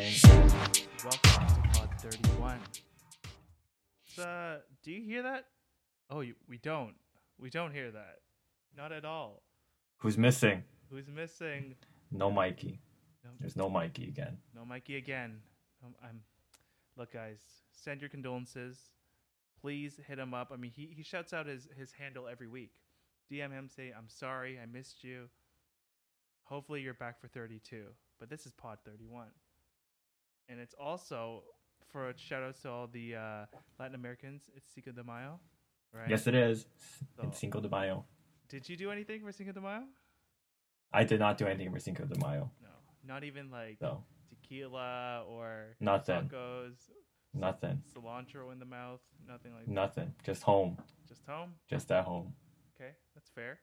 listening. 0.00 0.86
Welcome 1.04 1.46
to 1.46 1.78
Pod 1.78 1.90
31. 1.98 2.58
Uh, 4.18 4.56
do 4.82 4.92
you 4.92 5.02
hear 5.02 5.22
that? 5.22 5.46
Oh, 6.10 6.20
you, 6.20 6.34
we 6.48 6.58
don't. 6.58 6.94
We 7.38 7.50
don't 7.50 7.72
hear 7.72 7.90
that. 7.90 8.18
Not 8.76 8.92
at 8.92 9.04
all. 9.04 9.42
Who's 9.98 10.16
missing? 10.16 10.62
Who's 10.90 11.08
missing? 11.08 11.74
No 12.10 12.30
Mikey. 12.30 12.80
No, 13.24 13.30
There's 13.38 13.56
no 13.56 13.68
Mikey 13.68 14.08
again. 14.08 14.38
no 14.54 14.64
Mikey 14.64 14.96
again. 14.96 15.38
Um, 15.84 15.94
I'm. 16.02 16.20
Look, 16.96 17.12
guys, 17.12 17.38
send 17.72 18.00
your 18.00 18.10
condolences. 18.10 18.78
Please 19.60 20.00
hit 20.08 20.18
him 20.18 20.32
up. 20.34 20.50
I 20.52 20.56
mean, 20.56 20.70
he, 20.74 20.90
he 20.96 21.02
shouts 21.02 21.32
out 21.32 21.46
his, 21.46 21.68
his 21.78 21.92
handle 21.92 22.26
every 22.26 22.48
week. 22.48 22.72
DM 23.30 23.52
him, 23.52 23.68
say, 23.68 23.92
I'm 23.96 24.08
sorry, 24.08 24.58
I 24.60 24.66
missed 24.66 25.04
you. 25.04 25.28
Hopefully, 26.44 26.80
you're 26.80 26.94
back 26.94 27.20
for 27.20 27.28
32. 27.28 27.84
But 28.18 28.28
this 28.28 28.44
is 28.46 28.52
Pod 28.52 28.78
31. 28.84 29.26
And 30.50 30.58
it's 30.60 30.74
also 30.78 31.44
for 31.92 32.10
a 32.10 32.18
shout 32.18 32.42
out 32.42 32.60
to 32.62 32.70
all 32.70 32.88
the 32.88 33.14
uh, 33.14 33.44
Latin 33.78 33.94
Americans. 33.94 34.42
It's 34.56 34.68
Cinco 34.74 34.90
de 34.90 35.04
Mayo, 35.04 35.38
right? 35.94 36.10
Yes, 36.10 36.26
it 36.26 36.34
is. 36.34 36.66
So- 37.16 37.22
It's 37.28 37.38
Cinco 37.38 37.60
de 37.60 37.68
Mayo. 37.68 38.04
Did 38.48 38.68
you 38.68 38.76
do 38.76 38.90
anything 38.90 39.22
for 39.24 39.30
Cinco 39.30 39.52
de 39.52 39.60
Mayo? 39.60 39.84
I 40.92 41.04
did 41.04 41.20
not 41.20 41.38
do 41.38 41.46
anything 41.46 41.70
for 41.72 41.78
Cinco 41.78 42.04
de 42.04 42.18
Mayo. 42.18 42.50
No, 42.60 42.68
not 43.06 43.22
even 43.22 43.48
like 43.50 43.76
So 43.78 44.02
tequila 44.28 45.22
or 45.28 45.76
Nothing. 45.78 46.28
tacos, 46.28 46.74
nothing. 47.32 47.80
cilantro 47.94 48.50
in 48.52 48.58
the 48.58 48.64
mouth, 48.64 49.00
nothing 49.28 49.52
like 49.54 49.66
that. 49.66 49.72
Nothing. 49.72 50.12
Just 50.24 50.42
home. 50.42 50.76
Just 51.08 51.24
home. 51.28 51.54
Just 51.68 51.92
at 51.92 52.04
home. 52.04 52.32
Okay, 52.74 52.90
that's 53.14 53.30
fair. 53.30 53.60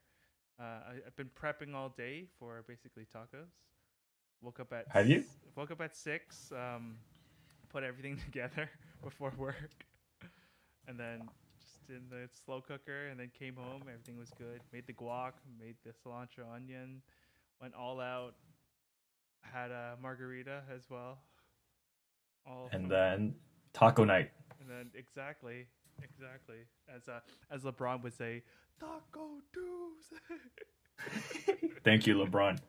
Uh, 0.58 0.64
I, 0.64 0.92
I've 1.06 1.16
been 1.18 1.30
prepping 1.38 1.76
all 1.76 1.90
day 1.90 2.28
for 2.40 2.64
basically 2.66 3.04
tacos. 3.14 3.52
Woke 4.42 4.60
up 4.60 4.72
at 4.74 4.86
Have 4.90 5.10
you? 5.10 5.24
Woke 5.56 5.72
up 5.72 5.82
at 5.82 5.96
six. 5.96 6.52
Um, 6.52 6.96
put 7.70 7.84
everything 7.84 8.18
together 8.26 8.70
before 9.04 9.34
work, 9.38 9.86
and 10.88 11.00
then 11.00 11.28
just 11.60 11.90
in 11.90 12.04
the 12.10 12.30
slow 12.46 12.62
cooker, 12.62 13.08
and 13.08 13.20
then 13.20 13.32
came 13.38 13.56
home. 13.56 13.82
Everything 13.84 14.18
was 14.18 14.30
good. 14.38 14.62
Made 14.72 14.86
the 14.88 14.94
guac. 14.94 15.34
Made 15.60 15.76
the 15.84 15.92
cilantro 15.92 16.54
onion. 16.54 17.02
Went 17.62 17.74
all 17.74 18.00
out. 18.00 18.36
Had 19.42 19.72
a 19.72 19.96
margarita 20.02 20.62
as 20.74 20.84
well. 20.90 21.20
All 22.46 22.70
And 22.72 22.90
then 22.90 23.36
taco 23.74 24.04
night. 24.04 24.32
and 24.60 24.70
then 24.70 24.90
exactly, 24.96 25.68
exactly 26.02 26.58
as 26.94 27.08
uh, 27.10 27.20
as 27.52 27.64
LeBron 27.64 28.04
would 28.04 28.14
say, 28.14 28.44
Taco 28.80 29.40
Tuesday. 29.54 30.18
Thank 31.84 32.08
you, 32.08 32.16
LeBron. 32.16 32.60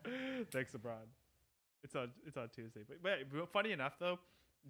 Thanks, 0.51 0.73
LeBron. 0.73 1.05
It's 1.83 1.95
on 1.95 2.11
it's 2.25 2.37
on 2.37 2.49
Tuesday, 2.49 2.81
but, 2.87 3.01
but 3.31 3.49
funny 3.51 3.71
enough 3.71 3.93
though, 3.99 4.19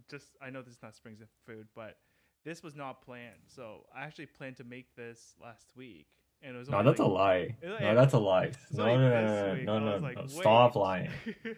just 0.10 0.28
I 0.42 0.50
know 0.50 0.62
this 0.62 0.74
is 0.74 0.80
not 0.84 0.96
Springs 0.96 1.22
of 1.22 1.28
food, 1.46 1.68
but 1.76 1.98
this 2.46 2.62
was 2.64 2.76
not 2.76 3.02
planned. 3.02 3.40
So 3.48 3.86
I 3.96 4.04
actually 4.04 4.28
planned 4.28 4.58
to 4.58 4.64
make 4.64 4.96
this 4.96 5.34
last 5.42 5.68
week, 5.76 6.08
and 6.44 6.56
it 6.56 6.60
was 6.60 6.70
No, 6.70 6.84
that's 6.84 7.00
a 7.00 7.06
lie. 7.06 7.56
It- 7.62 7.82
No, 7.82 7.96
that's 7.96 8.14
a 8.14 8.20
lie. 8.20 8.52
No, 8.72 8.86
no, 8.86 9.10
no, 9.10 9.56
no, 9.56 9.64
no, 9.64 9.80
no, 9.80 9.98
like, 9.98 10.18
no. 10.18 10.28
Stop 10.28 10.76
lying. 10.76 11.10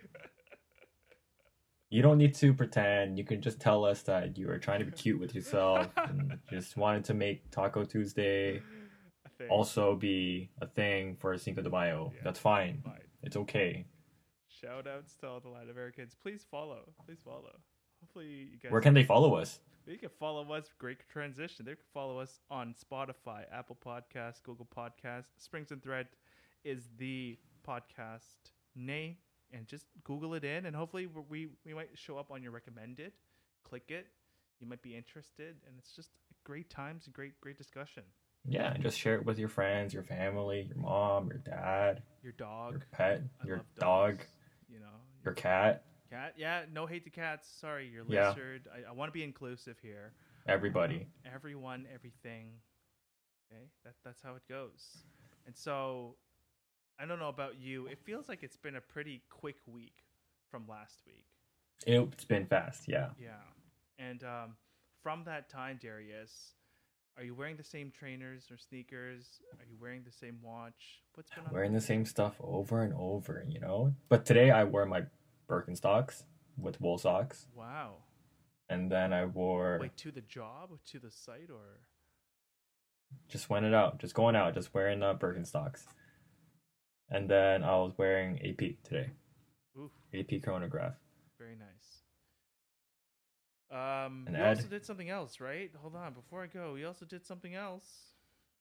You 1.94 2.02
don't 2.02 2.18
need 2.18 2.34
to 2.36 2.54
pretend. 2.54 3.18
You 3.18 3.26
can 3.26 3.42
just 3.42 3.60
tell 3.60 3.84
us 3.84 4.02
that 4.04 4.38
you 4.38 4.50
are 4.50 4.58
trying 4.58 4.80
to 4.80 4.86
be 4.86 4.94
cute 4.94 5.20
with 5.20 5.36
yourself 5.36 5.90
and 5.98 6.40
just 6.50 6.78
wanted 6.78 7.04
to 7.06 7.14
make 7.14 7.52
Taco 7.52 7.84
Tuesday 7.84 8.62
also 9.50 9.96
be 9.96 10.50
a 10.62 10.68
thing 10.68 11.18
for 11.20 11.38
Cinco 11.38 11.62
de 11.62 11.70
Mayo. 11.70 12.14
Yeah. 12.16 12.22
That's 12.24 12.40
fine. 12.40 12.82
Fine. 12.86 13.02
It's 13.24 13.36
okay. 13.36 13.86
Shout 14.64 14.88
outs 14.88 15.16
to 15.22 15.28
all 15.28 15.40
the 15.40 15.50
Latin 15.50 15.72
Americans. 15.72 16.16
Please 16.22 16.45
follow. 16.50 16.94
Please 17.06 17.17
follow. 17.26 17.59
Hopefully 18.02 18.50
you 18.52 18.58
guys 18.62 18.72
Where 18.72 18.81
can 18.81 18.94
they 18.94 19.04
follow 19.04 19.36
us? 19.36 19.59
You 19.88 19.98
can 19.98 20.09
follow 20.20 20.52
us. 20.54 20.66
Great 20.78 20.98
transition. 21.09 21.66
They 21.66 21.72
can 21.72 21.83
follow 21.94 22.20
us 22.20 22.39
on 22.52 22.76
Spotify, 22.76 23.45
Apple 23.52 23.77
Podcasts, 23.83 24.42
Google 24.44 24.67
Podcasts. 24.76 25.26
Springs 25.38 25.72
and 25.72 25.82
Thread 25.82 26.08
is 26.64 26.89
the 26.98 27.38
podcast 27.67 28.52
name, 28.76 29.17
and 29.52 29.66
just 29.66 29.88
Google 30.04 30.36
it 30.36 30.44
in, 30.44 30.66
and 30.67 30.76
hopefully 30.76 31.08
we 31.08 31.49
we 31.66 31.73
might 31.73 31.89
show 31.95 32.17
up 32.17 32.32
on 32.32 32.43
your 32.43 32.52
recommended. 32.52 33.14
Click 33.67 33.89
it. 33.89 34.08
You 34.60 34.67
might 34.67 34.83
be 34.83 34.95
interested, 34.95 35.55
and 35.67 35.76
it's 35.80 35.92
just 35.92 36.11
great 36.43 36.70
times 36.70 37.08
great 37.11 37.39
great 37.42 37.58
discussion. 37.58 38.04
Yeah, 38.48 38.73
and 38.73 38.82
just 38.82 38.98
share 38.98 39.16
it 39.16 39.26
with 39.26 39.38
your 39.38 39.49
friends, 39.49 39.93
your 39.93 40.04
family, 40.04 40.67
your 40.67 40.78
mom, 40.78 41.30
your 41.30 41.38
dad, 41.39 42.02
Your 42.23 42.33
dog, 42.33 42.72
your 42.72 42.82
pet, 42.92 43.22
I 43.43 43.48
your 43.48 43.61
dog, 43.80 44.20
you 44.71 44.80
know, 44.80 44.86
your 45.26 45.33
cat, 45.33 45.83
cat. 46.09 46.33
Yeah, 46.37 46.61
no 46.71 46.86
hate 46.86 47.04
to 47.04 47.09
cats. 47.09 47.48
Sorry, 47.59 47.87
your 47.87 48.05
Yeah. 48.08 48.30
lizard. 48.30 48.67
I, 48.73 48.89
I 48.89 48.92
want 48.93 49.09
to 49.09 49.14
be 49.14 49.23
inclusive 49.23 49.77
here. 49.82 50.14
everybody. 50.48 51.08
everyone, 51.26 51.86
everything. 51.93 52.48
Okay, 53.52 53.64
that 53.83 53.95
that's 54.04 54.21
how 54.21 54.36
it 54.36 54.43
goes. 54.48 55.04
And 55.45 55.55
so, 55.55 56.15
I 56.99 57.05
don't 57.05 57.20
know 57.20 57.30
about 57.30 57.60
you. 57.60 57.87
It 57.87 57.99
feels 57.99 58.30
like 58.30 58.43
it's 58.43 58.58
been 58.58 58.76
a 58.77 58.81
pretty 58.81 59.21
quick 59.30 59.58
week 59.67 60.04
from 60.49 60.64
last 60.67 61.02
week. 61.05 61.26
It's 61.86 62.26
been 62.26 62.45
fast, 62.45 62.87
yeah. 62.87 63.10
Yeah, 63.20 63.31
and 63.99 64.23
um, 64.23 64.55
from 65.04 65.23
that 65.26 65.49
time, 65.49 65.80
Darius, 65.81 66.54
are 67.17 67.23
you 67.23 67.36
wearing 67.36 67.58
the 67.58 67.64
same 67.64 67.92
trainers 67.92 68.45
or 68.52 68.58
sneakers? 68.58 69.42
Are 69.60 69.66
you 69.70 69.77
wearing 69.80 70.04
the 70.04 70.11
same 70.11 70.38
watch? 70.42 71.02
What's 71.14 71.30
been 71.32 71.45
on 71.45 71.54
Wearing 71.54 71.73
the 71.73 71.82
same 71.82 72.05
stuff 72.05 72.36
over 72.39 72.83
and 72.83 72.94
over, 72.94 73.45
you 73.48 73.60
know? 73.60 73.94
But 74.10 74.26
today 74.26 74.52
I 74.52 74.64
wore 74.64 74.86
my 74.86 75.04
Birkenstocks 75.49 76.23
with 76.58 76.80
wool 76.80 76.98
socks. 76.98 77.48
Wow. 77.55 77.98
And 78.70 78.92
then 78.92 79.11
I 79.11 79.26
wore 79.26 79.80
Wait, 79.82 79.98
to 79.98 80.11
the 80.11 80.22
job, 80.22 80.70
to 80.92 80.99
the 80.99 81.11
site, 81.11 81.49
or 81.52 81.82
just 83.28 83.49
went 83.49 83.66
it 83.66 83.73
out, 83.73 83.99
just 83.99 84.14
going 84.14 84.36
out, 84.36 84.54
just 84.54 84.73
wearing 84.73 85.04
uh, 85.04 85.14
Birkenstocks. 85.14 85.83
And 87.10 87.30
then 87.30 87.64
I 87.64 87.76
was 87.76 87.92
wearing 87.98 88.39
AP 88.39 88.83
today, 88.83 89.10
oof, 89.78 89.92
AP 90.14 90.42
chronograph. 90.42 90.93
Um, 93.71 94.26
And 94.27 94.36
you 94.36 94.43
Ed? 94.43 94.49
also 94.58 94.67
did 94.67 94.86
something 94.86 95.09
else, 95.09 95.39
right? 95.39 95.71
Hold 95.82 95.95
on, 95.95 96.14
before 96.14 96.43
I 96.43 96.48
go, 96.48 96.76
you 96.76 96.87
also 96.87 97.05
did 97.05 97.26
something 97.26 97.55
else. 97.55 97.86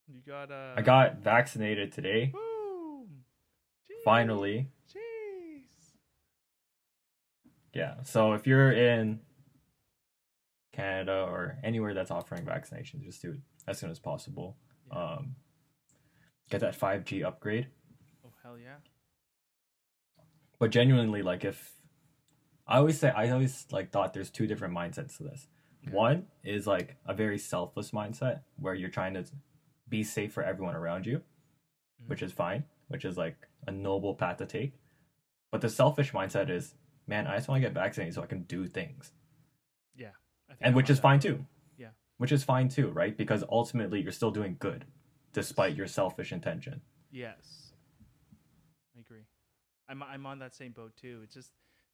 You 0.08 0.20
got 0.26 0.50
uh. 0.50 0.74
I 0.76 0.82
got 0.82 1.18
vaccinated 1.18 1.92
today, 1.92 2.26
Boom! 2.32 3.24
Jeez, 3.90 4.04
finally. 4.04 4.68
Jeez. 4.88 5.62
Yeah. 7.72 8.02
So 8.02 8.32
if 8.34 8.46
you're 8.46 8.72
in 8.72 9.20
Canada 10.72 11.26
or 11.28 11.58
anywhere 11.62 11.94
that's 11.94 12.10
offering 12.10 12.44
vaccinations, 12.44 13.04
just 13.04 13.22
do 13.22 13.32
it 13.32 13.40
as 13.68 13.78
soon 13.78 13.90
as 13.90 13.98
possible. 13.98 14.56
Yeah. 14.92 14.98
Um, 15.18 15.36
get 16.50 16.60
that 16.60 16.78
5G 16.78 17.24
upgrade. 17.24 17.66
oh 18.24 18.30
hell 18.42 18.58
yeah! 18.58 18.76
But 20.58 20.70
genuinely, 20.70 21.22
like 21.22 21.44
if 21.44 21.72
I 22.70 22.78
always 22.78 22.98
say, 22.98 23.10
I 23.10 23.30
always 23.30 23.66
like 23.72 23.90
thought 23.90 24.12
there's 24.14 24.30
two 24.30 24.46
different 24.46 24.74
mindsets 24.74 25.16
to 25.16 25.24
this. 25.24 25.48
Okay. 25.86 25.94
One 25.96 26.26
is 26.44 26.66
like 26.66 26.96
a 27.06 27.12
very 27.14 27.38
selfless 27.38 27.90
mindset 27.90 28.42
where 28.56 28.74
you're 28.74 28.90
trying 28.90 29.14
to 29.14 29.24
be 29.88 30.04
safe 30.04 30.32
for 30.32 30.42
everyone 30.44 30.76
around 30.76 31.04
you, 31.06 31.18
Mhm. 32.02 32.08
which 32.08 32.22
is 32.22 32.32
fine, 32.32 32.64
which 32.88 33.04
is 33.04 33.16
like 33.18 33.48
a 33.66 33.72
noble 33.72 34.14
path 34.14 34.36
to 34.38 34.46
take. 34.46 34.74
But 35.50 35.62
the 35.62 35.68
selfish 35.68 36.12
mindset 36.12 36.48
is, 36.48 36.76
man, 37.08 37.26
I 37.26 37.36
just 37.36 37.48
want 37.48 37.60
to 37.60 37.66
get 37.68 37.74
vaccinated 37.74 38.14
so 38.14 38.22
I 38.22 38.26
can 38.26 38.44
do 38.44 38.66
things. 38.68 39.12
Yeah, 39.96 40.12
I 40.48 40.52
think 40.52 40.60
and 40.60 40.68
I'm 40.68 40.74
which 40.76 40.90
is 40.90 40.98
that 40.98 41.02
fine 41.02 41.18
too. 41.20 41.46
Yeah. 41.76 41.90
Which 42.18 42.30
is 42.30 42.44
fine 42.44 42.68
too, 42.68 42.90
right? 42.90 43.16
Because 43.16 43.42
ultimately 43.48 44.00
you're 44.00 44.12
still 44.12 44.30
doing 44.30 44.56
good 44.60 44.86
despite 45.32 45.74
your 45.74 45.88
selfish 45.88 46.30
intention. 46.32 46.82
Yes, 47.10 47.74
I 48.96 49.00
agree. 49.00 49.24
I'm 49.88 50.02
I'm 50.04 50.24
on 50.26 50.38
that 50.38 50.54
same 50.54 50.70
boat 50.72 50.94
too. 50.94 51.22
It's 51.24 51.34
just 51.34 51.52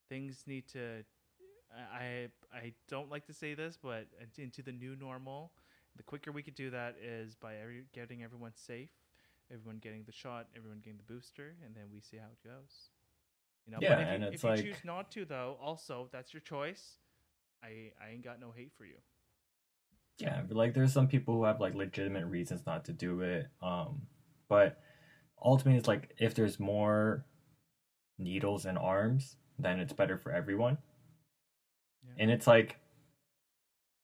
things 0.08 0.44
need 0.46 0.68
to. 0.68 1.04
I 1.92 2.28
I 2.54 2.72
don't 2.88 3.10
like 3.10 3.26
to 3.26 3.34
say 3.34 3.54
this, 3.54 3.78
but 3.82 4.06
into 4.38 4.62
the 4.62 4.72
new 4.72 4.96
normal. 4.96 5.52
The 5.96 6.02
quicker 6.02 6.30
we 6.32 6.42
could 6.42 6.54
do 6.54 6.70
that 6.70 6.96
is 7.02 7.34
by 7.34 7.56
every, 7.56 7.84
getting 7.94 8.22
everyone 8.22 8.52
safe, 8.54 8.90
everyone 9.50 9.78
getting 9.78 10.04
the 10.04 10.12
shot, 10.12 10.48
everyone 10.56 10.80
getting 10.80 10.98
the 10.98 11.12
booster, 11.14 11.56
and 11.64 11.74
then 11.74 11.84
we 11.92 12.00
see 12.00 12.18
how 12.18 12.26
it 12.32 12.46
goes. 12.46 12.90
You 13.66 13.72
know, 13.72 13.80
Yeah, 13.80 13.96
but 13.96 13.98
if 14.00 14.08
and 14.08 14.22
you, 14.22 14.28
it's 14.28 14.44
if 14.44 14.44
you 14.44 14.52
choose 14.54 14.84
not 14.84 15.10
to, 15.12 15.24
though, 15.24 15.58
also 15.60 16.08
that's 16.12 16.32
your 16.34 16.40
choice. 16.42 16.98
I 17.62 17.92
I 18.02 18.10
ain't 18.12 18.24
got 18.24 18.40
no 18.40 18.52
hate 18.52 18.72
for 18.76 18.84
you. 18.84 18.98
Yeah, 20.18 20.42
but 20.46 20.56
like 20.56 20.74
there's 20.74 20.92
some 20.92 21.08
people 21.08 21.34
who 21.34 21.44
have 21.44 21.60
like 21.60 21.74
legitimate 21.74 22.26
reasons 22.26 22.62
not 22.66 22.84
to 22.86 22.92
do 22.92 23.20
it. 23.20 23.48
Um, 23.62 24.02
but 24.48 24.80
ultimately, 25.42 25.78
it's 25.78 25.88
like 25.88 26.14
if 26.18 26.34
there's 26.34 26.58
more 26.58 27.26
needles 28.18 28.64
and 28.64 28.78
arms, 28.78 29.36
then 29.58 29.80
it's 29.80 29.92
better 29.92 30.16
for 30.18 30.32
everyone. 30.32 30.78
Yeah. 32.04 32.14
And 32.18 32.30
it's 32.30 32.46
like 32.46 32.76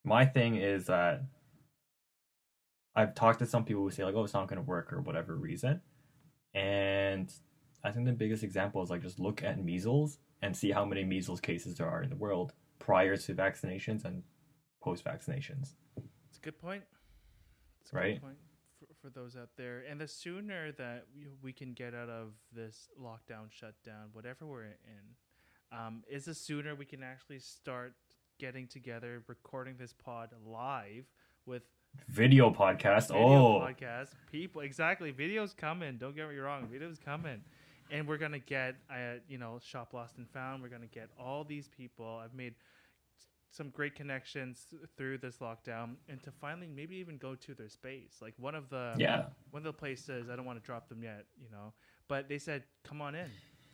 my 0.03 0.25
thing 0.25 0.55
is 0.55 0.85
that 0.87 1.23
I've 2.95 3.15
talked 3.15 3.39
to 3.39 3.45
some 3.45 3.65
people 3.65 3.83
who 3.83 3.91
say 3.91 4.03
like, 4.03 4.15
"Oh, 4.15 4.23
it's 4.23 4.33
not 4.33 4.47
going 4.47 4.57
to 4.61 4.67
work" 4.67 4.93
or 4.93 5.01
whatever 5.01 5.35
reason, 5.35 5.81
and 6.53 7.33
I 7.83 7.91
think 7.91 8.05
the 8.05 8.13
biggest 8.13 8.43
example 8.43 8.81
is 8.83 8.89
like 8.89 9.01
just 9.01 9.19
look 9.19 9.43
at 9.43 9.63
measles 9.63 10.19
and 10.41 10.55
see 10.55 10.71
how 10.71 10.85
many 10.85 11.03
measles 11.03 11.39
cases 11.41 11.75
there 11.77 11.87
are 11.89 12.03
in 12.03 12.09
the 12.09 12.15
world. 12.15 12.53
prior 12.79 13.15
to 13.15 13.33
vaccinations 13.33 14.03
and 14.03 14.23
post 14.81 15.05
vaccinations. 15.05 15.75
It's 16.27 16.37
a 16.37 16.41
good 16.41 16.59
point. 16.59 16.83
A 17.93 17.95
Right. 17.95 18.15
good 18.15 18.21
point 18.21 18.37
for, 18.77 18.87
for 19.01 19.09
those 19.09 19.37
out 19.37 19.51
there. 19.55 19.85
And 19.89 20.01
the 20.01 20.07
sooner 20.07 20.73
that 20.73 21.05
we, 21.15 21.27
we 21.41 21.53
can 21.53 21.71
get 21.73 21.93
out 21.95 22.09
of 22.09 22.33
this 22.53 22.89
lockdown, 22.99 23.49
shutdown, 23.51 24.09
whatever 24.11 24.45
we're 24.45 24.65
in, 24.65 25.15
um, 25.73 26.03
is 26.09 26.25
the 26.25 26.33
sooner 26.33 26.75
we 26.75 26.85
can 26.85 27.03
actually 27.03 27.39
start 27.39 27.93
getting 28.39 28.67
together, 28.67 29.23
recording 29.27 29.75
this 29.77 29.93
pod 29.93 30.29
live 30.45 31.05
with 31.45 31.63
Video 32.07 32.49
podcast. 32.49 33.07
video 33.07 33.23
oh, 33.23 33.59
podcast. 33.61 34.09
People, 34.31 34.61
exactly. 34.61 35.13
Videos 35.13 35.55
coming. 35.55 35.97
Don't 35.97 36.15
get 36.15 36.27
me 36.29 36.37
wrong. 36.37 36.67
Videos 36.67 36.99
coming. 36.99 37.41
And 37.91 38.07
we're 38.07 38.17
gonna 38.17 38.39
get, 38.39 38.75
uh, 38.89 39.19
you 39.27 39.37
know, 39.37 39.59
shop 39.63 39.93
lost 39.93 40.17
and 40.17 40.27
found. 40.29 40.63
We're 40.63 40.69
gonna 40.69 40.87
get 40.87 41.09
all 41.19 41.43
these 41.43 41.67
people. 41.67 42.19
I've 42.23 42.33
made 42.33 42.55
some 43.51 43.69
great 43.69 43.93
connections 43.93 44.73
through 44.97 45.19
this 45.19 45.37
lockdown, 45.37 45.95
and 46.09 46.21
to 46.23 46.31
finally 46.31 46.67
maybe 46.67 46.95
even 46.95 47.17
go 47.17 47.35
to 47.35 47.53
their 47.53 47.69
space. 47.69 48.15
Like 48.21 48.33
one 48.37 48.55
of 48.55 48.69
the 48.69 48.95
yeah. 48.97 49.25
one 49.51 49.59
of 49.59 49.65
the 49.65 49.73
places. 49.73 50.29
I 50.29 50.35
don't 50.35 50.45
want 50.45 50.59
to 50.59 50.65
drop 50.65 50.89
them 50.89 51.03
yet, 51.03 51.25
you 51.39 51.51
know, 51.51 51.73
but 52.07 52.27
they 52.27 52.39
said, 52.39 52.63
"Come 52.83 53.01
on 53.01 53.13
in, 53.13 53.29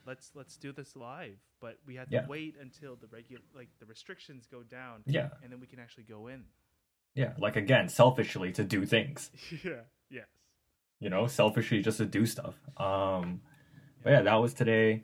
let's 0.10 0.32
let's 0.40 0.58
do 0.58 0.72
this 0.74 0.96
live." 0.96 1.38
But 1.62 1.76
we 1.86 1.96
had 1.96 2.10
to 2.10 2.16
Yeah. 2.18 2.28
wait 2.28 2.56
until 2.60 2.96
the 2.96 3.08
regular, 3.08 3.44
like 3.54 3.70
the 3.80 3.86
restrictions 3.86 4.46
go 4.48 4.62
down, 4.64 5.04
Yeah. 5.06 5.30
and 5.42 5.52
then 5.52 5.60
we 5.60 5.68
can 5.68 5.80
actually 5.80 6.06
go 6.16 6.28
in. 6.28 6.42
Yeah. 7.16 7.34
Like 7.38 7.56
again, 7.56 7.90
selfishly 7.90 8.52
to 8.54 8.64
do 8.64 8.86
things. 8.86 9.32
yeah. 9.64 9.84
Yes. 10.10 10.28
You 11.00 11.10
know, 11.10 11.28
selfishly 11.28 11.82
just 11.82 11.98
to 12.00 12.06
do 12.06 12.26
stuff. 12.26 12.56
Um 12.78 13.42
but 14.04 14.12
yeah, 14.12 14.22
that 14.24 14.36
was 14.36 14.54
today. 14.54 15.04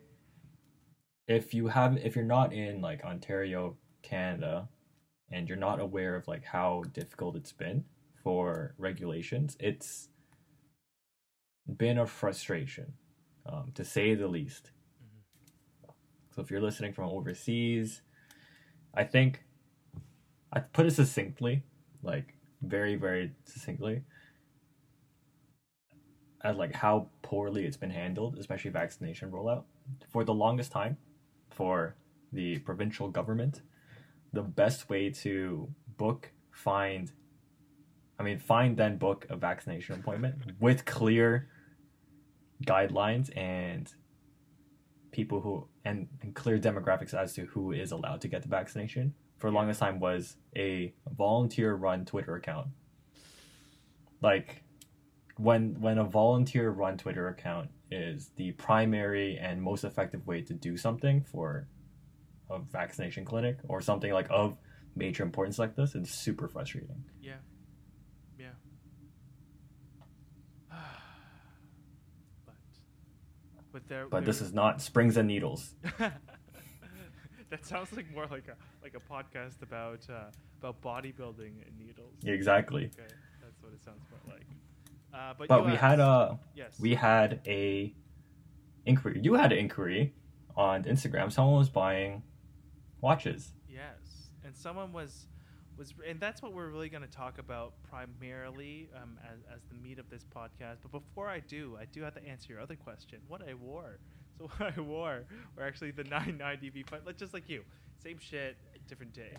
If 1.28 1.54
you 1.54 1.68
have 1.68 1.96
if 1.98 2.16
you're 2.16 2.24
not 2.38 2.52
in 2.52 2.80
like 2.80 3.04
Ontario, 3.04 3.76
Canada, 4.02 4.68
and 5.30 5.48
you're 5.48 5.58
not 5.68 5.80
aware 5.80 6.14
of 6.16 6.26
like 6.28 6.44
how 6.44 6.82
difficult 6.92 7.36
it's 7.36 7.52
been 7.52 7.84
for 8.22 8.74
regulations, 8.78 9.56
it's 9.60 10.08
been 11.66 11.98
a 11.98 12.06
frustration, 12.06 12.94
um, 13.44 13.72
to 13.74 13.84
say 13.84 14.14
the 14.14 14.28
least. 14.28 14.70
So 16.36 16.42
if 16.42 16.50
you're 16.50 16.60
listening 16.60 16.92
from 16.92 17.08
overseas, 17.08 18.02
I 18.92 19.04
think 19.04 19.42
I 20.52 20.60
put 20.60 20.84
it 20.84 20.90
succinctly, 20.90 21.62
like 22.02 22.34
very, 22.60 22.96
very 22.96 23.32
succinctly, 23.44 24.02
as 26.44 26.56
like 26.56 26.74
how 26.74 27.08
poorly 27.22 27.64
it's 27.64 27.78
been 27.78 27.90
handled, 27.90 28.38
especially 28.38 28.70
vaccination 28.70 29.30
rollout. 29.30 29.64
For 30.10 30.24
the 30.24 30.34
longest 30.34 30.72
time, 30.72 30.98
for 31.50 31.96
the 32.32 32.58
provincial 32.58 33.08
government, 33.08 33.62
the 34.34 34.42
best 34.42 34.90
way 34.90 35.08
to 35.08 35.68
book, 35.96 36.32
find, 36.50 37.12
I 38.18 38.24
mean, 38.24 38.38
find 38.38 38.76
then 38.76 38.98
book 38.98 39.26
a 39.30 39.36
vaccination 39.36 39.94
appointment 39.94 40.36
with 40.60 40.84
clear 40.84 41.48
guidelines 42.62 43.34
and 43.34 43.90
people 45.16 45.40
who 45.40 45.66
and, 45.86 46.08
and 46.20 46.34
clear 46.34 46.58
demographics 46.58 47.14
as 47.14 47.32
to 47.32 47.46
who 47.46 47.72
is 47.72 47.90
allowed 47.90 48.20
to 48.20 48.28
get 48.28 48.42
the 48.42 48.48
vaccination 48.48 49.14
for 49.38 49.50
the 49.50 49.54
longest 49.54 49.80
time 49.80 49.98
was 49.98 50.36
a 50.54 50.92
volunteer 51.16 51.74
run 51.74 52.04
Twitter 52.04 52.36
account. 52.36 52.68
Like 54.20 54.62
when 55.36 55.80
when 55.80 55.98
a 55.98 56.04
volunteer 56.04 56.70
run 56.70 56.98
Twitter 56.98 57.28
account 57.28 57.70
is 57.90 58.30
the 58.36 58.52
primary 58.52 59.38
and 59.38 59.62
most 59.62 59.84
effective 59.84 60.26
way 60.26 60.42
to 60.42 60.52
do 60.52 60.76
something 60.76 61.22
for 61.22 61.66
a 62.50 62.58
vaccination 62.58 63.24
clinic 63.24 63.58
or 63.68 63.80
something 63.80 64.12
like 64.12 64.26
of 64.30 64.58
major 64.94 65.22
importance 65.22 65.58
like 65.58 65.76
this, 65.76 65.94
it's 65.94 66.10
super 66.10 66.48
frustrating. 66.48 67.04
Yeah. 67.22 67.34
Yeah. 68.38 68.46
but 73.65 73.65
but 73.76 73.86
there 73.88 74.06
But 74.08 74.24
this 74.24 74.40
is 74.40 74.54
not 74.54 74.80
springs 74.80 75.18
and 75.18 75.28
needles. 75.28 75.74
that 75.98 77.66
sounds 77.66 77.92
like 77.92 78.10
more 78.10 78.26
like 78.30 78.48
a 78.48 78.56
like 78.82 78.94
a 78.94 79.12
podcast 79.12 79.60
about 79.60 80.00
uh, 80.08 80.30
about 80.58 80.80
bodybuilding 80.80 81.52
and 81.66 81.78
needles. 81.78 82.14
Exactly. 82.24 82.84
Okay, 82.86 83.14
that's 83.42 83.62
what 83.62 83.74
it 83.74 83.84
sounds 83.84 84.00
more 84.10 84.34
like. 84.34 84.46
Uh, 85.12 85.34
but 85.38 85.48
But 85.48 85.66
we 85.66 85.74
had 85.74 86.00
a 86.00 86.38
yes. 86.54 86.80
we 86.80 86.94
had 86.94 87.40
a 87.46 87.94
inquiry. 88.86 89.20
You 89.22 89.34
had 89.34 89.52
an 89.52 89.58
inquiry 89.58 90.14
on 90.56 90.84
Instagram. 90.84 91.30
Someone 91.30 91.58
was 91.58 91.68
buying 91.68 92.22
watches. 93.02 93.52
Yes, 93.68 94.30
and 94.42 94.56
someone 94.56 94.90
was 94.90 95.26
was, 95.78 95.94
and 96.08 96.18
that's 96.20 96.42
what 96.42 96.52
we're 96.52 96.68
really 96.68 96.88
going 96.88 97.02
to 97.02 97.10
talk 97.10 97.38
about 97.38 97.74
primarily 97.88 98.88
um, 99.00 99.18
as 99.24 99.38
as 99.52 99.60
the 99.70 99.74
meat 99.76 99.98
of 99.98 100.08
this 100.10 100.24
podcast. 100.34 100.78
But 100.82 100.92
before 100.92 101.28
I 101.28 101.40
do, 101.40 101.76
I 101.80 101.84
do 101.86 102.02
have 102.02 102.14
to 102.14 102.26
answer 102.26 102.52
your 102.52 102.60
other 102.60 102.76
question: 102.76 103.20
what 103.28 103.42
I 103.48 103.54
wore. 103.54 103.98
So 104.38 104.48
what 104.56 104.74
I 104.76 104.80
wore 104.80 105.24
were 105.56 105.62
actually 105.62 105.90
the 105.92 106.04
990 106.10 106.70
V 106.70 106.82
five, 106.84 107.00
like 107.06 107.16
just 107.16 107.34
like 107.34 107.48
you, 107.48 107.62
same 108.02 108.18
shit, 108.18 108.56
different 108.88 109.12
day. 109.12 109.32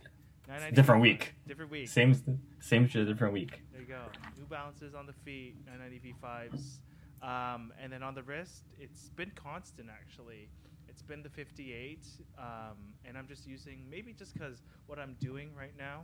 990 0.48 0.76
Different 0.76 1.02
week. 1.02 1.34
Different 1.46 1.72
week. 1.72 1.90
Same 1.90 2.40
same 2.60 2.88
shit, 2.88 3.06
different 3.06 3.34
week. 3.34 3.62
There 3.72 3.82
you 3.82 3.88
go. 3.88 4.02
New 4.38 4.46
Balances 4.46 4.96
on 4.96 5.06
the 5.06 5.14
feet, 5.26 5.56
990 5.66 6.14
V5s. 6.24 6.80
Um, 7.22 7.74
and 7.82 7.92
then 7.92 8.04
on 8.04 8.16
the 8.16 8.24
wrist, 8.24 8.64
it's 8.80 9.10
been 9.10 9.32
constant 9.36 9.90
actually. 9.90 10.50
It's 10.98 11.04
been 11.04 11.22
the 11.22 11.30
58. 11.30 12.08
Um, 12.40 12.76
and 13.06 13.16
I'm 13.16 13.28
just 13.28 13.46
using, 13.46 13.86
maybe 13.88 14.14
just 14.14 14.34
because 14.34 14.64
what 14.88 14.98
I'm 14.98 15.16
doing 15.22 15.52
right 15.56 15.78
now 15.78 16.02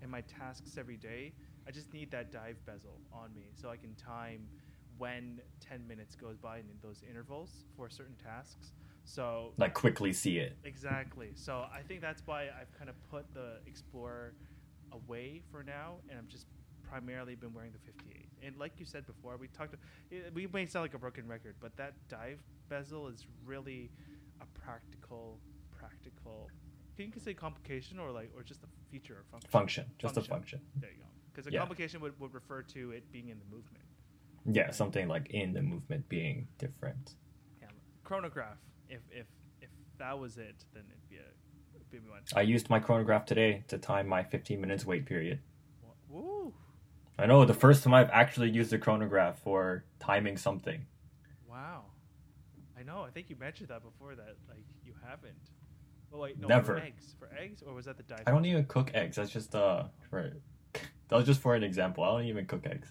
and 0.00 0.10
my 0.10 0.22
tasks 0.22 0.78
every 0.78 0.96
day, 0.96 1.34
I 1.68 1.70
just 1.70 1.92
need 1.92 2.10
that 2.12 2.32
dive 2.32 2.56
bezel 2.64 2.96
on 3.12 3.34
me 3.34 3.50
so 3.54 3.68
I 3.68 3.76
can 3.76 3.94
time 3.96 4.48
when 4.96 5.42
10 5.60 5.86
minutes 5.86 6.14
goes 6.14 6.38
by 6.38 6.56
in 6.60 6.64
those 6.82 7.02
intervals 7.06 7.50
for 7.76 7.90
certain 7.90 8.14
tasks. 8.16 8.72
So 9.04 9.52
Like 9.58 9.74
quickly 9.74 10.10
see 10.14 10.38
it. 10.38 10.56
Exactly. 10.64 11.32
So 11.34 11.66
I 11.70 11.82
think 11.86 12.00
that's 12.00 12.22
why 12.24 12.44
I've 12.44 12.72
kind 12.78 12.88
of 12.88 12.96
put 13.10 13.26
the 13.34 13.58
Explorer 13.66 14.32
away 14.92 15.42
for 15.52 15.62
now, 15.62 15.96
and 16.08 16.18
I've 16.18 16.28
just 16.28 16.46
primarily 16.88 17.34
been 17.34 17.52
wearing 17.52 17.72
the 17.72 17.78
58. 17.80 18.26
And 18.42 18.56
like 18.56 18.72
you 18.78 18.86
said 18.86 19.06
before, 19.06 19.36
we 19.36 19.48
talked. 19.48 19.74
it- 20.10 20.32
We 20.32 20.46
may 20.46 20.64
sound 20.64 20.84
like 20.84 20.94
a 20.94 20.98
broken 20.98 21.28
record, 21.28 21.56
but 21.60 21.76
that 21.76 21.92
dive 22.08 22.40
bezel 22.70 23.08
is 23.08 23.26
really 23.44 23.90
a 24.40 24.46
practical, 24.58 25.38
practical. 25.76 26.48
Can 26.96 27.12
you 27.14 27.20
say 27.20 27.34
complication 27.34 27.98
or 27.98 28.10
like, 28.10 28.30
or 28.36 28.42
just 28.42 28.62
a 28.62 28.66
feature 28.90 29.14
or 29.14 29.24
function? 29.30 29.50
Function. 29.50 29.86
Just 29.98 30.16
a 30.16 30.22
function. 30.22 30.60
There 30.76 30.90
you 30.90 30.98
go. 30.98 31.04
Because 31.32 31.46
a 31.46 31.52
Yeah. 31.52 31.60
complication 31.60 32.00
would, 32.00 32.18
would 32.20 32.34
refer 32.34 32.62
to 32.62 32.90
it 32.92 33.10
being 33.12 33.28
in 33.28 33.38
the 33.38 33.44
movement. 33.44 33.84
Yeah, 34.44 34.70
something 34.70 35.06
like 35.08 35.30
in 35.30 35.52
the 35.52 35.62
movement 35.62 36.08
being 36.08 36.48
different. 36.58 37.14
Yeah. 37.60 37.68
Chronograph. 38.04 38.58
If 38.88 39.00
if 39.10 39.26
if 39.60 39.68
that 39.98 40.18
was 40.18 40.38
it, 40.38 40.64
then 40.72 40.84
it'd 40.88 41.08
be 41.08 41.16
a 41.16 41.28
it'd 41.74 41.90
be 41.90 41.98
one. 41.98 42.22
I 42.34 42.40
used 42.42 42.68
my 42.70 42.80
chronograph 42.80 43.26
today 43.26 43.64
to 43.68 43.78
time 43.78 44.08
my 44.08 44.22
15 44.24 44.60
minutes 44.60 44.84
wait 44.84 45.06
period. 45.06 45.40
Woo! 46.08 46.52
I 47.18 47.26
know 47.26 47.44
the 47.44 47.54
first 47.54 47.84
time 47.84 47.94
I've 47.94 48.10
actually 48.10 48.50
used 48.50 48.72
a 48.72 48.78
chronograph 48.78 49.38
for 49.42 49.84
timing 50.00 50.36
something. 50.38 50.86
Wow. 51.48 51.84
I 52.80 52.82
know. 52.82 53.02
I 53.02 53.10
think 53.10 53.28
you 53.28 53.36
mentioned 53.36 53.68
that 53.68 53.82
before. 53.82 54.14
That 54.14 54.36
like 54.48 54.64
you 54.84 54.94
haven't. 55.06 55.50
Oh 56.12 56.18
wait, 56.18 56.40
no. 56.40 56.48
Never. 56.48 56.76
For 56.76 56.82
eggs. 56.82 57.14
For 57.18 57.28
eggs, 57.38 57.62
or 57.66 57.74
was 57.74 57.84
that 57.84 57.96
the 57.98 58.02
dive? 58.04 58.22
I 58.26 58.30
don't 58.30 58.44
even 58.46 58.64
cook 58.64 58.90
eggs. 58.94 59.16
That's 59.16 59.30
just 59.30 59.54
uh 59.54 59.84
for 60.08 60.32
that 60.72 61.16
was 61.16 61.26
just 61.26 61.40
for 61.40 61.54
an 61.54 61.62
example. 61.62 62.02
I 62.04 62.08
don't 62.08 62.24
even 62.24 62.46
cook 62.46 62.66
eggs. 62.66 62.88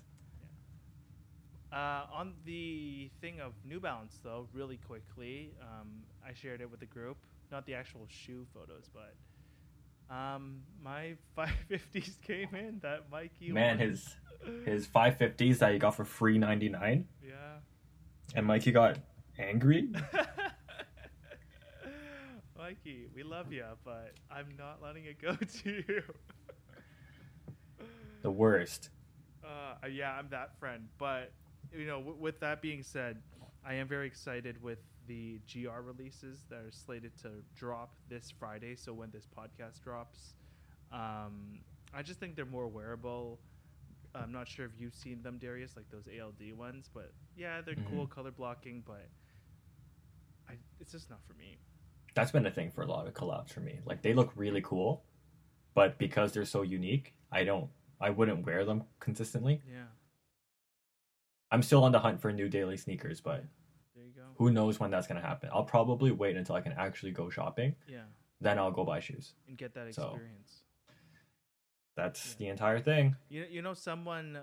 Uh, 1.71 2.05
on 2.11 2.33
the 2.45 3.11
thing 3.21 3.39
of 3.39 3.53
New 3.63 3.79
Balance, 3.79 4.19
though, 4.23 4.47
really 4.53 4.77
quickly, 4.77 5.51
um, 5.61 5.87
I 6.27 6.33
shared 6.33 6.61
it 6.61 6.71
with 6.71 6.79
the 6.79 6.87
group. 6.87 7.17
Not 7.51 7.67
the 7.67 7.75
actual 7.75 8.07
shoe 8.09 8.47
photos, 8.55 8.89
but 8.91 9.13
um, 10.13 10.61
my 10.83 11.13
550s 11.37 12.21
came 12.23 12.55
in. 12.55 12.79
That 12.81 13.05
Mikey. 13.11 13.51
Man, 13.51 13.77
his 13.77 14.15
his 14.65 14.87
550s 14.87 15.59
that 15.59 15.73
he 15.73 15.77
got 15.79 15.95
for 15.95 16.05
free 16.05 16.37
99 16.37 17.05
Yeah. 17.21 17.33
and 18.33 18.45
Mikey 18.45 18.71
got 18.71 18.97
angry. 19.39 19.89
Mikey, 22.57 23.07
we 23.15 23.23
love 23.23 23.51
you, 23.51 23.63
but 23.85 24.13
I'm 24.29 24.47
not 24.57 24.81
letting 24.81 25.05
it 25.05 25.21
go 25.21 25.35
to 25.63 25.69
you. 25.87 26.03
The 28.21 28.31
worst. 28.31 28.89
Uh, 29.43 29.87
yeah, 29.87 30.11
I'm 30.11 30.27
that 30.29 30.59
friend. 30.59 30.87
But 30.97 31.31
you 31.71 31.87
know, 31.87 31.99
w- 31.99 32.17
with 32.19 32.39
that 32.41 32.61
being 32.61 32.83
said, 32.83 33.21
I 33.65 33.75
am 33.75 33.87
very 33.87 34.07
excited 34.07 34.61
with 34.61 34.79
the 35.07 35.39
GR 35.51 35.79
releases 35.81 36.43
that 36.49 36.57
are 36.59 36.71
slated 36.71 37.15
to 37.21 37.29
drop 37.55 37.93
this 38.09 38.31
Friday. 38.37 38.75
So 38.75 38.93
when 38.93 39.09
this 39.11 39.25
podcast 39.25 39.81
drops, 39.81 40.33
um, 40.91 41.59
I 41.93 42.03
just 42.03 42.19
think 42.19 42.35
they're 42.35 42.45
more 42.45 42.67
wearable. 42.67 43.39
I'm 44.15 44.31
not 44.31 44.47
sure 44.47 44.65
if 44.65 44.71
you've 44.77 44.95
seen 44.95 45.21
them, 45.21 45.37
Darius, 45.39 45.75
like 45.75 45.85
those 45.91 46.07
ALD 46.07 46.53
ones, 46.53 46.89
but 46.93 47.11
yeah, 47.35 47.61
they're 47.61 47.75
cool 47.87 48.07
Mhm. 48.07 48.09
color 48.09 48.31
blocking, 48.31 48.81
but 48.85 49.07
I, 50.49 50.53
it's 50.79 50.91
just 50.91 51.09
not 51.09 51.19
for 51.25 51.33
me. 51.33 51.57
That's 52.15 52.31
been 52.31 52.45
a 52.45 52.51
thing 52.51 52.71
for 52.71 52.81
a 52.81 52.87
lot 52.87 53.07
of 53.07 53.13
collabs 53.13 53.51
for 53.51 53.59
me. 53.61 53.79
Like 53.85 54.01
they 54.01 54.13
look 54.13 54.31
really 54.35 54.61
cool, 54.61 55.03
but 55.75 55.97
because 55.97 56.31
they're 56.33 56.45
so 56.45 56.61
unique, 56.63 57.13
I 57.31 57.43
don't 57.43 57.69
I 58.01 58.09
wouldn't 58.09 58.45
wear 58.45 58.65
them 58.65 58.83
consistently. 58.99 59.61
Yeah. 59.69 59.83
I'm 61.51 61.61
still 61.63 61.83
on 61.83 61.91
the 61.91 61.99
hunt 61.99 62.21
for 62.21 62.31
new 62.31 62.47
daily 62.49 62.77
sneakers, 62.77 63.21
but 63.21 63.43
There 63.95 64.05
you 64.05 64.11
go. 64.15 64.21
who 64.37 64.51
knows 64.51 64.79
when 64.79 64.91
that's 64.91 65.07
gonna 65.07 65.21
happen. 65.21 65.49
I'll 65.53 65.63
probably 65.63 66.11
wait 66.11 66.37
until 66.37 66.55
I 66.55 66.61
can 66.61 66.73
actually 66.73 67.11
go 67.11 67.29
shopping, 67.29 67.75
Yeah. 67.87 68.03
then 68.41 68.57
I'll 68.59 68.71
go 68.71 68.83
buy 68.85 68.99
shoes. 68.99 69.33
And 69.47 69.57
get 69.57 69.73
that 69.73 69.93
So- 69.93 70.09
experience. 70.11 70.63
That's 71.95 72.31
Yeah. 72.31 72.35
the 72.37 72.47
entire 72.47 72.79
thing. 72.79 73.15
You 73.29 73.45
you 73.49 73.61
know 73.61 73.73
someone 73.73 74.39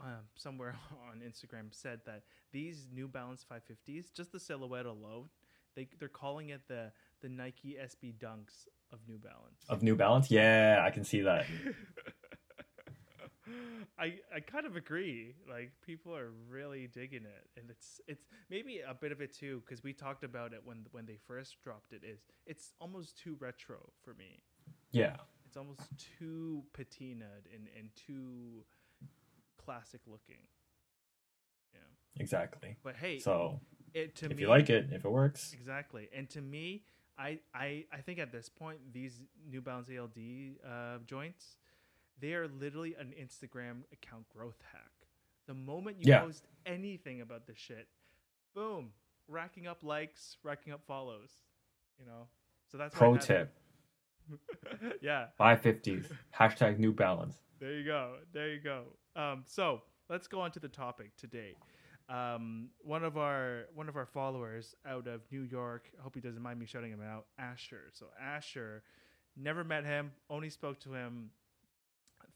uh, 0.00 0.22
somewhere 0.34 0.76
on 1.10 1.20
Instagram 1.20 1.66
said 1.70 2.00
that 2.06 2.22
these 2.52 2.86
New 2.92 3.08
Balance 3.08 3.44
550s, 3.50 4.12
just 4.14 4.32
the 4.32 4.40
silhouette 4.40 4.86
alone, 4.86 5.28
they 5.76 5.88
they're 5.98 6.08
calling 6.08 6.50
it 6.50 6.62
the 6.68 6.92
the 7.22 7.28
Nike 7.28 7.76
SB 7.80 8.14
Dunks 8.14 8.66
of 8.92 9.00
New 9.06 9.18
Balance. 9.18 9.64
Of 9.68 9.82
New 9.82 9.96
Balance? 9.96 10.30
Yeah, 10.30 10.82
I 10.84 10.90
can 10.90 11.04
see 11.04 11.20
that. 11.22 11.46
I 13.98 14.14
I 14.34 14.40
kind 14.40 14.66
of 14.66 14.76
agree. 14.76 15.34
Like 15.48 15.72
people 15.84 16.14
are 16.16 16.30
really 16.48 16.86
digging 16.86 17.24
it, 17.24 17.48
and 17.60 17.70
it's 17.70 18.00
it's 18.06 18.24
maybe 18.50 18.80
a 18.86 18.94
bit 18.94 19.12
of 19.12 19.20
it 19.20 19.34
too 19.34 19.62
because 19.64 19.82
we 19.82 19.92
talked 19.92 20.24
about 20.24 20.52
it 20.52 20.60
when 20.64 20.86
when 20.92 21.06
they 21.06 21.18
first 21.26 21.56
dropped 21.62 21.92
it. 21.92 22.02
Is 22.04 22.20
it's 22.46 22.72
almost 22.80 23.18
too 23.18 23.36
retro 23.40 23.90
for 24.02 24.14
me. 24.14 24.42
Yeah. 24.90 25.16
It's 25.46 25.56
almost 25.56 25.80
too 26.18 26.62
patinaed 26.76 27.46
and 27.54 27.68
and 27.76 27.88
too 27.94 28.64
classic 29.68 30.00
looking. 30.06 30.40
Yeah, 31.74 31.80
Exactly. 32.18 32.76
but 32.82 32.96
hey, 32.96 33.18
So 33.18 33.60
it 33.92 34.16
to 34.16 34.26
if 34.26 34.36
me 34.36 34.42
you 34.42 34.48
like 34.48 34.70
it, 34.70 34.88
if 34.92 35.04
it 35.04 35.10
works, 35.10 35.52
exactly, 35.52 36.08
and 36.16 36.28
to 36.30 36.40
me, 36.40 36.84
I 37.18 37.40
I 37.54 37.84
I 37.92 37.98
think 37.98 38.18
at 38.18 38.32
this 38.32 38.48
point 38.48 38.78
these 38.92 39.20
New 39.50 39.60
Balance 39.60 39.88
ALD 39.90 40.18
uh, 40.64 40.98
joints, 41.06 41.58
they 42.18 42.32
are 42.32 42.48
literally 42.48 42.94
an 42.98 43.12
Instagram 43.20 43.82
account 43.92 44.26
growth 44.30 44.60
hack. 44.72 44.92
The 45.46 45.54
moment 45.54 45.96
you 45.98 46.04
Yeah. 46.12 46.20
post 46.20 46.46
anything 46.64 47.20
about 47.20 47.46
this 47.46 47.58
shit, 47.58 47.88
boom, 48.54 48.92
racking 49.28 49.66
up 49.66 49.82
likes, 49.82 50.38
racking 50.42 50.72
up 50.72 50.80
follows. 50.86 51.30
You 51.98 52.06
know, 52.06 52.28
so 52.70 52.78
that's 52.78 52.94
pro 52.94 53.16
tip, 53.18 53.52
yeah, 55.02 55.26
550s, 55.38 56.06
hashtag 56.38 56.78
New 56.78 56.92
Balance. 56.92 57.36
there 57.58 57.72
you 57.72 57.84
go. 57.84 58.16
There 58.32 58.48
you 58.54 58.60
go. 58.60 58.84
Um, 59.18 59.42
so 59.46 59.82
let's 60.08 60.28
go 60.28 60.40
on 60.40 60.52
to 60.52 60.60
the 60.60 60.68
topic 60.68 61.10
today. 61.16 61.56
Um, 62.08 62.70
one 62.82 63.02
of 63.02 63.18
our 63.18 63.64
one 63.74 63.88
of 63.88 63.96
our 63.96 64.06
followers 64.06 64.76
out 64.86 65.08
of 65.08 65.22
New 65.30 65.42
York. 65.42 65.90
I 65.98 66.02
hope 66.02 66.14
he 66.14 66.20
doesn't 66.20 66.40
mind 66.40 66.60
me 66.60 66.66
shouting 66.66 66.92
him 66.92 67.02
out. 67.02 67.26
Asher. 67.36 67.90
So 67.92 68.06
Asher, 68.22 68.84
never 69.36 69.64
met 69.64 69.84
him. 69.84 70.12
Only 70.30 70.50
spoke 70.50 70.78
to 70.80 70.94
him 70.94 71.30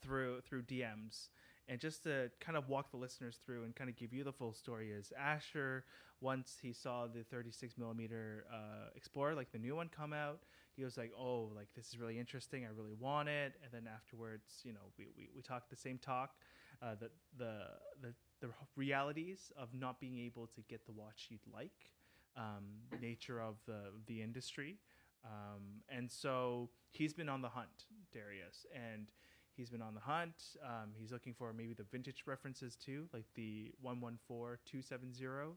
through 0.03 0.41
through 0.41 0.63
DMs. 0.63 1.29
And 1.69 1.81
just 1.81 2.03
to 2.03 2.31
kind 2.41 2.59
of 2.59 2.69
walk 2.69 2.91
the 2.91 2.97
listeners 2.97 3.39
through 3.47 3.63
and 3.63 3.75
kind 3.75 3.89
of 3.89 3.97
give 3.97 4.13
you 4.13 4.25
the 4.25 4.33
full 4.33 4.53
story 4.53 4.91
is 4.91 5.13
Asher. 5.19 5.85
Once 6.21 6.59
he 6.61 6.73
saw 6.73 7.07
the 7.07 7.25
36 7.25 7.79
millimeter 7.79 8.45
uh, 8.53 8.91
Explorer, 8.95 9.35
like 9.35 9.51
the 9.53 9.59
new 9.59 9.75
one, 9.75 9.89
come 9.89 10.13
out, 10.13 10.41
he 10.77 10.85
was 10.85 10.97
like, 10.97 11.13
"Oh, 11.19 11.51
like 11.55 11.69
this 11.75 11.89
is 11.89 11.99
really 11.99 12.19
interesting. 12.19 12.65
I 12.65 12.69
really 12.77 12.95
want 12.99 13.29
it." 13.29 13.55
And 13.63 13.73
then 13.73 13.91
afterwards, 13.93 14.61
you 14.65 14.73
know, 14.73 14.93
we 14.99 15.07
we, 15.17 15.31
we 15.35 15.43
talked 15.43 15.71
the 15.71 15.77
same 15.77 15.99
talk, 15.99 16.35
uh, 16.83 16.95
the 16.99 17.11
the 17.39 17.53
the 18.01 18.15
the 18.41 18.49
realities 18.77 19.53
of 19.57 19.69
not 19.73 20.01
being 20.01 20.19
able 20.19 20.47
to 20.49 20.61
get 20.69 20.85
the 20.85 20.93
watch 20.93 21.29
you'd 21.31 21.41
like, 21.53 21.91
um, 22.37 22.65
nature 23.01 23.41
of 23.41 23.57
the 23.67 23.93
the 24.07 24.21
industry, 24.23 24.79
um, 25.25 25.83
and 25.89 26.11
so 26.11 26.69
he's 26.91 27.15
been 27.15 27.29
on 27.29 27.41
the 27.43 27.49
hunt, 27.49 27.87
Darius, 28.13 28.67
and 28.75 29.13
he's 29.57 29.71
been 29.71 29.83
on 29.83 29.95
the 29.95 30.01
hunt. 30.01 30.57
Um, 30.65 30.91
he's 30.99 31.13
looking 31.13 31.35
for 31.35 31.53
maybe 31.53 31.75
the 31.75 31.85
vintage 31.85 32.25
references 32.27 32.77
too, 32.77 33.07
like 33.13 33.27
the 33.35 33.73
one 33.81 34.01
one 34.01 34.19
four 34.27 34.59
two 34.65 34.83
seven 34.83 35.15
zero. 35.15 35.57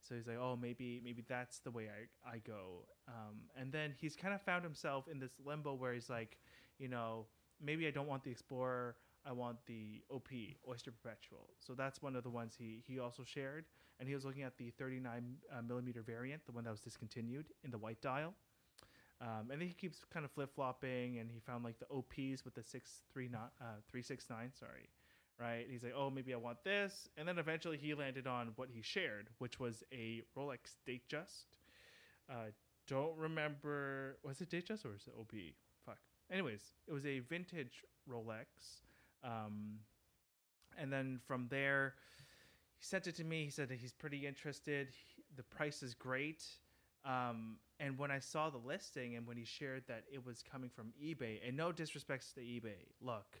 So 0.00 0.16
he's 0.16 0.26
like, 0.26 0.38
oh, 0.40 0.56
maybe 0.60 1.00
maybe 1.04 1.24
that's 1.28 1.60
the 1.60 1.70
way 1.70 1.88
I, 1.88 2.28
I 2.28 2.38
go. 2.38 2.86
Um, 3.06 3.42
and 3.56 3.70
then 3.70 3.94
he's 4.00 4.16
kind 4.16 4.34
of 4.34 4.42
found 4.42 4.64
himself 4.64 5.06
in 5.06 5.20
this 5.20 5.32
limbo 5.44 5.74
where 5.74 5.92
he's 5.92 6.10
like, 6.10 6.38
you 6.78 6.88
know, 6.88 7.26
maybe 7.60 7.86
I 7.86 7.90
don't 7.90 8.08
want 8.08 8.24
the 8.24 8.30
Explorer. 8.30 8.96
I 9.26 9.32
want 9.32 9.58
the 9.66 10.02
OP 10.10 10.28
Oyster 10.68 10.90
Perpetual. 10.90 11.48
So 11.60 11.74
that's 11.74 12.02
one 12.02 12.16
of 12.16 12.22
the 12.22 12.30
ones 12.30 12.54
he 12.58 12.82
he 12.86 12.98
also 12.98 13.22
shared. 13.24 13.64
And 14.00 14.08
he 14.08 14.14
was 14.14 14.24
looking 14.24 14.42
at 14.42 14.56
the 14.56 14.70
39 14.70 15.36
uh, 15.50 15.62
millimeter 15.62 16.02
variant, 16.02 16.44
the 16.44 16.52
one 16.52 16.64
that 16.64 16.70
was 16.70 16.80
discontinued 16.80 17.46
in 17.62 17.70
the 17.70 17.78
white 17.78 18.00
dial. 18.00 18.34
Um, 19.20 19.50
and 19.52 19.60
then 19.60 19.68
he 19.68 19.74
keeps 19.74 19.98
kind 20.12 20.24
of 20.24 20.32
flip 20.32 20.50
flopping, 20.52 21.18
and 21.18 21.30
he 21.30 21.38
found 21.38 21.62
like 21.62 21.78
the 21.78 21.86
OPs 21.94 22.44
with 22.44 22.54
the 22.54 22.62
six 22.62 23.02
three 23.12 23.28
not 23.28 23.52
uh, 23.60 23.76
three 23.88 24.02
six 24.02 24.28
nine. 24.28 24.50
Sorry, 24.58 24.88
right? 25.38 25.66
He's 25.70 25.84
like, 25.84 25.94
oh, 25.96 26.10
maybe 26.10 26.34
I 26.34 26.38
want 26.38 26.64
this, 26.64 27.08
and 27.16 27.28
then 27.28 27.38
eventually 27.38 27.76
he 27.76 27.94
landed 27.94 28.26
on 28.26 28.52
what 28.56 28.68
he 28.72 28.82
shared, 28.82 29.28
which 29.38 29.60
was 29.60 29.84
a 29.92 30.22
Rolex 30.36 30.76
Datejust. 30.88 31.44
Uh, 32.28 32.50
don't 32.88 33.16
remember, 33.16 34.18
was 34.24 34.40
it 34.40 34.50
Datejust 34.50 34.84
or 34.84 34.90
was 34.90 35.06
it 35.06 35.14
OP? 35.18 35.32
Fuck. 35.86 35.98
Anyways, 36.30 36.60
it 36.88 36.92
was 36.92 37.06
a 37.06 37.20
vintage 37.20 37.84
Rolex, 38.10 38.80
um, 39.24 39.78
and 40.78 40.92
then 40.92 41.20
from 41.26 41.48
there, 41.48 41.94
he 42.78 42.84
sent 42.84 43.06
it 43.06 43.16
to 43.16 43.24
me. 43.24 43.44
He 43.44 43.50
said 43.50 43.68
that 43.68 43.78
he's 43.78 43.92
pretty 43.92 44.26
interested. 44.26 44.88
He- 44.90 45.22
the 45.36 45.42
price 45.42 45.82
is 45.82 45.94
great. 45.94 46.44
Um, 47.04 47.58
and 47.80 47.98
when 47.98 48.10
I 48.10 48.18
saw 48.20 48.50
the 48.50 48.58
listing 48.58 49.16
and 49.16 49.26
when 49.26 49.36
he 49.36 49.44
shared 49.44 49.86
that 49.88 50.04
it 50.12 50.24
was 50.24 50.42
coming 50.42 50.70
from 50.70 50.92
eBay, 51.02 51.40
and 51.46 51.56
no 51.56 51.72
disrespects 51.72 52.32
to 52.34 52.40
eBay, 52.40 52.86
look, 53.00 53.40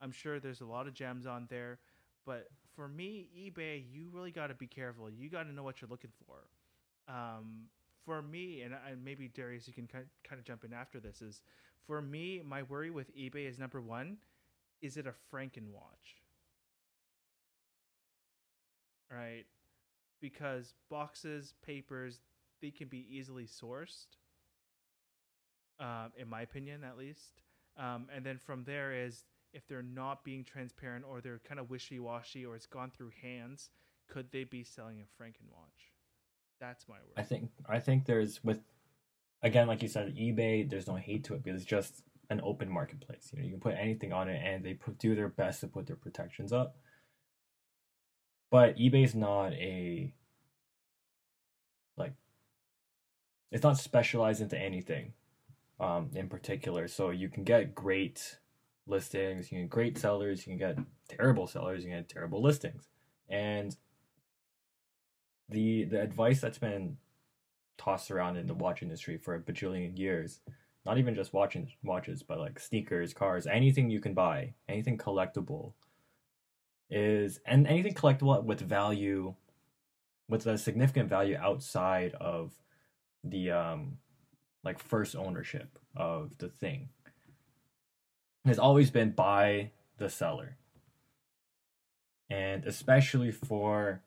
I'm 0.00 0.12
sure 0.12 0.40
there's 0.40 0.60
a 0.60 0.66
lot 0.66 0.86
of 0.86 0.94
gems 0.94 1.26
on 1.26 1.46
there, 1.50 1.78
but 2.24 2.48
for 2.74 2.88
me, 2.88 3.28
eBay, 3.36 3.84
you 3.92 4.08
really 4.10 4.30
got 4.30 4.46
to 4.46 4.54
be 4.54 4.66
careful. 4.66 5.10
You 5.10 5.28
got 5.28 5.44
to 5.44 5.52
know 5.52 5.62
what 5.62 5.80
you're 5.80 5.90
looking 5.90 6.12
for. 6.26 7.12
Um, 7.12 7.68
for 8.04 8.22
me, 8.22 8.62
and, 8.62 8.74
and 8.88 9.04
maybe 9.04 9.28
Darius, 9.28 9.68
you 9.68 9.74
can 9.74 9.86
kind 9.86 10.06
kind 10.24 10.38
of 10.38 10.44
jump 10.44 10.64
in 10.64 10.72
after 10.72 10.98
this. 10.98 11.20
Is 11.22 11.42
for 11.86 12.00
me, 12.00 12.42
my 12.44 12.62
worry 12.62 12.90
with 12.90 13.14
eBay 13.16 13.48
is 13.48 13.58
number 13.58 13.80
one, 13.80 14.16
is 14.82 14.96
it 14.96 15.06
a 15.06 15.14
Frankenwatch? 15.32 16.20
Right, 19.10 19.44
because 20.20 20.74
boxes, 20.90 21.54
papers, 21.64 22.20
they 22.60 22.70
can 22.70 22.88
be 22.88 23.06
easily 23.10 23.46
sourced. 23.46 24.06
Um, 25.80 26.12
in 26.16 26.28
my 26.28 26.42
opinion, 26.42 26.84
at 26.84 26.96
least. 26.96 27.42
Um, 27.76 28.06
and 28.14 28.24
then 28.24 28.38
from 28.38 28.64
there 28.64 28.92
is 28.92 29.24
if 29.52 29.66
they're 29.66 29.82
not 29.82 30.24
being 30.24 30.44
transparent 30.44 31.04
or 31.08 31.20
they're 31.20 31.40
kind 31.46 31.60
of 31.60 31.70
wishy 31.70 31.98
washy 31.98 32.46
or 32.46 32.54
it's 32.54 32.66
gone 32.66 32.90
through 32.90 33.10
hands, 33.20 33.70
could 34.08 34.30
they 34.30 34.44
be 34.44 34.62
selling 34.64 35.00
a 35.00 35.22
Frankenwatch? 35.22 35.90
That's 36.60 36.88
my 36.88 36.96
word. 36.96 37.14
I 37.16 37.22
think 37.22 37.50
I 37.68 37.80
think 37.80 38.06
there's 38.06 38.42
with 38.44 38.60
again, 39.42 39.66
like 39.66 39.82
you 39.82 39.88
said, 39.88 40.14
eBay. 40.14 40.68
There's 40.68 40.86
no 40.86 40.94
hate 40.94 41.24
to 41.24 41.34
it 41.34 41.42
because 41.42 41.60
it's 41.60 41.68
just 41.68 42.02
an 42.32 42.40
open 42.44 42.68
marketplace. 42.70 43.30
You 43.32 43.38
know, 43.38 43.44
you 43.44 43.50
can 43.52 43.60
put 43.60 43.74
anything 43.78 44.12
on 44.12 44.28
it, 44.28 44.42
and 44.44 44.64
they 44.64 44.78
do 44.98 45.14
their 45.14 45.28
best 45.28 45.60
to 45.60 45.68
put 45.68 45.86
their 45.86 45.96
protections 45.96 46.52
up. 46.52 46.76
But 48.50 48.76
eBay's 48.76 49.14
not 49.14 49.52
a 49.52 50.12
like 51.96 52.12
it's 53.50 53.62
not 53.62 53.78
specialized 53.78 54.40
into 54.40 54.58
anything 54.58 55.12
um, 55.80 56.10
in 56.14 56.28
particular. 56.28 56.88
So 56.88 57.10
you 57.10 57.28
can 57.28 57.44
get 57.44 57.74
great 57.74 58.38
listings, 58.86 59.50
you 59.50 59.58
can 59.58 59.64
get 59.66 59.70
great 59.70 59.98
sellers, 59.98 60.46
you 60.46 60.56
can 60.56 60.58
get 60.58 60.84
terrible 61.08 61.46
sellers, 61.46 61.84
you 61.84 61.90
can 61.90 62.00
get 62.00 62.08
terrible 62.08 62.42
listings, 62.42 62.88
and 63.28 63.76
the 65.48 65.84
the 65.84 66.00
advice 66.00 66.40
that's 66.40 66.58
been 66.58 66.96
tossed 67.78 68.10
around 68.10 68.36
in 68.36 68.46
the 68.46 68.54
watch 68.54 68.82
industry 68.82 69.16
for 69.16 69.34
a 69.34 69.40
bajillion 69.40 69.98
years 69.98 70.40
not 70.84 70.98
even 70.98 71.14
just 71.14 71.32
watching 71.32 71.70
watches 71.82 72.22
but 72.22 72.38
like 72.38 72.58
sneakers 72.58 73.14
cars 73.14 73.46
anything 73.46 73.90
you 73.90 74.00
can 74.00 74.14
buy 74.14 74.52
anything 74.68 74.98
collectible 74.98 75.72
is 76.90 77.40
and 77.46 77.66
anything 77.66 77.94
collectible 77.94 78.42
with 78.44 78.60
value 78.60 79.34
with 80.28 80.46
a 80.46 80.58
significant 80.58 81.08
value 81.08 81.36
outside 81.36 82.14
of 82.14 82.52
the 83.24 83.50
um 83.50 83.96
like 84.64 84.78
first 84.78 85.16
ownership 85.16 85.78
of 85.96 86.30
the 86.38 86.48
thing 86.48 86.88
has 88.44 88.58
always 88.58 88.90
been 88.90 89.10
by 89.10 89.70
the 89.98 90.08
seller. 90.08 90.56
And 92.30 92.64
especially 92.64 93.30
for 93.30 94.02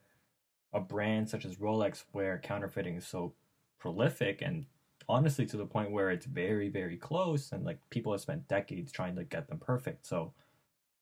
a 0.74 0.80
brand 0.80 1.30
such 1.30 1.46
as 1.46 1.56
Rolex 1.56 2.04
where 2.12 2.40
counterfeiting 2.40 2.96
is 2.96 3.08
so 3.08 3.34
prolific 3.80 4.42
and 4.42 4.66
honestly 5.08 5.46
to 5.46 5.58
the 5.58 5.66
point 5.66 5.92
where 5.92 6.10
it's 6.12 6.26
very 6.26 6.70
very 6.70 6.98
close 6.98 7.52
and 7.52 7.64
like 7.64 7.80
people 7.90 8.12
have 8.12 8.22
spent 8.22 8.48
decades 8.48 8.92
trying 8.92 9.16
to 9.16 9.24
get 9.24 9.48
them 9.48 9.60
perfect 9.60 10.06
so 10.06 10.34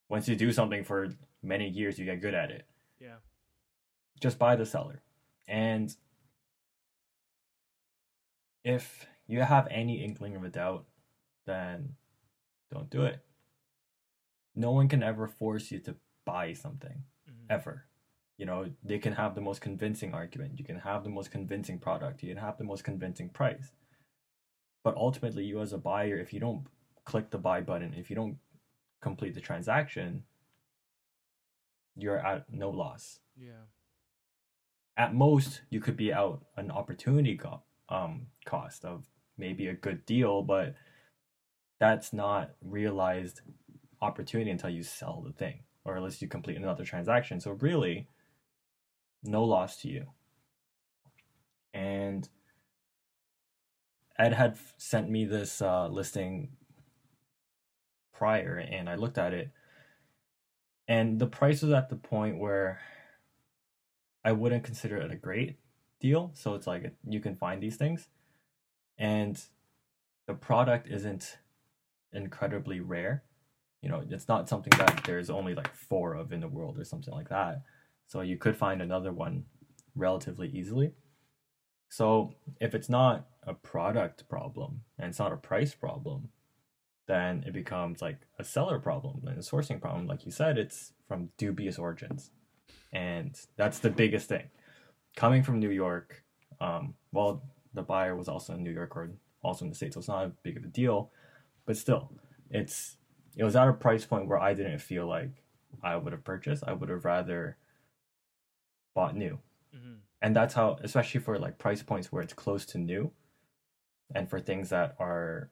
once 0.10 0.28
you 0.28 0.36
do 0.36 0.52
something 0.52 0.84
for 0.84 1.10
many 1.42 1.68
years 1.68 1.98
you 1.98 2.06
get 2.06 2.22
good 2.22 2.34
at 2.34 2.52
it 2.52 2.66
Yeah. 3.00 3.18
just 4.20 4.38
buy 4.38 4.56
the 4.56 4.66
seller 4.66 5.02
and 5.48 5.96
if 8.64 9.06
you 9.28 9.42
have 9.42 9.68
any 9.70 10.04
inkling 10.04 10.36
of 10.36 10.44
a 10.44 10.50
doubt 10.50 10.86
then 11.46 11.96
don't 12.72 12.90
do 12.90 13.04
it. 13.04 13.24
No 14.56 14.72
one 14.72 14.88
can 14.88 15.04
ever 15.04 15.28
force 15.28 15.72
you 15.72 15.80
to 15.82 15.96
buy 16.26 16.54
something 16.54 17.04
Mhm. 17.28 17.46
ever. 17.50 17.86
You 18.38 18.46
know, 18.46 18.74
they 18.84 18.98
can 19.00 19.14
have 19.14 19.36
the 19.36 19.42
most 19.42 19.62
convincing 19.62 20.14
argument, 20.14 20.58
you 20.58 20.66
can 20.66 20.80
have 20.80 21.04
the 21.04 21.10
most 21.10 21.30
convincing 21.32 21.80
product, 21.80 22.24
you 22.24 22.30
can 22.30 22.42
have 22.44 22.58
the 22.58 22.64
most 22.64 22.84
convincing 22.84 23.30
price. 23.30 23.72
But 24.84 24.96
ultimately, 24.98 25.46
you 25.46 25.62
as 25.62 25.74
a 25.74 25.78
buyer, 25.78 26.18
if 26.18 26.34
you 26.34 26.40
don't 26.40 26.66
click 27.06 27.30
the 27.30 27.38
buy 27.38 27.62
button, 27.62 27.94
if 27.94 28.10
you 28.10 28.16
don't 28.16 28.38
complete 29.02 29.34
the 29.34 29.42
transaction, 29.42 30.24
you're 31.96 32.26
at 32.26 32.52
no 32.52 32.70
loss. 32.70 33.20
Yeah. 33.38 33.68
At 34.98 35.16
most, 35.16 35.62
you 35.70 35.80
could 35.80 35.98
be 35.98 36.14
out 36.14 36.46
an 36.58 36.70
opportunity 36.70 37.38
co- 37.38 37.64
um, 37.90 38.28
cost 38.46 38.86
of 38.86 39.06
maybe 39.38 39.68
a 39.68 39.74
good 39.74 40.06
deal, 40.06 40.42
but 40.42 40.76
that's 41.80 42.14
not 42.14 42.52
realized 42.62 43.42
opportunity 44.02 44.52
until 44.52 44.70
you 44.70 44.84
sell 44.84 45.24
the 45.26 45.34
thing 45.34 45.64
or 45.86 45.96
unless 45.96 46.22
you 46.22 46.28
complete 46.28 46.58
another 46.58 46.86
transaction. 46.86 47.40
So 47.40 47.52
really, 47.52 48.08
no 49.24 49.44
loss 49.44 49.78
to 49.82 49.90
you. 49.90 50.08
And 51.74 52.30
Ed 54.18 54.34
had 54.34 54.58
sent 54.78 55.10
me 55.10 55.26
this 55.26 55.62
uh, 55.62 55.88
listing 55.88 56.50
prior, 58.14 58.58
and 58.58 58.90
I 58.90 58.96
looked 58.96 59.18
at 59.18 59.34
it, 59.34 59.52
and 60.88 61.20
the 61.20 61.28
price 61.28 61.62
was 61.62 61.72
at 61.72 61.90
the 61.90 61.96
point 61.96 62.38
where 62.38 62.80
I 64.24 64.32
wouldn't 64.32 64.64
consider 64.64 64.98
it 64.98 65.12
a 65.12 65.16
great 65.16 65.58
deal. 66.00 66.32
So 66.34 66.54
it's 66.56 66.68
like 66.68 66.94
you 67.08 67.20
can 67.20 67.36
find 67.36 67.62
these 67.62 67.76
things, 67.76 68.08
and 68.98 69.42
the 70.28 70.34
product 70.34 70.88
isn't 70.90 71.38
incredibly 72.14 72.80
rare. 72.80 73.24
You 73.82 73.90
know, 73.90 74.04
it's 74.10 74.28
not 74.28 74.48
something 74.48 74.72
that 74.78 75.04
there's 75.06 75.30
only 75.30 75.56
like 75.56 75.74
four 75.74 76.14
of 76.14 76.32
in 76.32 76.40
the 76.40 76.48
world 76.48 76.80
or 76.80 76.86
something 76.86 77.14
like 77.14 77.30
that. 77.30 77.64
So 78.08 78.22
you 78.22 78.38
could 78.38 78.56
find 78.56 78.82
another 78.82 79.12
one 79.12 79.46
relatively 79.96 80.50
easily. 80.50 80.94
So 81.94 82.34
if 82.60 82.74
it's 82.74 82.90
not 82.90 83.28
a 83.44 83.54
product 83.54 84.28
problem 84.28 84.82
and 84.98 85.10
it's 85.10 85.20
not 85.20 85.32
a 85.32 85.38
price 85.38 85.76
problem, 85.76 86.30
then 87.06 87.44
it 87.46 87.54
becomes 87.54 88.02
like 88.02 88.18
a 88.40 88.44
seller 88.44 88.80
problem 88.80 89.22
and 89.28 89.38
a 89.38 89.42
sourcing 89.42 89.80
problem. 89.80 90.08
Like 90.08 90.26
you 90.26 90.32
said, 90.32 90.58
it's 90.58 90.94
from 91.08 91.30
dubious 91.38 91.78
origins. 91.78 92.32
And 92.92 93.40
that's 93.58 93.78
the 93.78 93.92
biggest 93.92 94.28
thing. 94.28 94.46
Coming 95.16 95.44
from 95.44 95.60
New 95.60 95.70
York, 95.70 96.24
um, 96.60 96.96
well, 97.12 97.44
the 97.76 97.84
buyer 97.84 98.16
was 98.16 98.28
also 98.28 98.56
in 98.56 98.64
New 98.64 98.74
York 98.74 98.98
or 98.98 99.12
also 99.44 99.66
in 99.66 99.70
the 99.70 99.76
States, 99.76 99.94
so 99.94 100.00
it's 100.00 100.08
not 100.08 100.26
a 100.26 100.32
big 100.42 100.58
of 100.58 100.64
a 100.64 100.70
deal. 100.70 101.12
But 101.68 101.78
still, 101.78 102.12
it's 102.50 102.98
it 103.38 103.44
was 103.44 103.56
at 103.56 103.68
a 103.68 103.74
price 103.74 104.04
point 104.04 104.28
where 104.28 104.40
I 104.40 104.56
didn't 104.56 104.80
feel 104.80 105.06
like 105.06 105.44
I 105.84 105.96
would 105.96 106.14
have 106.14 106.24
purchased. 106.24 106.64
I 106.66 106.74
would 106.74 106.90
have 106.90 107.06
rather 107.06 107.58
bought 108.96 109.16
new. 109.16 109.38
hmm 109.72 110.03
And 110.24 110.34
that's 110.34 110.54
how, 110.54 110.78
especially 110.82 111.20
for 111.20 111.38
like 111.38 111.58
price 111.58 111.84
points 111.84 112.10
where 112.10 112.24
it's 112.24 112.34
close 112.34 112.66
to 112.68 112.78
new, 112.78 113.12
and 114.16 114.30
for 114.30 114.40
things 114.40 114.70
that 114.70 114.96
are 114.98 115.50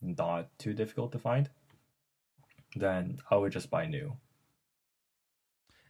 not 0.00 0.48
too 0.58 0.72
difficult 0.72 1.10
to 1.12 1.18
find, 1.18 1.50
then 2.76 3.18
I 3.30 3.36
would 3.36 3.50
just 3.50 3.68
buy 3.68 3.86
new. 3.86 4.16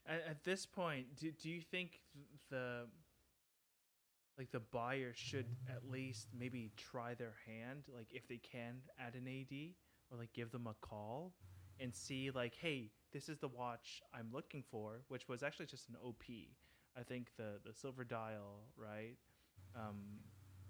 At, 0.06 0.25
at 0.30 0.44
this 0.44 0.64
point, 0.64 1.14
do, 1.20 1.30
do 1.30 1.50
you 1.50 1.61
think 1.61 2.00
the 2.50 2.87
like 4.38 4.50
the 4.50 4.61
buyer 4.61 5.12
should 5.14 5.46
at 5.68 5.90
least 5.90 6.28
maybe 6.38 6.70
try 6.76 7.14
their 7.14 7.35
hand, 7.46 7.85
like 7.94 8.08
if 8.11 8.26
they 8.28 8.38
can 8.38 8.76
at 8.99 9.14
an 9.14 9.26
AD, 9.26 9.56
or 10.11 10.18
like 10.18 10.32
give 10.32 10.50
them 10.52 10.66
a 10.66 10.75
call 10.80 11.35
and 11.81 11.94
see 11.94 12.31
like, 12.31 12.55
hey, 12.55 12.90
this 13.12 13.29
is 13.29 13.38
the 13.38 13.48
watch 13.48 14.02
I'm 14.14 14.29
looking 14.33 14.62
for, 14.70 15.02
which 15.09 15.29
was 15.29 15.42
actually 15.42 15.66
just 15.66 15.88
an 15.90 15.96
OP. 16.02 16.24
I 16.98 17.02
think 17.02 17.28
the 17.37 17.61
the 17.64 17.72
silver 17.72 18.04
dial, 18.04 18.64
right? 18.76 19.16
Um, 19.74 19.96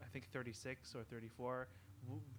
I 0.03 0.07
think 0.13 0.29
36 0.33 0.95
or 0.95 1.05
34. 1.05 1.69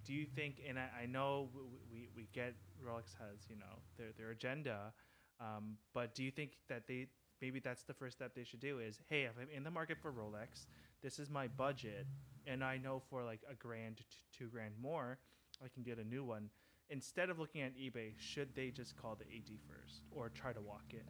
Do 0.04 0.12
you 0.14 0.24
think? 0.24 0.62
And 0.66 0.78
I, 0.78 0.88
I 1.02 1.06
know 1.06 1.48
we 1.92 2.08
we 2.16 2.28
get 2.32 2.54
Rolex 2.84 3.14
has 3.18 3.46
you 3.48 3.56
know 3.56 3.82
their 3.96 4.12
their 4.16 4.30
agenda, 4.30 4.92
um, 5.40 5.76
but 5.92 6.14
do 6.14 6.22
you 6.22 6.30
think 6.30 6.52
that 6.68 6.86
they 6.86 7.08
maybe 7.42 7.60
that's 7.60 7.82
the 7.82 7.94
first 7.94 8.16
step 8.16 8.34
they 8.34 8.44
should 8.44 8.60
do 8.60 8.78
is 8.78 9.00
hey 9.08 9.22
if 9.22 9.32
I'm 9.40 9.48
in 9.54 9.64
the 9.64 9.70
market 9.70 9.98
for 10.00 10.12
Rolex, 10.12 10.66
this 11.02 11.18
is 11.18 11.28
my 11.30 11.48
budget, 11.48 12.06
and 12.46 12.64
I 12.64 12.78
know 12.78 13.02
for 13.10 13.22
like 13.24 13.40
a 13.50 13.54
grand 13.54 13.98
to 13.98 14.04
two 14.38 14.46
grand 14.46 14.74
more, 14.80 15.18
I 15.62 15.68
can 15.68 15.82
get 15.82 15.98
a 15.98 16.04
new 16.04 16.24
one. 16.24 16.50
Instead 16.90 17.28
of 17.28 17.38
looking 17.38 17.60
at 17.60 17.76
eBay, 17.76 18.14
should 18.16 18.54
they 18.54 18.70
just 18.70 18.96
call 18.96 19.14
the 19.14 19.24
AD 19.24 19.58
first 19.68 20.02
or 20.10 20.30
try 20.30 20.54
to 20.54 20.60
walk 20.60 20.84
in? 20.92 21.00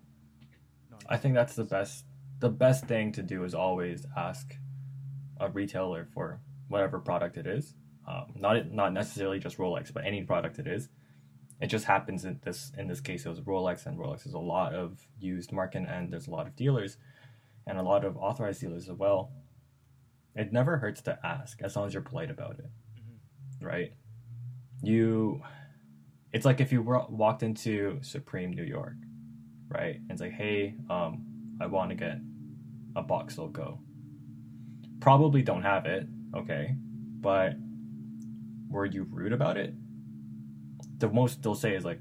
I 1.08 1.16
think 1.16 1.34
that's 1.34 1.54
the 1.54 1.64
best. 1.64 2.04
The 2.40 2.48
best 2.50 2.86
thing 2.86 3.12
to 3.12 3.22
do 3.22 3.44
is 3.44 3.54
always 3.54 4.06
ask 4.16 4.54
a 5.40 5.48
retailer 5.50 6.06
for 6.12 6.40
whatever 6.68 6.98
product 7.00 7.36
it 7.36 7.46
is. 7.46 7.74
Um, 8.06 8.32
not 8.36 8.70
not 8.72 8.92
necessarily 8.92 9.38
just 9.38 9.58
Rolex, 9.58 9.92
but 9.92 10.06
any 10.06 10.22
product 10.22 10.58
it 10.58 10.66
is. 10.66 10.88
It 11.60 11.66
just 11.66 11.84
happens 11.86 12.24
in 12.24 12.38
this 12.44 12.72
in 12.78 12.86
this 12.86 13.00
case 13.00 13.26
it 13.26 13.28
was 13.28 13.40
Rolex, 13.40 13.86
and 13.86 13.98
Rolex 13.98 14.26
is 14.26 14.34
a 14.34 14.38
lot 14.38 14.74
of 14.74 15.06
used 15.18 15.52
market, 15.52 15.84
and 15.88 16.12
there's 16.12 16.28
a 16.28 16.30
lot 16.30 16.46
of 16.46 16.54
dealers, 16.56 16.96
and 17.66 17.78
a 17.78 17.82
lot 17.82 18.04
of 18.04 18.16
authorized 18.16 18.60
dealers 18.60 18.88
as 18.88 18.94
well. 18.96 19.32
It 20.36 20.52
never 20.52 20.78
hurts 20.78 21.02
to 21.02 21.18
ask 21.26 21.60
as 21.62 21.74
long 21.74 21.86
as 21.86 21.94
you're 21.94 22.02
polite 22.02 22.30
about 22.30 22.60
it, 22.60 22.70
Mhm. 22.96 23.66
right? 23.66 23.92
You, 24.82 25.42
it's 26.32 26.44
like 26.46 26.60
if 26.60 26.70
you 26.70 26.80
wa- 26.82 27.08
walked 27.10 27.42
into 27.42 27.98
Supreme 28.02 28.52
New 28.52 28.62
York, 28.62 28.94
right? 29.68 29.96
And 29.96 30.10
it's 30.12 30.20
like, 30.20 30.32
hey, 30.32 30.76
um, 30.88 31.56
I 31.60 31.66
want 31.66 31.90
to 31.90 31.96
get 31.96 32.18
a 32.96 33.02
box 33.02 33.38
logo. 33.38 33.80
Probably 35.00 35.42
don't 35.42 35.62
have 35.62 35.86
it, 35.86 36.06
okay, 36.34 36.74
but 37.20 37.54
were 38.68 38.86
you 38.86 39.04
rude 39.04 39.32
about 39.32 39.56
it? 39.56 39.74
The 40.98 41.08
most 41.08 41.42
they'll 41.42 41.54
say 41.54 41.74
is 41.74 41.84
like, 41.84 42.00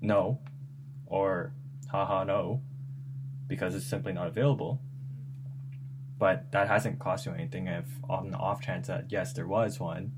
no, 0.00 0.40
or 1.06 1.52
haha 1.90 2.24
no, 2.24 2.62
because 3.46 3.74
it's 3.74 3.86
simply 3.86 4.12
not 4.12 4.26
available. 4.26 4.80
But 6.18 6.52
that 6.52 6.68
hasn't 6.68 6.98
cost 6.98 7.26
you 7.26 7.32
anything. 7.32 7.66
If 7.66 7.86
on 8.08 8.30
the 8.30 8.36
off 8.38 8.60
chance 8.60 8.86
that 8.88 9.10
yes, 9.10 9.32
there 9.32 9.46
was 9.46 9.80
one, 9.80 10.12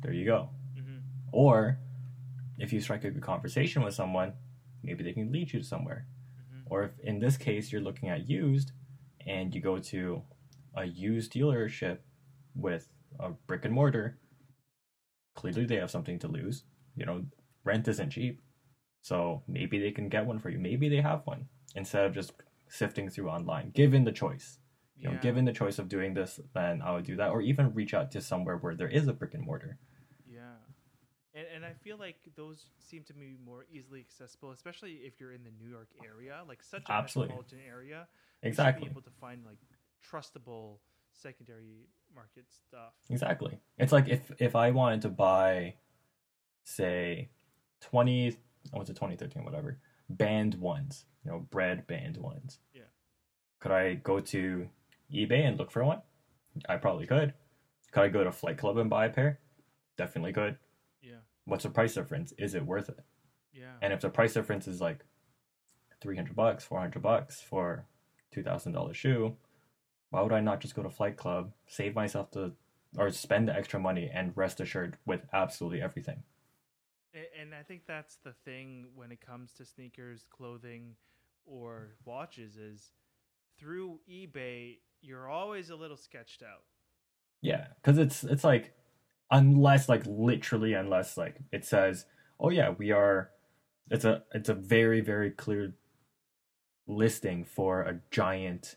there 0.00 0.12
you 0.12 0.24
go. 0.24 0.50
Mhm. 0.76 1.00
Or 1.32 1.78
if 2.58 2.72
you 2.72 2.80
strike 2.80 3.04
a 3.04 3.10
good 3.10 3.22
conversation 3.22 3.82
with 3.82 3.94
someone, 3.94 4.34
maybe 4.82 5.02
they 5.02 5.12
can 5.12 5.32
lead 5.32 5.52
you 5.52 5.60
to 5.60 5.64
somewhere. 5.64 6.06
Or 6.70 6.84
if 6.84 6.98
in 7.00 7.18
this 7.18 7.36
case 7.36 7.72
you're 7.72 7.80
looking 7.80 8.08
at 8.08 8.28
used 8.28 8.72
and 9.26 9.54
you 9.54 9.60
go 9.60 9.78
to 9.78 10.22
a 10.74 10.84
used 10.84 11.32
dealership 11.32 11.98
with 12.54 12.88
a 13.18 13.30
brick 13.30 13.64
and 13.64 13.74
mortar, 13.74 14.18
clearly 15.34 15.64
they 15.64 15.76
have 15.76 15.90
something 15.90 16.18
to 16.20 16.28
lose. 16.28 16.64
You 16.96 17.06
know, 17.06 17.24
rent 17.64 17.88
isn't 17.88 18.10
cheap. 18.10 18.40
So 19.02 19.42
maybe 19.46 19.78
they 19.78 19.90
can 19.92 20.08
get 20.08 20.26
one 20.26 20.38
for 20.38 20.50
you. 20.50 20.58
Maybe 20.58 20.88
they 20.88 21.00
have 21.00 21.22
one 21.24 21.46
instead 21.74 22.04
of 22.04 22.14
just 22.14 22.32
sifting 22.68 23.08
through 23.08 23.28
online. 23.30 23.70
Given 23.70 24.04
the 24.04 24.12
choice, 24.12 24.58
you 24.96 25.04
know, 25.08 25.12
Yeah. 25.14 25.20
given 25.20 25.44
the 25.44 25.52
choice 25.52 25.78
of 25.78 25.88
doing 25.88 26.14
this, 26.14 26.40
then 26.54 26.82
I 26.82 26.92
would 26.92 27.04
do 27.04 27.16
that, 27.16 27.30
or 27.30 27.40
even 27.40 27.72
reach 27.72 27.94
out 27.94 28.10
to 28.12 28.20
somewhere 28.20 28.56
where 28.56 28.74
there 28.74 28.88
is 28.88 29.06
a 29.08 29.12
brick 29.12 29.34
and 29.34 29.44
mortar. 29.44 29.78
And, 31.38 31.46
and 31.54 31.64
I 31.64 31.72
feel 31.84 31.96
like 31.98 32.16
those 32.34 32.64
seem 32.80 33.04
to 33.04 33.14
be 33.14 33.36
more 33.44 33.64
easily 33.72 34.00
accessible, 34.00 34.50
especially 34.50 34.92
if 35.04 35.20
you're 35.20 35.32
in 35.32 35.44
the 35.44 35.52
New 35.62 35.70
York 35.70 35.88
area, 36.04 36.42
like 36.48 36.62
such 36.62 36.88
a 36.88 36.92
Absolutely. 36.92 37.34
metropolitan 37.34 37.60
area. 37.68 38.08
you 38.42 38.46
should 38.46 38.48
Exactly. 38.48 38.84
Be 38.86 38.90
able 38.90 39.02
to 39.02 39.10
find 39.20 39.44
like 39.44 39.58
trustable 40.02 40.78
secondary 41.12 41.86
market 42.12 42.46
stuff. 42.48 42.92
Exactly. 43.08 43.58
It's 43.78 43.92
like 43.92 44.08
if 44.08 44.32
if 44.38 44.56
I 44.56 44.70
wanted 44.70 45.02
to 45.02 45.10
buy, 45.10 45.74
say, 46.64 47.28
twenty, 47.80 48.36
oh, 48.74 48.80
was 48.80 48.90
it 48.90 48.96
twenty 48.96 49.16
thirteen, 49.16 49.44
whatever, 49.44 49.78
band 50.08 50.56
ones, 50.56 51.04
you 51.24 51.30
know, 51.30 51.46
bread 51.50 51.86
band 51.86 52.16
ones. 52.16 52.58
Yeah. 52.74 52.82
Could 53.60 53.72
I 53.72 53.94
go 53.94 54.18
to 54.20 54.68
eBay 55.12 55.46
and 55.46 55.56
look 55.58 55.70
for 55.70 55.84
one? 55.84 56.02
I 56.68 56.78
probably 56.78 57.06
could. 57.06 57.34
Could 57.92 58.02
I 58.02 58.08
go 58.08 58.24
to 58.24 58.32
Flight 58.32 58.58
Club 58.58 58.76
and 58.78 58.90
buy 58.90 59.06
a 59.06 59.10
pair? 59.10 59.38
Definitely 59.96 60.32
could. 60.32 60.56
What's 61.48 61.64
the 61.64 61.70
price 61.70 61.94
difference? 61.94 62.32
Is 62.38 62.54
it 62.54 62.66
worth 62.66 62.88
it? 62.90 63.00
Yeah. 63.52 63.72
And 63.80 63.92
if 63.92 64.00
the 64.00 64.10
price 64.10 64.34
difference 64.34 64.68
is 64.68 64.80
like 64.80 65.04
three 66.00 66.16
hundred 66.16 66.36
bucks, 66.36 66.64
four 66.64 66.80
hundred 66.80 67.02
bucks 67.02 67.40
for 67.40 67.86
two 68.30 68.42
thousand 68.42 68.72
dollar 68.72 68.92
shoe, 68.92 69.36
why 70.10 70.22
would 70.22 70.32
I 70.32 70.40
not 70.40 70.60
just 70.60 70.74
go 70.74 70.82
to 70.82 70.90
Flight 70.90 71.16
Club, 71.16 71.52
save 71.66 71.94
myself 71.94 72.30
the 72.30 72.52
or 72.96 73.10
spend 73.10 73.48
the 73.48 73.54
extra 73.54 73.80
money 73.80 74.10
and 74.12 74.36
rest 74.36 74.60
assured 74.60 74.98
with 75.06 75.22
absolutely 75.32 75.80
everything? 75.80 76.22
And 77.40 77.54
I 77.54 77.62
think 77.62 77.82
that's 77.86 78.16
the 78.16 78.34
thing 78.44 78.88
when 78.94 79.10
it 79.10 79.20
comes 79.20 79.52
to 79.54 79.64
sneakers, 79.64 80.24
clothing, 80.30 80.94
or 81.46 81.94
watches 82.04 82.56
is 82.56 82.92
through 83.58 83.98
eBay, 84.08 84.78
you're 85.00 85.28
always 85.28 85.70
a 85.70 85.76
little 85.76 85.96
sketched 85.96 86.42
out. 86.42 86.64
Yeah, 87.40 87.68
because 87.76 87.98
it's 87.98 88.24
it's 88.24 88.44
like 88.44 88.72
unless 89.30 89.88
like 89.88 90.02
literally 90.06 90.72
unless 90.74 91.16
like 91.16 91.36
it 91.52 91.64
says 91.64 92.06
oh 92.40 92.50
yeah 92.50 92.70
we 92.78 92.90
are 92.90 93.30
it's 93.90 94.04
a 94.04 94.22
it's 94.32 94.48
a 94.48 94.54
very 94.54 95.00
very 95.00 95.30
clear 95.30 95.74
listing 96.86 97.44
for 97.44 97.82
a 97.82 98.00
giant 98.10 98.76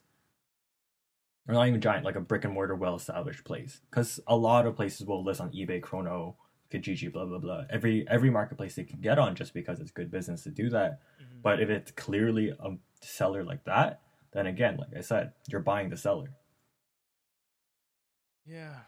or 1.47 1.53
not 1.53 1.67
even 1.67 1.79
giant 1.79 2.03
like 2.03 2.15
a 2.17 2.21
brick 2.21 2.43
and 2.43 2.53
mortar 2.53 2.75
well 2.75 2.95
established 2.95 3.43
place 3.45 3.79
because 3.89 4.19
a 4.27 4.35
lot 4.35 4.65
of 4.65 4.75
places 4.75 5.05
will 5.07 5.23
list 5.23 5.39
on 5.39 5.49
ebay 5.51 5.81
chrono 5.81 6.35
kijiji 6.71 7.11
blah 7.11 7.25
blah 7.25 7.37
blah 7.39 7.63
every 7.69 8.05
every 8.09 8.29
marketplace 8.29 8.75
they 8.75 8.83
can 8.83 8.99
get 8.99 9.17
on 9.17 9.35
just 9.35 9.53
because 9.53 9.79
it's 9.79 9.91
good 9.91 10.11
business 10.11 10.43
to 10.43 10.49
do 10.49 10.69
that 10.69 10.99
Mhm. 11.21 11.41
but 11.41 11.61
if 11.61 11.69
it's 11.69 11.91
clearly 11.91 12.49
a 12.49 12.77
seller 13.01 13.43
like 13.45 13.63
that 13.63 14.01
then 14.33 14.47
again 14.47 14.75
like 14.77 14.93
i 14.97 15.01
said 15.01 15.31
you're 15.49 15.61
buying 15.61 15.89
the 15.89 15.97
seller 15.97 16.29
Yeah. 18.45 18.79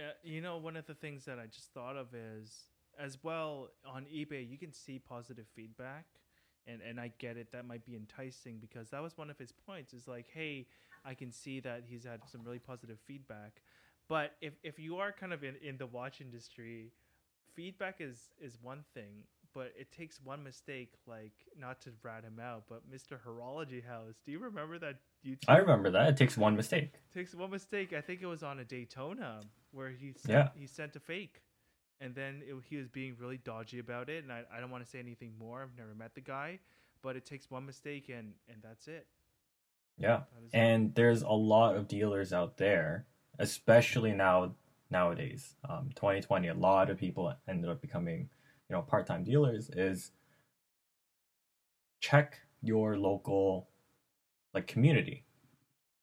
Uh, 0.00 0.12
you 0.22 0.40
know, 0.40 0.56
one 0.56 0.76
of 0.76 0.86
the 0.86 0.94
things 0.94 1.26
that 1.26 1.38
I 1.38 1.46
just 1.46 1.74
thought 1.74 1.96
of 1.96 2.14
is 2.14 2.70
as 2.98 3.18
well 3.22 3.68
on 3.86 4.04
eBay, 4.04 4.48
you 4.48 4.56
can 4.56 4.72
see 4.72 4.98
positive 4.98 5.46
feedback. 5.54 6.06
And, 6.66 6.80
and 6.82 7.00
I 7.00 7.12
get 7.18 7.36
it. 7.36 7.52
That 7.52 7.66
might 7.66 7.84
be 7.84 7.96
enticing 7.96 8.58
because 8.58 8.90
that 8.90 9.02
was 9.02 9.16
one 9.16 9.30
of 9.30 9.38
his 9.38 9.52
points. 9.52 9.92
Is 9.92 10.06
like, 10.06 10.26
hey, 10.32 10.66
I 11.04 11.14
can 11.14 11.32
see 11.32 11.60
that 11.60 11.84
he's 11.88 12.04
had 12.04 12.20
some 12.30 12.42
really 12.44 12.58
positive 12.58 12.98
feedback. 13.06 13.62
But 14.08 14.32
if, 14.40 14.54
if 14.62 14.78
you 14.78 14.96
are 14.96 15.12
kind 15.12 15.32
of 15.32 15.42
in, 15.42 15.56
in 15.62 15.78
the 15.78 15.86
watch 15.86 16.20
industry, 16.20 16.92
feedback 17.54 17.96
is 18.00 18.30
is 18.40 18.58
one 18.62 18.84
thing, 18.94 19.24
but 19.54 19.72
it 19.76 19.90
takes 19.90 20.20
one 20.22 20.44
mistake. 20.44 20.92
Like, 21.06 21.32
not 21.58 21.80
to 21.82 21.90
rat 22.02 22.24
him 22.24 22.38
out, 22.40 22.64
but 22.68 22.82
Mr. 22.90 23.18
Horology 23.26 23.84
House. 23.84 24.16
Do 24.24 24.30
you 24.30 24.38
remember 24.38 24.78
that 24.78 24.96
YouTube? 25.26 25.44
i 25.48 25.56
remember 25.58 25.90
that 25.90 26.08
it 26.08 26.16
takes 26.16 26.36
one 26.36 26.56
mistake 26.56 26.94
takes 27.12 27.34
one 27.34 27.50
mistake. 27.50 27.92
I 27.92 28.00
think 28.00 28.22
it 28.22 28.26
was 28.26 28.42
on 28.44 28.60
a 28.60 28.64
Daytona 28.64 29.40
where 29.72 29.90
he 29.90 30.12
sent, 30.16 30.28
Yeah. 30.32 30.48
he 30.54 30.66
sent 30.66 30.94
a 30.96 31.00
fake, 31.00 31.42
and 32.00 32.14
then 32.14 32.42
it, 32.46 32.54
he 32.68 32.76
was 32.76 32.88
being 32.88 33.16
really 33.18 33.38
dodgy 33.38 33.80
about 33.80 34.08
it. 34.08 34.22
And 34.22 34.32
I, 34.32 34.42
I 34.54 34.60
don't 34.60 34.70
want 34.70 34.84
to 34.84 34.88
say 34.90 35.00
anything 35.00 35.32
more. 35.38 35.62
I've 35.64 35.76
never 35.76 35.92
met 35.94 36.14
the 36.14 36.20
guy, 36.20 36.60
but 37.02 37.16
it 37.16 37.26
takes 37.26 37.50
one 37.50 37.66
mistake 37.66 38.08
and 38.08 38.34
and 38.48 38.58
that's 38.62 38.86
it. 38.86 39.06
yeah 39.98 40.20
That 40.34 40.44
is 40.46 40.54
it. 40.54 40.56
and 40.56 40.94
there's 40.94 41.22
a 41.22 41.30
lot 41.32 41.74
of 41.76 41.88
dealers 41.88 42.32
out 42.32 42.56
there 42.58 43.06
especially 43.40 44.12
now 44.12 44.54
nowadays 44.90 45.54
um, 45.68 45.90
2020 45.96 46.48
a 46.48 46.54
lot 46.54 46.90
of 46.90 46.96
people 46.98 47.32
ended 47.48 47.70
up 47.70 47.80
becoming 47.80 48.28
you 48.68 48.76
know 48.76 48.82
part-time 48.82 49.24
dealers 49.24 49.68
is 49.70 50.12
check 52.00 52.38
your 52.62 52.96
local 52.96 53.68
like 54.54 54.66
community 54.66 55.24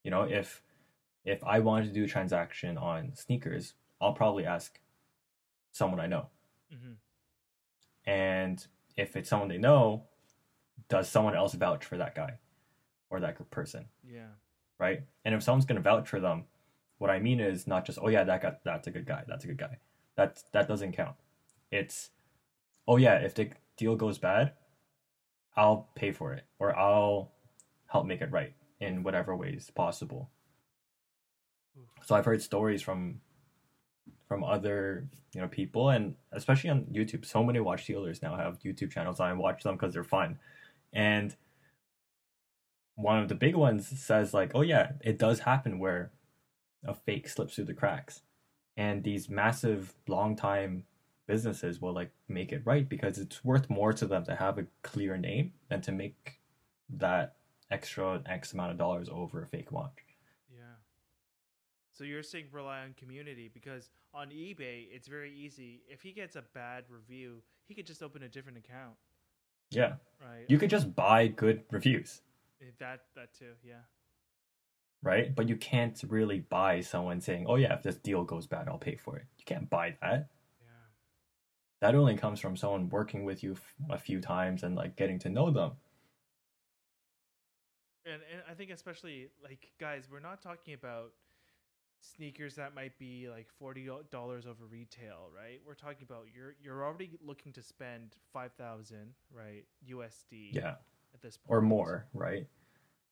you 0.03 0.11
know 0.11 0.23
if 0.23 0.63
if 1.25 1.43
i 1.43 1.59
wanted 1.59 1.87
to 1.87 1.93
do 1.93 2.03
a 2.05 2.07
transaction 2.07 2.77
on 2.77 3.11
sneakers 3.15 3.73
i'll 4.01 4.13
probably 4.13 4.45
ask 4.45 4.79
someone 5.71 5.99
i 5.99 6.07
know 6.07 6.27
Mhm. 6.73 6.95
and 8.05 8.65
if 8.95 9.15
it's 9.15 9.29
someone 9.29 9.47
they 9.49 9.57
know 9.57 10.03
does 10.89 11.09
someone 11.09 11.35
else 11.35 11.53
vouch 11.53 11.85
for 11.85 11.97
that 11.97 12.15
guy 12.15 12.39
or 13.09 13.19
that 13.19 13.49
person 13.51 13.85
yeah, 14.03 14.27
right? 14.79 15.01
And 15.25 15.33
if 15.35 15.43
someone's 15.43 15.65
gonna 15.65 15.81
vouch 15.81 16.07
for 16.07 16.19
them, 16.19 16.45
what 16.97 17.09
I 17.09 17.19
mean 17.19 17.39
is 17.39 17.67
not 17.67 17.85
just 17.85 17.99
oh 18.01 18.09
yeah 18.09 18.23
that 18.23 18.41
guy 18.41 18.53
that's 18.63 18.87
a 18.87 18.91
good 18.91 19.05
guy 19.05 19.23
that's 19.27 19.43
a 19.43 19.47
good 19.47 19.57
guy 19.57 19.77
that 20.15 20.43
that 20.53 20.67
doesn't 20.67 20.93
count. 20.93 21.15
It's 21.71 22.09
oh 22.87 22.97
yeah 22.97 23.15
if 23.15 23.33
the 23.35 23.51
deal 23.77 23.95
goes 23.95 24.17
bad, 24.17 24.53
I'll 25.55 25.89
pay 25.95 26.11
for 26.11 26.33
it 26.33 26.45
or 26.59 26.77
I'll 26.77 27.31
help 27.87 28.05
make 28.05 28.21
it 28.21 28.31
right 28.31 28.53
in 28.79 29.03
whatever 29.03 29.35
ways 29.35 29.71
possible. 29.73 30.29
So 32.03 32.15
I've 32.15 32.25
heard 32.25 32.41
stories 32.41 32.81
from 32.81 33.21
from 34.27 34.43
other 34.43 35.07
you 35.33 35.41
know 35.41 35.47
people 35.47 35.89
and 35.89 36.15
especially 36.31 36.69
on 36.69 36.85
YouTube. 36.85 37.25
So 37.25 37.43
many 37.43 37.59
watch 37.59 37.85
dealers 37.85 38.21
now 38.21 38.35
have 38.35 38.59
YouTube 38.59 38.91
channels. 38.91 39.19
I 39.19 39.31
watch 39.33 39.63
them 39.63 39.75
because 39.75 39.93
they're 39.93 40.03
fun, 40.03 40.39
and 40.93 41.35
one 42.95 43.19
of 43.19 43.29
the 43.29 43.35
big 43.35 43.55
ones 43.55 43.87
says 43.87 44.33
like, 44.33 44.51
"Oh 44.55 44.61
yeah, 44.61 44.93
it 45.01 45.17
does 45.17 45.39
happen 45.39 45.79
where 45.79 46.11
a 46.83 46.93
fake 46.93 47.29
slips 47.29 47.55
through 47.55 47.65
the 47.65 47.73
cracks," 47.73 48.21
and 48.75 49.03
these 49.03 49.29
massive 49.29 49.93
long 50.07 50.35
time 50.35 50.85
businesses 51.27 51.81
will 51.81 51.93
like 51.93 52.11
make 52.27 52.51
it 52.53 52.61
right 52.65 52.87
because 52.87 53.17
it's 53.19 53.43
worth 53.43 53.69
more 53.69 53.93
to 53.93 54.07
them 54.07 54.23
to 54.25 54.35
have 54.35 54.57
a 54.57 54.67
clear 54.81 55.17
name 55.17 55.53
than 55.69 55.81
to 55.81 55.91
make 55.91 56.39
that 56.89 57.36
extra 57.71 58.21
X 58.25 58.53
amount 58.53 58.71
of 58.71 58.77
dollars 58.77 59.09
over 59.11 59.41
a 59.41 59.45
fake 59.47 59.71
watch. 59.71 59.97
yeah. 60.49 60.75
So 61.91 62.03
you're 62.03 62.23
saying 62.23 62.45
rely 62.51 62.81
on 62.83 62.93
community 62.93 63.49
because 63.53 63.89
on 64.13 64.29
eBay 64.29 64.87
it's 64.91 65.07
very 65.07 65.33
easy. 65.33 65.81
If 65.89 66.01
he 66.01 66.11
gets 66.11 66.35
a 66.35 66.43
bad 66.53 66.85
review, 66.89 67.41
he 67.67 67.73
could 67.73 67.87
just 67.87 68.01
open 68.03 68.23
a 68.23 68.29
different 68.29 68.57
account, 68.57 68.95
Yeah, 69.71 69.95
right? 70.21 70.45
you 70.47 70.57
could 70.57 70.69
just 70.69 70.95
buy 70.95 71.27
good 71.27 71.63
reviews, 71.71 72.21
Eh, 72.61 72.65
that 72.79 73.01
that 73.15 73.33
too. 73.33 73.53
Yeah, 73.63 73.81
right? 75.03 75.35
But 75.35 75.47
you 75.49 75.55
can't 75.57 76.01
really 76.07 76.39
buy 76.39 76.81
someone 76.81 77.19
saying, 77.21 77.45
"Oh 77.47 77.55
yeah, 77.55 77.73
if 77.73 77.83
this 77.83 77.97
deal 77.97 78.23
goes 78.23 78.47
bad, 78.47 78.67
I'll 78.67 78.77
pay 78.79 78.95
for 78.95 79.17
it." 79.17 79.25
You 79.37 79.45
can't 79.45 79.69
buy 79.69 79.97
that. 80.01 80.29
yeah. 80.61 80.67
That 81.81 81.95
only 81.95 82.15
comes 82.15 82.39
from 82.39 82.55
someone 82.55 82.89
working 82.89 83.23
with 83.25 83.43
you 83.43 83.53
f- 83.53 83.75
a 83.89 83.97
few 83.97 84.21
times 84.21 84.63
and 84.63 84.75
like 84.75 84.95
getting 84.95 85.19
to 85.19 85.29
know 85.29 85.51
them. 85.51 85.73
And, 88.11 88.21
and 88.31 88.41
I 88.49 88.53
think 88.53 88.71
especially 88.71 89.27
like 89.43 89.71
guys, 89.79 90.07
we're 90.11 90.19
not 90.19 90.41
talking 90.41 90.73
about 90.73 91.11
sneakers 91.99 92.55
that 92.55 92.75
might 92.75 92.97
be 92.97 93.27
like 93.29 93.47
forty 93.59 93.89
dollars 94.11 94.45
over 94.45 94.65
retail, 94.69 95.29
right? 95.35 95.59
We're 95.65 95.73
talking 95.75 96.05
about 96.09 96.25
you're 96.33 96.55
you're 96.61 96.83
already 96.85 97.17
looking 97.25 97.51
to 97.53 97.61
spend 97.61 98.15
five 98.33 98.53
thousand, 98.53 99.13
right, 99.31 99.65
USD, 99.89 100.53
Yeah, 100.53 100.75
at 101.13 101.21
this 101.21 101.37
point, 101.37 101.57
or 101.57 101.61
more, 101.61 102.07
right? 102.13 102.47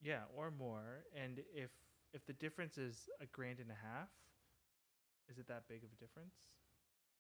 yeah, 0.02 0.22
or 0.36 0.52
more. 0.52 1.04
And 1.22 1.40
if 1.54 1.72
if 2.14 2.26
the 2.26 2.34
difference 2.34 2.78
is 2.78 3.10
a 3.22 3.26
grand 3.26 3.60
and 3.60 3.70
a 3.70 3.88
half, 3.88 4.10
is 5.30 5.38
it 5.38 5.48
that 5.48 5.64
big 5.68 5.84
of 5.84 5.90
a 5.92 5.96
difference? 5.96 6.36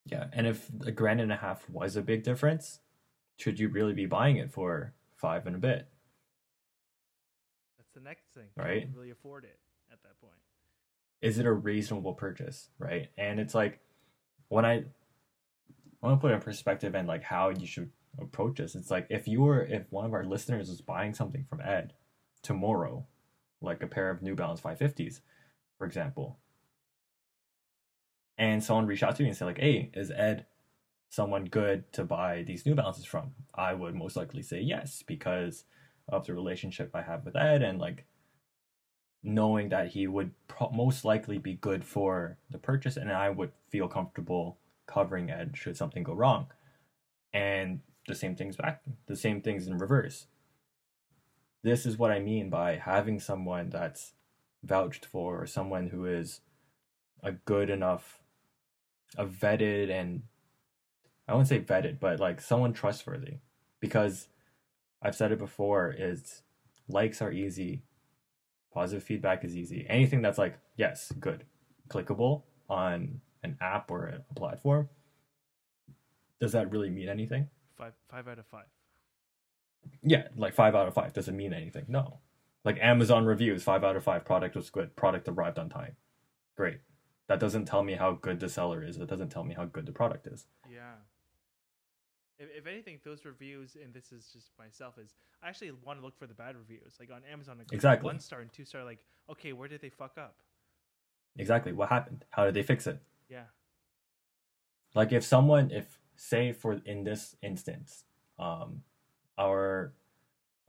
Yeah, 0.06 0.28
and 0.34 0.46
if 0.46 0.70
a 0.86 0.92
grand 0.92 1.20
and 1.20 1.32
a 1.32 1.36
half 1.36 1.68
was 1.70 1.96
a 1.96 2.02
big 2.02 2.24
difference, 2.24 2.80
should 3.38 3.60
you 3.60 3.70
really 3.70 3.94
be 3.94 4.06
buying 4.06 4.38
it 4.38 4.52
for 4.52 4.94
five 5.16 5.48
and 5.48 5.56
a 5.56 5.60
bit? 5.60 5.88
The 7.96 8.02
next 8.02 8.26
thing, 8.34 8.50
Right. 8.56 8.88
you 8.88 8.94
really 8.94 9.10
afford 9.12 9.46
it 9.46 9.58
at 9.92 10.04
that 10.04 10.20
point. 10.20 10.36
Is 11.22 11.40
it 11.40 11.46
a 11.46 11.54
reasonable 11.54 12.14
purchase, 12.14 12.70
right? 12.78 13.10
And 13.18 13.40
it's 13.40 13.56
like 13.56 13.80
when 14.50 14.66
I 14.66 14.84
I 16.04 16.08
want 16.10 16.20
to 16.20 16.22
put 16.22 16.32
it 16.32 16.36
in 16.36 16.42
perspective 16.42 16.94
and 16.94 17.08
like 17.08 17.24
how 17.24 17.50
you 17.50 17.66
should 17.66 17.90
approach 18.20 18.58
this. 18.58 18.76
It's 18.76 18.92
like 18.92 19.08
if 19.10 19.28
you 19.28 19.42
were 19.42 19.64
if 19.66 19.92
one 19.92 20.06
of 20.06 20.14
our 20.14 20.24
listeners 20.26 20.70
was 20.70 20.82
buying 20.82 21.14
something 21.16 21.46
from 21.46 21.62
Ed 21.62 21.94
tomorrow, 22.44 23.08
like 23.62 23.82
a 23.82 23.88
pair 23.88 24.10
of 24.12 24.22
New 24.22 24.36
Balance 24.36 24.62
550s, 24.62 25.22
for 25.78 25.88
example, 25.88 26.38
and 28.38 28.64
someone 28.64 28.86
reached 28.86 29.04
out 29.04 29.16
to 29.16 29.24
me 29.24 29.30
and 29.30 29.38
said 29.38 29.46
like, 29.46 29.58
"Hey, 29.58 29.90
is 29.94 30.12
Ed 30.12 30.46
someone 31.10 31.46
good 31.46 31.92
to 31.94 32.04
buy 32.04 32.44
these 32.44 32.66
New 32.66 32.76
Balances 32.76 33.06
from?" 33.06 33.34
I 33.54 33.74
would 33.74 33.96
most 33.96 34.16
likely 34.16 34.42
say 34.44 34.60
yes 34.62 35.02
because 35.02 35.64
of 36.08 36.26
the 36.26 36.34
relationship 36.34 36.92
I 36.94 37.02
have 37.02 37.26
with 37.26 37.36
Ed 37.36 37.62
and 37.62 37.80
like 37.80 38.06
knowing 39.24 39.70
that 39.70 39.90
he 39.90 40.08
would 40.08 40.32
pro- 40.48 40.70
most 40.70 41.04
likely 41.04 41.38
be 41.38 41.54
good 41.56 41.84
for 41.84 42.38
the 42.50 42.60
purchase 42.60 42.96
and 42.96 43.12
I 43.12 43.30
would 43.30 43.52
feel 43.70 43.88
comfortable 43.88 44.60
covering 44.88 45.32
Ed 45.32 45.52
should 45.56 45.76
something 45.76 46.04
go 46.04 46.14
wrong. 46.14 46.48
And 47.34 47.82
the 48.08 48.16
same 48.16 48.36
things 48.36 48.56
back, 48.56 48.84
the 49.08 49.16
same 49.16 49.42
things 49.42 49.68
in 49.68 49.78
reverse. 49.78 50.28
This 51.64 51.86
is 51.86 51.98
what 51.98 52.12
I 52.12 52.20
mean 52.20 52.50
by 52.50 52.76
having 52.76 53.20
someone 53.20 53.72
that's 53.72 54.14
vouched 54.64 55.06
for 55.06 55.42
or 55.42 55.48
someone 55.48 55.88
who 55.88 56.06
is 56.06 56.42
a 57.24 57.32
good 57.32 57.72
enough, 57.72 58.20
a 59.18 59.26
vetted 59.26 59.90
and 59.90 60.24
I 61.28 61.34
wouldn't 61.34 61.50
say 61.50 61.60
vetted, 61.60 62.00
but 62.00 62.20
like 62.20 62.40
someone 62.40 62.74
trustworthy. 62.74 63.38
Because 63.80 64.28
I've 65.06 65.16
said 65.16 65.32
it 65.32 65.38
before, 65.38 65.94
is 65.96 66.42
likes 66.88 67.22
are 67.22 67.32
easy, 67.32 67.84
positive 68.74 69.04
feedback 69.04 69.46
is 69.46 69.56
easy. 69.56 69.86
Anything 69.88 70.24
that's 70.24 70.40
like, 70.40 70.58
yes, 70.78 71.14
good, 71.20 71.46
clickable 71.90 72.42
on 72.68 73.22
an 73.44 73.56
app 73.62 73.92
or 73.92 74.08
a 74.08 74.34
platform, 74.34 74.90
does 76.42 76.54
that 76.54 76.72
really 76.72 76.90
mean 76.90 77.08
anything? 77.08 77.50
Five 77.78 77.94
five 78.10 78.28
out 78.28 78.40
of 78.40 78.48
five. 78.48 78.66
Yeah, 80.02 80.28
like 80.36 80.56
five 80.56 80.74
out 80.74 80.88
of 80.88 80.96
five. 80.96 81.14
Does 81.14 81.28
it 81.28 81.34
mean 81.34 81.54
anything? 81.54 81.86
No. 81.88 82.22
Like 82.64 82.80
Amazon 82.82 83.26
reviews, 83.26 83.62
five 83.62 83.84
out 83.84 83.96
of 83.96 84.04
five. 84.04 84.26
Product 84.26 84.56
was 84.56 84.72
good. 84.72 84.96
Product 84.96 85.28
arrived 85.28 85.60
on 85.60 85.70
time. 85.70 85.98
Great. 86.58 86.80
That 87.28 87.40
doesn't 87.40 87.66
tell 87.66 87.84
me 87.84 87.94
how 87.94 88.14
good 88.14 88.40
the 88.40 88.50
seller 88.50 88.84
is. 88.84 88.98
It 88.98 89.08
doesn't 89.08 89.30
tell 89.30 89.44
me 89.44 89.54
how 89.54 89.66
good 89.66 89.86
the 89.86 89.92
product 89.92 90.26
is. 90.26 90.48
Yeah. 90.68 90.96
If, 92.38 92.50
if 92.60 92.68
anything, 92.68 93.00
those 93.04 93.26
reviews, 93.26 93.78
and 93.82 93.94
this 93.94 94.12
is 94.12 94.30
just 94.34 94.52
myself, 94.60 94.98
is 94.98 95.14
I 95.44 95.50
actually 95.50 95.72
want 95.72 96.00
to 96.00 96.06
look 96.06 96.18
for 96.18 96.28
the 96.28 96.34
bad 96.34 96.56
reviews. 96.56 96.96
Like 97.00 97.12
on 97.12 97.22
Amazon, 97.32 97.56
click 97.58 97.68
Exactly. 97.72 98.06
one 98.06 98.20
star 98.20 98.42
and 98.42 98.52
two 98.52 98.66
star. 98.66 98.84
Like, 98.84 99.00
okay, 99.30 99.54
where 99.54 99.68
did 99.68 99.82
they 99.82 99.90
fuck 99.90 100.18
up? 100.18 100.36
Exactly. 101.38 101.72
What 101.72 101.90
happened? 101.90 102.26
How 102.32 102.46
did 102.46 102.54
they 102.54 102.64
fix 102.64 102.88
it? 102.88 103.02
Yeah. 103.30 103.46
Like 104.94 105.12
if 105.12 105.24
someone, 105.24 105.72
if 105.72 106.00
say 106.16 106.52
for 106.54 106.82
in 106.86 107.04
this 107.04 107.36
instance, 107.42 108.06
um, 108.40 108.84
our 109.38 109.94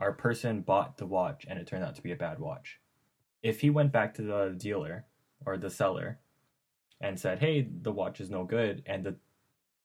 our 0.01 0.13
person 0.13 0.61
bought 0.61 0.99
the 0.99 1.07
watch 1.07 1.47
and 1.49 1.59
it 1.59 1.67
turned 1.67 1.85
out 1.85 1.95
to 1.97 2.03
be 2.03 2.13
a 2.13 2.17
bad 2.17 2.39
watch. 2.39 2.81
If 3.43 3.61
he 3.61 3.71
went 3.71 3.93
back 3.93 4.15
to 4.15 4.23
the 4.23 4.55
dealer 4.57 5.07
or 5.45 5.57
the 5.57 5.71
seller 5.71 6.19
and 7.01 7.19
said, 7.21 7.39
"Hey, 7.39 7.63
the 7.63 7.93
watch 7.93 8.21
is 8.21 8.29
no 8.31 8.45
good," 8.45 8.83
and 8.87 9.05
the 9.05 9.17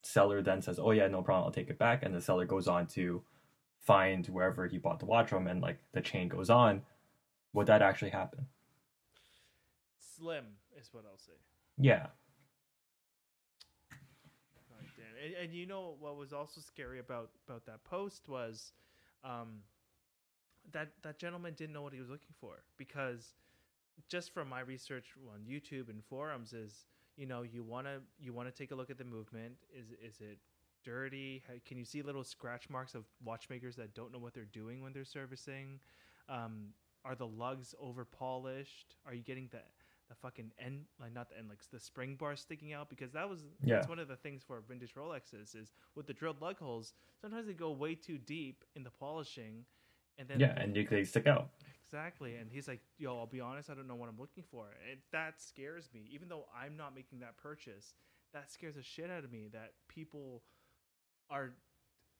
seller 0.04 0.42
then 0.42 0.62
says, 0.62 0.80
"Oh 0.80 0.92
yeah, 0.92 1.08
no 1.08 1.22
problem, 1.22 1.46
I'll 1.46 1.52
take 1.52 1.70
it 1.70 1.78
back," 1.78 2.04
and 2.04 2.14
the 2.14 2.22
seller 2.22 2.46
goes 2.46 2.68
on 2.68 2.88
to 2.88 3.24
find 3.78 4.26
wherever 4.28 4.68
he 4.68 4.78
bought 4.78 5.00
the 5.00 5.06
watch 5.06 5.30
from, 5.30 5.48
and 5.48 5.62
like 5.62 5.80
the 5.94 6.02
chain 6.02 6.28
goes 6.28 6.50
on, 6.50 6.82
would 7.54 7.68
that 7.68 7.82
actually 7.82 8.12
happen? 8.12 8.46
Slim 10.00 10.46
is 10.80 10.90
what 10.94 11.04
I'll 11.10 11.18
say. 11.18 11.34
Yeah, 11.78 12.08
God. 15.02 15.16
And, 15.24 15.34
and 15.46 15.54
you 15.54 15.66
know 15.66 15.96
what 16.00 16.18
was 16.18 16.34
also 16.34 16.62
scary 16.62 17.00
about 17.00 17.30
about 17.48 17.66
that 17.66 17.84
post 17.84 18.28
was, 18.28 18.74
um, 19.24 19.60
that 20.72 20.90
that 21.04 21.18
gentleman 21.20 21.54
didn't 21.54 21.74
know 21.74 21.82
what 21.82 21.94
he 21.94 22.00
was 22.00 22.10
looking 22.10 22.34
for 22.40 22.64
because 22.78 23.34
just 24.08 24.34
from 24.34 24.50
my 24.50 24.62
research 24.62 25.14
on 25.34 25.42
YouTube 25.42 25.90
and 25.90 26.04
forums 26.04 26.54
is 26.54 26.86
you 27.22 27.28
know 27.28 27.44
you 27.44 27.62
want 27.62 27.86
to 27.86 28.02
you 28.20 28.34
want 28.34 28.50
to 28.50 28.52
take 28.52 28.72
a 28.72 28.76
look 28.76 28.90
at 28.90 28.98
the 28.98 29.04
movement. 29.06 29.54
Is 29.78 29.90
is 30.04 30.20
it 30.22 30.40
dirty? 30.84 31.44
How, 31.48 31.54
can 31.68 31.78
you 31.78 31.86
see 31.86 32.02
little 32.02 32.24
scratch 32.24 32.68
marks 32.68 32.96
of 32.96 33.06
watchmakers 33.24 33.76
that 33.76 33.94
don't 33.94 34.12
know 34.12 34.18
what 34.18 34.34
they're 34.34 34.46
doing 34.46 34.82
when 34.82 34.92
they're 34.92 35.06
servicing? 35.06 35.80
Um, 36.28 36.70
are 37.06 37.14
the 37.14 37.28
lugs 37.28 37.76
over 37.80 38.06
polished 38.06 38.96
are 39.06 39.14
you 39.14 39.22
getting 39.22 39.48
the 39.52 39.60
the 40.10 40.16
fucking 40.16 40.52
end 40.60 40.86
like 41.00 41.14
not 41.14 41.30
the 41.30 41.38
end 41.38 41.48
like 41.48 41.60
the 41.72 41.80
spring 41.80 42.16
bar 42.16 42.36
sticking 42.36 42.74
out? 42.74 42.90
Because 42.90 43.12
that 43.12 43.30
was 43.30 43.42
Yeah. 43.64 43.76
that's 43.76 43.88
one 43.88 44.00
of 44.00 44.08
the 44.08 44.16
things 44.16 44.42
for 44.42 44.60
vintage 44.68 44.96
Rolexes 44.96 45.56
is 45.56 45.74
with 45.96 46.08
the 46.08 46.14
drilled 46.14 46.42
lug 46.42 46.58
holes 46.58 46.94
sometimes 47.22 47.46
they 47.46 47.54
go 47.54 47.70
way 47.72 47.94
too 47.94 48.18
deep 48.18 48.64
in 48.76 48.84
the 48.84 48.90
polishing 48.90 49.64
and 50.18 50.28
then 50.28 50.40
yeah, 50.40 50.54
and 50.58 50.76
you, 50.76 50.88
they 50.90 51.04
stick 51.04 51.28
out. 51.28 51.50
Exactly. 51.92 52.36
And 52.36 52.50
he's 52.50 52.68
like, 52.68 52.80
yo, 52.98 53.18
I'll 53.18 53.26
be 53.26 53.42
honest, 53.42 53.70
I 53.70 53.74
don't 53.74 53.88
know 53.88 53.96
what 53.96 54.08
I'm 54.08 54.20
looking 54.20 54.44
for. 54.50 54.66
And 54.90 55.00
that 55.12 55.42
scares 55.42 55.90
me. 55.94 56.08
Even 56.14 56.30
though 56.30 56.46
I'm 56.58 56.78
not 56.78 56.96
making 56.96 57.20
that 57.20 57.38
purchase, 57.38 57.94
that 58.34 58.50
scares 58.52 58.76
the 58.76 58.84
shit 58.84 59.10
out 59.12 59.24
of 59.26 59.32
me 59.32 59.50
that 59.52 59.74
people 59.88 60.42
are 61.30 61.52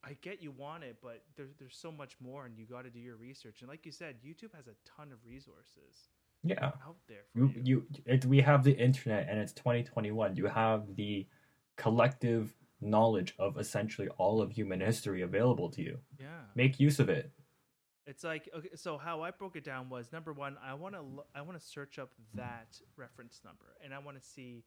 I 0.04 0.18
get 0.22 0.42
you 0.42 0.52
want 0.52 0.84
it, 0.84 0.98
but 1.02 1.22
there, 1.38 1.46
there's 1.60 1.76
so 1.76 1.92
much 1.92 2.16
more 2.20 2.46
and 2.46 2.58
you 2.58 2.66
got 2.66 2.84
to 2.86 2.90
do 2.90 3.00
your 3.00 3.16
research. 3.18 3.62
And 3.62 3.70
like 3.70 3.86
you 3.86 3.92
said, 3.92 4.16
YouTube 4.26 4.54
has 4.56 4.66
a 4.68 4.74
ton 4.84 5.12
of 5.12 5.20
resources 5.26 6.10
Yeah, 6.44 6.66
out 6.66 6.98
there 7.08 7.22
for 7.32 7.40
you, 7.40 7.52
you. 7.56 7.62
you 7.64 7.86
it, 8.08 8.26
we 8.26 8.42
have 8.42 8.64
the 8.64 8.76
internet, 8.76 9.28
and 9.30 9.40
it's 9.40 9.54
2021. 9.54 10.36
You 10.36 10.48
have 10.48 10.96
the 10.96 11.28
collective 11.78 12.54
knowledge 12.82 13.36
of 13.38 13.58
essentially 13.58 14.08
all 14.18 14.42
of 14.42 14.52
human 14.52 14.82
history 14.82 15.22
available 15.22 15.70
to 15.70 15.82
you. 15.84 16.00
Yeah. 16.20 16.26
Make 16.56 16.80
use 16.80 17.00
of 17.00 17.08
it. 17.10 17.32
It's 18.08 18.24
like 18.24 18.50
okay, 18.56 18.70
so 18.76 18.98
how 18.98 19.22
I 19.22 19.32
broke 19.32 19.56
it 19.56 19.64
down 19.64 19.90
was 19.90 20.12
number 20.12 20.34
one, 20.34 20.58
I 20.64 20.74
want 20.74 20.96
to 20.96 21.02
mm-hmm. 21.02 21.20
I 21.36 21.42
want 21.42 21.60
to 21.60 21.66
search 21.66 22.00
up 22.00 22.10
that 22.34 22.80
reference 22.98 23.42
number, 23.46 23.78
and 23.84 23.94
I 23.94 24.00
want 24.00 24.20
to 24.20 24.28
see 24.28 24.64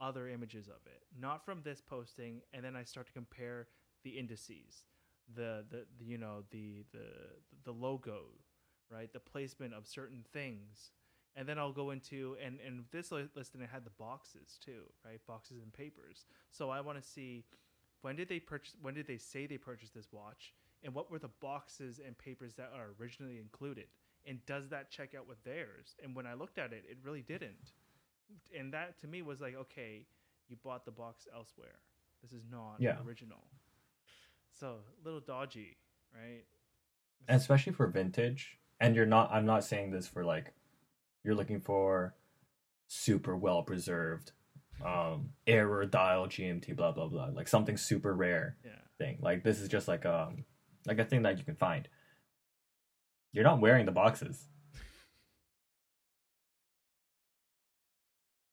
other 0.00 0.28
images 0.28 0.68
of 0.68 0.86
it, 0.86 1.02
not 1.18 1.44
from 1.44 1.62
this 1.62 1.80
posting, 1.80 2.42
and 2.52 2.64
then 2.64 2.76
I 2.76 2.84
start 2.84 3.06
to 3.06 3.12
compare 3.12 3.68
the 4.04 4.10
indices, 4.10 4.84
the 5.34 5.64
the, 5.68 5.86
the 5.98 6.04
you 6.04 6.18
know 6.18 6.44
the 6.50 6.84
the 6.92 7.06
the 7.64 7.72
logo, 7.72 8.26
right, 8.90 9.12
the 9.12 9.20
placement 9.20 9.74
of 9.74 9.86
certain 9.86 10.24
things, 10.32 10.92
and 11.34 11.48
then 11.48 11.58
I'll 11.58 11.72
go 11.72 11.90
into 11.90 12.36
and 12.44 12.58
and 12.64 12.84
this 12.92 13.10
li- 13.10 13.28
listing 13.34 13.62
it 13.62 13.68
had 13.72 13.84
the 13.84 13.90
boxes 13.98 14.58
too, 14.64 14.82
right, 15.04 15.20
boxes 15.26 15.60
and 15.60 15.72
papers. 15.72 16.26
So 16.52 16.70
I 16.70 16.80
want 16.80 17.02
to 17.02 17.08
see 17.08 17.44
when 18.02 18.14
did 18.14 18.28
they 18.28 18.38
purchase, 18.38 18.76
when 18.80 18.94
did 18.94 19.08
they 19.08 19.18
say 19.18 19.46
they 19.46 19.58
purchased 19.58 19.94
this 19.94 20.12
watch, 20.12 20.54
and 20.84 20.94
what 20.94 21.10
were 21.10 21.18
the 21.18 21.30
boxes 21.40 22.00
and 22.04 22.16
papers 22.16 22.54
that 22.54 22.70
are 22.74 22.88
originally 23.00 23.38
included? 23.38 23.86
And 24.26 24.44
does 24.46 24.68
that 24.70 24.90
check 24.90 25.14
out 25.16 25.28
with 25.28 25.42
theirs? 25.44 25.94
And 26.02 26.14
when 26.14 26.26
i 26.26 26.34
looked 26.34 26.58
at 26.58 26.72
it 26.72 26.84
it 26.88 26.98
really 27.02 27.22
didn't. 27.22 27.72
And 28.58 28.72
that 28.72 28.98
to 29.00 29.06
me 29.06 29.22
was 29.22 29.40
like 29.40 29.54
okay 29.56 30.06
you 30.48 30.56
bought 30.62 30.84
the 30.84 30.90
box 30.92 31.26
elsewhere. 31.34 31.80
This 32.22 32.32
is 32.32 32.44
not 32.50 32.76
Yeah. 32.78 32.98
original. 33.06 33.44
So 34.50 34.78
a 35.00 35.04
little 35.04 35.20
dodgy 35.20 35.76
right? 36.14 36.44
Especially 37.28 37.72
for 37.72 37.86
vintage 37.88 38.58
and 38.80 38.94
you're 38.94 39.06
not 39.06 39.30
i'm 39.32 39.46
not 39.46 39.64
saying 39.64 39.90
this 39.90 40.06
for 40.06 40.24
like 40.24 40.52
you're 41.24 41.34
looking 41.34 41.60
for 41.60 42.14
super 42.88 43.36
well 43.36 43.62
preserved 43.62 44.32
um 44.84 45.30
error 45.46 45.84
dial 45.86 46.26
gmt 46.26 46.76
blah 46.76 46.92
blah 46.92 47.08
blah 47.08 47.26
like 47.34 47.48
something 47.48 47.76
super 47.76 48.14
rare 48.14 48.56
yeah. 48.64 48.72
thing. 48.98 49.18
Like 49.20 49.42
this 49.42 49.60
is 49.60 49.68
just 49.68 49.88
like 49.88 50.04
um 50.06 50.44
like 50.86 50.98
a 50.98 51.04
thing 51.04 51.22
that 51.22 51.38
you 51.38 51.44
can 51.44 51.56
find. 51.56 51.88
You're 53.32 53.44
not 53.44 53.60
wearing 53.60 53.86
the 53.86 53.92
boxes. 53.92 54.46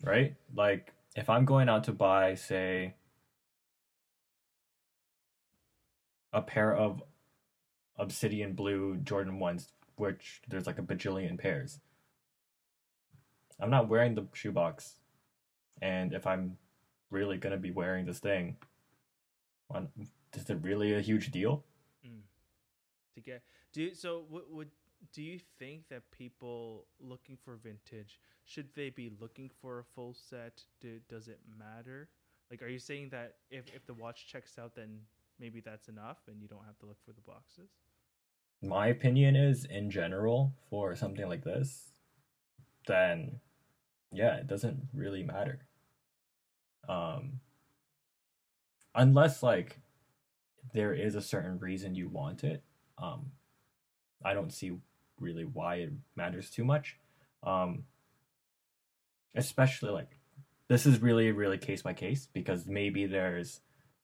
Right? 0.04 0.36
Like 0.54 0.94
if 1.16 1.30
i'm 1.30 1.46
going 1.46 1.70
out 1.70 1.84
to 1.84 1.92
buy 1.92 2.36
say 2.36 2.96
a 6.32 6.42
pair 6.42 6.76
of 6.76 7.04
obsidian 7.98 8.54
blue 8.54 8.98
jordan 8.98 9.40
ones 9.40 9.70
which 9.96 10.42
there's 10.48 10.66
like 10.66 10.80
a 10.80 10.84
bajillion 10.84 11.38
pairs 11.38 11.80
i'm 13.60 13.70
not 13.70 13.88
wearing 13.88 14.16
the 14.16 14.26
shoebox. 14.34 14.96
And 15.82 16.14
if 16.14 16.26
i'm 16.26 16.58
really 17.12 17.38
going 17.38 17.52
to 17.52 17.60
be 17.60 17.72
wearing 17.72 18.06
this 18.06 18.20
thing 18.20 18.58
is 20.36 20.50
it 20.50 20.58
really 20.62 20.94
a 20.94 21.02
huge 21.02 21.30
deal 21.32 21.64
to 23.14 23.22
get 23.22 23.44
do 23.72 23.84
you, 23.84 23.94
so 23.96 24.26
would, 24.30 24.44
would 24.50 24.70
do 25.12 25.22
you 25.22 25.40
think 25.60 25.90
that 25.90 26.10
people 26.12 26.86
looking 27.00 27.38
for 27.44 27.56
vintage 27.56 28.20
should 28.46 28.68
they 28.76 28.90
be 28.90 29.12
looking 29.20 29.50
for 29.62 29.80
a 29.80 29.84
full 29.84 30.14
set? 30.14 30.64
Do, 30.82 31.00
does 31.10 31.28
it 31.28 31.40
matter? 31.58 32.10
Like 32.52 32.62
are 32.62 32.68
you 32.68 32.80
saying 32.80 33.10
that 33.10 33.36
if, 33.50 33.66
if 33.74 33.86
the 33.86 33.94
watch 33.94 34.28
checks 34.28 34.58
out 34.60 34.76
then 34.76 35.00
maybe 35.40 35.62
that's 35.62 35.88
enough 35.88 36.18
and 36.28 36.42
you 36.42 36.48
don't 36.48 36.66
have 36.66 36.78
to 36.80 36.86
look 36.86 37.04
for 37.06 37.14
the 37.14 37.22
boxes? 37.22 37.70
My 38.62 38.88
opinion 38.88 39.36
is 39.36 39.66
in 39.66 39.90
general 39.90 40.54
for 40.70 40.96
something 40.96 41.28
like 41.28 41.44
this 41.44 41.90
then 42.88 43.40
yeah 44.12 44.36
it 44.36 44.48
doesn't 44.48 44.78
really 44.94 45.24
matter. 45.24 45.60
Um 46.88 47.40
unless 48.96 49.42
like 49.42 49.80
there 50.74 50.94
is 50.94 51.16
a 51.16 51.22
certain 51.22 51.60
reason 51.60 51.96
you 51.96 52.10
want 52.10 52.44
it 52.44 52.64
um 52.98 53.32
i 54.24 54.34
don't 54.34 54.54
see 54.54 54.72
really 55.20 55.46
why 55.46 55.76
it 55.76 55.92
matters 56.16 56.50
too 56.50 56.64
much. 56.64 56.98
Um 57.44 57.86
especially 59.36 59.90
like 59.90 60.20
this 60.68 60.86
is 60.86 61.02
really 61.02 61.32
really 61.32 61.58
case 61.58 61.82
by 61.82 61.94
case 61.94 62.28
because 62.32 62.68
maybe 62.68 63.06
there's 63.06 63.62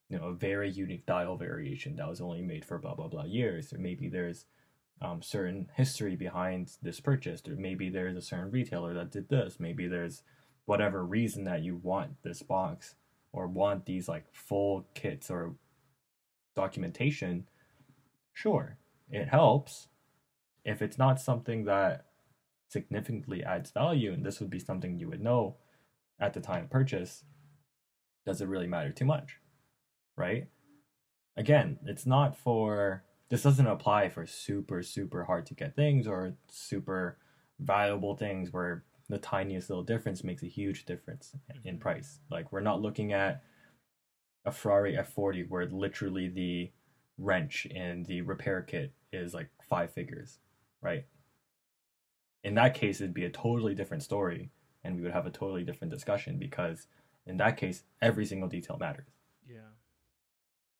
you 0.10 0.17
know 0.17 0.28
a 0.28 0.34
very 0.34 0.71
unique 0.71 1.06
dial 1.06 1.38
variation 1.38 1.95
that 1.97 2.10
was 2.10 2.21
only 2.21 2.41
made 2.41 2.65
for 2.65 2.78
blah 2.80 2.95
blah 2.95 3.08
blah 3.08 3.25
years. 3.25 3.73
Or 3.73 3.78
maybe 3.78 4.10
there's 4.10 4.45
um, 5.02 5.21
certain 5.21 5.69
history 5.75 6.15
behind 6.15 6.71
this 6.82 6.99
purchase. 6.99 7.41
Or 7.47 7.56
maybe 7.56 7.89
there's 7.89 8.17
a 8.17 8.21
certain 8.21 8.52
retailer 8.52 8.93
that 8.95 9.12
did 9.12 9.30
this. 9.30 9.58
Maybe 9.60 9.88
there's 9.88 10.23
whatever 10.65 11.06
reason 11.06 11.45
that 11.45 11.63
you 11.63 11.78
want 11.78 12.21
this 12.23 12.41
box 12.41 12.95
or 13.32 13.47
want 13.47 13.86
these 13.86 14.10
like 14.10 14.25
full 14.34 14.86
kits 14.93 15.32
or 15.32 15.56
documentation 16.56 17.47
sure 18.39 18.78
it 19.10 19.28
helps. 19.28 19.88
If 20.63 20.82
it's 20.82 20.97
not 20.97 21.19
something 21.19 21.65
that 21.65 22.06
significantly 22.69 23.43
adds 23.43 23.71
value 23.71 24.13
and 24.13 24.25
this 24.25 24.39
would 24.39 24.49
be 24.49 24.60
something 24.60 24.97
you 24.97 25.10
would 25.10 25.21
know 25.21 25.56
at 26.19 26.34
the 26.34 26.39
time 26.39 26.65
of 26.65 26.69
purchase 26.69 27.23
does 28.25 28.41
it 28.41 28.47
really 28.47 28.67
matter 28.67 28.91
too 28.91 29.06
much 29.06 29.39
right? 30.15 30.47
Again 31.36 31.80
it's 31.86 32.06
not 32.06 32.38
for 32.38 33.04
this 33.30 33.43
doesn't 33.43 33.65
apply 33.65 34.10
for 34.10 34.25
super 34.28 34.84
super 34.84 35.23
hard 35.23 35.47
to 35.47 35.56
get 35.56 35.75
things 35.75 36.06
or 36.06 36.36
super 36.47 37.17
valuable 37.60 38.15
things 38.15 38.54
where 38.54 38.84
the 39.10 39.17
tiniest 39.17 39.69
little 39.71 39.84
difference 39.84 40.23
makes 40.23 40.43
a 40.43 40.47
huge 40.47 40.86
difference 40.86 41.36
in 41.65 41.80
price. 41.80 42.19
Like 42.30 42.52
we're 42.52 42.60
not 42.60 42.82
looking 42.82 43.12
at 43.12 43.41
a 44.45 44.52
ferrari 44.52 44.95
f40 44.95 45.49
where 45.49 45.65
literally 45.65 46.28
the 46.30 46.71
wrench 47.19 47.65
in 47.65 48.03
the 48.03 48.21
repair 48.21 48.62
kit 48.62 48.91
is 49.12 49.34
like 49.34 49.49
five 49.62 49.91
figures 49.91 50.39
right 50.82 51.05
in 52.43 52.55
that 52.55 52.73
case 52.73 53.01
it'd 53.01 53.13
be 53.13 53.25
a 53.25 53.29
totally 53.29 53.75
different 53.75 54.01
story 54.03 54.49
and 54.84 54.95
we 54.95 55.01
would 55.01 55.12
have 55.12 55.25
a 55.25 55.29
totally 55.32 55.63
different 55.63 55.91
discussion 55.91 56.38
because 56.38 56.88
in 57.25 57.38
that 57.38 57.58
case 57.58 57.84
every 58.01 58.25
single 58.25 58.47
detail 58.47 58.77
matters 58.79 59.10
Yeah. 59.47 59.60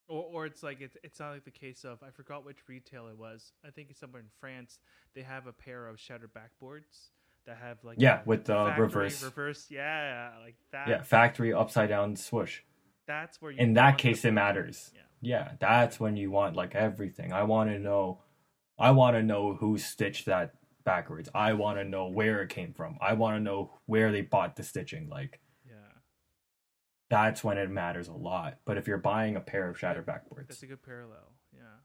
Or, 0.08 0.24
or 0.34 0.46
it's 0.46 0.64
like 0.64 0.80
it's 0.82 0.98
it's 1.04 1.20
not 1.20 1.32
like 1.34 1.44
the 1.46 1.52
case 1.52 1.84
of 1.84 2.02
I 2.02 2.10
forgot 2.12 2.46
which 2.46 2.58
retail 2.68 3.08
it 3.10 3.18
was. 3.18 3.52
I 3.64 3.70
think 3.70 3.90
it's 3.92 4.00
somewhere 4.00 4.22
in 4.22 4.30
France. 4.40 4.80
They 5.14 5.22
have 5.22 5.46
a 5.46 5.54
pair 5.54 5.88
of 5.88 6.00
shattered 6.00 6.32
backboards 6.34 7.10
that 7.46 7.58
have 7.58 7.78
like 7.84 7.98
Yeah, 8.00 8.22
with 8.26 8.46
the 8.46 8.54
factory 8.56 8.86
reverse- 8.86 9.22
reverse. 9.24 9.68
Yeah, 9.70 10.32
like 10.44 10.56
that. 10.72 10.88
yeah 10.88 11.02
factory 11.04 11.54
upside 11.54 11.90
down 11.90 12.16
swoosh 12.16 12.62
that's 13.10 13.42
where 13.42 13.52
you 13.52 13.58
In 13.60 13.74
that 13.74 13.98
case, 13.98 14.24
it 14.24 14.32
matters. 14.32 14.92
Yeah. 14.96 15.02
Yeah, 15.22 15.52
that's 15.60 16.00
when 16.00 16.16
you 16.16 16.32
want 16.32 16.56
like 16.56 16.76
everything. 16.76 17.34
I 17.34 17.44
want 17.44 17.70
to 17.72 17.80
know. 17.80 18.22
I 18.80 18.92
want 18.92 19.18
to 19.18 19.24
know 19.24 19.56
who 19.56 19.78
stitched 19.78 20.28
that 20.28 20.54
backwards. 20.86 21.28
I 21.36 21.52
want 21.54 21.78
to 21.80 21.84
know 21.84 22.08
where 22.08 22.42
it 22.42 22.50
came 22.50 22.72
from. 22.74 22.98
I 23.02 23.14
want 23.14 23.36
to 23.36 23.42
know 23.42 23.74
where 23.88 24.12
they 24.14 24.22
bought 24.22 24.56
the 24.56 24.64
stitching. 24.64 25.10
Like 25.10 25.42
Yeah. 25.68 25.74
that's 27.10 27.44
when 27.44 27.58
it 27.58 27.70
matters 27.70 28.08
a 28.08 28.14
lot. 28.14 28.60
But 28.64 28.78
if 28.78 28.88
you're 28.88 28.98
buying 28.98 29.36
a 29.36 29.42
pair 29.42 29.68
of 29.70 29.78
shattered 29.78 30.06
backboards, 30.06 30.48
That's 30.48 30.64
a 30.64 30.68
good 30.68 30.84
parallel. 30.84 31.34
Yeah. 31.54 31.80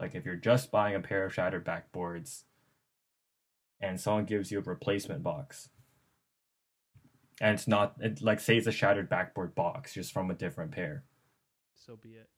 like 0.00 0.14
if 0.16 0.24
you're 0.24 0.34
just 0.36 0.72
buying 0.72 0.94
a 0.96 1.00
pair 1.00 1.24
of 1.26 1.34
shattered 1.34 1.64
backboards, 1.64 2.44
and 3.80 4.00
someone 4.00 4.24
gives 4.24 4.50
you 4.50 4.58
a 4.58 4.62
replacement 4.62 5.22
box, 5.22 5.68
and 7.40 7.54
it's 7.54 7.68
not 7.68 7.94
it, 8.00 8.22
like 8.22 8.40
say 8.40 8.56
it's 8.56 8.66
a 8.66 8.72
shattered 8.72 9.08
backboard 9.08 9.54
box 9.54 9.94
just 9.94 10.12
from 10.12 10.30
a 10.30 10.34
different 10.34 10.72
pair, 10.72 11.04
So 11.76 11.96
be 11.96 12.10
it. 12.10 12.28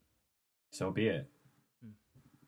so 0.70 0.90
be 0.90 1.08
it. 1.08 1.28
Hmm. 1.82 1.90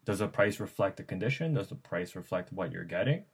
Does 0.04 0.18
the 0.20 0.28
price 0.28 0.60
reflect 0.60 0.96
the 0.96 1.02
condition? 1.04 1.54
Does 1.54 1.68
the 1.68 1.76
price 1.76 2.14
reflect 2.16 2.52
what 2.52 2.72
you're 2.72 2.84
getting? 2.84 3.24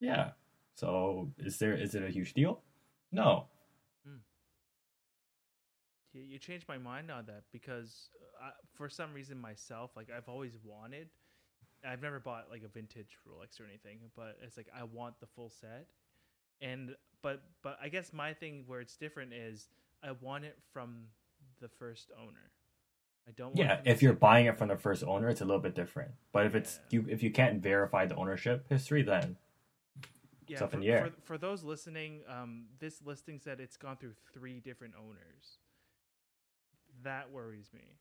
Yeah. 0.00 0.30
So 0.74 1.30
is 1.38 1.58
there 1.58 1.74
is 1.74 1.94
it 1.94 2.02
a 2.02 2.10
huge 2.10 2.34
deal? 2.34 2.62
No. 3.12 3.46
You, 6.12 6.22
you 6.22 6.38
changed 6.38 6.66
my 6.68 6.78
mind 6.78 7.10
on 7.10 7.26
that 7.26 7.44
because 7.52 8.10
uh, 8.42 8.46
I, 8.46 8.50
for 8.74 8.88
some 8.88 9.14
reason 9.14 9.38
myself, 9.38 9.92
like 9.96 10.08
I've 10.10 10.28
always 10.28 10.56
wanted. 10.64 11.08
I've 11.86 12.02
never 12.02 12.18
bought 12.20 12.46
like 12.50 12.62
a 12.64 12.68
vintage 12.68 13.16
Rolex 13.26 13.60
or 13.60 13.64
anything, 13.64 13.98
but 14.16 14.36
it's 14.44 14.56
like 14.56 14.66
I 14.76 14.84
want 14.84 15.18
the 15.20 15.26
full 15.26 15.50
set. 15.50 15.86
And 16.62 16.94
but 17.22 17.42
but 17.62 17.78
I 17.82 17.88
guess 17.88 18.12
my 18.12 18.32
thing 18.34 18.64
where 18.66 18.80
it's 18.80 18.96
different 18.96 19.32
is 19.32 19.68
I 20.02 20.12
want 20.20 20.44
it 20.44 20.58
from 20.72 21.04
the 21.60 21.68
first 21.68 22.10
owner. 22.18 22.50
I 23.28 23.32
don't. 23.32 23.48
Want 23.54 23.58
Yeah, 23.58 23.72
it 23.72 23.76
from 23.76 23.84
the 23.84 23.90
if 23.90 24.02
you're 24.02 24.12
buying 24.14 24.46
it 24.46 24.58
from 24.58 24.68
the 24.68 24.76
first 24.76 25.04
owner, 25.04 25.28
it's 25.28 25.40
a 25.40 25.44
little 25.44 25.60
bit 25.60 25.74
different. 25.74 26.10
But 26.32 26.46
if 26.46 26.54
it's 26.54 26.80
Yeah. 26.90 27.00
you 27.00 27.06
if 27.08 27.22
you 27.22 27.30
can't 27.30 27.62
verify 27.62 28.06
the 28.06 28.16
ownership 28.16 28.66
history, 28.68 29.02
then 29.02 29.36
yeah, 30.48 30.62
up 30.64 30.70
for, 30.70 30.76
in 30.76 30.80
the 30.82 30.88
air. 30.90 31.06
For, 31.06 31.22
for 31.34 31.38
those 31.38 31.62
listening, 31.62 32.22
um, 32.28 32.66
this 32.78 33.00
listing 33.04 33.38
said 33.38 33.60
it's 33.60 33.76
gone 33.76 33.96
through 33.96 34.14
three 34.34 34.58
different 34.60 34.94
owners. 34.98 35.58
That 37.02 37.30
worries 37.30 37.70
me. 37.72 37.96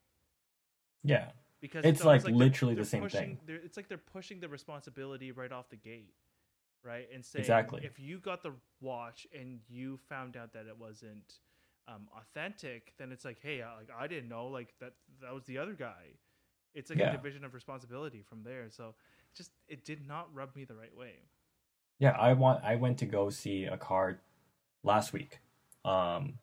yeah. 1.04 1.32
because 1.62 1.86
It's, 1.86 2.02
almost 2.02 2.26
like, 2.26 2.32
they're- 2.34 2.38
literally 2.40 2.76
the 2.76 2.86
same 2.86 3.04
pushing- 3.04 3.38
thing. 3.38 3.60
It's 3.64 3.78
like 3.78 3.88
they're 3.88 3.98
pushing 3.98 4.40
the 4.40 4.50
responsibility 4.50 5.32
right 5.32 5.52
off 5.52 5.70
the 5.70 5.76
gate, 5.78 6.14
right? 6.84 7.08
And 7.14 7.24
saying, 7.24 7.44
Exactly. 7.44 7.82
if 7.84 8.00
you 8.00 8.20
got 8.20 8.44
the 8.44 8.54
watch 8.82 9.28
and 9.38 9.60
you 9.68 10.00
found 10.10 10.38
out 10.38 10.54
that 10.54 10.66
it 10.68 10.78
wasn't 10.78 11.34
um, 11.88 12.08
authentic, 12.18 12.94
then 12.98 13.12
it's 13.12 13.26
like, 13.26 13.40
hey, 13.42 13.62
I, 13.62 13.76
like 13.78 13.90
I 13.98 14.08
didn't 14.08 14.30
know, 14.30 14.48
like 14.48 14.74
that 14.80 14.94
that 15.22 15.34
was 15.34 15.46
the 15.46 15.58
other 15.58 15.74
guy. 15.74 16.16
It's 16.76 16.90
like 16.90 17.00
Yeah. 17.00 17.10
a 17.10 17.18
division 17.18 17.44
of 17.44 17.54
responsibility 17.54 18.22
from 18.22 18.44
there. 18.44 18.70
So 18.70 18.96
just 19.36 19.52
it 19.68 19.86
did 19.86 20.08
not 20.08 20.34
rub 20.34 20.56
me 20.56 20.66
the 20.66 20.76
right 20.76 20.96
way. 20.96 21.14
Yeah, 22.00 22.12
I 22.12 22.34
want 22.34 22.64
I 22.64 22.76
went 22.76 23.00
to 23.00 23.06
go 23.06 23.30
see 23.30 23.66
a 23.66 23.78
car 23.78 24.20
last 24.84 25.14
week. 25.14 25.40
Um 25.84 26.36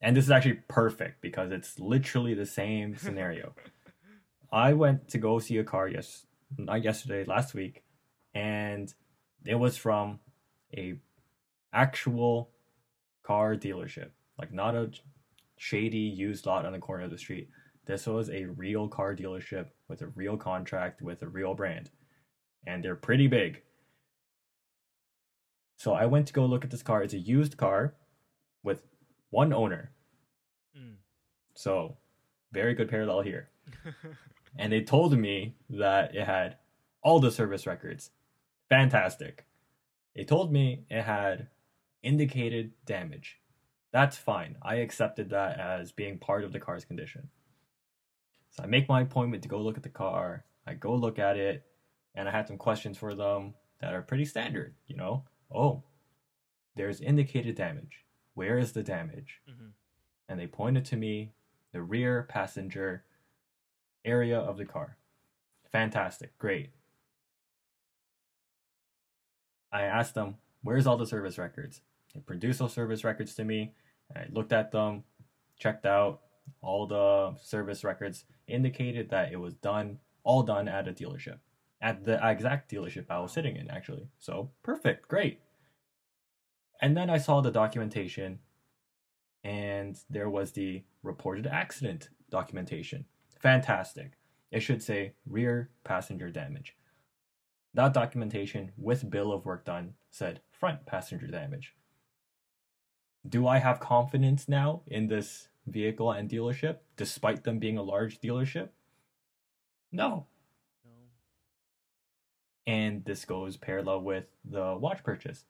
and 0.00 0.16
this 0.16 0.24
is 0.24 0.30
actually 0.30 0.60
perfect 0.68 1.22
because 1.22 1.52
it's 1.52 1.78
literally 1.78 2.34
the 2.34 2.46
same 2.46 2.96
scenario. 2.98 3.54
I 4.52 4.74
went 4.74 5.08
to 5.08 5.18
go 5.18 5.38
see 5.38 5.58
a 5.58 5.64
car 5.64 5.88
yes 5.88 6.26
not 6.58 6.84
yesterday, 6.84 7.24
last 7.24 7.54
week, 7.54 7.82
and 8.34 8.92
it 9.44 9.54
was 9.54 9.76
from 9.76 10.20
a 10.76 10.94
actual 11.72 12.50
car 13.22 13.56
dealership. 13.56 14.10
Like 14.38 14.52
not 14.52 14.74
a 14.74 14.90
shady 15.56 15.98
used 15.98 16.46
lot 16.46 16.66
on 16.66 16.72
the 16.72 16.78
corner 16.78 17.04
of 17.04 17.10
the 17.10 17.18
street. 17.18 17.48
This 17.84 18.06
was 18.06 18.30
a 18.30 18.44
real 18.44 18.88
car 18.88 19.14
dealership 19.14 19.66
with 19.88 20.02
a 20.02 20.08
real 20.08 20.36
contract 20.36 21.02
with 21.02 21.22
a 21.22 21.28
real 21.28 21.54
brand. 21.54 21.90
And 22.66 22.82
they're 22.82 22.96
pretty 22.96 23.26
big. 23.26 23.62
So 25.76 25.92
I 25.92 26.06
went 26.06 26.28
to 26.28 26.32
go 26.32 26.46
look 26.46 26.64
at 26.64 26.70
this 26.70 26.82
car. 26.82 27.02
It's 27.02 27.14
a 27.14 27.18
used 27.18 27.56
car 27.56 27.94
with 28.62 28.84
one 29.30 29.52
owner. 29.52 29.90
Mm. 30.78 30.94
So 31.54 31.96
very 32.52 32.74
good 32.74 32.88
parallel 32.88 33.22
here. 33.22 33.50
And 34.58 34.72
they 34.72 34.82
told 34.82 35.16
me 35.16 35.54
that 35.70 36.14
it 36.14 36.24
had 36.24 36.56
all 37.02 37.20
the 37.20 37.30
service 37.30 37.66
records. 37.66 38.10
Fantastic. 38.72 39.44
They 40.16 40.24
told 40.24 40.50
me 40.52 40.84
it 40.88 41.02
had 41.02 41.48
indicated 42.02 42.72
damage. 42.86 43.38
That's 43.92 44.16
fine. 44.16 44.56
I 44.62 44.76
accepted 44.76 45.28
that 45.30 45.60
as 45.60 45.92
being 45.92 46.18
part 46.18 46.42
of 46.42 46.52
the 46.52 46.58
car's 46.58 46.86
condition. 46.86 47.28
So 48.50 48.62
I 48.62 48.66
make 48.66 48.88
my 48.88 49.02
appointment 49.02 49.42
to 49.42 49.48
go 49.50 49.60
look 49.60 49.76
at 49.76 49.82
the 49.82 49.90
car. 49.90 50.44
I 50.66 50.72
go 50.72 50.94
look 50.94 51.18
at 51.18 51.36
it, 51.36 51.64
and 52.14 52.26
I 52.28 52.32
had 52.32 52.48
some 52.48 52.56
questions 52.56 52.96
for 52.96 53.14
them 53.14 53.54
that 53.80 53.92
are 53.92 54.00
pretty 54.00 54.24
standard, 54.24 54.74
you 54.86 54.96
know? 54.96 55.24
Oh, 55.54 55.82
there's 56.74 57.02
indicated 57.02 57.54
damage. 57.56 58.06
Where 58.34 58.58
is 58.58 58.72
the 58.72 58.82
damage? 58.82 59.40
hmm 59.46 59.68
and 60.28 60.40
they 60.40 60.46
pointed 60.46 60.82
to 60.86 60.96
me 60.96 61.30
the 61.72 61.82
rear 61.82 62.22
passenger 62.22 63.04
area 64.02 64.38
of 64.38 64.56
the 64.56 64.64
car. 64.64 64.96
Fantastic, 65.70 66.38
great. 66.38 66.70
I 69.72 69.82
asked 69.82 70.14
them, 70.14 70.36
Where's 70.62 70.86
all 70.86 70.96
the 70.96 71.06
service 71.06 71.38
records? 71.38 71.80
They 72.14 72.20
produced 72.20 72.58
those 72.60 72.72
service 72.72 73.04
records 73.04 73.34
to 73.34 73.44
me. 73.44 73.72
I 74.14 74.26
looked 74.30 74.52
at 74.52 74.70
them, 74.70 75.04
checked 75.58 75.86
out 75.86 76.20
all 76.60 76.86
the 76.86 77.36
service 77.42 77.82
records, 77.82 78.24
indicated 78.46 79.10
that 79.10 79.32
it 79.32 79.36
was 79.36 79.54
done, 79.54 79.98
all 80.22 80.42
done 80.42 80.68
at 80.68 80.88
a 80.88 80.92
dealership, 80.92 81.38
at 81.80 82.04
the 82.04 82.20
exact 82.28 82.70
dealership 82.70 83.06
I 83.08 83.20
was 83.20 83.32
sitting 83.32 83.56
in, 83.56 83.70
actually. 83.70 84.08
So, 84.18 84.50
perfect, 84.62 85.08
great. 85.08 85.40
And 86.80 86.96
then 86.96 87.08
I 87.10 87.18
saw 87.18 87.40
the 87.40 87.50
documentation 87.50 88.40
and 89.44 89.98
there 90.10 90.28
was 90.28 90.52
the 90.52 90.82
reported 91.02 91.46
accident 91.46 92.10
documentation. 92.30 93.04
Fantastic. 93.40 94.12
It 94.50 94.60
should 94.60 94.82
say 94.82 95.14
rear 95.26 95.70
passenger 95.84 96.30
damage. 96.30 96.76
That 97.74 97.94
documentation 97.94 98.72
with 98.76 99.08
bill 99.10 99.32
of 99.32 99.46
work 99.46 99.64
done 99.64 99.94
said 100.10 100.40
front 100.50 100.84
passenger 100.84 101.26
damage. 101.26 101.74
Do 103.26 103.46
I 103.46 103.58
have 103.58 103.80
confidence 103.80 104.48
now 104.48 104.82
in 104.86 105.06
this 105.06 105.48
vehicle 105.66 106.10
and 106.10 106.28
dealership 106.28 106.78
despite 106.96 107.44
them 107.44 107.58
being 107.58 107.78
a 107.78 107.82
large 107.82 108.20
dealership? 108.20 108.70
No. 109.90 110.26
No. 110.84 110.90
And 112.66 113.04
this 113.04 113.24
goes 113.24 113.56
parallel 113.56 114.02
with 114.02 114.26
the 114.44 114.76
watch 114.76 115.02
purchase. 115.02 115.44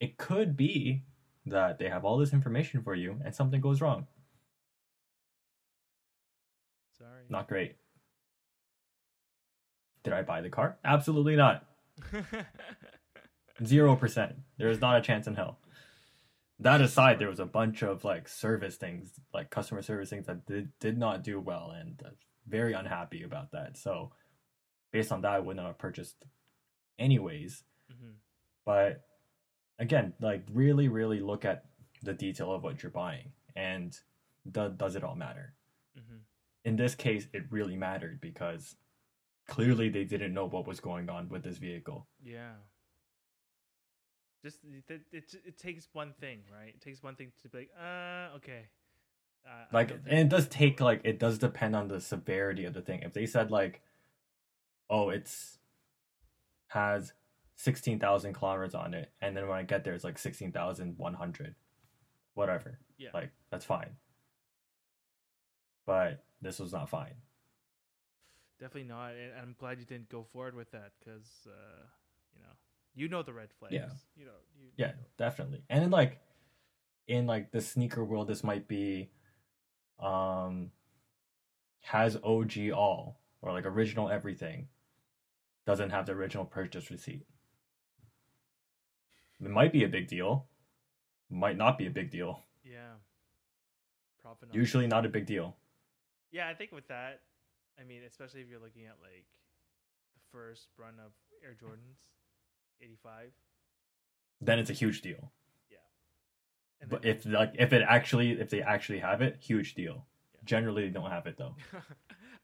It 0.00 0.16
could 0.16 0.56
be 0.56 1.02
that 1.44 1.78
they 1.78 1.88
have 1.88 2.04
all 2.04 2.18
this 2.18 2.32
information 2.32 2.82
for 2.82 2.94
you 2.94 3.20
and 3.24 3.34
something 3.34 3.60
goes 3.60 3.80
wrong. 3.80 4.06
Sorry. 6.96 7.24
Not 7.28 7.48
great. 7.48 7.76
Did 10.04 10.12
I 10.12 10.22
buy 10.22 10.40
the 10.40 10.50
car? 10.50 10.78
Absolutely 10.84 11.36
not. 11.36 11.64
Zero 13.64 13.96
percent. 13.96 14.36
There 14.56 14.68
is 14.68 14.80
not 14.80 14.96
a 14.96 15.00
chance 15.00 15.26
in 15.26 15.34
hell. 15.34 15.58
That 16.60 16.80
aside, 16.80 17.18
there 17.18 17.28
was 17.28 17.40
a 17.40 17.46
bunch 17.46 17.82
of 17.82 18.04
like 18.04 18.28
service 18.28 18.76
things, 18.76 19.12
like 19.32 19.50
customer 19.50 19.82
service 19.82 20.10
things 20.10 20.26
that 20.26 20.46
did, 20.46 20.70
did 20.80 20.98
not 20.98 21.22
do 21.22 21.40
well, 21.40 21.70
and 21.70 22.00
very 22.46 22.72
unhappy 22.72 23.22
about 23.22 23.52
that. 23.52 23.76
So, 23.76 24.12
based 24.92 25.12
on 25.12 25.20
that, 25.22 25.32
I 25.32 25.38
would 25.40 25.56
not 25.56 25.66
have 25.66 25.78
purchased 25.78 26.24
anyways. 26.98 27.62
hmm 27.88 28.10
But 28.64 29.04
again, 29.78 30.14
like 30.20 30.44
really, 30.52 30.88
really 30.88 31.20
look 31.20 31.44
at 31.44 31.64
the 32.02 32.14
detail 32.14 32.52
of 32.52 32.62
what 32.62 32.82
you're 32.82 32.90
buying, 32.90 33.32
and 33.56 33.96
do, 34.50 34.68
does 34.76 34.94
it 34.96 35.04
all 35.04 35.16
matter? 35.16 35.54
hmm 35.96 36.18
in 36.64 36.76
this 36.76 36.94
case, 36.94 37.26
it 37.32 37.44
really 37.50 37.76
mattered 37.76 38.20
because 38.20 38.76
clearly 39.48 39.88
they 39.88 40.04
didn't 40.04 40.32
know 40.34 40.46
what 40.46 40.66
was 40.66 40.78
going 40.78 41.08
on 41.08 41.28
with 41.28 41.42
this 41.42 41.58
vehicle. 41.58 42.06
Yeah. 42.22 42.52
Just 44.44 44.58
it, 44.88 45.00
it, 45.10 45.34
it 45.44 45.58
takes 45.58 45.88
one 45.92 46.14
thing, 46.20 46.42
right? 46.52 46.68
It 46.68 46.80
takes 46.80 47.02
one 47.02 47.16
thing 47.16 47.32
to 47.42 47.48
be 47.48 47.58
like, 47.58 47.70
uh, 47.76 48.36
okay. 48.36 48.68
Uh, 49.44 49.64
Like, 49.72 49.90
and 49.90 50.18
it 50.20 50.28
does 50.28 50.46
take 50.46 50.80
like 50.80 51.00
it 51.04 51.18
does 51.18 51.38
depend 51.38 51.74
on 51.74 51.88
the 51.88 52.00
severity 52.00 52.64
of 52.64 52.74
the 52.74 52.82
thing. 52.82 53.02
If 53.02 53.14
they 53.14 53.26
said 53.26 53.50
like, 53.50 53.80
oh, 54.88 55.10
it's 55.10 55.58
has 56.68 57.14
sixteen 57.56 57.98
thousand 57.98 58.34
kilometers 58.34 58.74
on 58.74 58.94
it, 58.94 59.10
and 59.20 59.36
then 59.36 59.48
when 59.48 59.58
I 59.58 59.62
get 59.62 59.82
there, 59.82 59.94
it's 59.94 60.04
like 60.04 60.18
sixteen 60.18 60.52
thousand 60.52 60.94
one 60.98 61.14
hundred, 61.14 61.56
whatever. 62.34 62.78
Yeah. 62.96 63.10
Like 63.14 63.30
that's 63.50 63.64
fine. 63.64 63.96
But 65.86 66.22
this 66.42 66.58
was 66.60 66.72
not 66.72 66.90
fine. 66.90 67.14
Definitely 68.60 68.88
not. 68.88 69.12
And 69.12 69.32
I'm 69.40 69.54
glad 69.58 69.78
you 69.78 69.84
didn't 69.84 70.08
go 70.08 70.24
forward 70.32 70.54
with 70.54 70.70
that 70.72 70.92
because, 70.98 71.46
uh, 71.46 71.84
you 72.34 72.42
know, 72.42 72.48
you 72.94 73.08
know 73.08 73.22
the 73.22 73.32
red 73.32 73.48
flags. 73.58 73.74
Yeah. 73.74 73.88
You 74.16 74.26
know. 74.26 74.32
You, 74.58 74.66
you 74.66 74.72
Yeah, 74.76 74.86
know. 74.88 74.92
definitely. 75.16 75.62
And 75.70 75.84
in 75.84 75.90
like 75.90 76.20
in 77.06 77.26
like 77.26 77.52
the 77.52 77.60
sneaker 77.60 78.04
world, 78.04 78.26
this 78.28 78.42
might 78.42 78.66
be 78.68 79.10
um, 80.00 80.70
has 81.82 82.16
OG 82.22 82.70
all 82.74 83.20
or 83.40 83.52
like 83.52 83.64
original 83.66 84.08
everything, 84.10 84.68
doesn't 85.66 85.90
have 85.90 86.06
the 86.06 86.12
original 86.12 86.44
purchase 86.44 86.90
receipt. 86.90 87.26
It 89.40 89.50
might 89.50 89.72
be 89.72 89.84
a 89.84 89.88
big 89.88 90.08
deal, 90.08 90.46
might 91.30 91.56
not 91.56 91.78
be 91.78 91.86
a 91.86 91.90
big 91.90 92.10
deal. 92.10 92.44
Yeah. 92.64 92.94
Usually 94.52 94.86
not 94.86 95.06
a 95.06 95.08
big 95.08 95.24
deal. 95.26 95.56
Yeah, 96.30 96.48
I 96.48 96.54
think 96.54 96.72
with 96.72 96.88
that, 96.88 97.20
I 97.80 97.84
mean, 97.84 98.02
especially 98.06 98.40
if 98.40 98.48
you're 98.48 98.60
looking 98.60 98.86
at 98.86 98.96
like 99.00 99.26
the 100.14 100.20
first 100.32 100.68
run 100.78 100.94
of 101.04 101.12
Air 101.44 101.54
Jordans, 101.54 102.00
'85. 102.82 103.30
Then 104.40 104.58
it's 104.58 104.70
a 104.70 104.74
huge 104.74 105.02
deal. 105.02 105.32
And 106.80 106.90
But 106.90 107.04
if 107.04 107.26
like 107.26 107.54
if 107.58 107.72
it 107.72 107.82
actually 107.86 108.32
if 108.32 108.50
they 108.50 108.62
actually 108.62 108.98
have 109.00 109.20
it, 109.22 109.36
huge 109.40 109.74
deal. 109.74 110.06
Yeah. 110.34 110.40
Generally, 110.44 110.82
they 110.84 110.90
don't 110.90 111.10
have 111.10 111.26
it 111.26 111.36
though. 111.36 111.56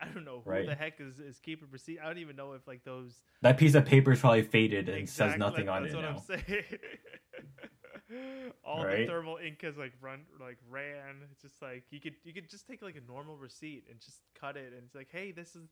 I 0.01 0.07
don't 0.09 0.25
know 0.25 0.41
who 0.45 0.51
Right. 0.51 0.67
the 0.67 0.75
heck 0.75 1.01
is 1.01 1.19
is 1.21 1.39
keeping 1.41 1.69
receipt. 1.71 1.99
I 2.03 2.07
don't 2.07 2.19
even 2.19 2.37
know 2.37 2.53
if 2.53 2.67
like 2.67 2.85
those 2.85 3.13
That 3.43 3.59
piece 3.59 3.75
of 3.75 3.85
paper 3.85 4.13
is 4.13 4.21
probably 4.21 4.43
faded 4.43 4.89
and 4.89 4.99
Exact- 4.99 5.33
says 5.33 5.39
nothing 5.39 5.69
on 5.69 5.83
that's 5.83 5.95
it 5.95 5.97
what 5.97 6.03
now. 6.03 6.17
I'm 6.17 6.23
saying. 6.47 6.65
All 8.65 8.85
Right? 8.85 9.01
the 9.01 9.07
thermal 9.07 9.39
ink 9.45 9.63
has 9.63 9.77
like 9.77 9.93
run 10.01 10.21
like 10.41 10.59
ran. 10.71 11.17
It's 11.33 11.43
just 11.43 11.61
like 11.63 11.85
you 11.91 12.01
could 12.01 12.15
you 12.25 12.33
could 12.33 12.49
just 12.51 12.67
take 12.67 12.83
like 12.83 12.97
a 12.97 13.11
normal 13.11 13.37
receipt 13.37 13.85
and 13.91 13.99
just 14.01 14.19
cut 14.39 14.57
it 14.57 14.73
and 14.73 14.83
it's 14.85 14.95
like, 14.95 15.09
hey, 15.11 15.33
this 15.33 15.55
is 15.57 15.69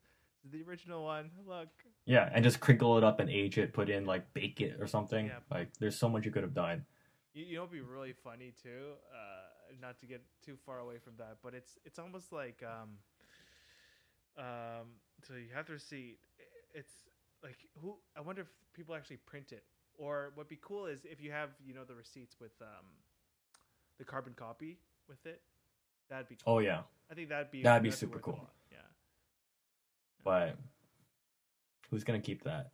the 0.51 0.63
original 0.63 1.05
one. 1.05 1.31
Look. 1.47 1.69
Yeah, 2.05 2.29
and 2.35 2.43
just 2.43 2.59
crinkle 2.61 2.99
it 2.99 3.05
up 3.05 3.21
and 3.21 3.31
age 3.31 3.59
it, 3.59 3.73
put 3.73 3.89
in 3.89 4.07
like 4.07 4.33
bake 4.35 4.61
it 4.61 4.77
or 4.81 4.87
something. 4.87 5.27
Yeah. 5.27 5.39
Like 5.51 5.69
there's 5.79 5.99
so 5.99 6.09
much 6.09 6.25
you 6.25 6.31
could 6.33 6.43
have 6.43 6.55
done. 6.55 6.85
You, 7.35 7.45
you 7.45 7.55
know, 7.57 7.63
it'd 7.63 7.73
be 7.73 7.81
really 7.81 8.13
funny 8.25 8.53
too. 8.63 8.95
Uh, 9.13 9.75
not 9.81 9.99
to 10.01 10.07
get 10.07 10.23
too 10.45 10.57
far 10.67 10.81
away 10.81 10.99
from 10.99 11.13
that, 11.19 11.37
but 11.43 11.55
it's 11.55 11.79
it's 11.85 11.99
almost 11.99 12.33
like 12.33 12.63
um, 12.67 12.91
um. 14.39 14.99
So 15.27 15.35
you 15.35 15.55
have 15.55 15.67
the 15.67 15.75
receipt. 15.75 16.19
It's 16.75 16.93
like 17.43 17.57
who? 17.81 17.97
I 18.17 18.21
wonder 18.21 18.43
if 18.43 18.49
people 18.75 18.95
actually 18.95 19.19
print 19.19 19.53
it, 19.53 19.65
or 19.97 20.33
what'd 20.35 20.49
be 20.49 20.59
cool 20.61 20.87
is 20.87 21.01
if 21.05 21.21
you 21.21 21.31
have 21.31 21.51
you 21.65 21.75
know 21.75 21.85
the 21.85 21.95
receipts 21.95 22.37
with 22.41 22.53
um, 22.61 22.87
the 23.99 24.05
carbon 24.05 24.35
copy 24.35 24.79
with 25.09 25.25
it. 25.27 25.43
That'd 26.11 26.29
be 26.29 26.37
cool. 26.45 26.55
Oh 26.55 26.59
yeah, 26.59 26.83
I 27.11 27.15
think 27.15 27.29
that'd 27.29 27.51
be 27.51 27.63
That'd 27.63 27.83
be 27.83 27.91
super 27.91 28.19
cool. 28.19 28.49
Yeah. 28.71 28.79
but 30.25 30.57
who's 31.91 32.05
gonna 32.05 32.21
keep 32.21 32.43
that? 32.45 32.73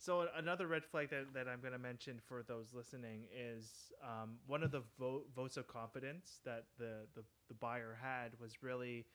So 0.00 0.28
another 0.36 0.68
red 0.68 0.84
flag 0.84 1.10
that, 1.10 1.34
that 1.34 1.48
I'm 1.48 1.60
going 1.60 1.72
to 1.72 1.78
mention 1.78 2.20
for 2.24 2.44
those 2.44 2.72
listening 2.72 3.24
is 3.36 3.92
um, 4.02 4.36
one 4.46 4.62
of 4.62 4.70
the 4.70 4.82
vo- 4.96 5.24
votes 5.34 5.56
of 5.56 5.66
confidence 5.66 6.38
that 6.44 6.66
the, 6.78 7.06
the, 7.16 7.24
the 7.48 7.54
buyer 7.54 7.98
had 8.00 8.38
was 8.40 8.62
really, 8.62 9.06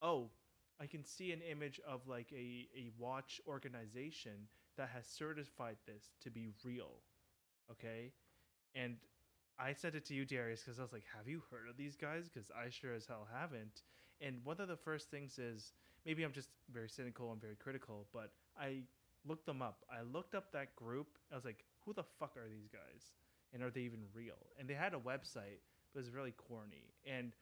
oh, 0.00 0.30
I 0.80 0.86
can 0.86 1.04
see 1.04 1.32
an 1.32 1.40
image 1.42 1.80
of 1.86 2.06
like 2.08 2.32
a, 2.32 2.68
a 2.76 2.90
watch 2.98 3.40
organization 3.46 4.48
that 4.76 4.88
has 4.94 5.06
certified 5.06 5.76
this 5.86 6.04
to 6.22 6.30
be 6.30 6.48
real. 6.64 6.92
Okay. 7.70 8.12
And 8.74 8.96
I 9.58 9.74
sent 9.74 9.94
it 9.94 10.06
to 10.06 10.14
you, 10.14 10.24
Darius, 10.24 10.62
because 10.62 10.78
I 10.78 10.82
was 10.82 10.92
like, 10.92 11.04
have 11.16 11.28
you 11.28 11.42
heard 11.50 11.68
of 11.68 11.76
these 11.76 11.96
guys? 11.96 12.30
Because 12.32 12.50
I 12.50 12.70
sure 12.70 12.94
as 12.94 13.06
hell 13.06 13.28
haven't. 13.32 13.82
And 14.20 14.36
one 14.44 14.60
of 14.60 14.68
the 14.68 14.76
first 14.76 15.10
things 15.10 15.38
is 15.38 15.72
maybe 16.06 16.22
I'm 16.22 16.32
just 16.32 16.48
very 16.72 16.88
cynical 16.88 17.30
and 17.32 17.40
very 17.40 17.56
critical, 17.56 18.06
but 18.12 18.30
I 18.58 18.82
looked 19.26 19.44
them 19.46 19.60
up. 19.60 19.84
I 19.90 20.02
looked 20.02 20.34
up 20.34 20.50
that 20.52 20.74
group. 20.76 21.08
I 21.30 21.34
was 21.34 21.44
like, 21.44 21.64
who 21.84 21.92
the 21.92 22.04
fuck 22.18 22.36
are 22.36 22.48
these 22.48 22.68
guys? 22.68 23.12
And 23.52 23.62
are 23.62 23.70
they 23.70 23.80
even 23.80 24.00
real? 24.14 24.46
And 24.58 24.68
they 24.68 24.74
had 24.74 24.94
a 24.94 24.98
website, 24.98 25.60
but 25.92 26.00
it 26.00 26.04
was 26.04 26.10
really 26.10 26.32
corny. 26.32 26.94
And 27.06 27.32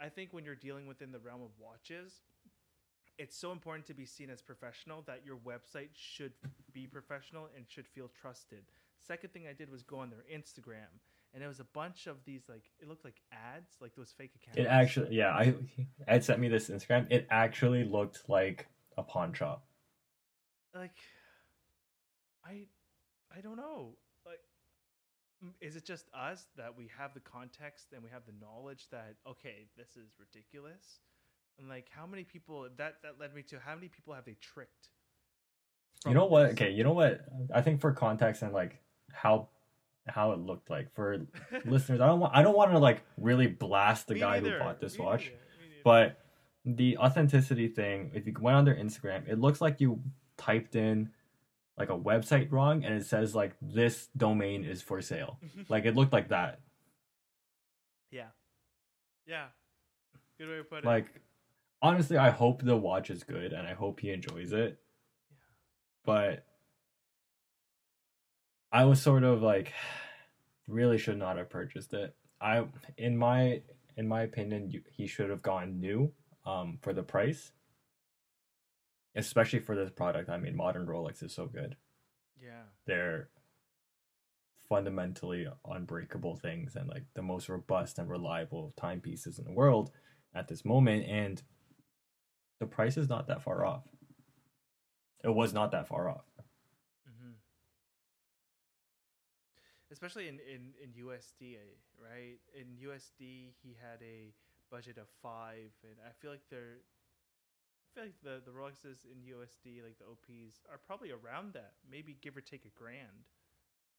I 0.00 0.08
think 0.08 0.32
when 0.32 0.44
you're 0.44 0.54
dealing 0.56 0.86
within 0.86 1.12
the 1.12 1.20
realm 1.20 1.42
of 1.42 1.50
watches, 1.58 2.20
it's 3.18 3.36
so 3.36 3.52
important 3.52 3.86
to 3.86 3.94
be 3.94 4.06
seen 4.06 4.30
as 4.30 4.42
professional 4.42 5.02
that 5.06 5.22
your 5.24 5.36
website 5.36 5.90
should 5.94 6.32
be 6.72 6.86
professional 6.86 7.48
and 7.56 7.66
should 7.68 7.86
feel 7.86 8.10
trusted. 8.20 8.64
Second 9.00 9.32
thing 9.32 9.46
I 9.48 9.52
did 9.52 9.70
was 9.70 9.82
go 9.82 9.98
on 9.98 10.10
their 10.10 10.24
Instagram, 10.32 10.88
and 11.34 11.42
it 11.42 11.46
was 11.46 11.60
a 11.60 11.64
bunch 11.64 12.06
of 12.06 12.24
these 12.24 12.42
like 12.48 12.64
it 12.80 12.88
looked 12.88 13.04
like 13.04 13.20
ads, 13.32 13.72
like 13.80 13.94
those 13.96 14.12
fake 14.16 14.32
accounts. 14.36 14.58
It 14.58 14.66
actually, 14.66 15.14
yeah, 15.16 15.30
I 15.30 15.54
Ed 16.08 16.24
sent 16.24 16.40
me 16.40 16.48
this 16.48 16.68
Instagram. 16.70 17.06
It 17.10 17.26
actually 17.30 17.84
looked 17.84 18.28
like 18.28 18.66
a 18.96 19.02
pawn 19.02 19.32
shop. 19.32 19.64
like 20.74 20.96
i 22.44 22.66
i 23.36 23.40
don't 23.40 23.56
know 23.56 23.96
like 24.26 24.40
is 25.60 25.76
it 25.76 25.84
just 25.84 26.06
us 26.14 26.46
that 26.56 26.76
we 26.76 26.88
have 26.96 27.14
the 27.14 27.20
context 27.20 27.88
and 27.92 28.02
we 28.02 28.10
have 28.10 28.22
the 28.26 28.32
knowledge 28.40 28.88
that 28.90 29.16
okay 29.26 29.66
this 29.76 29.96
is 29.96 30.10
ridiculous 30.18 31.00
and 31.58 31.68
like 31.68 31.86
how 31.90 32.06
many 32.06 32.24
people 32.24 32.66
that 32.76 32.96
that 33.02 33.18
led 33.20 33.34
me 33.34 33.42
to 33.42 33.58
how 33.60 33.74
many 33.74 33.88
people 33.88 34.14
have 34.14 34.24
they 34.24 34.36
tricked 34.40 34.88
You 36.06 36.14
know 36.14 36.26
what? 36.26 36.46
Okay, 36.52 36.70
you 36.70 36.82
know 36.84 36.92
what? 36.92 37.20
I 37.54 37.62
think 37.62 37.80
for 37.80 37.92
context 37.92 38.42
and 38.42 38.52
like 38.52 38.80
how 39.12 39.48
how 40.08 40.32
it 40.32 40.40
looked 40.40 40.68
like 40.70 40.92
for 40.94 41.26
listeners, 41.64 42.00
I 42.00 42.06
don't 42.06 42.18
want 42.20 42.34
I 42.34 42.42
don't 42.42 42.56
want 42.56 42.72
to 42.72 42.78
like 42.78 43.02
really 43.16 43.46
blast 43.46 44.08
the 44.08 44.14
Me 44.14 44.20
guy 44.20 44.40
neither, 44.40 44.58
who 44.58 44.64
bought 44.64 44.80
this 44.80 44.98
me 44.98 45.04
watch. 45.04 45.24
neither, 45.26 45.36
neither. 45.60 45.82
But 45.84 46.18
the 46.64 46.98
authenticity 46.98 47.68
thing, 47.68 48.10
if 48.14 48.26
you 48.26 48.34
went 48.40 48.56
on 48.56 48.64
their 48.64 48.74
Instagram, 48.76 49.28
it 49.28 49.38
looks 49.38 49.60
like 49.60 49.80
you 49.80 50.00
typed 50.36 50.74
in 50.76 51.10
like 51.78 51.88
a 51.90 51.96
website 51.96 52.50
wrong 52.52 52.84
and 52.84 52.94
it 52.94 53.06
says 53.06 53.34
like 53.34 53.54
this 53.62 54.08
domain 54.16 54.64
is 54.64 54.82
for 54.82 55.00
sale. 55.00 55.38
Like 55.68 55.84
it 55.84 55.94
looked 55.94 56.12
like 56.12 56.28
that. 56.30 56.60
yeah 58.10 58.28
yeah 59.26 59.46
good 60.38 60.48
way 60.48 60.56
to 60.58 60.64
put 60.64 60.78
it 60.80 60.84
Like 60.84 61.06
honestly, 61.82 62.16
I 62.16 62.30
hope 62.30 62.62
the 62.62 62.76
watch 62.76 63.10
is 63.10 63.24
good 63.24 63.52
and 63.52 63.66
I 63.66 63.74
hope 63.74 64.00
he 64.00 64.10
enjoys 64.10 64.52
it. 64.52 64.78
yeah. 65.30 65.36
But 66.04 66.46
I 68.70 68.84
was 68.84 69.02
sort 69.02 69.24
of 69.24 69.42
like 69.42 69.72
really 70.68 70.96
should 70.98 71.18
not 71.18 71.36
have 71.36 71.50
purchased 71.50 71.92
it. 71.92 72.14
I 72.40 72.64
in 72.96 73.16
my 73.16 73.62
in 73.96 74.08
my 74.08 74.22
opinion, 74.22 74.70
you, 74.70 74.82
he 74.90 75.06
should 75.06 75.28
have 75.28 75.42
gone 75.42 75.80
new 75.80 76.12
um 76.46 76.78
for 76.80 76.92
the 76.92 77.02
price. 77.02 77.52
Especially 79.14 79.58
for 79.58 79.76
this 79.76 79.90
product. 79.90 80.30
I 80.30 80.38
mean, 80.38 80.56
modern 80.56 80.86
Rolex 80.86 81.22
is 81.22 81.34
so 81.34 81.46
good. 81.46 81.76
yeah 82.40 82.62
They're 82.86 83.28
fundamentally 84.70 85.46
unbreakable 85.66 86.36
things 86.36 86.76
and 86.76 86.88
like 86.88 87.04
the 87.12 87.20
most 87.20 87.50
robust 87.50 87.98
and 87.98 88.08
reliable 88.08 88.72
timepieces 88.80 89.38
in 89.38 89.44
the 89.44 89.52
world 89.52 89.90
at 90.34 90.48
this 90.48 90.64
moment 90.64 91.04
and 91.06 91.42
the 92.62 92.66
price 92.68 92.96
is 92.96 93.10
not 93.10 93.26
that 93.26 93.42
far 93.42 93.66
off. 93.66 93.88
It 95.24 95.30
was 95.34 95.52
not 95.52 95.72
that 95.72 95.88
far 95.88 96.08
off. 96.08 96.24
hmm 97.06 97.32
Especially 99.90 100.26
in, 100.28 100.38
in, 100.40 100.72
in 100.82 100.94
USD, 101.04 101.76
right? 102.00 102.38
In 102.58 102.78
USD, 102.88 103.52
he 103.62 103.76
had 103.78 104.00
a 104.02 104.32
budget 104.70 104.96
of 104.96 105.08
five, 105.22 105.70
and 105.84 106.00
I 106.06 106.12
feel 106.18 106.30
like 106.30 106.48
they're, 106.50 106.80
I 107.84 107.88
feel 107.94 108.04
like 108.04 108.20
the 108.22 108.42
the 108.44 108.50
Rolexes 108.56 109.04
in 109.04 109.22
USD, 109.22 109.82
like 109.82 109.98
the 109.98 110.06
OPs, 110.06 110.64
are 110.70 110.78
probably 110.78 111.10
around 111.12 111.52
that, 111.54 111.74
maybe 111.90 112.16
give 112.20 112.36
or 112.36 112.40
take 112.40 112.64
a 112.64 112.70
grand. 112.70 113.28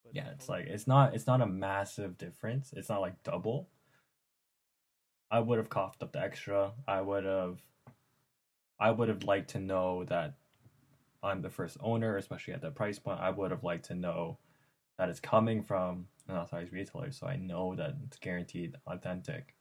But 0.04 0.14
Yeah, 0.14 0.30
it's 0.32 0.48
like 0.50 0.68
it's 0.68 0.88
not 0.88 1.16
it's 1.16 1.28
not 1.28 1.42
a 1.42 1.48
massive 1.48 2.18
difference. 2.18 2.74
It's 2.74 2.90
not 2.90 3.02
like 3.02 3.24
double. 3.24 3.70
I 5.32 5.42
would 5.42 5.58
have 5.58 5.70
coughed 5.70 6.02
up 6.02 6.14
the 6.14 6.22
extra. 6.22 6.74
I 6.88 7.02
would 7.02 7.26
have 7.26 7.62
I 8.84 8.92
would 8.92 9.08
have 9.08 9.24
liked 9.24 9.52
to 9.52 9.60
know 9.60 10.04
that 10.10 10.34
I'm 11.24 11.42
the 11.42 11.50
first 11.50 11.78
owner, 11.80 12.18
especially 12.18 12.54
at 12.54 12.62
that 12.64 12.76
price 12.76 13.00
point. 13.00 13.22
I 13.22 13.30
would 13.30 13.50
have 13.52 13.64
liked 13.64 13.86
to 13.86 13.96
know 13.96 14.40
that 14.98 15.08
it's 15.08 15.22
coming 15.22 15.64
from 15.64 16.08
an 16.28 16.36
authorized 16.36 16.74
retailer, 16.74 17.10
so 17.14 17.26
I 17.26 17.38
know 17.38 17.76
that 17.76 17.96
it's 18.06 18.18
guaranteed 18.18 18.76
authentic. 18.86 19.56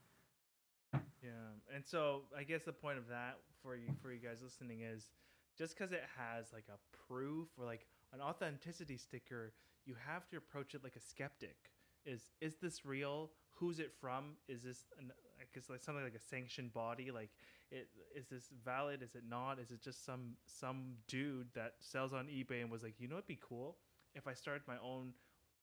Yeah, 0.93 1.31
and 1.73 1.87
so 1.87 2.23
I 2.37 2.43
guess 2.43 2.65
the 2.65 2.73
point 2.73 2.99
of 2.99 3.07
that 3.11 3.39
for 3.63 3.77
you 3.77 3.95
for 4.03 4.13
you 4.13 4.19
guys 4.19 4.43
listening 4.43 4.81
is 4.81 5.11
just 5.57 5.79
because 5.79 5.93
it 5.93 6.03
has 6.19 6.53
like 6.53 6.67
a 6.69 7.07
proof 7.07 7.47
or 7.57 7.65
like 7.65 7.87
an 8.13 8.21
authenticity 8.21 8.97
sticker, 8.97 9.53
you 9.87 9.95
have 10.05 10.29
to 10.31 10.37
approach 10.37 10.75
it 10.75 10.83
like 10.83 10.97
a 10.97 11.01
skeptic. 11.01 11.71
Is 12.05 12.33
is 12.41 12.57
this 12.57 12.85
real? 12.85 13.31
Who's 13.53 13.79
it 13.79 13.93
from? 14.01 14.33
Is 14.49 14.65
this 14.65 14.87
an, 14.99 15.13
I 15.41 15.45
guess 15.55 15.71
like 15.71 15.85
something 15.85 16.03
like 16.03 16.17
a 16.17 16.19
sanctioned 16.19 16.73
body? 16.73 17.13
Like 17.13 17.31
it 17.73 17.89
is 18.15 18.27
this 18.29 18.51
valid? 18.65 19.03
Is 19.03 19.15
it 19.15 19.25
not? 19.29 19.59
Is 19.59 19.71
it 19.71 19.83
just 19.83 20.05
some 20.05 20.37
some 20.47 20.95
dude 21.09 21.49
that 21.55 21.75
sells 21.81 22.13
on 22.13 22.27
eBay 22.27 22.63
and 22.63 22.71
was 22.71 22.83
like, 22.83 22.95
you 22.99 23.09
know, 23.09 23.17
it'd 23.17 23.27
be 23.27 23.39
cool? 23.41 23.77
If 24.15 24.29
I 24.29 24.35
started 24.35 24.63
my 24.69 24.77
own 24.85 25.15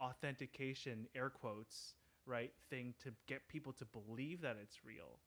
authentication 0.02 1.08
air 1.16 1.30
quotes 1.30 1.94
right 2.26 2.52
thing 2.70 2.94
to 3.04 3.12
get 3.28 3.48
people 3.48 3.74
to 3.74 3.86
believe 3.86 4.42
that 4.42 4.58
it's 4.62 4.86
real 4.86 5.20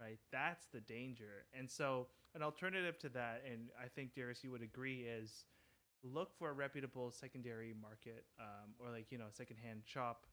right? 0.00 0.18
That's 0.32 0.66
the 0.72 0.80
danger. 0.80 1.46
And 1.56 1.70
so 1.70 2.08
an 2.34 2.42
alternative 2.42 2.98
to 2.98 3.08
that 3.10 3.42
and 3.50 3.68
i 3.80 3.86
think 3.86 4.12
darius 4.12 4.42
you 4.42 4.50
would 4.50 4.62
agree 4.62 5.02
is 5.02 5.44
look 6.02 6.36
for 6.36 6.50
a 6.50 6.52
reputable 6.52 7.10
secondary 7.10 7.74
market 7.80 8.24
um, 8.38 8.74
or 8.78 8.90
like 8.90 9.06
you 9.10 9.18
know 9.18 9.26
secondhand 9.30 9.80
shop. 9.84 10.26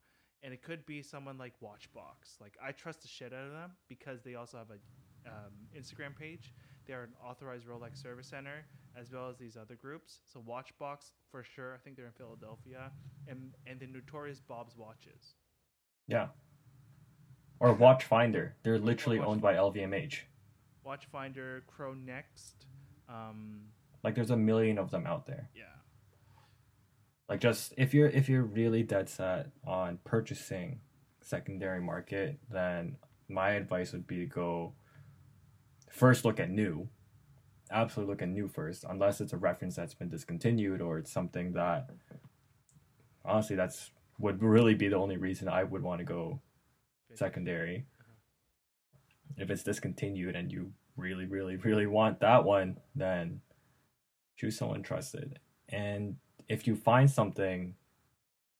And 0.43 0.53
it 0.53 0.63
could 0.63 0.87
be 0.87 1.03
someone 1.03 1.37
like 1.37 1.53
watchbox. 1.63 2.41
Like 2.41 2.57
i 2.63 2.71
trust 2.71 3.03
the 3.03 3.07
shit 3.07 3.33
out 3.33 3.45
of 3.45 3.51
them 3.51 3.71
because 3.87 4.21
they 4.21 4.35
also 4.35 4.57
have 4.57 4.69
a 4.69 4.79
um, 5.27 5.51
Instagram 5.77 6.15
page. 6.17 6.53
They 6.87 6.93
are 6.93 7.03
an 7.03 7.13
authorized 7.23 7.67
Rolex 7.67 8.01
service 8.01 8.27
center, 8.27 8.65
as 8.99 9.11
well 9.11 9.29
as 9.29 9.37
these 9.37 9.55
other 9.55 9.75
groups. 9.75 10.19
So 10.25 10.39
Watchbox 10.41 11.11
for 11.31 11.43
sure. 11.43 11.73
I 11.75 11.77
think 11.77 11.95
they're 11.95 12.07
in 12.07 12.11
Philadelphia, 12.13 12.91
and 13.27 13.51
and 13.67 13.79
the 13.79 13.87
notorious 13.87 14.39
Bob's 14.39 14.75
watches. 14.77 15.35
Yeah. 16.07 16.27
Or 17.59 17.75
Watchfinder. 17.75 18.53
They're 18.63 18.79
literally 18.79 19.19
Watch- 19.19 19.27
owned 19.27 19.41
by 19.41 19.53
LVMH. 19.55 20.21
Watchfinder, 20.85 21.61
Crow 21.67 21.93
Next. 21.93 22.65
Um, 23.07 23.67
Like 24.03 24.15
there's 24.15 24.31
a 24.31 24.37
million 24.37 24.79
of 24.79 24.89
them 24.89 25.05
out 25.05 25.27
there. 25.27 25.49
yeah. 25.55 25.65
Like 27.29 27.39
just 27.39 27.73
if 27.77 27.93
you're 27.93 28.09
if 28.09 28.27
you're 28.27 28.43
really 28.43 28.83
dead 28.83 29.07
set 29.07 29.51
on 29.65 29.99
purchasing 30.03 30.81
secondary 31.21 31.79
market, 31.79 32.39
then 32.49 32.97
my 33.29 33.51
advice 33.51 33.93
would 33.93 34.05
be 34.07 34.17
to 34.17 34.25
go 34.25 34.73
first 35.91 36.25
look 36.25 36.39
at 36.39 36.49
new. 36.49 36.89
Absolutely 37.71 38.13
look 38.13 38.21
at 38.21 38.29
new 38.29 38.47
first, 38.47 38.85
unless 38.89 39.21
it's 39.21 39.33
a 39.33 39.37
reference 39.37 39.75
that's 39.75 39.93
been 39.93 40.09
discontinued 40.09 40.81
or 40.81 40.97
it's 40.97 41.11
something 41.11 41.53
that 41.53 41.89
honestly 43.23 43.55
that's 43.55 43.91
would 44.19 44.41
really 44.41 44.73
be 44.73 44.87
the 44.87 44.95
only 44.95 45.17
reason 45.17 45.47
I 45.47 45.63
would 45.63 45.81
want 45.81 45.99
to 45.99 46.05
go 46.05 46.41
secondary. 47.15 47.85
If 49.37 49.49
it's 49.49 49.63
discontinued 49.63 50.35
and 50.35 50.51
you 50.51 50.71
really, 50.95 51.25
really, 51.25 51.55
really 51.55 51.87
want 51.87 52.19
that 52.19 52.43
one, 52.43 52.77
then 52.95 53.41
choose 54.37 54.57
someone 54.57 54.83
trusted. 54.83 55.39
And 55.69 56.17
if 56.47 56.67
you 56.67 56.75
find 56.75 57.09
something, 57.09 57.73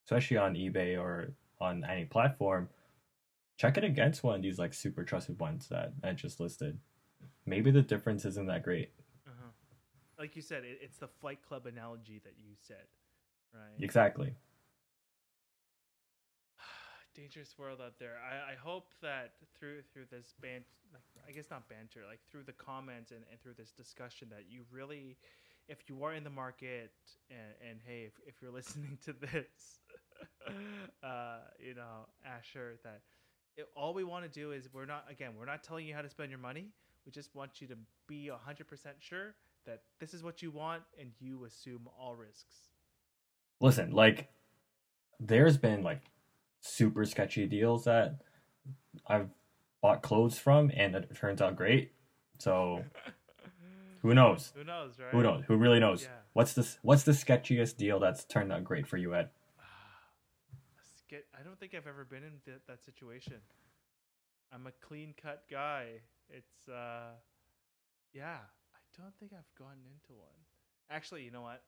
especially 0.04 0.38
on 0.38 0.54
eBay 0.54 0.98
or 0.98 1.34
on 1.60 1.84
any 1.84 2.06
platform, 2.06 2.68
check 3.56 3.76
it 3.76 3.84
against 3.84 4.24
one 4.24 4.36
of 4.36 4.42
these 4.42 4.58
like 4.58 4.74
super 4.74 5.04
trusted 5.04 5.38
ones 5.38 5.68
that 5.68 5.92
I 6.02 6.12
just 6.12 6.40
listed. 6.40 6.78
Maybe 7.46 7.70
the 7.70 7.82
difference 7.82 8.24
isn't 8.24 8.46
that 8.46 8.62
great. 8.62 8.90
Uh-huh. 9.26 9.50
Like 10.18 10.36
you 10.36 10.42
said, 10.42 10.64
it, 10.64 10.78
it's 10.82 10.98
the 10.98 11.08
Fight 11.08 11.42
Club 11.42 11.66
analogy 11.66 12.20
that 12.24 12.34
you 12.38 12.54
said, 12.60 12.86
right? 13.52 13.82
Exactly. 13.82 14.34
dangerous 17.14 17.54
world 17.58 17.80
out 17.84 17.98
there. 17.98 18.18
I, 18.22 18.52
I 18.52 18.54
hope 18.54 18.92
that 19.02 19.32
through 19.58 19.82
through 19.92 20.06
this 20.10 20.34
like 20.92 21.02
I 21.28 21.32
guess 21.32 21.50
not 21.50 21.68
banter, 21.68 22.00
like 22.08 22.20
through 22.30 22.44
the 22.44 22.52
comments 22.52 23.10
and, 23.10 23.20
and 23.30 23.40
through 23.40 23.54
this 23.56 23.70
discussion, 23.70 24.28
that 24.30 24.44
you 24.48 24.62
really, 24.70 25.16
if 25.68 25.78
you 25.88 26.02
are 26.04 26.14
in 26.14 26.24
the 26.24 26.30
market 26.30 26.92
and, 27.30 27.70
and 27.70 27.80
hey, 27.86 28.06
if, 28.06 28.12
if 28.26 28.42
you're 28.42 28.50
listening 28.60 28.98
to 29.04 29.12
this, 29.12 29.80
uh, 31.02 31.38
you 31.58 31.74
know, 31.74 32.06
Asher, 32.24 32.78
that 32.84 33.00
it, 33.56 33.68
all 33.76 33.94
we 33.94 34.04
want 34.04 34.24
to 34.24 34.30
do 34.30 34.52
is 34.52 34.68
we're 34.72 34.86
not 34.86 35.04
again 35.10 35.32
we're 35.38 35.46
not 35.46 35.62
telling 35.62 35.86
you 35.86 35.94
how 35.94 36.02
to 36.02 36.08
spend 36.08 36.30
your 36.30 36.38
money. 36.38 36.68
We 37.04 37.12
just 37.12 37.34
want 37.34 37.60
you 37.60 37.66
to 37.68 37.76
be 38.06 38.28
hundred 38.28 38.68
percent 38.68 38.96
sure 39.00 39.34
that 39.66 39.82
this 40.00 40.14
is 40.14 40.22
what 40.22 40.42
you 40.42 40.50
want 40.50 40.82
and 40.98 41.10
you 41.18 41.44
assume 41.44 41.88
all 41.98 42.14
risks. 42.16 42.68
Listen, 43.60 43.92
like 43.92 44.28
there's 45.20 45.56
been 45.56 45.82
like 45.82 46.02
super 46.60 47.04
sketchy 47.04 47.46
deals 47.46 47.84
that 47.84 48.18
I've 49.06 49.28
bought 49.80 50.02
clothes 50.02 50.38
from 50.38 50.70
and 50.74 50.94
it 50.94 51.14
turns 51.14 51.40
out 51.40 51.56
great. 51.56 51.92
So 52.38 52.84
who 54.02 54.14
knows? 54.14 54.52
Who 54.56 54.64
knows, 54.64 54.98
right? 54.98 55.10
Who 55.10 55.22
knows? 55.22 55.44
Who 55.46 55.56
really 55.56 55.80
knows? 55.80 56.02
Yeah. 56.02 56.08
What's 56.32 56.54
this 56.54 56.78
what's 56.82 57.02
the 57.02 57.12
sketchiest 57.12 57.76
deal 57.76 57.98
that's 57.98 58.24
turned 58.24 58.52
out 58.52 58.64
great 58.64 58.86
for 58.86 58.96
you, 58.96 59.14
Ed? 59.14 59.28
Ah, 59.60 59.64
Skit. 60.96 61.26
I 61.38 61.42
don't 61.42 61.58
think 61.58 61.74
I've 61.74 61.86
ever 61.86 62.04
been 62.04 62.22
in 62.22 62.40
th- 62.44 62.62
that 62.68 62.84
situation. 62.84 63.36
I'm 64.52 64.66
a 64.66 64.72
clean 64.86 65.14
cut 65.20 65.44
guy. 65.50 66.00
It's 66.32 66.68
uh, 66.68 67.12
yeah. 68.12 68.38
I 68.74 69.00
don't 69.00 69.14
think 69.20 69.32
I've 69.32 69.52
gotten 69.58 69.84
into 69.84 70.18
one. 70.18 70.40
Actually, 70.90 71.22
you 71.22 71.30
know 71.30 71.42
what? 71.42 71.62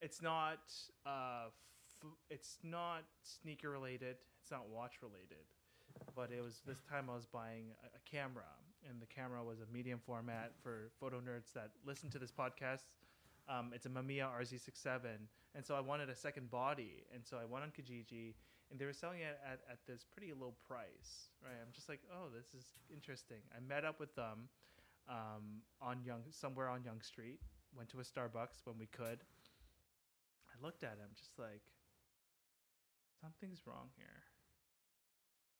It's 0.00 0.20
not 0.22 0.60
uh, 1.06 1.48
f- 1.48 2.18
it's 2.30 2.58
not 2.62 3.04
sneaker 3.22 3.70
related. 3.70 4.16
It's 4.42 4.50
not 4.50 4.68
watch 4.68 5.02
related. 5.02 5.48
But 6.14 6.30
it 6.30 6.42
was 6.42 6.60
this 6.66 6.82
time 6.90 7.08
I 7.10 7.14
was 7.14 7.26
buying 7.26 7.72
a, 7.82 7.86
a 7.96 8.00
camera, 8.10 8.50
and 8.88 9.00
the 9.00 9.06
camera 9.06 9.42
was 9.42 9.60
a 9.60 9.72
medium 9.72 10.00
format 10.04 10.52
for 10.62 10.90
photo 11.00 11.20
nerds 11.20 11.52
that 11.54 11.70
listen 11.86 12.10
to 12.10 12.18
this 12.18 12.32
podcast. 12.32 12.84
Um, 13.48 13.72
it's 13.74 13.86
a 13.86 13.90
Mamiya 13.90 14.28
RZ67, 14.40 15.00
and 15.54 15.64
so 15.64 15.74
I 15.74 15.80
wanted 15.80 16.08
a 16.08 16.14
second 16.16 16.50
body, 16.50 17.04
and 17.14 17.24
so 17.24 17.36
I 17.36 17.44
went 17.44 17.64
on 17.64 17.70
Kijiji, 17.70 18.34
and 18.74 18.80
they 18.80 18.86
were 18.86 18.92
selling 18.92 19.20
it 19.20 19.38
at, 19.46 19.60
at 19.70 19.78
this 19.86 20.02
pretty 20.02 20.32
low 20.34 20.52
price, 20.66 21.30
right? 21.38 21.54
I'm 21.62 21.70
just 21.70 21.88
like, 21.88 22.00
oh, 22.10 22.26
this 22.34 22.58
is 22.58 22.66
interesting. 22.92 23.38
I 23.54 23.62
met 23.62 23.84
up 23.84 24.00
with 24.00 24.12
them 24.16 24.50
um, 25.08 25.62
on 25.80 26.02
Yonge, 26.02 26.34
somewhere 26.34 26.68
on 26.68 26.82
Yonge 26.82 27.04
Street. 27.04 27.38
Went 27.78 27.88
to 27.90 28.00
a 28.00 28.02
Starbucks 28.02 28.66
when 28.66 28.74
we 28.76 28.86
could. 28.86 29.22
I 30.50 30.54
looked 30.60 30.82
at 30.82 30.98
him, 30.98 31.06
just 31.16 31.38
like, 31.38 31.62
something's 33.22 33.62
wrong 33.64 33.94
here. 33.94 34.26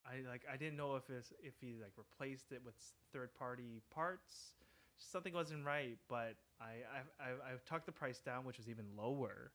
I 0.04 0.28
like, 0.28 0.42
I 0.52 0.56
didn't 0.56 0.76
know 0.76 0.96
if 0.96 1.08
it's, 1.08 1.32
if 1.40 1.54
he 1.60 1.76
like 1.80 1.92
replaced 1.96 2.50
it 2.50 2.62
with 2.64 2.74
third 3.12 3.32
party 3.38 3.80
parts 3.94 4.54
something 4.98 5.32
wasn't 5.32 5.64
right, 5.64 5.98
but 6.08 6.36
I 6.60 6.82
I, 7.20 7.24
I, 7.24 7.30
I 7.30 7.50
talked 7.68 7.86
the 7.86 7.92
price 7.92 8.20
down, 8.20 8.44
which 8.44 8.58
was 8.58 8.68
even 8.68 8.84
lower. 8.96 9.50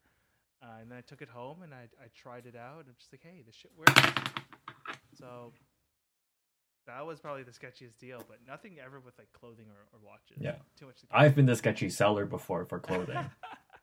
Uh, 0.61 0.81
and 0.81 0.91
then 0.91 0.97
I 0.97 1.01
took 1.01 1.21
it 1.21 1.29
home 1.29 1.61
and 1.63 1.73
I, 1.73 1.87
I 2.01 2.07
tried 2.15 2.45
it 2.45 2.55
out. 2.55 2.79
And 2.79 2.89
I'm 2.89 2.95
just 2.99 3.13
like, 3.13 3.21
hey, 3.23 3.43
this 3.45 3.55
shit 3.55 3.71
works. 3.77 3.93
So 5.17 5.53
that 6.87 7.05
was 7.05 7.19
probably 7.19 7.43
the 7.43 7.51
sketchiest 7.51 7.97
deal, 7.99 8.21
but 8.27 8.39
nothing 8.47 8.77
ever 8.83 8.99
with 8.99 9.17
like 9.17 9.31
clothing 9.31 9.67
or, 9.69 9.97
or 9.97 9.99
watches. 10.03 10.37
Yeah. 10.39 10.55
Too 10.77 10.87
much. 10.87 10.97
I've 11.11 11.35
been 11.35 11.45
the 11.45 11.55
sketchy 11.55 11.89
seller 11.89 12.25
before 12.25 12.65
for 12.65 12.79
clothing. 12.79 13.29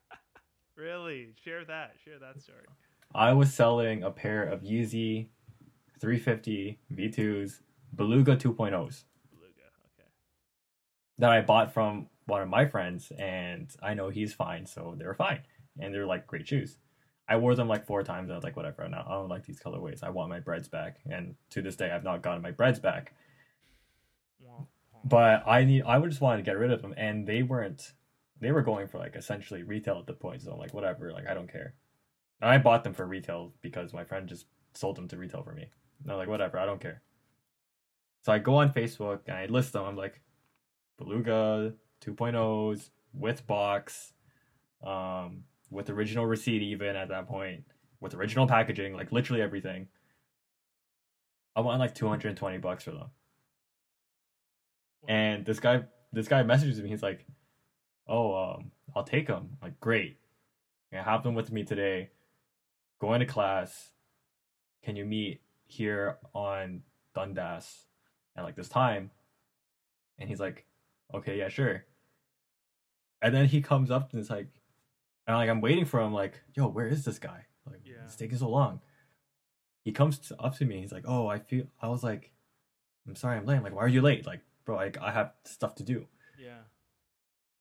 really? 0.77 1.35
Share 1.45 1.65
that. 1.65 1.93
Share 2.05 2.19
that 2.19 2.43
story. 2.43 2.67
I 3.15 3.33
was 3.33 3.55
selling 3.55 4.03
a 4.03 4.11
pair 4.11 4.43
of 4.43 4.63
Yeezy 4.63 5.29
350 6.01 6.79
V2s 6.93 7.61
Beluga 7.95 8.37
2.0s 8.37 8.55
Beluga. 8.59 8.83
Okay. 9.95 10.09
that 11.19 11.31
I 11.31 11.41
bought 11.41 11.73
from 11.73 12.09
one 12.27 12.43
of 12.43 12.49
my 12.49 12.67
friends, 12.67 13.13
and 13.17 13.71
I 13.83 13.95
know 13.95 14.11
he's 14.11 14.35
fine, 14.35 14.67
so 14.67 14.97
they're 14.99 15.15
fine, 15.15 15.41
and 15.79 15.93
they're 15.93 16.07
like 16.07 16.27
great 16.27 16.49
shoes. 16.49 16.79
I 17.29 17.37
wore 17.37 17.55
them 17.55 17.69
like 17.69 17.87
four 17.87 18.03
times. 18.03 18.31
I 18.31 18.35
was 18.35 18.45
like, 18.45 18.57
whatever. 18.57 18.89
Now 18.89 19.05
I 19.09 19.13
don't 19.13 19.29
like 19.29 19.45
these 19.45 19.61
colorways. 19.61 20.03
I 20.03 20.11
want 20.11 20.31
my 20.31 20.41
breads 20.41 20.69
back, 20.69 20.99
and 21.11 21.35
to 21.51 21.63
this 21.63 21.77
day, 21.77 21.91
I've 21.91 22.05
not 22.05 22.23
gotten 22.23 22.43
my 22.43 22.53
breads 22.53 22.79
back. 22.79 23.15
But 25.05 25.47
I 25.47 25.65
need. 25.65 25.83
I 25.83 25.99
would 25.99 26.11
just 26.11 26.23
wanted 26.23 26.39
to 26.39 26.51
get 26.51 26.59
rid 26.59 26.71
of 26.71 26.83
them, 26.83 26.95
and 26.97 27.27
they 27.27 27.43
weren't. 27.43 27.93
They 28.41 28.53
were 28.53 28.63
going 28.63 28.87
for 28.87 28.99
like 28.99 29.17
essentially 29.17 29.63
retail 29.63 29.99
at 29.99 30.07
the 30.07 30.13
point. 30.13 30.43
So 30.43 30.53
I'm 30.53 30.59
like, 30.59 30.75
whatever. 30.75 31.13
Like 31.13 31.27
I 31.27 31.35
don't 31.35 31.51
care. 31.51 31.75
And 32.41 32.51
I 32.51 32.59
bought 32.59 32.85
them 32.85 32.93
for 32.93 33.07
retail 33.07 33.55
because 33.63 33.93
my 33.93 34.05
friend 34.05 34.29
just 34.29 34.47
sold 34.75 34.97
them 34.97 35.09
to 35.09 35.17
retail 35.17 35.43
for 35.43 35.53
me. 35.53 35.71
And 36.03 36.13
I'm 36.13 36.19
like, 36.19 36.29
whatever. 36.29 36.59
I 36.59 36.67
don't 36.67 36.81
care. 36.81 37.03
So 38.23 38.33
I 38.33 38.39
go 38.39 38.57
on 38.57 38.73
Facebook 38.73 39.21
and 39.27 39.37
I 39.37 39.47
list 39.47 39.73
them. 39.73 39.85
I'm 39.85 39.97
like, 39.97 40.21
Beluga 40.99 41.75
2.0s 42.05 42.91
with 43.13 43.47
box, 43.47 44.13
um, 44.85 45.45
with 45.71 45.91
original 45.91 46.27
receipt 46.27 46.63
even 46.63 46.97
at 46.97 47.09
that 47.09 47.27
point, 47.27 47.65
with 48.01 48.15
original 48.15 48.47
packaging, 48.47 48.95
like 48.95 49.13
literally 49.13 49.43
everything. 49.43 49.89
I 51.55 51.61
want 51.61 51.81
like 51.81 51.95
220 51.95 52.59
bucks 52.59 52.85
for 52.85 52.91
them. 52.91 53.11
And 55.09 55.45
this 55.45 55.61
guy, 55.61 55.85
this 56.13 56.29
guy 56.29 56.43
messages 56.43 56.81
me. 56.81 56.89
He's 56.89 57.03
like, 57.03 57.27
"Oh, 58.07 58.35
um, 58.35 58.73
I'll 58.95 59.05
take 59.05 59.27
them." 59.27 59.57
Like, 59.63 59.79
great. 59.81 60.19
I 60.93 61.03
have 61.03 61.23
them 61.23 61.35
with 61.35 61.53
me 61.53 61.65
today. 61.65 62.11
Going 63.01 63.21
to 63.21 63.27
class. 63.27 63.91
Can 64.83 64.97
you 64.97 65.05
meet 65.05 65.41
here 65.67 66.19
on 66.35 66.83
Dundas 67.15 67.87
at 68.37 68.45
like 68.45 68.57
this 68.57 68.69
time? 68.69 69.11
And 70.19 70.29
he's 70.29 70.41
like, 70.41 70.67
"Okay, 71.15 71.39
yeah, 71.39 71.49
sure." 71.49 71.85
And 73.23 73.35
then 73.35 73.47
he 73.47 73.61
comes 73.63 73.91
up 73.91 74.13
and 74.13 74.21
it's 74.21 74.31
like, 74.31 74.49
and 75.27 75.37
like 75.37 75.49
I'm 75.51 75.61
waiting 75.61 75.85
for 75.85 76.01
him. 76.01 76.13
Like, 76.13 76.41
yo, 76.55 76.69
where 76.69 76.87
is 76.89 77.05
this 77.05 77.19
guy? 77.19 77.47
Like, 77.69 77.81
Yeah. 77.85 78.05
it's 78.05 78.17
taking 78.17 78.39
so 78.39 78.49
long. 78.49 78.81
He 79.85 79.93
comes 79.93 80.19
to, 80.29 80.41
up 80.41 80.57
to 80.59 80.65
me. 80.65 80.81
He's 80.81 80.93
like, 80.93 81.05
"Oh, 81.07 81.27
I 81.29 81.39
feel." 81.39 81.67
I 81.81 81.89
was 81.89 82.03
like, 82.03 82.33
"I'm 83.07 83.15
sorry, 83.17 83.37
I'm 83.37 83.47
late." 83.47 83.57
I'm 83.57 83.63
like, 83.63 83.75
"Why 83.75 83.83
are 83.85 83.89
you 83.89 84.03
late?" 84.03 84.27
Like, 84.27 84.41
bro, 84.65 84.77
like 84.77 84.99
I 84.99 85.13
have 85.13 85.33
stuff 85.45 85.77
to 85.77 85.83
do. 85.85 86.07
Yeah. 86.39 86.63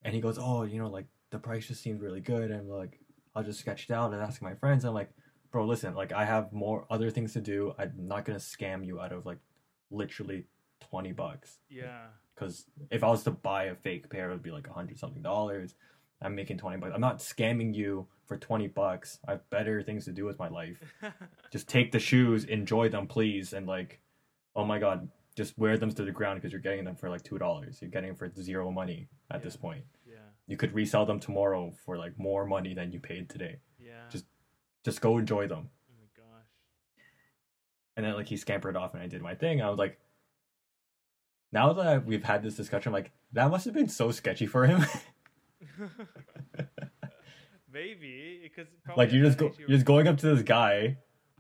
And 0.04 0.14
he 0.14 0.22
goes, 0.22 0.38
"Oh, 0.40 0.64
you 0.64 0.80
know, 0.80 0.90
like 0.90 1.06
the 1.32 1.40
price 1.40 1.68
just 1.68 1.82
seemed 1.84 2.02
really 2.02 2.22
good." 2.22 2.50
And 2.52 2.68
like, 2.70 3.00
I'll 3.36 3.44
just 3.44 3.60
sketch 3.60 3.86
it 3.90 3.94
out 3.94 4.12
and 4.14 4.22
ask 4.22 4.42
my 4.42 4.56
friends. 4.56 4.86
I'm 4.86 4.94
like, 4.96 5.12
"Bro, 5.52 5.66
listen, 5.68 5.94
like 5.94 6.12
I 6.14 6.26
have 6.26 6.52
more 6.52 6.86
other 6.90 7.12
things 7.12 7.34
to 7.34 7.42
do. 7.42 7.74
I'm 7.78 7.94
not 8.08 8.26
gonna 8.26 8.40
scam 8.40 8.84
you 8.86 9.00
out 9.00 9.12
of 9.12 9.26
like 9.26 9.40
literally 9.92 10.46
twenty 10.82 11.12
bucks. 11.12 11.60
Yeah. 11.70 12.08
Because 12.34 12.66
if 12.90 13.04
I 13.04 13.08
was 13.10 13.24
to 13.24 13.32
buy 13.32 13.66
a 13.66 13.76
fake 13.76 14.10
pair, 14.10 14.30
it 14.30 14.34
would 14.34 14.44
be 14.44 14.52
like 14.52 14.68
a 14.68 14.74
hundred 14.74 14.98
something 15.00 15.22
dollars. 15.22 15.76
I'm 16.22 16.36
making 16.36 16.58
twenty 16.58 16.78
bucks. 16.78 16.94
I'm 16.96 17.02
not 17.02 17.20
scamming 17.20 17.74
you 17.76 18.08
for 18.26 18.38
twenty 18.38 18.68
bucks. 18.68 19.20
I 19.28 19.32
have 19.32 19.50
better 19.50 19.82
things 19.84 20.06
to 20.06 20.12
do 20.12 20.26
with 20.26 20.40
my 20.40 20.48
life. 20.48 20.82
Just 21.52 21.68
take 21.68 21.92
the 21.92 22.00
shoes, 22.00 22.44
enjoy 22.46 22.90
them, 22.90 23.08
please. 23.08 23.54
And 23.54 23.68
like, 23.68 24.00
oh 24.56 24.64
my 24.66 24.80
god, 24.80 25.10
just 25.36 25.58
wear 25.58 25.78
them 25.78 25.92
to 25.92 26.04
the 26.06 26.12
ground 26.12 26.40
because 26.42 26.52
you're 26.54 26.62
getting 26.62 26.86
them 26.86 26.96
for 26.96 27.10
like 27.10 27.24
two 27.24 27.38
dollars. 27.38 27.80
You're 27.82 27.92
getting 27.92 28.16
them 28.16 28.18
for 28.18 28.32
zero 28.42 28.72
money 28.72 29.08
at 29.30 29.44
this 29.44 29.56
point. 29.58 29.84
Yeah. 30.08 30.16
You 30.48 30.56
could 30.58 30.74
resell 30.74 31.06
them 31.06 31.20
tomorrow 31.20 31.74
for 31.86 31.98
like 31.98 32.18
more 32.18 32.46
money 32.46 32.74
than 32.74 32.92
you 32.92 33.00
paid 33.00 33.30
today. 33.30 33.58
Yeah. 33.80 34.08
Just- 34.10 34.26
Just 34.86 35.02
go 35.02 35.18
enjoy 35.18 35.48
them. 35.48 35.70
oh 35.90 35.96
my 36.00 36.08
gosh. 36.16 36.46
And 37.98 38.06
then 38.06 38.14
like 38.16 38.28
he 38.30 38.38
scampered 38.38 38.78
off 38.78 38.94
and 38.94 39.04
I 39.04 39.08
did 39.08 39.22
my 39.22 39.36
thing. 39.36 39.62
I 39.62 39.70
was 39.70 39.78
like, 39.80 40.00
now 41.52 41.74
that 41.74 42.06
we've 42.06 42.24
had 42.24 42.42
this 42.44 42.56
discussion, 42.56 42.92
like 42.94 43.12
that 43.34 43.50
must 43.52 43.66
have 43.66 43.74
been 43.74 43.90
so 43.90 44.12
sketchy 44.12 44.46
for 44.48 44.66
him. 44.66 44.86
Maybe 47.72 48.40
because 48.44 48.68
like 48.96 49.12
you're 49.12 49.26
just 49.26 49.38
go- 49.38 49.52
you're 49.58 49.68
just 49.68 49.86
going 49.86 50.08
up 50.08 50.18
to 50.18 50.34
this 50.34 50.44
guy 50.44 50.98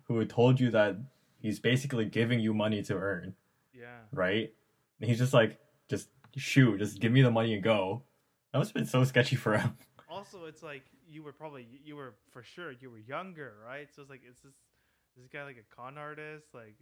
who 0.07 0.23
told 0.25 0.59
you 0.59 0.71
that 0.71 0.97
he's 1.37 1.59
basically 1.59 2.05
giving 2.05 2.39
you 2.39 2.53
money 2.53 2.81
to 2.83 2.95
earn, 2.95 3.35
yeah. 3.73 3.99
right? 4.11 4.53
And 4.99 5.09
he's 5.09 5.19
just 5.19 5.33
like, 5.33 5.59
just 5.89 6.09
shoot, 6.35 6.79
just 6.79 6.99
give 6.99 7.11
me 7.11 7.21
the 7.21 7.31
money 7.31 7.53
and 7.53 7.63
go. 7.63 8.03
That 8.51 8.59
must 8.59 8.69
have 8.69 8.75
been 8.75 8.85
so 8.85 9.03
sketchy 9.03 9.35
for 9.35 9.57
him. 9.57 9.77
Also, 10.07 10.45
it's 10.45 10.63
like 10.63 10.83
you 11.09 11.23
were 11.23 11.33
probably 11.33 11.67
you 11.83 11.97
were 11.97 12.13
for 12.31 12.41
sure 12.41 12.71
you 12.71 12.89
were 12.89 12.99
younger, 12.99 13.55
right? 13.67 13.87
So 13.93 14.01
it's 14.01 14.09
like 14.09 14.21
is 14.25 14.37
this 14.37 14.53
is 14.53 15.23
this 15.23 15.27
guy 15.27 15.43
like 15.43 15.57
a 15.57 15.75
con 15.75 15.97
artist? 15.97 16.45
Like, 16.53 16.75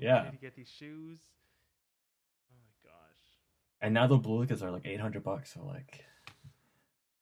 Yeah. 0.00 0.24
did 0.24 0.32
he 0.32 0.38
get 0.38 0.56
these 0.56 0.68
shoes? 0.68 1.20
Oh 2.50 2.56
my 2.60 2.90
gosh. 2.90 3.20
And 3.80 3.94
now 3.94 4.08
the 4.08 4.18
Belugas 4.18 4.62
are 4.64 4.72
like 4.72 4.84
eight 4.84 4.98
hundred 4.98 5.22
bucks. 5.22 5.54
So 5.54 5.64
like, 5.64 6.04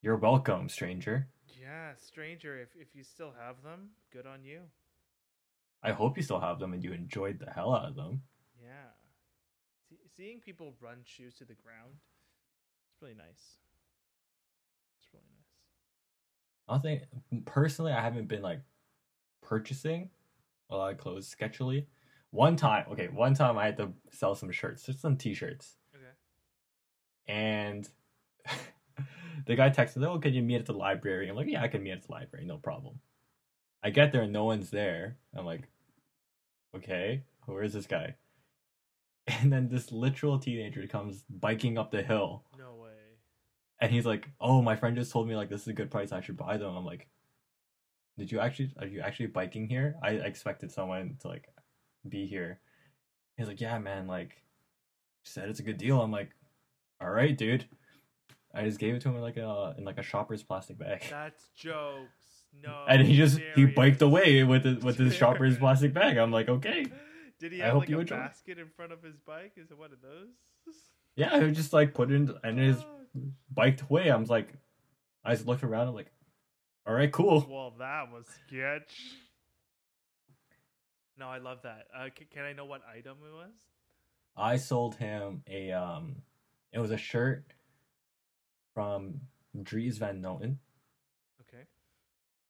you're 0.03 0.17
welcome, 0.17 0.69
stranger. 0.69 1.29
Yeah, 1.61 1.93
stranger. 1.97 2.59
If 2.59 2.69
if 2.77 2.95
you 2.95 3.05
still 3.05 3.33
have 3.39 3.63
them, 3.63 3.91
good 4.13 4.27
on 4.27 4.45
you. 4.45 4.61
I 5.83 5.93
hope 5.93 6.17
you 6.17 6.23
still 6.23 6.41
have 6.41 6.59
them 6.59 6.73
and 6.73 6.85
you 6.85 6.93
enjoyed 6.93 7.39
the 7.39 7.51
hell 7.51 7.75
out 7.75 7.89
of 7.89 7.97
them. 7.97 8.23
Yeah. 8.63 8.91
See, 9.89 9.99
seeing 10.17 10.41
people 10.41 10.75
run 10.81 10.99
shoes 11.05 11.35
to 11.37 11.45
the 11.45 11.55
ground, 11.55 11.95
it's 12.93 13.01
really 13.01 13.15
nice. 13.15 13.57
It's 14.99 15.09
really 15.13 15.25
nice. 15.35 15.47
I 16.69 16.75
don't 16.75 16.83
think 16.83 17.45
personally 17.47 17.93
I 17.93 18.01
haven't 18.01 18.29
been 18.29 18.43
like 18.43 18.61
purchasing 19.43 20.11
a 20.71 20.77
lot 20.77 20.93
of 20.93 20.99
clothes 20.99 21.35
sketchily. 21.35 21.87
One 22.31 22.55
time, 22.57 22.85
okay, 22.93 23.09
one 23.09 23.35
time 23.35 23.59
I 23.59 23.65
had 23.65 23.77
to 23.79 23.93
sell 24.13 24.35
some 24.37 24.53
shirts, 24.53 24.85
just 24.85 25.01
some 25.01 25.17
t-shirts, 25.17 25.77
Okay. 25.97 26.13
and 27.27 27.89
the 29.47 29.57
guy 29.57 29.71
texted, 29.71 30.05
"Oh, 30.05 30.19
can 30.19 30.35
you 30.35 30.43
meet 30.43 30.57
at 30.61 30.67
the 30.67 30.73
library?" 30.73 31.29
I'm 31.29 31.37
like, 31.37 31.49
"Yeah, 31.49 31.63
I 31.63 31.69
can 31.69 31.83
meet 31.83 31.93
at 31.93 32.03
the 32.07 32.13
library, 32.13 32.45
no 32.47 32.59
problem." 32.59 33.01
I 33.83 33.91
get 33.91 34.13
there, 34.13 34.23
and 34.23 34.33
no 34.33 34.45
one's 34.45 34.71
there. 34.71 35.17
I'm 35.35 35.47
like, 35.47 35.69
"Okay, 36.75 37.25
where 37.47 37.63
is 37.63 37.73
this 37.73 37.87
guy?" 37.87 38.17
And 39.27 39.53
then 39.53 39.69
this 39.69 39.93
literal 39.93 40.39
teenager 40.39 40.87
comes 40.87 41.23
biking 41.29 41.79
up 41.79 41.91
the 41.91 42.03
hill, 42.03 42.45
No 42.59 42.75
way. 42.77 42.91
and 43.81 43.91
he's 43.93 44.07
like, 44.07 44.29
"Oh, 44.41 44.61
my 44.63 44.77
friend 44.77 44.97
just 44.97 45.13
told 45.13 45.29
me 45.29 45.37
like 45.37 45.49
this 45.49 45.63
is 45.63 45.69
a 45.69 45.73
good 45.73 45.91
price. 45.91 46.13
I 46.13 46.21
should 46.21 46.37
buy 46.37 46.57
them." 46.57 46.75
I'm 46.77 46.85
like, 46.85 47.09
"Did 48.19 48.33
you 48.33 48.41
actually? 48.41 48.73
Are 48.79 48.87
you 48.87 49.01
actually 49.01 49.27
biking 49.27 49.69
here? 49.69 49.97
I 50.03 50.11
expected 50.13 50.71
someone 50.73 51.17
to 51.21 51.29
like 51.29 51.49
be 52.09 52.27
here." 52.27 52.61
He's 53.37 53.47
like, 53.49 53.61
"Yeah, 53.61 53.79
man. 53.79 54.07
Like, 54.07 54.43
said 55.25 55.49
it's 55.49 55.61
a 55.61 55.65
good 55.65 55.79
deal." 55.79 56.01
I'm 56.03 56.11
like, 56.13 56.31
"All 57.01 57.11
right, 57.11 57.37
dude." 57.37 57.67
I 58.55 58.65
just 58.65 58.79
gave 58.79 58.95
it 58.95 59.03
to 59.03 59.09
him 59.09 59.17
in 59.17 59.21
like 59.23 59.37
a 59.37 59.75
in 59.79 59.85
like 59.85 59.99
a 59.99 60.03
shopper's 60.03 60.43
plastic 60.43 60.79
bag, 60.79 61.05
That's 61.11 61.49
jokes. 61.57 62.09
No. 62.63 62.85
and 62.89 63.01
he 63.07 63.17
just 63.17 63.39
he 63.55 63.65
biked 63.67 64.03
away 64.03 64.43
with 64.43 64.67
it 64.67 64.83
with 64.83 64.97
his 64.99 65.15
shopper's 65.21 65.57
plastic 65.57 65.93
bag. 65.95 66.17
I'm 66.17 66.33
like, 66.33 66.49
"Okay." 66.49 66.87
Did 67.39 67.53
he 67.53 67.63
I 67.63 67.67
have 67.67 67.75
hope 67.75 67.83
like 67.83 67.89
you 67.89 67.99
a 67.99 68.01
enjoy. 68.01 68.17
basket 68.17 68.59
in 68.59 68.69
front 68.77 68.93
of 68.93 69.03
his 69.03 69.17
bike? 69.25 69.53
Is 69.57 69.71
it 69.71 69.79
one 69.79 69.93
of 69.93 70.01
those? 70.03 70.75
Yeah, 71.17 71.35
I 71.35 71.51
just 71.51 71.73
like 71.73 71.95
put 71.95 72.11
it 72.11 72.15
in 72.17 72.35
and 72.43 72.59
his 72.59 72.77
biked 73.55 73.83
away. 73.83 74.11
I 74.11 74.17
was 74.17 74.29
like, 74.29 74.53
I 75.25 75.33
just 75.35 75.47
looked 75.47 75.63
around. 75.63 75.89
I'm 75.89 75.95
like, 75.95 76.11
"All 76.87 76.93
right, 76.95 77.11
cool." 77.13 77.47
well, 77.49 77.73
that 77.79 78.11
was 78.13 78.27
sketch. 78.49 78.93
No, 81.17 81.29
I 81.29 81.39
love 81.39 81.59
that. 81.63 81.87
Uh, 81.97 82.07
c- 82.19 82.27
can 82.33 82.45
I 82.45 82.53
know 82.53 82.65
what 82.65 82.81
item 82.87 83.19
it 83.27 83.33
was? 83.35 83.53
I 84.37 84.57
sold 84.57 84.95
him 84.97 85.43
a 85.49 85.71
um 85.73 86.17
it 86.73 86.79
was 86.79 86.91
a 86.91 86.97
shirt 86.97 87.45
from 88.81 89.21
Dries 89.63 89.99
Van 89.99 90.23
Noten. 90.23 90.57
Okay. 91.43 91.65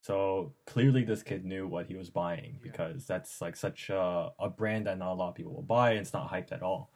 So 0.01 0.55
clearly 0.65 1.03
this 1.05 1.23
kid 1.25 1.45
knew 1.45 1.67
what 1.67 1.87
he 1.87 1.97
was 1.97 2.09
buying 2.11 2.53
Yeah. 2.65 2.71
because 2.71 3.05
that's 3.05 3.41
like 3.41 3.57
such 3.57 3.91
a, 3.91 4.31
a 4.39 4.49
brand 4.49 4.87
that 4.87 4.99
not 4.99 5.13
a 5.13 5.15
lot 5.15 5.31
of 5.31 5.35
people 5.35 5.55
will 5.55 5.63
buy 5.63 5.91
and 5.91 6.01
it's 6.01 6.13
not 6.13 6.31
hyped 6.31 6.53
at 6.53 6.63
all. 6.63 6.93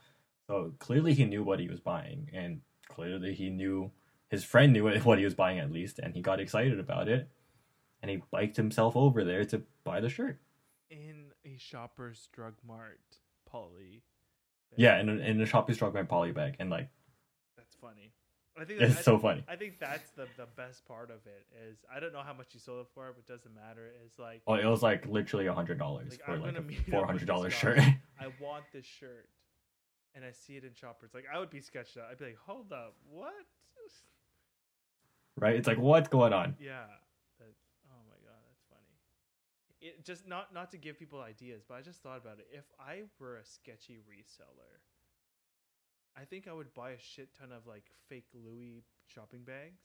So 0.46 0.74
clearly 0.78 1.14
he 1.14 1.24
knew 1.24 1.42
what 1.42 1.58
he 1.58 1.68
was 1.68 1.80
buying 1.80 2.30
and 2.32 2.60
clearly 2.88 3.34
he 3.34 3.50
knew 3.50 3.90
his 4.28 4.44
friend 4.44 4.72
knew 4.72 4.88
what 5.02 5.18
he 5.18 5.24
was 5.24 5.34
buying 5.34 5.58
at 5.58 5.72
least 5.72 5.98
and 5.98 6.14
he 6.14 6.20
got 6.22 6.38
excited 6.40 6.78
about 6.78 7.08
it 7.08 7.28
and 8.00 8.10
he 8.10 8.22
biked 8.30 8.56
himself 8.56 8.94
over 8.96 9.24
there 9.24 9.44
to 9.46 9.62
buy 9.82 10.00
the 10.00 10.08
shirt. 10.08 10.38
In 10.90 11.32
a 11.44 11.56
shopper's 11.58 12.28
drug 12.32 12.54
mart, 12.66 13.00
poly. 13.50 14.02
bag. 14.70 14.78
Yeah, 14.78 15.00
in 15.00 15.08
a, 15.08 15.14
in 15.14 15.40
a 15.40 15.46
shopping 15.46 15.74
drug 15.74 15.94
Mart 15.94 16.08
poly 16.08 16.30
bag 16.32 16.54
and 16.60 16.70
like 16.70 16.88
that's 17.56 17.74
funny. 17.80 18.12
I 18.56 18.64
think 18.64 18.78
that, 18.78 18.90
it's 18.90 18.98
I, 19.00 19.02
so 19.02 19.18
funny. 19.18 19.44
I 19.48 19.56
think 19.56 19.80
that's 19.80 20.10
the 20.10 20.28
the 20.36 20.46
best 20.56 20.86
part 20.86 21.10
of 21.10 21.26
it 21.26 21.46
is 21.68 21.78
I 21.94 21.98
don't 22.00 22.12
know 22.12 22.22
how 22.22 22.32
much 22.32 22.48
you 22.54 22.60
sold 22.60 22.80
it 22.80 22.86
for, 22.94 23.12
but 23.12 23.24
it 23.26 23.26
doesn't 23.26 23.54
matter. 23.54 23.90
It's 24.04 24.18
like 24.18 24.42
Oh, 24.46 24.54
it 24.54 24.66
was 24.66 24.82
like 24.82 25.06
literally 25.06 25.46
a 25.46 25.54
hundred 25.54 25.78
dollars 25.78 26.10
Like, 26.10 26.24
for 26.24 26.32
I'm 26.32 26.42
like 26.42 26.56
a 26.56 26.90
four 26.90 27.06
hundred 27.06 27.26
dollar 27.26 27.50
shirt. 27.50 27.78
I 28.20 28.26
want 28.40 28.64
this 28.72 28.86
shirt, 28.86 29.28
and 30.14 30.24
I 30.24 30.30
see 30.30 30.56
it 30.56 30.64
in 30.64 30.74
shoppers. 30.74 31.10
Like 31.14 31.24
I 31.32 31.38
would 31.38 31.50
be 31.50 31.60
sketched 31.60 31.96
out. 31.96 32.04
I'd 32.10 32.18
be 32.18 32.26
like, 32.26 32.38
hold 32.46 32.72
up, 32.72 32.94
what? 33.10 33.32
right? 35.36 35.56
It's 35.56 35.66
like 35.68 35.78
what's 35.78 36.08
going 36.08 36.32
on? 36.32 36.56
Yeah. 36.60 36.86
That, 37.38 37.52
oh 37.90 38.02
my 38.06 38.16
god, 38.22 38.38
that's 38.48 38.62
funny. 38.68 38.94
It 39.80 40.04
just 40.04 40.26
not 40.26 40.54
not 40.54 40.70
to 40.72 40.78
give 40.78 40.98
people 40.98 41.20
ideas, 41.20 41.62
but 41.68 41.74
I 41.74 41.82
just 41.82 42.02
thought 42.02 42.18
about 42.18 42.38
it. 42.38 42.46
If 42.52 42.64
I 42.78 43.02
were 43.18 43.36
a 43.36 43.44
sketchy 43.44 43.98
reseller, 43.98 44.78
I 46.16 46.24
think 46.24 46.46
I 46.48 46.52
would 46.52 46.72
buy 46.74 46.90
a 46.90 46.98
shit 46.98 47.28
ton 47.38 47.50
of 47.52 47.66
like 47.66 47.84
fake 48.08 48.26
Louis 48.34 48.84
shopping 49.06 49.42
bags, 49.44 49.82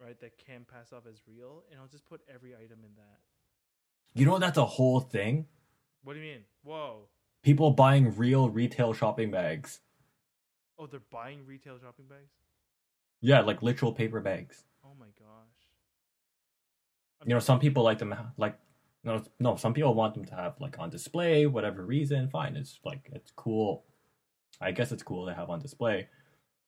right? 0.00 0.18
That 0.20 0.38
can 0.38 0.64
pass 0.64 0.92
off 0.92 1.04
as 1.08 1.20
real, 1.26 1.62
and 1.70 1.80
I'll 1.80 1.86
just 1.86 2.04
put 2.06 2.22
every 2.32 2.54
item 2.54 2.78
in 2.82 2.94
that. 2.96 3.20
You 4.14 4.26
know 4.26 4.38
that's 4.38 4.58
a 4.58 4.64
whole 4.64 5.00
thing. 5.00 5.46
What 6.02 6.14
do 6.14 6.20
you 6.20 6.24
mean? 6.24 6.42
Whoa! 6.64 7.08
People 7.42 7.70
buying 7.70 8.16
real 8.16 8.48
retail 8.48 8.92
shopping 8.92 9.30
bags. 9.30 9.80
Oh, 10.78 10.86
they're 10.86 11.00
buying 11.10 11.46
retail 11.46 11.78
shopping 11.78 12.06
bags. 12.08 12.32
Yeah, 13.20 13.40
like 13.40 13.62
literal 13.62 13.92
paper 13.92 14.20
bags. 14.20 14.64
Oh 14.84 14.94
my 14.98 15.06
gosh! 15.18 15.56
I'm 17.20 17.28
You 17.28 17.34
know, 17.34 17.40
some 17.40 17.60
people 17.60 17.84
like 17.84 17.98
them 17.98 18.14
like 18.36 18.58
no 19.04 19.22
no. 19.38 19.54
Some 19.56 19.72
people 19.72 19.94
want 19.94 20.14
them 20.14 20.24
to 20.24 20.34
have 20.34 20.60
like 20.60 20.78
on 20.80 20.90
display, 20.90 21.46
whatever 21.46 21.84
reason. 21.84 22.28
Fine, 22.28 22.56
it's 22.56 22.80
like 22.84 23.08
it's 23.12 23.30
cool. 23.36 23.84
I 24.60 24.72
guess 24.72 24.92
it's 24.92 25.02
cool 25.02 25.26
to 25.26 25.34
have 25.34 25.50
on 25.50 25.60
display, 25.60 26.08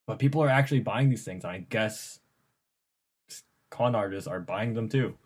but 0.07 0.18
people 0.18 0.43
are 0.43 0.49
actually 0.49 0.80
buying 0.80 1.09
these 1.09 1.24
things. 1.24 1.45
And 1.45 1.53
I 1.53 1.59
guess 1.70 2.20
con 3.70 3.95
artists 3.95 4.26
are 4.28 4.41
buying 4.41 4.74
them 4.74 4.89
too. 4.89 5.16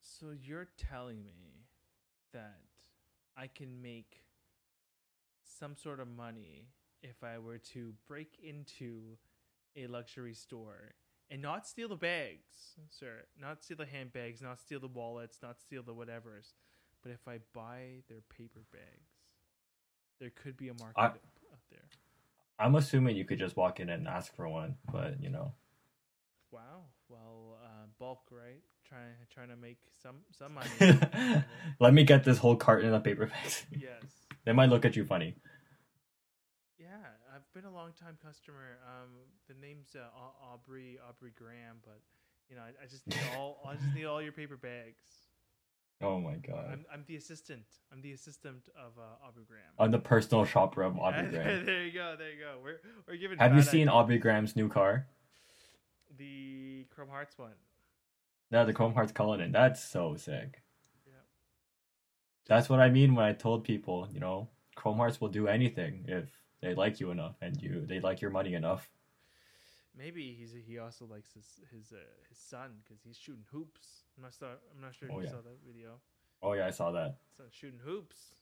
So 0.00 0.32
you're 0.42 0.68
telling 0.76 1.22
me 1.22 1.66
that 2.32 2.60
I 3.36 3.46
can 3.46 3.80
make 3.82 4.24
some 5.42 5.76
sort 5.76 6.00
of 6.00 6.08
money 6.08 6.68
if 7.02 7.22
I 7.22 7.38
were 7.38 7.58
to 7.58 7.92
break 8.06 8.38
into 8.42 9.16
a 9.76 9.86
luxury 9.86 10.34
store 10.34 10.92
and 11.30 11.40
not 11.40 11.66
steal 11.66 11.88
the 11.88 11.96
bags, 11.96 12.74
sir, 12.90 13.22
not 13.40 13.62
steal 13.62 13.76
the 13.76 13.86
handbags, 13.86 14.42
not 14.42 14.60
steal 14.60 14.80
the 14.80 14.88
wallets, 14.88 15.38
not 15.42 15.60
steal 15.60 15.82
the 15.82 15.94
whatevers, 15.94 16.52
but 17.02 17.12
if 17.12 17.26
I 17.28 17.38
buy 17.54 18.02
their 18.08 18.22
paper 18.36 18.62
bags, 18.72 19.12
there 20.18 20.30
could 20.30 20.56
be 20.56 20.68
a 20.68 20.74
market 20.74 20.98
I- 21.00 21.12
there. 21.70 21.88
I'm 22.58 22.74
assuming 22.74 23.16
you 23.16 23.24
could 23.24 23.38
just 23.38 23.56
walk 23.56 23.80
in 23.80 23.88
and 23.88 24.06
ask 24.06 24.34
for 24.34 24.48
one, 24.48 24.76
but 24.92 25.20
you 25.22 25.30
know. 25.30 25.54
Wow. 26.52 26.84
Well, 27.08 27.58
uh, 27.62 27.86
bulk, 27.98 28.20
right? 28.30 28.62
Trying 28.88 29.14
trying 29.32 29.48
to 29.48 29.56
make 29.56 29.78
some 30.02 30.16
some 30.30 30.54
money. 30.54 31.42
Let 31.80 31.94
me 31.94 32.04
get 32.04 32.24
this 32.24 32.38
whole 32.38 32.56
carton 32.56 32.92
of 32.92 33.04
paper 33.04 33.26
bags. 33.26 33.64
yes. 33.70 34.04
They 34.46 34.52
might 34.52 34.70
look 34.70 34.86
at 34.86 34.96
you 34.96 35.04
funny. 35.04 35.34
Yeah, 36.78 36.96
I've 37.28 37.44
been 37.52 37.66
a 37.66 37.70
long 37.70 37.92
time 37.92 38.16
customer. 38.24 38.78
Um, 38.88 39.10
the 39.48 39.54
name's 39.54 39.94
uh, 39.94 40.08
Aubrey 40.42 40.98
Aubrey 41.06 41.32
Graham, 41.36 41.76
but 41.84 42.00
you 42.48 42.56
know, 42.56 42.62
I, 42.62 42.72
I 42.82 42.86
just 42.88 43.06
need 43.06 43.20
all 43.36 43.60
I 43.68 43.74
just 43.74 43.94
need 43.94 44.06
all 44.06 44.22
your 44.22 44.32
paper 44.32 44.56
bags. 44.56 45.28
Oh 46.02 46.18
my 46.18 46.34
god. 46.36 46.70
I'm 46.72 46.84
I'm 46.92 47.04
the 47.06 47.16
assistant. 47.16 47.64
I'm 47.92 48.00
the 48.00 48.12
assistant 48.12 48.68
of 48.76 48.92
uh, 48.98 49.26
Aubrey 49.26 49.44
Graham. 49.46 49.62
I'm 49.78 49.90
the 49.90 49.98
personal 49.98 50.44
shopper 50.44 50.82
of 50.82 50.98
Aubrey 50.98 51.26
Graham. 51.30 51.66
there 51.66 51.84
you 51.84 51.92
go. 51.92 52.14
There 52.18 52.30
you 52.30 52.38
go. 52.40 52.56
We're 52.62 52.80
we're 53.06 53.16
giving. 53.16 53.38
Have 53.38 53.54
you 53.54 53.62
seen 53.62 53.82
ideas. 53.88 53.94
Aubrey 53.94 54.18
Graham's 54.18 54.56
new 54.56 54.68
car? 54.68 55.06
the 56.16 56.84
Chrome 56.90 57.08
Hearts 57.08 57.38
one? 57.38 57.52
No, 58.50 58.64
the 58.66 58.72
Chrome 58.72 58.94
Hearts 58.94 59.12
Cullinan. 59.12 59.52
That's 59.52 59.82
so 59.82 60.16
sick. 60.16 60.62
Yeah. 61.06 61.12
That's 62.46 62.68
what 62.68 62.80
I 62.80 62.90
mean 62.90 63.14
when 63.14 63.24
I 63.24 63.32
told 63.32 63.64
people, 63.64 64.08
you 64.12 64.20
know, 64.20 64.48
Chrome 64.74 64.96
Hearts 64.96 65.20
will 65.20 65.28
do 65.28 65.46
anything 65.48 66.04
if 66.08 66.28
they 66.60 66.74
like 66.74 67.00
you 67.00 67.10
enough 67.10 67.36
and 67.40 67.60
you 67.62 67.86
they 67.86 68.00
like 68.00 68.20
your 68.20 68.30
money 68.30 68.54
enough. 68.54 68.88
Maybe 69.96 70.34
he's 70.38 70.54
he 70.66 70.78
also 70.78 71.04
likes 71.06 71.32
his 71.32 71.60
his 71.72 71.92
uh, 71.92 71.96
his 72.28 72.38
son 72.38 72.76
because 72.84 73.02
he's 73.02 73.18
shooting 73.18 73.44
hoops. 73.50 74.04
I'm 74.16 74.22
not 74.22 74.32
sure. 74.38 74.48
I'm 74.74 74.80
not 74.80 74.94
sure 74.94 75.08
if 75.08 75.14
Oh, 75.14 75.18
you 75.18 75.24
yeah. 75.24 75.30
saw 75.30 75.36
that 75.42 75.58
video. 75.66 76.00
Oh 76.42 76.52
yeah, 76.52 76.66
I 76.66 76.70
saw 76.70 76.90
that. 76.92 77.16
Son 77.36 77.46
shooting 77.50 77.80
hoops. 77.84 78.36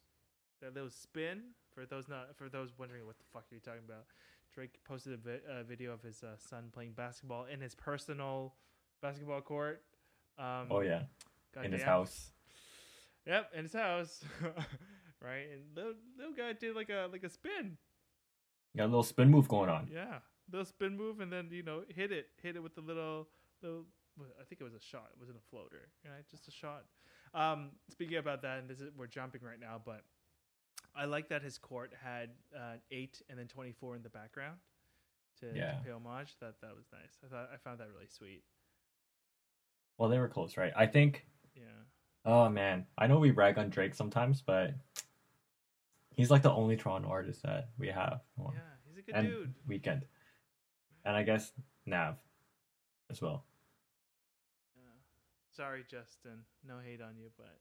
That 0.61 0.74
little 0.74 0.90
spin 0.90 1.55
for 1.72 1.86
those 1.86 2.09
not 2.09 2.36
for 2.36 2.49
those 2.49 2.70
wondering 2.78 3.07
what 3.07 3.18
the 3.18 3.24
fuck 3.32 3.44
you're 3.51 3.57
you 3.57 3.61
talking 3.62 3.84
about. 3.88 4.05
Drake 4.53 4.78
posted 4.84 5.12
a 5.14 5.16
vi- 5.16 5.40
uh, 5.49 5.62
video 5.62 5.92
of 5.92 6.03
his 6.03 6.22
uh, 6.22 6.36
son 6.36 6.70
playing 6.72 6.92
basketball 6.92 7.44
in 7.46 7.61
his 7.61 7.74
personal 7.74 8.55
basketball 9.01 9.40
court. 9.40 9.82
Um, 10.38 10.66
Oh 10.70 10.80
yeah, 10.80 11.03
in 11.64 11.72
his 11.72 11.82
house. 11.82 12.32
Yep, 13.26 13.51
in 13.55 13.62
his 13.64 13.72
house. 13.72 14.22
right, 15.22 15.46
and 15.53 15.62
little 15.76 15.94
little 16.16 16.34
guy 16.34 16.53
did 16.53 16.74
like 16.76 16.90
a 16.90 17.09
like 17.11 17.22
a 17.24 17.28
spin. 17.30 17.76
Got 18.76 18.84
a 18.84 18.86
little 18.86 19.03
spin 19.03 19.30
move 19.30 19.49
going 19.49 19.70
on. 19.70 19.88
Yeah, 19.92 20.18
little 20.51 20.64
spin 20.64 20.96
move, 20.96 21.20
and 21.20 21.32
then 21.32 21.49
you 21.51 21.62
know 21.62 21.82
hit 21.88 22.12
it, 22.12 22.28
hit 22.42 22.57
it 22.57 22.62
with 22.62 22.74
the 22.74 22.80
little 22.80 23.28
little. 23.62 23.84
well, 24.18 24.28
I 24.40 24.44
think 24.44 24.61
it 24.61 24.64
was 24.64 24.74
a 24.74 24.80
shot. 24.80 25.11
It 25.12 25.18
wasn't 25.18 25.38
a 25.38 25.51
floater. 25.51 25.88
Right, 26.05 26.24
just 26.30 26.49
a 26.49 26.51
shot. 26.51 26.84
Um, 27.34 27.70
speaking 27.90 28.16
about 28.16 28.42
that, 28.42 28.59
and 28.59 28.68
this 28.68 28.80
is 28.80 28.90
we're 28.96 29.07
jumping 29.07 29.42
right 29.42 29.61
now, 29.61 29.80
but 29.84 30.03
I 30.96 31.05
like 31.05 31.28
that 31.28 31.42
his 31.42 31.59
court 31.59 31.92
had 32.03 32.30
uh, 32.57 32.76
eight 32.90 33.20
and 33.28 33.38
then 33.38 33.46
twenty 33.49 33.72
four 33.72 33.94
in 33.96 34.03
the 34.03 34.09
background 34.09 34.57
to, 35.40 35.46
Yeah. 35.55 35.72
to 35.72 35.80
pay 35.84 35.90
homage. 35.90 36.36
That 36.40 36.55
that 36.62 36.74
was 36.74 36.86
nice. 36.92 37.18
I 37.24 37.28
thought 37.28 37.51
I 37.53 37.57
found 37.59 37.80
that 37.80 37.88
really 37.94 38.09
sweet. 38.09 38.42
Well, 39.99 40.09
they 40.09 40.18
were 40.18 40.28
close, 40.28 40.57
right? 40.57 40.72
I 40.76 40.86
think. 40.86 41.26
Yeah. 41.55 41.62
Oh 42.24 42.49
man, 42.49 42.86
I 42.96 43.07
know 43.07 43.18
we 43.18 43.30
brag 43.30 43.59
on 43.59 43.68
Drake 43.68 43.94
sometimes, 43.94 44.42
but 44.42 44.74
he's 46.14 46.30
like 46.30 46.42
the 46.42 46.53
only 46.53 46.76
Toronto 46.76 47.09
artist 47.09 47.42
that 47.42 47.70
we 47.78 47.88
have. 47.88 48.20
Yeah, 48.38 48.44
he's 48.88 48.99
a 48.99 49.03
good 49.03 49.14
and 49.14 49.28
dude. 49.28 49.55
Weeknd, 49.68 50.03
and 51.09 51.17
I 51.17 51.25
guess 51.25 51.53
Nav 51.87 52.17
as 53.11 53.23
well, 53.23 53.45
Yeah. 54.77 54.83
Sorry, 55.57 55.85
Justin. 55.89 56.45
No 56.67 56.79
hate 56.85 57.01
on 57.01 57.17
you, 57.17 57.31
but 57.37 57.59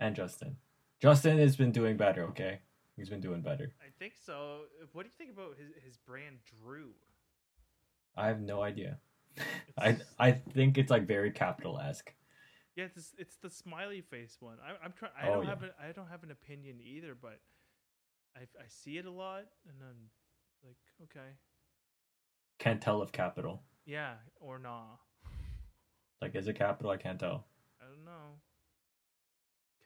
and 0.00 0.14
Justin. 0.14 0.56
Justin 1.00 1.38
has 1.38 1.56
been 1.56 1.72
doing 1.72 1.96
better. 1.96 2.22
Okay, 2.28 2.60
he's 2.96 3.10
been 3.10 3.20
doing 3.20 3.42
better. 3.42 3.72
I 3.82 3.90
think 3.98 4.14
so. 4.24 4.60
What 4.92 5.02
do 5.02 5.08
you 5.08 5.14
think 5.18 5.36
about 5.36 5.56
his 5.58 5.72
his 5.84 5.96
brand 5.98 6.36
Drew? 6.62 6.92
I 8.16 8.28
have 8.28 8.40
no 8.40 8.62
idea. 8.62 8.98
I 9.78 9.98
I 10.18 10.32
think 10.32 10.78
it's 10.78 10.90
like 10.90 11.06
very 11.06 11.30
Kapital 11.30 11.78
esque. 11.78 12.14
Yeah, 12.76 12.84
it's 12.94 13.14
it's 13.18 13.36
the 13.36 13.50
smiley 13.50 14.00
face 14.02 14.36
one. 14.40 14.58
I, 14.64 14.84
I'm 14.84 14.92
trying. 14.92 15.12
I 15.20 15.28
Oh, 15.28 15.34
don't 15.34 15.44
yeah. 15.44 15.50
have 15.50 15.62
a, 15.62 15.70
I 15.88 15.92
don't 15.92 16.08
have 16.08 16.22
an 16.22 16.30
opinion 16.30 16.78
either, 16.80 17.14
but 17.20 17.40
I 18.36 18.42
I 18.42 18.68
see 18.68 18.96
it 18.98 19.06
a 19.06 19.10
lot, 19.10 19.44
and 19.68 19.76
I'm 19.82 20.10
like, 20.64 20.76
okay, 21.04 21.30
Can't 22.58 22.80
tell 22.80 23.02
if 23.02 23.12
Kapital. 23.12 23.62
yeah 23.84 24.14
or 24.40 24.58
nah. 24.58 24.96
Like, 26.22 26.34
is 26.34 26.48
it 26.48 26.56
Kapital? 26.58 26.90
I 26.90 26.96
can't 26.96 27.20
tell. 27.20 27.44
I 27.80 27.84
don't 27.84 28.04
know. 28.04 28.40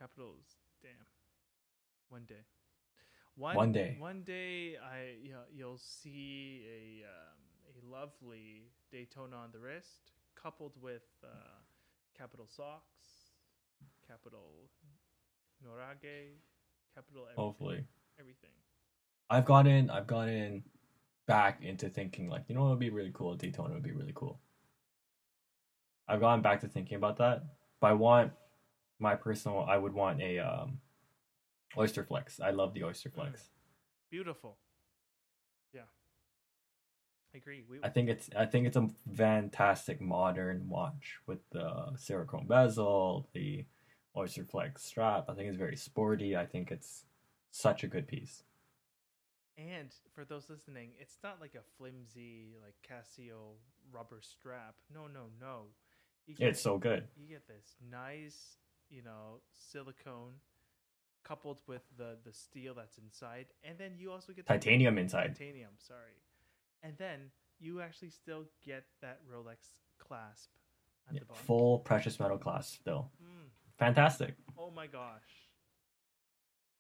Kapitals, 0.01 0.57
damn. 0.83 0.93
One 2.09 2.23
day. 2.27 2.45
One, 3.37 3.57
One 3.57 3.73
day. 3.73 3.97
One 3.99 4.23
day, 4.23 4.77
I 4.77 5.17
you 5.23 5.33
know, 5.33 5.43
you'll 5.55 5.79
see 5.79 6.63
a 6.69 7.05
um, 7.07 7.39
a 7.69 7.91
lovely 7.91 8.71
Daytona 8.93 9.37
on 9.37 9.51
the 9.53 9.59
wrist, 9.59 10.13
coupled 10.41 10.73
with 10.81 11.03
uh, 11.25 11.29
Kapital 12.17 12.47
socks, 12.49 13.33
Kapital 14.07 14.69
Norage, 15.65 16.39
Kapital 16.95 17.23
everything. 17.23 17.37
Hopefully, 17.37 17.85
everything. 18.19 18.51
I've 19.31 19.45
gotten 19.45 19.91
I've 19.91 20.07
gotten 20.07 20.65
back 21.31 21.63
into 21.63 21.89
thinking 21.89 22.29
like, 22.29 22.43
you 22.49 22.57
know, 22.57 22.63
what 22.63 22.71
would 22.71 22.81
be 22.81 22.91
really 22.91 23.13
cool. 23.15 23.37
Daytona 23.37 23.75
would 23.75 23.85
be 23.85 23.93
really 23.93 24.13
cool. 24.17 24.41
I've 26.09 26.19
gone 26.19 26.43
back 26.43 26.61
to 26.63 26.69
thinking 26.69 26.97
about 26.97 27.19
that, 27.19 27.45
but 27.81 27.87
I 27.87 27.93
want 27.93 28.33
my 28.99 29.15
personal. 29.15 29.61
I 29.61 29.77
would 29.77 29.95
want 29.95 30.21
a 30.21 30.41
um, 30.41 30.81
Oyster 31.79 32.03
Flex. 32.03 32.41
I 32.41 32.51
love 32.51 32.75
the 32.75 32.83
Oyster 32.83 33.11
Flex. 33.11 33.49
Beautiful. 34.11 34.57
Yeah. 35.73 35.83
I 37.33 37.39
agree. 37.39 37.63
We, 37.71 37.79
I 37.85 37.91
think 37.91 38.09
it's 38.09 38.29
I 38.37 38.45
think 38.45 38.67
it's 38.67 38.77
a 38.77 38.89
fantastic 39.17 40.01
modern 40.01 40.69
watch 40.69 41.19
with 41.29 41.49
the 41.51 41.93
Cerachrom 41.95 42.49
bezel, 42.49 43.29
the 43.35 43.65
Oyster 44.17 44.45
Flex 44.45 44.83
strap. 44.83 45.27
I 45.29 45.35
think 45.35 45.47
it's 45.47 45.57
very 45.57 45.77
sporty. 45.77 46.37
I 46.37 46.45
think 46.45 46.73
it's 46.73 47.05
such 47.53 47.85
a 47.85 47.87
good 47.87 48.09
piece. 48.09 48.43
And 49.59 49.91
for 50.15 50.25
those 50.25 50.49
listening, 50.49 50.91
it's 51.01 51.19
not 51.23 51.41
like 51.41 51.55
a 51.55 51.63
flimsy 51.77 52.57
like 52.63 52.75
Casio 52.89 53.55
rubber 53.93 54.21
strap. 54.23 54.75
No, 54.93 55.07
no, 55.07 55.27
no. 55.41 55.67
You 56.27 56.35
It's 56.39 56.61
so 56.61 56.79
good. 56.79 57.09
you 57.17 57.27
get 57.27 57.47
this 57.49 57.75
nice, 57.91 58.57
you 58.89 59.03
know, 59.03 59.41
silicone 59.53 60.35
coupled 61.25 61.59
with 61.67 61.83
the 61.99 62.17
the 62.25 62.33
steel 62.33 62.75
that's 62.75 62.99
inside, 62.99 63.47
and 63.65 63.77
then 63.79 63.93
you 63.99 64.11
also 64.13 64.33
get 64.33 64.47
the- 64.47 64.55
Titanium 64.55 64.97
inside. 64.99 65.37
Titanium, 65.37 65.73
sorry, 65.79 66.23
and 66.83 66.97
then 66.99 67.31
you 67.59 67.81
actually 67.83 68.11
still 68.11 68.45
get 68.65 68.85
that 69.03 69.21
Rolex 69.31 69.59
clasp 69.99 70.51
at 71.09 71.15
Yeah, 71.15 71.21
the 71.21 71.27
bottom. 71.27 71.45
full 71.45 71.79
precious 71.81 72.19
metal 72.21 72.39
clasp 72.39 72.81
still. 72.81 73.11
Mm, 73.23 73.49
Fantastic. 73.79 74.35
oh 74.57 74.71
my 74.71 74.87
gosh! 74.87 75.49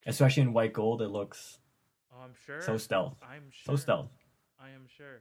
Especially 0.07 0.43
in 0.45 0.53
white 0.53 0.73
gold, 0.73 1.03
it 1.03 1.09
looks 1.09 1.59
Oh, 2.12 2.22
I'm 2.24 2.34
sure. 2.46 2.61
so 2.62 2.76
stealth. 2.76 3.16
I'm 3.22 3.50
sure. 3.50 3.76
So 3.76 3.80
stealth. 3.80 4.11
I 4.61 4.70
am 4.70 4.86
sure. 4.96 5.20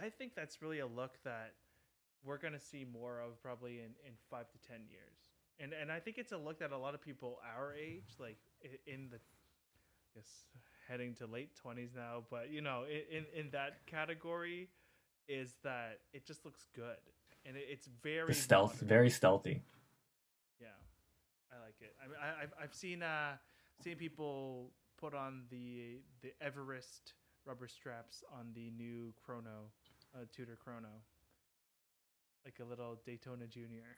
I 0.00 0.08
think 0.10 0.34
that's 0.34 0.62
really 0.62 0.78
a 0.80 0.86
look 0.86 1.18
that 1.24 1.52
we're 2.24 2.38
gonna 2.38 2.60
see 2.60 2.84
more 2.84 3.20
of 3.20 3.40
probably 3.42 3.78
in, 3.78 3.90
in 4.06 4.12
five 4.30 4.46
to 4.50 4.58
ten 4.68 4.80
years. 4.90 5.18
And 5.60 5.72
and 5.72 5.90
I 5.90 6.00
think 6.00 6.18
it's 6.18 6.32
a 6.32 6.36
look 6.36 6.58
that 6.60 6.72
a 6.72 6.78
lot 6.78 6.94
of 6.94 7.00
people 7.00 7.38
our 7.56 7.74
age, 7.74 8.04
like 8.18 8.38
in 8.86 9.08
the, 9.10 9.16
I 9.16 10.18
guess 10.20 10.28
heading 10.88 11.14
to 11.14 11.26
late 11.26 11.54
twenties 11.56 11.90
now, 11.94 12.24
but 12.30 12.50
you 12.50 12.60
know, 12.60 12.84
in 12.88 13.24
in 13.34 13.50
that 13.50 13.86
category, 13.86 14.68
is 15.28 15.54
that 15.64 16.00
it 16.12 16.26
just 16.26 16.44
looks 16.44 16.64
good 16.74 16.96
and 17.44 17.56
it, 17.56 17.64
it's 17.68 17.88
very 18.02 18.28
The 18.28 18.34
stealth, 18.34 18.74
modern. 18.74 18.88
very 18.88 19.10
stealthy. 19.10 19.62
Yeah, 20.60 20.68
I 21.52 21.64
like 21.64 21.74
it. 21.80 21.94
I 22.02 22.06
mean, 22.06 22.16
I, 22.22 22.42
I've 22.42 22.52
I've 22.62 22.74
seen 22.74 23.02
uh 23.02 23.32
seen 23.82 23.96
people 23.96 24.70
put 25.00 25.14
on 25.14 25.42
the 25.50 26.00
the 26.22 26.32
Everest 26.40 27.14
rubber 27.44 27.68
straps 27.68 28.24
on 28.32 28.48
the 28.54 28.70
new 28.70 29.12
Chrono, 29.24 29.70
uh, 30.14 30.24
Tudor 30.34 30.58
Chrono, 30.62 30.88
like 32.44 32.54
a 32.60 32.64
little 32.64 32.98
Daytona 33.04 33.46
Junior. 33.46 33.96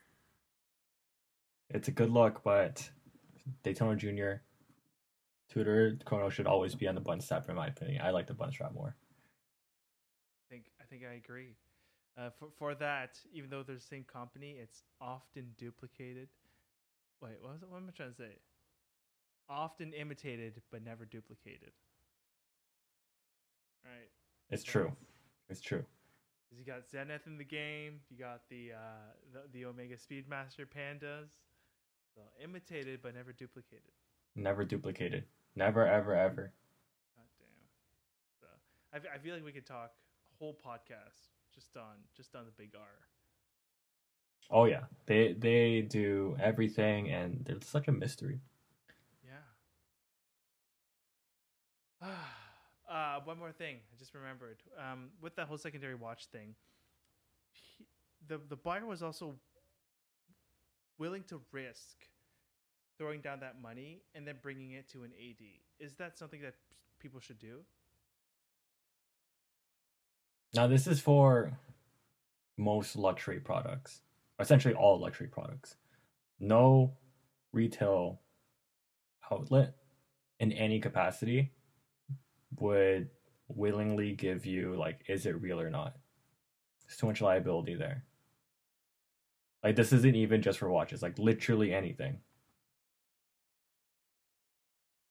It's 1.69 1.87
a 1.87 1.91
good 1.91 2.09
look, 2.11 2.43
but 2.43 2.89
Daytona 3.63 3.95
Junior, 3.95 4.43
Tudor 5.49 5.97
Chrono 6.05 6.29
should 6.29 6.47
always 6.47 6.75
be 6.75 6.87
on 6.87 6.95
the 6.95 7.01
bund 7.01 7.23
strap 7.23 7.49
in 7.49 7.55
my 7.55 7.67
opinion. 7.67 8.01
I 8.03 8.11
like 8.11 8.27
the 8.27 8.33
bund 8.33 8.53
strap 8.53 8.73
more. 8.73 8.95
I 10.45 10.53
think 10.53 10.65
I 10.81 10.85
think 10.85 11.03
I 11.09 11.15
agree. 11.15 11.55
Uh, 12.17 12.29
for 12.37 12.49
for 12.57 12.75
that, 12.75 13.19
even 13.33 13.49
though 13.49 13.63
they're 13.63 13.75
the 13.75 13.81
same 13.81 14.03
company, 14.03 14.57
it's 14.61 14.83
often 14.99 15.51
duplicated. 15.57 16.29
Wait, 17.21 17.37
what 17.41 17.53
was 17.53 17.63
it? 17.63 17.69
What 17.69 17.77
am 17.77 17.89
I 17.89 17.91
trying 17.91 18.11
to 18.11 18.15
say? 18.15 18.37
Often 19.49 19.93
imitated, 19.93 20.61
but 20.71 20.83
never 20.83 21.05
duplicated. 21.05 21.71
Right. 23.83 24.09
It's 24.49 24.63
So- 24.65 24.71
true. 24.71 24.95
It's 25.49 25.61
true. 25.61 25.85
'Cause 26.49 26.57
you 26.59 26.65
got 26.65 26.87
Zenith 26.89 27.25
in 27.27 27.37
the 27.37 27.43
game. 27.43 28.01
You 28.09 28.17
got 28.17 28.47
the 28.49 28.73
uh, 28.73 29.11
the, 29.33 29.47
the 29.51 29.65
Omega 29.65 29.95
Speedmaster 29.95 30.65
pandas. 30.67 31.29
So 32.15 32.21
imitated 32.43 33.01
but 33.03 33.13
never 33.15 33.31
duplicated. 33.33 33.91
Never 34.35 34.63
duplicated. 34.65 35.25
Never, 35.55 35.85
ever, 35.87 36.15
ever. 36.15 36.51
God 37.15 37.25
damn. 37.39 37.47
So 38.39 38.47
I, 38.93 38.97
f- 38.97 39.03
I 39.15 39.17
feel 39.19 39.35
like 39.35 39.43
we 39.45 39.51
could 39.51 39.65
talk 39.65 39.91
a 40.33 40.37
whole 40.37 40.55
podcast 40.55 41.29
just 41.53 41.75
on 41.77 41.97
just 42.15 42.35
on 42.35 42.45
the 42.45 42.51
big 42.51 42.73
R. 42.75 42.87
Oh 44.51 44.65
yeah, 44.65 44.85
they 45.05 45.33
they 45.33 45.81
do 45.81 46.35
everything, 46.39 47.09
and 47.09 47.47
it's 47.49 47.67
such 47.67 47.87
a 47.87 47.91
mystery. 47.91 48.39
Yeah. 49.23 49.33
uh, 52.89 53.19
one 53.23 53.37
more 53.37 53.51
thing 53.51 53.77
I 53.93 53.97
just 53.97 54.13
remembered. 54.13 54.57
Um, 54.77 55.09
with 55.21 55.35
that 55.35 55.47
whole 55.47 55.57
secondary 55.57 55.95
watch 55.95 56.27
thing, 56.27 56.55
he, 57.51 57.85
the 58.27 58.39
the 58.49 58.55
buyer 58.55 58.85
was 58.85 59.03
also 59.03 59.35
willing 60.97 61.23
to 61.23 61.41
risk 61.51 62.07
throwing 62.97 63.21
down 63.21 63.39
that 63.39 63.61
money 63.61 64.01
and 64.13 64.27
then 64.27 64.35
bringing 64.41 64.71
it 64.71 64.89
to 64.89 65.03
an 65.03 65.11
AD. 65.17 65.43
Is 65.79 65.93
that 65.95 66.17
something 66.17 66.41
that 66.41 66.55
people 66.99 67.19
should 67.19 67.39
do? 67.39 67.61
Now 70.53 70.67
this 70.67 70.87
is 70.87 70.99
for 70.99 71.57
most 72.57 72.95
luxury 72.95 73.39
products, 73.39 74.01
essentially 74.39 74.73
all 74.73 74.99
luxury 74.99 75.27
products. 75.27 75.75
No 76.39 76.93
retail 77.53 78.19
outlet 79.31 79.75
in 80.39 80.51
any 80.51 80.79
capacity 80.79 81.51
would 82.57 83.09
willingly 83.47 84.13
give 84.13 84.45
you 84.45 84.75
like 84.75 85.01
is 85.07 85.25
it 85.25 85.41
real 85.41 85.59
or 85.59 85.69
not? 85.69 85.95
There's 86.85 86.97
too 86.97 87.07
much 87.07 87.21
liability 87.21 87.75
there. 87.75 88.03
Like 89.63 89.75
this 89.75 89.91
isn't 89.93 90.15
even 90.15 90.41
just 90.41 90.59
for 90.59 90.69
watches 90.69 91.01
like 91.01 91.17
literally 91.19 91.73
anything. 91.73 92.19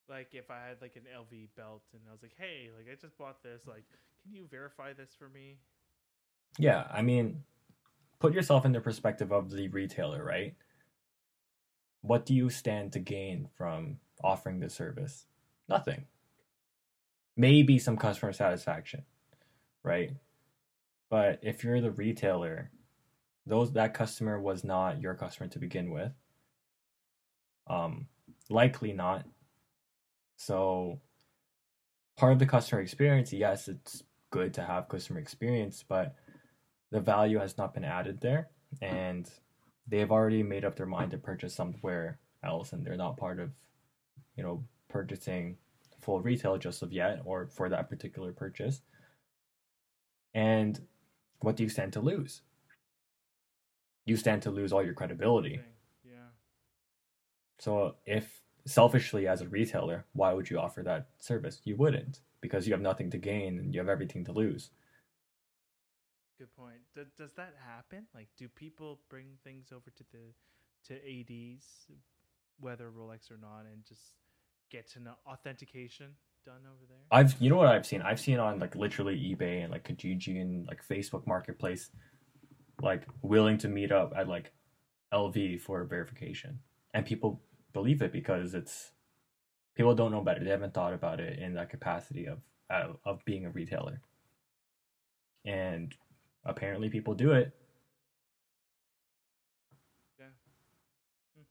Like 0.09 0.29
if 0.33 0.51
I 0.51 0.67
had 0.69 0.81
like 0.81 0.97
an 0.97 1.03
LV 1.15 1.49
belt 1.57 1.83
and 1.93 2.01
I 2.09 2.13
was 2.13 2.23
like, 2.23 2.33
"Hey, 2.39 2.71
like 2.77 2.91
I 2.91 2.99
just 2.99 3.19
bought 3.19 3.43
this. 3.43 3.67
Like, 3.67 3.85
can 4.23 4.35
you 4.35 4.47
verify 4.51 4.95
this 4.95 5.11
for 5.19 5.29
me?" 5.29 5.59
yeah 6.59 6.87
i 6.93 7.03
mean 7.03 7.43
put 8.19 8.35
yourself 8.35 8.65
in 8.65 8.73
the 8.73 8.81
perspective 8.81 9.33
of 9.33 9.51
the 9.51 9.69
retailer 9.69 10.25
right? 10.25 10.55
What 12.01 12.27
do 12.27 12.35
you 12.35 12.49
stand 12.49 12.93
to 12.93 13.01
gain 13.01 13.49
from 13.57 13.99
offering 14.23 14.61
this 14.61 14.75
service? 14.75 15.27
Nothing 15.69 16.05
maybe 17.39 17.79
some 17.79 17.97
customer 17.97 18.33
satisfaction 18.33 19.03
right? 19.85 20.11
But 21.11 21.39
if 21.43 21.65
you're 21.65 21.81
the 21.81 21.91
retailer 21.91 22.71
those 23.47 23.73
that 23.73 23.95
customer 23.95 24.39
was 24.39 24.63
not 24.63 25.01
your 25.01 25.15
customer 25.15 25.49
to 25.49 25.59
begin 25.59 25.91
with. 25.91 26.13
Um 27.67 28.07
likely 28.51 28.93
not. 28.93 29.25
So 30.37 31.01
part 32.19 32.35
of 32.35 32.39
the 32.39 32.47
customer 32.47 32.83
experience 32.83 33.33
yes 33.33 33.69
it's 33.69 34.03
good 34.31 34.53
to 34.53 34.63
have 34.63 34.89
customer 34.89 35.21
experience 35.21 35.85
but 35.89 36.15
the 36.91 37.01
value 37.01 37.39
has 37.39 37.57
not 37.57 37.73
been 37.73 37.85
added 37.85 38.21
there 38.21 38.49
and 38.83 39.31
they've 39.87 40.11
already 40.11 40.43
made 40.43 40.65
up 40.65 40.77
their 40.77 40.87
mind 40.87 41.13
to 41.13 41.17
purchase 41.19 41.55
somewhere 41.55 42.19
else 42.45 42.73
and 42.73 42.85
they're 42.85 42.97
not 42.97 43.17
part 43.17 43.39
of 43.39 43.51
you 44.37 44.43
know 44.43 44.63
purchasing 44.89 45.57
full 46.09 46.23
retail 46.23 46.57
just 46.57 46.81
of 46.83 46.91
yet 46.91 47.21
or 47.27 47.49
for 47.49 47.69
that 47.69 47.91
particular 47.91 48.33
purchase 48.33 48.81
and 50.33 50.81
what 51.41 51.55
do 51.55 51.63
you 51.63 51.69
stand 51.69 51.93
to 51.93 52.01
lose 52.01 52.41
you 54.07 54.17
stand 54.17 54.41
to 54.41 54.51
lose 54.51 54.73
all 54.73 54.83
your 54.83 54.95
credibility 54.95 55.61
Yeah. 56.03 56.31
so 57.59 57.97
if 58.07 58.41
selfishly 58.65 59.29
as 59.29 59.43
a 59.43 59.49
retailer 59.49 60.07
why 60.15 60.33
would 60.33 60.49
you 60.49 60.59
offer 60.59 60.83
that 60.83 61.09
service 61.19 61.61
you 61.65 61.77
wouldn't 61.77 62.21
because 62.41 62.67
you 62.67 62.73
have 62.73 62.81
nothing 62.81 63.11
to 63.11 63.19
gain 63.19 63.59
and 63.59 63.75
you 63.75 63.81
have 63.81 63.91
everything 63.91 64.25
to 64.25 64.33
lose 64.33 64.71
Good 66.39 66.55
point. 66.57 66.79
Does, 66.95 67.09
does 67.19 67.33
that 67.33 67.55
happen? 67.67 68.07
Like, 68.15 68.29
do 68.39 68.47
people 68.49 69.01
bring 69.11 69.27
things 69.43 69.73
over 69.73 69.91
to 69.91 70.05
the 70.13 70.33
to 70.87 70.95
ads, 70.95 71.67
whether 72.61 72.89
Rolex 72.93 73.33
or 73.33 73.39
not, 73.39 73.65
and 73.71 73.85
just 73.85 74.15
get 74.71 74.89
know 75.01 75.15
authentication 75.27 76.09
done 76.45 76.61
over 76.67 76.85
there? 76.89 76.99
I've 77.11 77.41
you 77.41 77.51
know 77.51 77.57
what 77.57 77.69
I've 77.69 77.87
seen? 77.87 78.03
I've 78.03 78.21
seen 78.21 78.39
on 78.39 78.59
like 78.59 78.75
literally 78.75 79.17
eBay 79.17 79.63
and 79.63 79.73
like 79.73 79.87
Kijiji 79.89 80.41
and 80.41 80.67
like 80.67 80.87
Facebook 80.87 81.27
Marketplace, 81.27 81.91
like 82.83 83.05
willing 83.23 83.59
to 83.59 83.69
meet 83.69 83.93
up 83.93 84.13
at 84.17 84.29
like 84.29 84.53
LV 85.13 85.61
for 85.61 85.85
verification, 85.85 86.61
and 86.95 87.07
people 87.07 87.43
believe 87.73 88.03
it 88.03 88.13
because 88.13 88.55
it's 88.55 88.93
people 89.75 89.95
don't 89.95 90.13
know 90.13 90.23
better. 90.23 90.45
They 90.45 90.51
haven't 90.51 90.75
thought 90.75 90.93
about 90.95 91.21
it 91.21 91.39
in 91.39 91.55
that 91.55 91.71
capacity 91.71 92.27
of 92.27 92.41
of 93.05 93.25
being 93.25 93.47
a 93.47 93.51
retailer, 93.51 94.01
and 95.45 95.95
apparently 96.45 96.91
people 96.91 97.15
do 97.15 97.33
it. 97.33 97.55
Yeah. 100.19 100.27
Hmm. 101.37 101.43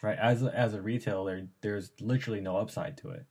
Right, 0.00 0.18
as 0.18 0.44
a, 0.44 0.56
as 0.56 0.74
a 0.74 0.80
retailer, 0.80 1.48
there's 1.60 1.90
literally 2.00 2.40
no 2.40 2.56
upside 2.56 2.96
to 2.98 3.10
it. 3.10 3.26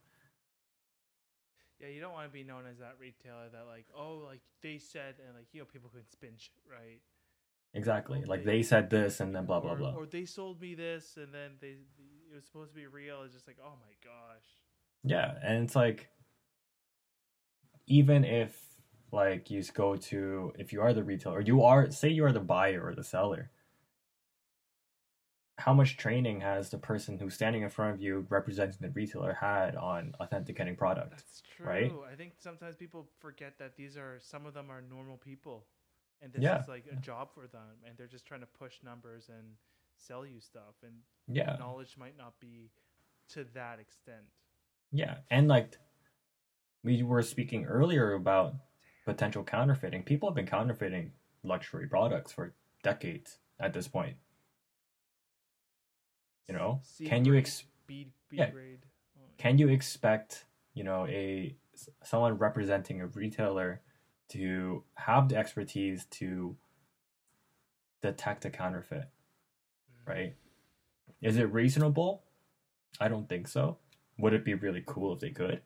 Yeah, 1.80 1.88
you 1.88 2.00
don't 2.00 2.12
want 2.12 2.26
to 2.26 2.32
be 2.32 2.44
known 2.44 2.64
as 2.70 2.78
that 2.78 2.96
retailer 3.00 3.48
that 3.52 3.66
like, 3.66 3.86
oh, 3.96 4.22
like 4.26 4.40
they 4.62 4.78
said, 4.78 5.14
and 5.24 5.34
like 5.34 5.46
you 5.52 5.60
know, 5.60 5.66
people 5.66 5.88
can 5.88 6.06
spin 6.10 6.32
shit, 6.36 6.52
right? 6.70 7.00
Exactly, 7.72 8.24
like 8.26 8.44
they 8.44 8.62
said 8.62 8.90
this 8.90 9.20
and 9.20 9.34
then 9.34 9.46
blah 9.46 9.60
blah 9.60 9.72
or, 9.72 9.76
blah. 9.76 9.94
Or 9.94 10.06
they 10.06 10.24
sold 10.24 10.60
me 10.60 10.74
this, 10.74 11.16
and 11.16 11.32
then 11.32 11.52
they 11.60 11.76
it 12.30 12.34
was 12.34 12.44
supposed 12.44 12.70
to 12.70 12.76
be 12.76 12.86
real. 12.86 13.22
It's 13.22 13.32
just 13.32 13.46
like, 13.46 13.58
oh 13.64 13.74
my 13.80 13.94
gosh. 14.04 14.44
Yeah, 15.04 15.34
and 15.42 15.64
it's 15.64 15.76
like 15.76 16.10
even 17.86 18.24
if 18.24 18.58
like 19.12 19.50
you 19.50 19.62
go 19.72 19.96
to 19.96 20.52
if 20.58 20.72
you 20.72 20.82
are 20.82 20.92
the 20.92 21.04
retailer, 21.04 21.40
you 21.40 21.62
are 21.62 21.90
say 21.90 22.08
you 22.08 22.24
are 22.24 22.32
the 22.32 22.40
buyer 22.40 22.84
or 22.84 22.94
the 22.94 23.04
seller. 23.04 23.50
How 25.58 25.74
much 25.74 25.96
training 25.96 26.40
has 26.40 26.70
the 26.70 26.78
person 26.78 27.18
who's 27.18 27.34
standing 27.34 27.62
in 27.62 27.68
front 27.68 27.94
of 27.94 28.00
you 28.00 28.24
representing 28.30 28.76
the 28.80 28.90
retailer 28.90 29.32
had 29.32 29.74
on 29.74 30.14
authenticating 30.20 30.76
product? 30.76 31.10
That's 31.10 31.42
true. 31.56 31.66
right? 31.66 31.92
I 32.10 32.14
think 32.14 32.34
sometimes 32.38 32.76
people 32.76 33.08
forget 33.18 33.58
that 33.58 33.76
these 33.76 33.96
are 33.96 34.18
some 34.20 34.46
of 34.46 34.54
them 34.54 34.70
are 34.70 34.80
normal 34.80 35.16
people, 35.16 35.66
and 36.22 36.32
this 36.32 36.42
Yeah. 36.42 36.60
is 36.60 36.68
like 36.68 36.86
a 36.86 36.94
job 36.96 37.32
for 37.34 37.48
them, 37.48 37.82
and 37.84 37.98
they're 37.98 38.06
just 38.06 38.24
trying 38.24 38.40
to 38.40 38.46
push 38.46 38.82
numbers 38.84 39.28
and 39.28 39.56
sell 39.96 40.24
you 40.24 40.38
stuff, 40.40 40.76
and 40.84 41.02
Yeah. 41.26 41.56
knowledge 41.58 41.96
might 41.96 42.16
not 42.16 42.38
be 42.38 42.70
to 43.30 43.42
that 43.54 43.80
extent. 43.80 44.26
Yeah, 44.92 45.18
and 45.28 45.48
like 45.48 45.76
we 46.84 47.02
were 47.02 47.22
speaking 47.22 47.64
earlier 47.66 48.12
about 48.12 48.54
potential 49.04 49.42
counterfeiting. 49.42 50.04
People 50.04 50.28
have 50.28 50.36
been 50.36 50.46
counterfeiting 50.46 51.12
luxury 51.42 51.88
products 51.88 52.30
for 52.30 52.54
decades 52.84 53.38
at 53.58 53.72
this 53.72 53.88
point. 53.88 54.16
You 56.48 56.54
know, 56.54 56.80
C 56.82 57.04
can 57.04 57.24
you 57.24 57.36
ex- 57.36 57.64
B, 57.86 58.08
B 58.28 58.38
yeah. 58.38 58.50
grade? 58.50 58.80
Oh, 59.16 59.20
yeah. 59.20 59.26
can 59.36 59.58
you 59.58 59.68
expect 59.68 60.44
you 60.74 60.82
know 60.84 61.06
a 61.06 61.54
someone 62.02 62.38
representing 62.38 63.00
a 63.00 63.06
retailer 63.06 63.80
to 64.30 64.82
have 64.94 65.28
the 65.28 65.36
expertise 65.36 66.04
to 66.06 66.56
detect 68.00 68.44
a 68.44 68.50
counterfeit 68.50 69.08
Mm. 69.90 70.08
right 70.08 70.36
is 71.22 71.36
it 71.36 71.52
reasonable 71.52 72.22
i 73.00 73.08
don't 73.08 73.28
think 73.28 73.48
so 73.48 73.78
would 74.18 74.32
it 74.34 74.44
be 74.44 74.54
really 74.54 74.82
cool 74.86 75.14
if 75.14 75.20
they 75.20 75.30
could 75.30 75.62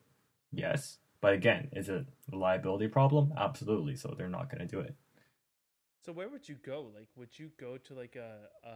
yes 0.52 0.98
but 1.20 1.32
again 1.34 1.68
is 1.72 1.88
it 1.88 2.06
a 2.32 2.36
liability 2.36 2.88
problem 2.88 3.32
absolutely 3.36 3.96
so 3.96 4.14
they're 4.16 4.28
not 4.28 4.48
going 4.50 4.66
to 4.66 4.66
do 4.76 4.80
it 4.80 4.94
So 6.04 6.12
where 6.12 6.28
would 6.28 6.48
you 6.48 6.56
go? 6.56 6.90
Like, 6.94 7.08
would 7.16 7.38
you 7.38 7.50
go 7.60 7.78
to 7.78 7.94
like 7.94 8.16
a 8.16 8.48
a, 8.64 8.74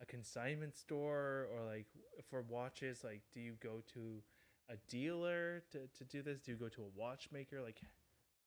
a 0.00 0.06
consignment 0.06 0.76
store 0.76 1.48
or 1.52 1.64
like 1.66 1.86
for 2.30 2.42
watches? 2.42 3.02
Like, 3.04 3.22
do 3.32 3.40
you 3.40 3.54
go 3.62 3.82
to 3.94 4.22
a 4.70 4.76
dealer 4.88 5.62
to, 5.72 5.80
to 5.98 6.04
do 6.04 6.22
this? 6.22 6.40
Do 6.40 6.52
you 6.52 6.56
go 6.56 6.68
to 6.68 6.82
a 6.82 6.98
watchmaker? 6.98 7.62
Like, 7.62 7.80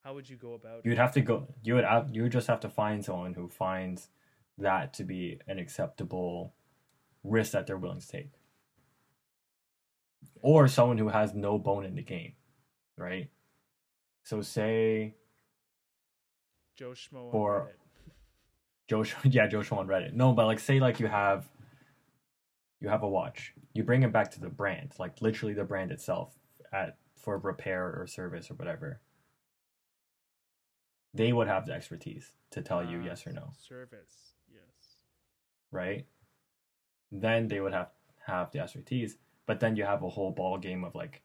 how 0.04 0.14
would 0.14 0.30
you 0.30 0.36
go 0.36 0.54
about 0.54 0.80
it? 0.80 0.86
you'd 0.86 0.98
have 0.98 1.12
to 1.14 1.22
go 1.22 1.48
you 1.64 1.76
would 1.76 1.84
have, 1.84 2.10
you 2.12 2.24
would 2.24 2.32
just 2.32 2.48
have 2.48 2.60
to 2.60 2.70
find 2.70 3.04
someone 3.04 3.34
who 3.34 3.48
finds 3.48 4.10
that 4.58 4.94
to 4.94 5.04
be 5.04 5.40
an 5.48 5.60
acceptable 5.60 6.54
risk 7.24 7.52
that 7.52 7.68
they're 7.68 7.78
willing 7.78 8.02
to 8.02 8.08
take 8.08 8.32
or 10.42 10.68
someone 10.68 10.98
who 10.98 11.10
has 11.10 11.34
no 11.34 11.58
bone 11.58 11.86
in 11.86 11.96
the 11.96 12.02
game 12.02 12.34
right 12.98 13.30
so 14.24 14.42
say 14.42 15.14
Joe 16.76 16.92
Schmo 16.92 17.32
Reddit. 17.32 17.81
Joe 18.92 19.06
yeah 19.24 19.48
joe 19.48 19.60
Schmo 19.60 19.78
on 19.78 19.88
reddit 19.88 20.14
no 20.14 20.34
but 20.34 20.46
like 20.48 20.60
say 20.60 20.80
like 20.82 21.00
you 21.00 21.08
have 21.08 21.48
you 22.82 22.90
have 22.90 23.04
a 23.04 23.08
watch 23.08 23.54
you 23.74 23.84
bring 23.84 24.04
it 24.04 24.12
back 24.12 24.32
to 24.32 24.42
the 24.42 24.50
brand 24.50 24.92
like 25.00 25.22
literally 25.22 25.54
the 25.54 25.64
brand 25.64 25.92
itself 25.92 26.34
at 26.74 26.98
for 27.16 27.38
repair 27.38 27.86
or 27.86 28.06
service 28.06 28.52
or 28.52 28.56
whatever 28.56 29.00
they 31.14 31.32
would 31.32 31.48
have 31.48 31.66
the 31.66 31.74
expertise 31.74 32.32
to 32.52 32.62
tell 32.62 32.84
you 32.84 33.00
Ah, 33.02 33.06
yes 33.06 33.26
or 33.28 33.32
no 33.32 33.54
Service, 33.58 34.34
yes. 34.52 34.98
right? 35.72 36.06
Then 37.12 37.48
they 37.48 37.60
would 37.60 37.74
have 37.74 37.90
have 38.26 38.52
the 38.52 38.60
expertise, 38.60 39.18
but 39.46 39.60
then 39.60 39.76
you 39.76 39.84
have 39.84 40.04
a 40.04 40.10
whole 40.10 40.32
ball 40.32 40.58
game 40.58 40.84
of 40.86 40.96
like, 40.96 41.22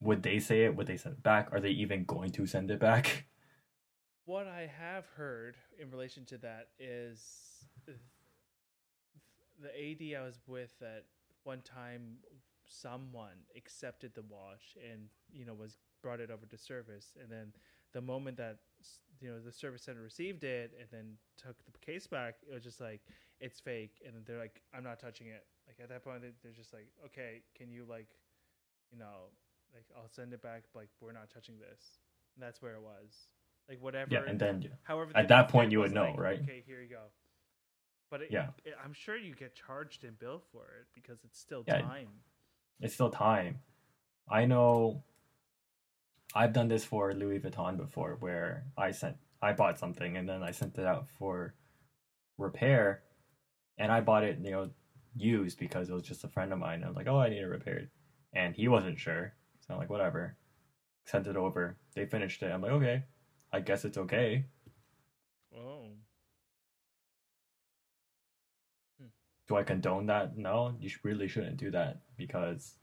would 0.00 0.22
they 0.24 0.38
say 0.40 0.64
it? 0.64 0.74
Would 0.74 0.86
they 0.88 0.96
send 0.96 1.16
it 1.16 1.22
back? 1.22 1.48
Are 1.52 1.60
they 1.60 1.70
even 1.70 2.04
going 2.04 2.30
to 2.32 2.46
send 2.46 2.70
it 2.70 2.80
back? 2.80 3.26
What 4.26 4.48
I 4.48 4.68
have 4.78 5.06
heard 5.16 5.56
in 5.80 5.88
relation 5.88 6.24
to 6.26 6.38
that 6.38 6.68
is 6.80 7.20
the 9.62 9.68
AD 9.70 10.20
I 10.20 10.24
was 10.24 10.40
with 10.48 10.74
at 10.82 11.04
one 11.44 11.62
time, 11.62 12.16
someone 12.68 13.38
accepted 13.56 14.12
the 14.16 14.22
watch 14.22 14.76
and 14.82 15.02
you 15.32 15.44
know 15.46 15.54
was 15.54 15.78
brought 16.02 16.18
it 16.18 16.32
over 16.32 16.44
to 16.44 16.58
service, 16.58 17.12
and 17.22 17.30
then 17.30 17.52
the 17.92 18.00
moment 18.00 18.36
that 18.38 18.58
you 19.20 19.30
know 19.30 19.38
the 19.38 19.52
service 19.52 19.82
center 19.82 20.02
received 20.02 20.42
it 20.42 20.72
and 20.80 20.88
then 20.90 21.12
took 21.36 21.56
the 21.64 21.78
case 21.78 22.08
back, 22.08 22.34
it 22.50 22.52
was 22.52 22.64
just 22.64 22.80
like 22.80 23.02
it's 23.40 23.60
fake, 23.60 24.02
and 24.04 24.26
they're 24.26 24.40
like, 24.40 24.60
I'm 24.74 24.82
not 24.82 24.98
touching 24.98 25.28
it. 25.28 25.46
Like 25.68 25.76
at 25.80 25.88
that 25.90 26.02
point, 26.02 26.22
they- 26.22 26.34
they're 26.42 26.50
just 26.52 26.72
like, 26.72 26.88
okay, 27.04 27.42
can 27.54 27.70
you 27.70 27.84
like, 27.84 28.08
you 28.90 28.98
know, 28.98 29.30
like 29.72 29.84
I'll 29.96 30.08
send 30.08 30.32
it 30.32 30.42
back, 30.42 30.64
but 30.72 30.80
like 30.80 30.88
we're 31.00 31.12
not 31.12 31.30
touching 31.30 31.60
this. 31.60 32.00
And 32.34 32.42
that's 32.42 32.60
where 32.60 32.74
it 32.74 32.82
was. 32.82 33.28
Like 33.68 33.80
whatever. 33.80 34.08
Yeah, 34.12 34.22
and 34.26 34.38
then 34.38 34.70
However, 34.84 35.10
At 35.14 35.28
that 35.28 35.48
point, 35.48 35.72
you 35.72 35.80
would 35.80 35.92
know, 35.92 36.10
like, 36.10 36.18
right? 36.18 36.40
Okay, 36.42 36.62
here 36.66 36.80
you 36.80 36.88
go. 36.88 37.02
But 38.10 38.22
it, 38.22 38.30
Yeah. 38.30 38.50
it- 38.64 38.74
I'm 38.82 38.92
sure 38.92 39.16
you 39.16 39.34
get 39.34 39.54
charged 39.56 40.04
and 40.04 40.16
bill 40.18 40.40
for 40.52 40.64
it 40.80 40.86
because 40.94 41.24
it's 41.24 41.38
still 41.38 41.64
Yeah. 41.66 41.80
time. 41.80 42.08
it's 42.80 42.94
still 42.94 43.10
time. 43.10 43.58
I 44.28 44.44
know 44.44 45.02
I've 46.34 46.52
done 46.52 46.68
this 46.68 46.84
for 46.84 47.14
Louis 47.14 47.40
Vuitton 47.40 47.76
before 47.78 48.16
where 48.16 48.66
I 48.76 48.90
sent 48.90 49.16
I 49.42 49.52
bought 49.52 49.78
something 49.78 50.16
and 50.16 50.28
then 50.28 50.42
I 50.42 50.50
sent 50.50 50.78
it 50.78 50.84
out 50.86 51.08
for 51.08 51.54
repair 52.38 53.02
and 53.78 53.90
I 53.92 54.00
bought 54.00 54.24
it, 54.24 54.38
you 54.38 54.50
know, 54.50 54.70
used 55.14 55.58
because 55.58 55.88
it 55.88 55.94
was 55.94 56.02
just 56.02 56.24
a 56.24 56.28
friend 56.28 56.52
of 56.52 56.58
mine. 56.58 56.84
I 56.84 56.88
was 56.88 56.96
like, 56.96 57.06
Oh, 57.06 57.18
I 57.18 57.28
need 57.30 57.38
it 57.40 57.46
repaired. 57.46 57.90
And 58.32 58.54
he 58.54 58.68
wasn't 58.68 58.98
sure. 58.98 59.34
So 59.60 59.74
I'm 59.74 59.80
like, 59.80 59.90
whatever. 59.90 60.36
Sent 61.06 61.26
it 61.26 61.36
over. 61.36 61.76
They 61.94 62.04
finished 62.06 62.42
it. 62.42 62.50
I'm 62.52 62.60
like, 62.60 62.72
okay. 62.72 63.04
I 63.56 63.60
guess 63.60 63.86
it's 63.86 63.96
okay. 63.96 64.44
Oh. 65.56 65.86
Do 69.48 69.56
I 69.56 69.62
condone 69.62 70.06
that? 70.06 70.36
No, 70.36 70.74
you 70.78 70.90
really 71.02 71.26
shouldn't 71.26 71.56
do 71.56 71.70
that 71.70 72.00
because 72.18 72.74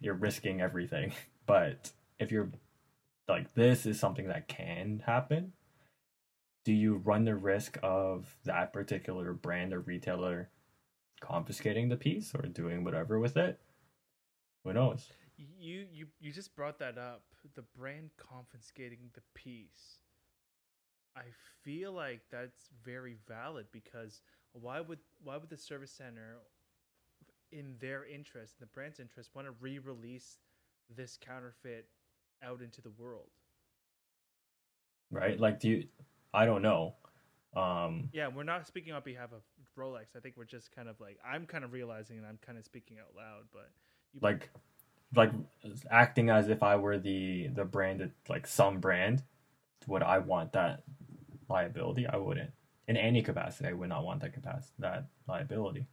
you're 0.00 0.14
risking 0.14 0.60
everything. 0.60 1.12
But 1.46 1.92
if 2.18 2.30
you're 2.30 2.50
like, 3.26 3.54
this 3.54 3.86
is 3.86 3.98
something 3.98 4.28
that 4.28 4.48
can 4.48 5.02
happen, 5.06 5.54
do 6.66 6.74
you 6.74 6.96
run 6.96 7.24
the 7.24 7.34
risk 7.34 7.78
of 7.82 8.36
that 8.44 8.74
particular 8.74 9.32
brand 9.32 9.72
or 9.72 9.80
retailer 9.80 10.50
confiscating 11.22 11.88
the 11.88 11.96
piece 11.96 12.34
or 12.34 12.42
doing 12.42 12.84
whatever 12.84 13.18
with 13.18 13.38
it? 13.38 13.58
Who 14.62 14.74
knows? 14.74 15.08
You 15.38 15.86
you 15.92 16.06
you 16.20 16.32
just 16.32 16.54
brought 16.56 16.78
that 16.80 16.98
up. 16.98 17.22
The 17.54 17.62
brand 17.76 18.10
confiscating 18.16 19.10
the 19.14 19.22
piece. 19.34 20.00
I 21.16 21.22
feel 21.62 21.92
like 21.92 22.20
that's 22.30 22.68
very 22.84 23.16
valid 23.26 23.66
because 23.72 24.20
why 24.52 24.80
would 24.80 24.98
why 25.22 25.36
would 25.36 25.48
the 25.48 25.56
service 25.56 25.92
center 25.92 26.38
in 27.52 27.76
their 27.80 28.04
interest, 28.04 28.56
in 28.58 28.64
the 28.64 28.66
brand's 28.66 29.00
interest, 29.00 29.30
want 29.34 29.46
to 29.46 29.54
re-release 29.60 30.38
this 30.94 31.18
counterfeit 31.20 31.86
out 32.42 32.60
into 32.60 32.80
the 32.80 32.90
world? 32.90 33.30
Right? 35.10 35.40
Like, 35.40 35.60
do 35.60 35.68
you, 35.70 35.84
I 36.34 36.44
don't 36.44 36.62
know. 36.62 36.94
Um, 37.56 38.10
Yeah, 38.12 38.28
we're 38.28 38.42
not 38.42 38.66
speaking 38.66 38.92
on 38.92 39.02
behalf 39.02 39.30
of 39.32 39.42
Rolex. 39.76 40.14
I 40.16 40.20
think 40.20 40.36
we're 40.36 40.44
just 40.44 40.70
kind 40.74 40.88
of 40.88 41.00
like 41.00 41.18
I'm 41.24 41.46
kind 41.46 41.64
of 41.64 41.72
realizing 41.72 42.18
and 42.18 42.26
I'm 42.26 42.38
kind 42.44 42.58
of 42.58 42.64
speaking 42.64 42.98
out 42.98 43.16
loud, 43.16 43.44
but 43.52 43.70
you 44.12 44.20
like 44.22 44.50
like 45.14 45.32
acting 45.90 46.30
as 46.30 46.48
if 46.48 46.62
I 46.62 46.76
were 46.76 46.98
the 46.98 47.48
the 47.48 47.64
brand 47.64 48.00
that 48.00 48.10
like 48.28 48.46
some 48.46 48.80
brand 48.80 49.22
would 49.86 50.02
I 50.02 50.18
want 50.18 50.52
that 50.52 50.84
liability 51.48 52.06
I 52.06 52.16
wouldn't 52.16 52.52
in 52.88 52.96
any 52.96 53.22
capacity 53.22 53.68
I 53.70 53.72
would 53.72 53.88
not 53.88 54.04
want 54.04 54.20
that 54.20 54.32
capacity 54.34 54.74
that 54.80 55.06
liability 55.28 55.86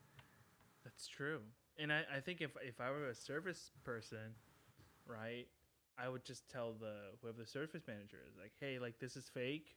That's 0.83 1.07
true. 1.07 1.41
And 1.77 1.91
I, 1.91 2.03
I 2.17 2.19
think 2.21 2.41
if 2.41 2.51
if 2.61 2.79
I 2.79 2.91
were 2.91 3.09
a 3.09 3.15
service 3.15 3.71
person, 3.83 4.35
right, 5.05 5.47
I 5.97 6.09
would 6.09 6.25
just 6.25 6.49
tell 6.49 6.73
the 6.73 6.95
whoever 7.21 7.39
the 7.39 7.47
service 7.47 7.83
manager 7.87 8.19
is 8.29 8.37
like, 8.39 8.53
hey, 8.59 8.79
like 8.79 8.99
this 8.99 9.15
is 9.15 9.29
fake. 9.29 9.75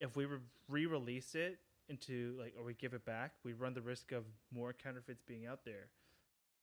If 0.00 0.16
we 0.16 0.26
re- 0.26 0.38
re-release 0.68 1.34
it 1.34 1.58
into 1.88 2.36
like 2.38 2.54
or 2.58 2.64
we 2.64 2.74
give 2.74 2.94
it 2.94 3.04
back, 3.04 3.32
we 3.44 3.52
run 3.52 3.74
the 3.74 3.82
risk 3.82 4.12
of 4.12 4.24
more 4.52 4.72
counterfeits 4.72 5.22
being 5.26 5.46
out 5.46 5.64
there. 5.64 5.88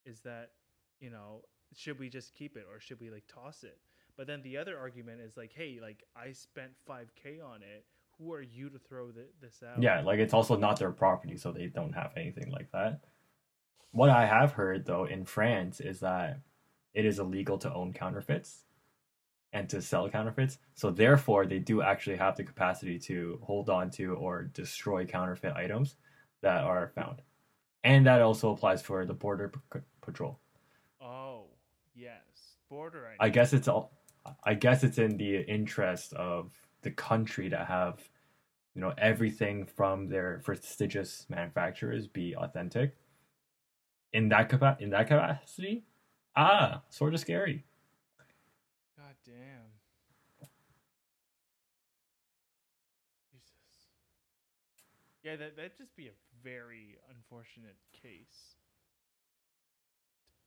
Is 0.06 0.22
that, 0.22 0.52
you 1.00 1.10
know, 1.10 1.44
should 1.76 2.00
we 2.00 2.10
just 2.10 2.34
keep 2.34 2.56
it 2.58 2.66
or 2.72 2.80
should 2.80 3.00
we 3.00 3.10
like 3.10 3.24
toss 3.28 3.64
it? 3.64 3.78
But 4.18 4.28
then 4.28 4.42
the 4.44 4.58
other 4.58 4.78
argument 4.78 5.22
is 5.22 5.38
like, 5.38 5.52
hey, 5.54 5.80
like 5.82 6.04
I 6.16 6.32
spent 6.34 6.72
5k 6.90 7.44
on 7.44 7.62
it. 7.64 7.86
Who 8.20 8.32
are 8.34 8.42
you 8.44 8.70
to 8.70 8.78
throw 8.78 9.10
th- 9.12 9.26
this 9.42 9.64
out? 9.68 9.82
yeah 9.82 10.02
like 10.02 10.20
it's 10.20 10.36
also 10.36 10.56
not 10.56 10.78
their 10.80 10.92
property 10.92 11.36
so 11.36 11.52
they 11.52 11.66
don't 11.66 11.94
have 11.94 12.12
anything 12.16 12.52
like 12.52 12.72
that 12.72 13.02
what 13.92 14.10
I 14.12 14.26
have 14.28 14.52
heard 14.54 14.86
though 14.86 15.06
in 15.06 15.26
France 15.26 15.80
is 15.80 16.00
that 16.02 16.40
it 16.94 17.06
is 17.06 17.18
illegal 17.20 17.58
to 17.60 17.74
own 17.74 17.92
counterfeits 17.92 18.66
and 19.52 19.68
to 19.70 19.82
sell 19.82 20.10
counterfeits 20.10 20.60
so 20.76 20.92
therefore 20.92 21.46
they 21.48 21.60
do 21.60 21.82
actually 21.82 22.18
have 22.18 22.36
the 22.38 22.44
capacity 22.44 23.00
to 23.00 23.40
hold 23.44 23.70
on 23.70 23.90
to 23.92 24.14
or 24.14 24.44
destroy 24.44 25.06
counterfeit 25.06 25.54
items 25.56 25.96
that 26.42 26.64
are 26.64 26.92
found 26.96 27.22
and 27.84 28.06
that 28.06 28.22
also 28.22 28.52
applies 28.52 28.82
for 28.82 29.06
the 29.06 29.14
border 29.14 29.52
p- 29.74 29.80
patrol 30.02 30.40
yes. 31.96 32.58
Border. 32.70 33.16
I 33.20 33.30
guess 33.30 33.54
it's 33.54 33.68
all. 33.68 33.92
I 34.44 34.54
guess 34.54 34.84
it's 34.84 34.98
in 34.98 35.18
the 35.18 35.42
interest 35.42 36.14
of 36.14 36.54
the 36.82 36.92
country 36.92 37.50
to 37.50 37.58
have, 37.58 38.00
you 38.74 38.82
know, 38.82 38.94
everything 38.98 39.66
from 39.66 40.08
their 40.08 40.42
prestigious 40.44 41.26
manufacturers 41.30 42.08
be 42.08 42.36
authentic. 42.36 42.96
In 44.14 44.30
that 44.30 44.48
capa- 44.50 44.78
in 44.80 44.92
that 44.92 45.08
capacity, 45.08 45.84
ah, 46.36 46.82
sort 46.90 47.14
of 47.14 47.20
scary. 47.20 47.66
God 48.98 49.16
damn. 49.26 50.48
Jesus. 53.34 53.90
Yeah, 55.24 55.36
that 55.36 55.56
that'd 55.56 55.78
just 55.78 55.96
be 55.96 56.08
a 56.08 56.14
very 56.44 56.98
unfortunate 57.10 57.78
case. 57.92 58.53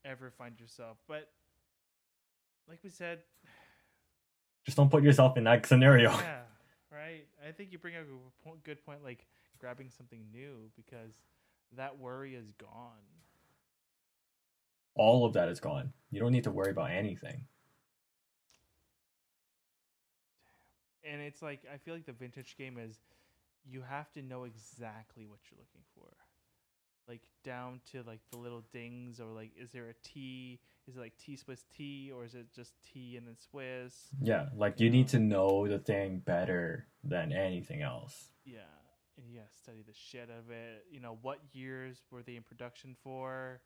Ever 0.06 0.30
find 0.30 0.58
yourself, 0.60 0.98
but 1.08 1.28
like 2.68 2.78
we 2.82 2.90
said, 2.90 3.20
Just 4.64 4.76
don't 4.76 4.90
put 4.90 5.02
yourself 5.02 5.36
in 5.36 5.44
that 5.44 5.66
scenario. 5.66 6.10
yeah, 6.12 6.42
right. 6.90 7.26
I 7.46 7.52
think 7.52 7.72
you 7.72 7.78
bring 7.78 7.96
up 7.96 8.02
a 8.46 8.50
good 8.64 8.84
point, 8.84 9.02
like 9.02 9.26
grabbing 9.58 9.90
something 9.90 10.20
new, 10.32 10.70
because 10.76 11.14
that 11.76 11.98
worry 11.98 12.34
is 12.34 12.52
gone. 12.52 13.04
All 14.94 15.26
of 15.26 15.34
that 15.34 15.48
is 15.48 15.60
gone. 15.60 15.92
You 16.10 16.20
don't 16.20 16.32
need 16.32 16.44
to 16.44 16.50
worry 16.50 16.70
about 16.70 16.90
anything. 16.90 17.46
and 21.06 21.22
it's 21.22 21.42
like 21.42 21.60
I 21.72 21.78
feel 21.78 21.94
like 21.94 22.06
the 22.06 22.12
vintage 22.12 22.56
game 22.56 22.78
is 22.78 22.98
you 23.64 23.82
have 23.82 24.12
to 24.12 24.22
know 24.22 24.44
exactly 24.44 25.26
what 25.26 25.38
you're 25.50 25.58
looking 25.58 25.82
for. 25.94 26.08
Like 27.08 27.22
down 27.44 27.80
to 27.92 28.02
like 28.02 28.20
the 28.30 28.38
little 28.38 28.64
dings 28.72 29.20
or 29.20 29.26
like 29.26 29.52
is 29.56 29.70
there 29.70 29.88
a 29.88 29.94
T 30.02 30.58
is 30.88 30.96
it 30.96 31.00
like 31.00 31.16
T 31.18 31.36
Swiss 31.36 31.64
T 31.76 32.12
or 32.14 32.24
is 32.24 32.34
it 32.34 32.46
just 32.54 32.72
T 32.92 33.16
and 33.16 33.26
then 33.26 33.36
Swiss? 33.50 34.08
Yeah, 34.20 34.46
like 34.56 34.80
you 34.80 34.90
need 34.90 35.08
to 35.08 35.18
know 35.18 35.66
the 35.66 35.78
thing 35.78 36.22
better 36.24 36.86
than 37.02 37.32
anything 37.32 37.82
else. 37.82 38.28
Yeah. 38.44 38.60
And 39.16 39.26
you 39.28 39.38
gotta 39.38 39.52
study 39.62 39.82
the 39.86 39.94
shit 39.94 40.28
of 40.30 40.50
it. 40.50 40.84
You 40.90 41.00
know, 41.00 41.18
what 41.22 41.40
years 41.52 42.02
were 42.10 42.22
they 42.22 42.36
in 42.36 42.42
production 42.42 42.96
for? 43.02 43.60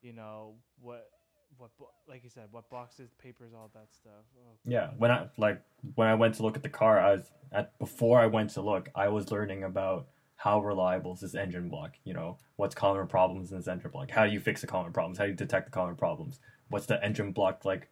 You 0.00 0.12
know, 0.12 0.54
what 0.80 1.10
what 1.58 1.70
like 2.08 2.22
you 2.24 2.30
said, 2.30 2.44
what 2.50 2.70
boxes, 2.70 3.10
papers, 3.22 3.52
all 3.54 3.70
that 3.74 3.88
stuff. 3.92 4.24
Oh, 4.38 4.52
Yeah, 4.64 4.90
when 4.98 5.10
I 5.10 5.28
like 5.36 5.60
when 5.94 6.08
I 6.08 6.14
went 6.14 6.34
to 6.36 6.42
look 6.42 6.56
at 6.56 6.62
the 6.62 6.68
car, 6.68 7.00
I 7.00 7.12
was 7.12 7.30
at 7.52 7.78
before 7.78 8.20
I 8.20 8.26
went 8.26 8.50
to 8.50 8.62
look, 8.62 8.88
I 8.94 9.08
was 9.08 9.30
learning 9.30 9.64
about 9.64 10.06
how 10.36 10.60
reliable 10.60 11.14
is 11.14 11.20
this 11.20 11.34
engine 11.34 11.68
block. 11.68 11.94
You 12.04 12.14
know, 12.14 12.38
what's 12.56 12.74
common 12.74 13.06
problems 13.08 13.50
in 13.50 13.56
this 13.58 13.68
engine 13.68 13.90
block? 13.90 14.10
How 14.10 14.26
do 14.26 14.32
you 14.32 14.40
fix 14.40 14.60
the 14.60 14.66
common 14.66 14.92
problems? 14.92 15.18
How 15.18 15.24
do 15.24 15.30
you 15.30 15.36
detect 15.36 15.66
the 15.66 15.72
common 15.72 15.96
problems? 15.96 16.38
What's 16.68 16.86
the 16.86 17.02
engine 17.02 17.32
block 17.32 17.64
like 17.64 17.88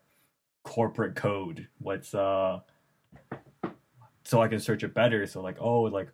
corporate 0.62 1.16
code? 1.16 1.68
What's 1.78 2.14
uh 2.14 2.60
so 4.24 4.40
I 4.40 4.48
can 4.48 4.60
search 4.60 4.82
it 4.82 4.94
better. 4.94 5.26
So 5.26 5.42
like, 5.42 5.58
oh, 5.60 5.82
like 5.82 6.08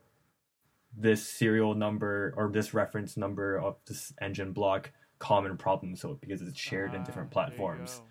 this 0.97 1.27
serial 1.27 1.75
number 1.75 2.35
or 2.37 2.51
this 2.53 2.75
reference 2.75 3.17
number 3.17 3.57
of 3.57 3.77
this 3.87 4.13
engine 4.21 4.53
block 4.53 4.91
common 5.19 5.57
problem. 5.57 5.97
So 5.97 6.15
because 6.15 6.43
it's 6.43 6.59
shared 6.59 6.95
in 6.95 7.03
ah, 7.03 7.05
different 7.05 7.31
platforms. 7.31 8.03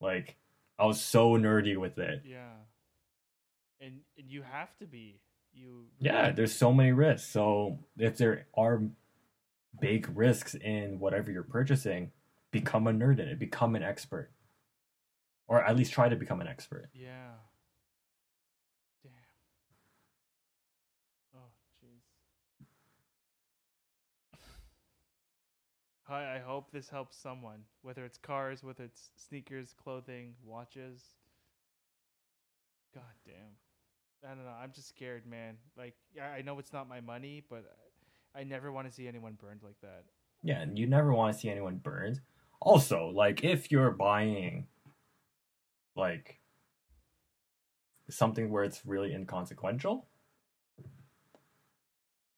Like 0.00 0.36
I 0.78 0.86
was 0.86 1.00
so 1.00 1.32
nerdy 1.32 1.76
with 1.76 1.98
it. 1.98 2.22
Yeah. 2.24 2.50
And, 3.80 4.00
and 4.18 4.30
you 4.30 4.42
have 4.42 4.76
to 4.78 4.86
be. 4.86 5.20
You 5.54 5.86
Yeah, 5.98 6.32
there's 6.32 6.54
so 6.54 6.72
many 6.72 6.92
risks. 6.92 7.28
So 7.30 7.78
if 7.96 8.16
there 8.18 8.46
are 8.54 8.82
big 9.80 10.08
risks 10.16 10.54
in 10.54 10.98
whatever 10.98 11.30
you're 11.30 11.42
purchasing, 11.42 12.10
become 12.50 12.86
a 12.86 12.92
nerd 12.92 13.18
in 13.20 13.28
it, 13.28 13.38
become 13.38 13.74
an 13.76 13.82
expert. 13.82 14.30
Or 15.46 15.62
at 15.62 15.76
least 15.76 15.92
try 15.92 16.08
to 16.08 16.16
become 16.16 16.40
an 16.40 16.48
expert. 16.48 16.88
Yeah. 16.94 17.32
Damn. 19.02 19.12
Oh, 21.36 21.50
jeez. 21.82 22.66
I 26.08 26.36
I 26.36 26.38
hope 26.38 26.70
this 26.72 26.88
helps 26.88 27.16
someone, 27.16 27.60
whether 27.82 28.04
it's 28.04 28.18
cars, 28.18 28.62
whether 28.64 28.84
it's 28.84 29.10
sneakers, 29.16 29.74
clothing, 29.82 30.34
watches. 30.44 31.02
God 32.94 33.02
damn. 33.26 33.63
I 34.24 34.34
don't 34.34 34.44
know. 34.44 34.52
I'm 34.62 34.72
just 34.72 34.88
scared, 34.88 35.26
man. 35.26 35.56
Like, 35.76 35.94
yeah, 36.14 36.28
I 36.28 36.42
know 36.42 36.58
it's 36.58 36.72
not 36.72 36.88
my 36.88 37.00
money, 37.00 37.42
but 37.48 37.64
I 38.34 38.40
I 38.40 38.42
never 38.42 38.72
want 38.72 38.88
to 38.88 38.92
see 38.92 39.06
anyone 39.06 39.38
burned 39.40 39.62
like 39.62 39.80
that. 39.82 40.04
Yeah, 40.42 40.60
and 40.60 40.78
you 40.78 40.86
never 40.86 41.12
want 41.12 41.32
to 41.32 41.38
see 41.38 41.48
anyone 41.48 41.76
burned. 41.76 42.20
Also, 42.60 43.12
like 43.14 43.44
if 43.44 43.70
you're 43.70 43.90
buying 43.90 44.66
like 45.96 46.40
something 48.10 48.50
where 48.50 48.64
it's 48.64 48.84
really 48.84 49.14
inconsequential, 49.14 50.06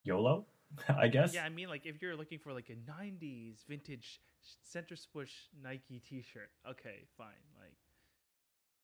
YOLO, 0.05 0.47
I 0.89 1.09
guess. 1.09 1.35
Yeah, 1.35 1.45
I 1.45 1.49
mean, 1.49 1.69
like 1.69 1.87
if 1.87 2.03
you're 2.03 2.17
looking 2.17 2.39
for 2.39 2.53
like 2.53 2.71
a 2.71 2.91
'90s 2.91 3.65
vintage 3.67 4.21
center 4.63 4.97
swoosh 4.97 5.33
Nike 5.63 6.01
T-shirt, 6.07 6.51
okay, 6.71 7.07
fine, 7.17 7.29
like 7.59 7.75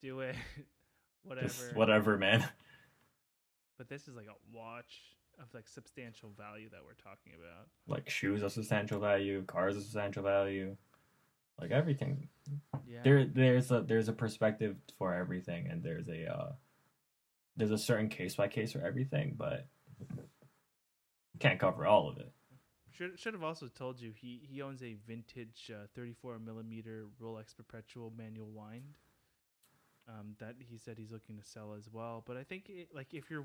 do 0.01 0.21
it, 0.21 0.35
whatever. 1.25 1.47
Just 1.49 1.77
whatever, 1.77 2.17
man. 2.17 2.45
But 3.79 3.89
this 3.89 4.09
is 4.09 4.15
like 4.15 4.27
a 4.27 4.57
watch 4.57 5.17
of 5.39 5.53
like 5.55 5.67
substantial 5.67 6.31
value 6.37 6.69
that 6.71 6.81
we're 6.85 6.95
talking 6.95 7.33
about. 7.35 7.69
Like 7.87 8.09
shoes 8.09 8.43
of 8.43 8.53
substantial 8.53 9.01
value, 9.01 9.43
cars 9.45 9.77
of 9.77 9.83
substantial 9.83 10.23
value, 10.23 10.77
like 11.61 11.71
everything. 11.71 12.29
Yeah. 12.87 13.01
There, 13.05 13.25
there's 13.25 13.71
a 13.71 13.81
there's 13.81 14.09
a 14.09 14.13
perspective 14.13 14.77
for 14.99 15.15
everything, 15.15 15.69
and 15.69 15.83
there's 15.83 16.09
a 16.09 16.33
uh, 16.33 16.53
there's 17.57 17.71
a 17.71 17.79
certain 17.79 18.09
case 18.09 18.35
by 18.35 18.49
case 18.49 18.73
for 18.73 18.81
everything, 18.81 19.35
but 19.37 19.67
can't 21.39 21.59
cover 21.59 21.87
all 21.87 22.09
of 22.09 22.19
it. 22.19 22.33
Should 22.91 23.19
should 23.19 23.35
have 23.35 23.43
also 23.43 23.69
told 23.69 24.01
you 24.01 24.13
he 24.15 24.43
he 24.49 24.63
owns 24.63 24.83
a 24.83 24.97
vintage 25.07 25.71
uh, 25.75 25.87
34 25.95 26.39
millimeter 26.39 27.07
Rolex 27.21 27.57
Perpetual 27.57 28.13
manual 28.17 28.51
wind. 28.53 28.99
Um, 30.09 30.35
that 30.41 30.57
he 30.59 30.79
said 30.79 30.97
he's 30.99 31.13
looking 31.13 31.37
to 31.39 31.45
sell 31.45 31.75
as 31.79 31.89
well. 31.93 32.25
But 32.27 32.37
I 32.37 32.43
think 32.43 32.69
it, 32.69 32.89
like 32.93 33.15
if 33.15 33.31
you're 33.31 33.45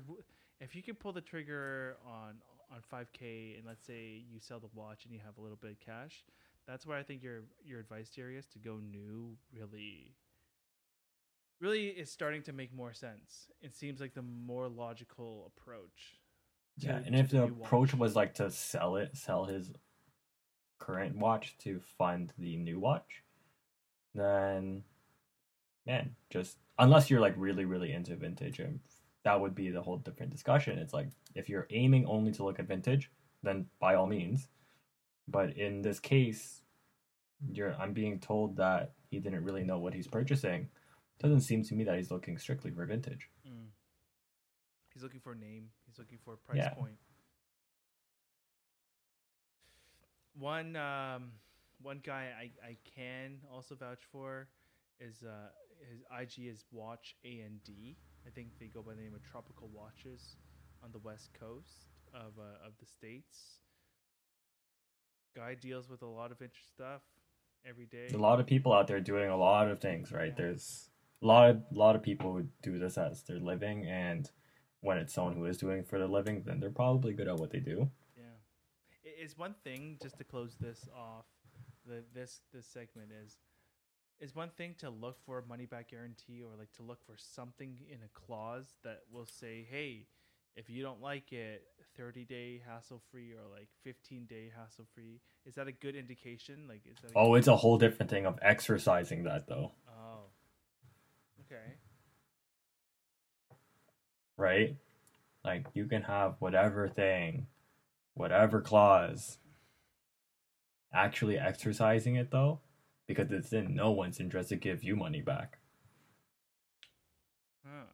if 0.60 0.74
you 0.74 0.82
can 0.82 0.96
pull 0.96 1.12
the 1.12 1.20
trigger 1.20 1.96
on 2.04 2.34
on 2.70 2.80
5k 2.92 3.56
and 3.56 3.66
let's 3.66 3.86
say 3.86 4.22
you 4.30 4.40
sell 4.40 4.60
the 4.60 4.68
watch 4.74 5.04
and 5.04 5.12
you 5.12 5.20
have 5.24 5.38
a 5.38 5.40
little 5.40 5.56
bit 5.56 5.70
of 5.70 5.80
cash, 5.80 6.24
that's 6.66 6.86
where 6.86 6.98
I 6.98 7.02
think 7.02 7.22
your 7.22 7.42
your 7.64 7.80
advice 7.80 8.10
here 8.14 8.30
is 8.30 8.46
to 8.48 8.58
go 8.58 8.78
new. 8.78 9.36
Really, 9.52 10.14
really 11.60 11.86
is 11.88 12.10
starting 12.10 12.42
to 12.42 12.52
make 12.52 12.74
more 12.74 12.92
sense. 12.92 13.48
It 13.62 13.74
seems 13.74 14.00
like 14.00 14.14
the 14.14 14.22
more 14.22 14.68
logical 14.68 15.52
approach. 15.56 16.18
Yeah, 16.76 17.00
and 17.04 17.14
if 17.14 17.30
the 17.30 17.44
approach 17.44 17.92
watch. 17.92 18.00
was 18.00 18.16
like 18.16 18.34
to 18.34 18.50
sell 18.50 18.96
it, 18.96 19.16
sell 19.16 19.46
his 19.46 19.70
current 20.78 21.16
watch 21.16 21.56
to 21.58 21.80
fund 21.98 22.32
the 22.38 22.56
new 22.56 22.78
watch, 22.78 23.24
then 24.14 24.84
man, 25.88 26.14
just 26.30 26.58
unless 26.78 27.10
you're 27.10 27.20
like 27.20 27.34
really, 27.36 27.64
really 27.64 27.92
into 27.92 28.14
vintage, 28.14 28.60
and 28.60 28.78
that 29.24 29.40
would 29.40 29.54
be 29.54 29.70
the 29.70 29.82
whole 29.82 29.96
different 29.96 30.30
discussion. 30.30 30.78
It's 30.78 30.92
like 30.92 31.08
if 31.34 31.48
you're 31.48 31.66
aiming 31.70 32.06
only 32.06 32.30
to 32.32 32.44
look 32.44 32.60
at 32.60 32.68
vintage, 32.68 33.10
then 33.42 33.66
by 33.80 33.94
all 33.94 34.06
means. 34.06 34.46
But 35.26 35.56
in 35.56 35.82
this 35.82 35.98
case, 35.98 36.60
you're 37.50 37.74
I'm 37.74 37.92
being 37.92 38.20
told 38.20 38.56
that 38.58 38.92
he 39.10 39.18
didn't 39.18 39.44
really 39.44 39.64
know 39.64 39.78
what 39.78 39.94
he's 39.94 40.06
purchasing. 40.06 40.68
Doesn't 41.18 41.40
seem 41.40 41.64
to 41.64 41.74
me 41.74 41.82
that 41.84 41.96
he's 41.96 42.10
looking 42.12 42.38
strictly 42.38 42.70
for 42.70 42.86
vintage. 42.86 43.28
Mm. 43.46 43.68
He's 44.92 45.02
looking 45.02 45.20
for 45.20 45.32
a 45.32 45.36
name. 45.36 45.70
He's 45.86 45.98
looking 45.98 46.18
for 46.24 46.34
a 46.34 46.36
price 46.36 46.58
Yeah. 46.58 46.74
point. 46.74 46.98
One 50.34 50.76
um, 50.76 51.32
one 51.82 52.00
guy 52.04 52.28
I, 52.38 52.50
I 52.64 52.76
can 52.94 53.38
also 53.52 53.74
vouch 53.74 54.02
for 54.12 54.48
is 55.00 55.22
uh, 55.22 55.48
his 55.90 56.02
IG 56.10 56.46
is 56.46 56.64
Watch 56.70 57.16
A 57.24 57.40
and 57.40 57.62
D. 57.64 57.96
I 58.26 58.30
think 58.30 58.48
they 58.58 58.66
go 58.66 58.82
by 58.82 58.94
the 58.94 59.02
name 59.02 59.14
of 59.14 59.22
Tropical 59.22 59.68
Watches 59.72 60.36
on 60.82 60.90
the 60.92 60.98
west 60.98 61.30
coast 61.38 61.86
of 62.14 62.38
uh, 62.38 62.66
of 62.66 62.72
the 62.78 62.86
states. 62.86 63.60
Guy 65.36 65.54
deals 65.54 65.88
with 65.88 66.02
a 66.02 66.06
lot 66.06 66.32
of 66.32 66.42
interesting 66.42 66.72
stuff 66.74 67.02
every 67.68 67.86
day. 67.86 68.06
There's 68.08 68.14
a 68.14 68.18
lot 68.18 68.40
of 68.40 68.46
people 68.46 68.72
out 68.72 68.86
there 68.86 69.00
doing 69.00 69.30
a 69.30 69.36
lot 69.36 69.70
of 69.70 69.80
things, 69.80 70.12
right? 70.12 70.36
There's 70.36 70.90
a 71.22 71.26
lot 71.26 71.50
of 71.50 71.62
lot 71.72 71.96
of 71.96 72.02
people 72.02 72.32
who 72.32 72.44
do 72.62 72.78
this 72.78 72.98
as 72.98 73.22
their 73.22 73.38
living, 73.38 73.86
and 73.86 74.30
when 74.80 74.98
it's 74.98 75.14
someone 75.14 75.34
who 75.34 75.44
is 75.46 75.58
doing 75.58 75.80
it 75.80 75.88
for 75.88 75.98
their 75.98 76.08
living, 76.08 76.42
then 76.44 76.60
they're 76.60 76.70
probably 76.70 77.12
good 77.12 77.28
at 77.28 77.36
what 77.36 77.50
they 77.50 77.60
do. 77.60 77.90
Yeah, 78.16 78.24
it 79.04 79.24
is 79.24 79.36
one 79.36 79.54
thing 79.64 79.98
just 80.02 80.18
to 80.18 80.24
close 80.24 80.56
this 80.60 80.88
off. 80.96 81.26
The 81.86 82.04
this 82.14 82.40
this 82.52 82.66
segment 82.66 83.08
is 83.24 83.38
is 84.20 84.34
one 84.34 84.50
thing 84.56 84.74
to 84.78 84.90
look 84.90 85.18
for 85.24 85.38
a 85.38 85.46
money 85.46 85.66
back 85.66 85.90
guarantee 85.90 86.42
or 86.42 86.56
like 86.58 86.72
to 86.74 86.82
look 86.82 87.04
for 87.04 87.14
something 87.16 87.78
in 87.88 87.98
a 88.02 88.08
clause 88.12 88.74
that 88.84 89.00
will 89.12 89.26
say, 89.26 89.66
hey, 89.70 90.06
if 90.56 90.68
you 90.68 90.82
don't 90.82 91.00
like 91.00 91.32
it, 91.32 91.62
thirty 91.96 92.24
day 92.24 92.60
hassle 92.66 93.00
free 93.10 93.32
or 93.32 93.48
like 93.52 93.68
fifteen 93.84 94.26
day 94.26 94.50
hassle 94.56 94.86
free. 94.94 95.20
Is 95.46 95.54
that 95.54 95.68
a 95.68 95.72
good 95.72 95.94
indication? 95.94 96.66
Like, 96.68 96.82
is 96.84 96.96
that? 97.02 97.12
Oh, 97.14 97.34
it's 97.34 97.46
a 97.48 97.56
whole 97.56 97.78
different 97.78 98.10
thing 98.10 98.26
of 98.26 98.38
exercising 98.42 99.24
that, 99.24 99.46
though, 99.46 99.72
oh, 99.88 100.24
okay. 101.46 101.74
right? 104.36 104.76
Like 105.44 105.66
you 105.74 105.86
can 105.86 106.02
have 106.02 106.36
whatever 106.38 106.88
thing, 106.88 107.46
whatever 108.14 108.60
clause. 108.60 109.38
Actually 110.92 111.38
exercising 111.38 112.16
it 112.16 112.30
though, 112.30 112.60
because 113.08 113.32
it's 113.32 113.52
in 113.52 113.74
no 113.74 113.90
one's 113.90 114.20
interest 114.20 114.50
to 114.50 114.56
give 114.56 114.84
you 114.84 114.94
money 114.94 115.22
back. 115.22 115.58
Huh. 117.66 117.86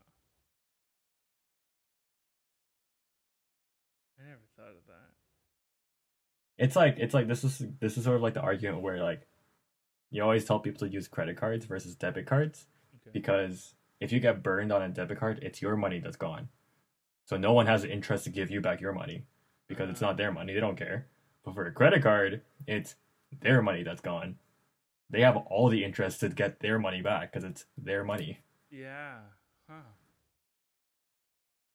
I 4.21 4.29
never 4.29 4.41
thought 4.57 4.77
of 4.77 4.87
that. 4.89 5.13
It's 6.59 6.77
like 6.77 6.97
it's 6.99 7.15
like 7.15 7.29
this 7.29 7.45
is 7.45 7.63
this 7.81 7.97
is 7.97 8.05
sort 8.05 8.17
of 8.17 8.23
like 8.23 8.35
the 8.35 8.41
argument 8.41 8.83
where 8.83 9.03
like 9.03 9.27
you 10.11 10.23
always 10.23 10.45
tell 10.45 10.59
people 10.59 10.87
to 10.87 10.93
use 10.93 11.09
credit 11.09 11.37
cards 11.37 11.65
versus 11.65 11.95
debit 11.95 12.27
cards 12.27 12.67
Okay. 12.97 13.11
because 13.13 13.75
if 14.01 14.13
you 14.13 14.21
get 14.21 14.43
burned 14.43 14.73
on 14.73 14.83
a 14.83 14.89
debit 14.89 15.19
card, 15.19 15.39
it's 15.43 15.63
your 15.63 15.77
money 15.77 16.01
that's 16.01 16.17
gone. 16.17 16.49
So 17.25 17.37
no 17.37 17.53
one 17.53 17.67
has 17.67 17.85
an 17.85 17.91
interest 17.91 18.25
to 18.25 18.31
give 18.31 18.51
you 18.51 18.61
back 18.61 18.81
your 18.81 18.93
money 18.93 19.25
because 19.69 19.89
it's 19.91 20.03
ah. 20.03 20.07
not 20.07 20.17
their 20.17 20.33
money. 20.33 20.55
They 20.55 20.61
don't 20.61 20.77
care. 20.77 21.07
But 21.45 21.55
for 21.55 21.67
a 21.67 21.73
credit 21.73 22.03
card, 22.03 22.43
it's 22.67 22.97
their 23.41 23.63
money 23.63 23.83
that's 23.83 24.01
gone. 24.01 24.37
They 25.11 25.21
have 25.21 25.37
all 25.37 25.69
the 25.69 25.85
interest 25.85 26.21
to 26.21 26.29
get 26.29 26.61
their 26.61 26.79
money 26.79 27.03
back 27.03 27.33
because 27.33 27.45
it's 27.45 27.67
their 27.77 28.05
money. 28.05 28.41
Yeah. 28.71 29.19
Huh. 29.69 29.83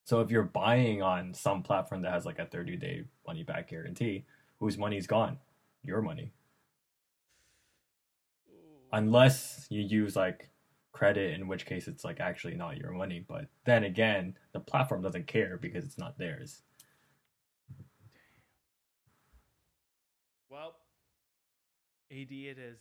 So 0.05 0.21
if 0.21 0.31
you're 0.31 0.43
buying 0.43 1.01
on 1.03 1.33
some 1.33 1.61
platform 1.63 2.01
that 2.01 2.11
has 2.11 2.25
like 2.25 2.39
a 2.39 2.45
30 2.45 2.77
day 2.77 3.03
money 3.25 3.43
back 3.43 3.69
guarantee, 3.69 4.25
whose 4.59 4.77
money's 4.77 5.07
gone? 5.07 5.37
Your 5.83 6.01
money. 6.01 6.33
unless 8.91 9.67
you 9.69 9.81
use 9.81 10.15
like 10.15 10.49
credit 10.91 11.33
in 11.33 11.47
which 11.47 11.65
case 11.65 11.87
it's 11.87 12.03
like 12.03 12.19
actually 12.19 12.55
not 12.55 12.77
your 12.77 12.91
money 12.91 13.23
but 13.27 13.45
then 13.63 13.83
again 13.83 14.35
the 14.53 14.59
platform 14.59 15.01
doesn't 15.01 15.27
care 15.27 15.57
because 15.61 15.85
it's 15.85 15.97
not 15.97 16.17
theirs 16.17 16.63
Well, 20.49 20.75
AD 22.11 22.31
it 22.31 22.57
is. 22.57 22.79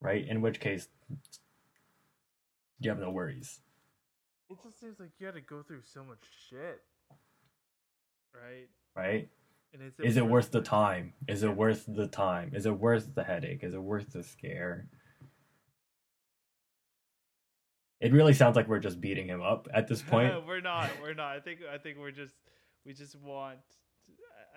Right 0.00 0.26
in 0.28 0.40
which 0.40 0.60
case 0.60 0.88
you 2.80 2.90
have 2.90 2.98
no 2.98 3.10
worries 3.10 3.60
It 4.50 4.58
just 4.64 4.80
seems 4.80 5.00
like 5.00 5.10
you 5.18 5.26
had 5.26 5.34
to 5.34 5.40
go 5.40 5.62
through 5.62 5.82
so 5.82 6.04
much 6.04 6.18
shit, 6.48 6.82
right? 8.34 8.68
right 8.94 9.28
And 9.72 9.82
is 9.82 9.94
is 9.98 10.16
it 10.16 10.26
worth 10.26 10.50
the 10.50 10.60
time 10.60 11.14
is 11.26 11.42
it 11.42 11.54
worth 11.56 11.84
the 11.88 12.06
time 12.06 12.52
is 12.54 12.66
it 12.66 12.78
worth 12.78 13.14
the 13.14 13.24
headache 13.24 13.62
is 13.62 13.74
it 13.74 13.82
worth 13.82 14.12
the 14.12 14.22
scare 14.22 14.86
it 18.00 18.12
really 18.12 18.34
sounds 18.34 18.56
like 18.56 18.68
we're 18.68 18.78
just 18.78 19.00
beating 19.00 19.26
him 19.28 19.40
up 19.42 19.68
at 19.72 19.88
this 19.88 20.02
point 20.10 20.28
No, 20.32 20.42
we're 20.46 20.60
not. 20.60 20.90
We're 21.00 21.14
not. 21.14 21.34
I 21.34 21.40
think. 21.40 21.60
I 21.72 21.78
think 21.78 21.96
we're 21.98 22.10
just. 22.10 22.34
We 22.84 22.92
just 22.92 23.16
want. 23.16 23.58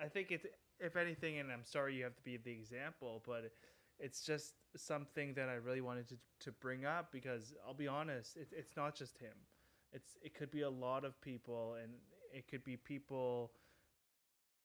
I 0.02 0.08
think 0.08 0.30
it's. 0.30 0.44
If 0.78 0.96
anything, 0.96 1.38
and 1.38 1.50
I'm 1.50 1.64
sorry 1.64 1.94
you 1.96 2.04
have 2.04 2.14
to 2.16 2.22
be 2.22 2.36
the 2.36 2.52
example, 2.52 3.22
but 3.26 3.50
it's 4.00 4.22
just 4.22 4.54
something 4.76 5.34
that 5.34 5.48
I 5.48 5.54
really 5.54 5.80
wanted 5.80 6.08
to 6.08 6.16
to 6.40 6.52
bring 6.52 6.84
up 6.84 7.12
because 7.12 7.54
I'll 7.66 7.74
be 7.74 7.88
honest, 7.88 8.36
it, 8.36 8.48
it's 8.52 8.76
not 8.76 8.94
just 8.94 9.18
him. 9.18 9.34
It's 9.92 10.16
it 10.22 10.34
could 10.34 10.50
be 10.50 10.62
a 10.62 10.70
lot 10.70 11.04
of 11.04 11.20
people, 11.20 11.76
and 11.82 11.92
it 12.32 12.48
could 12.48 12.64
be 12.64 12.76
people 12.76 13.52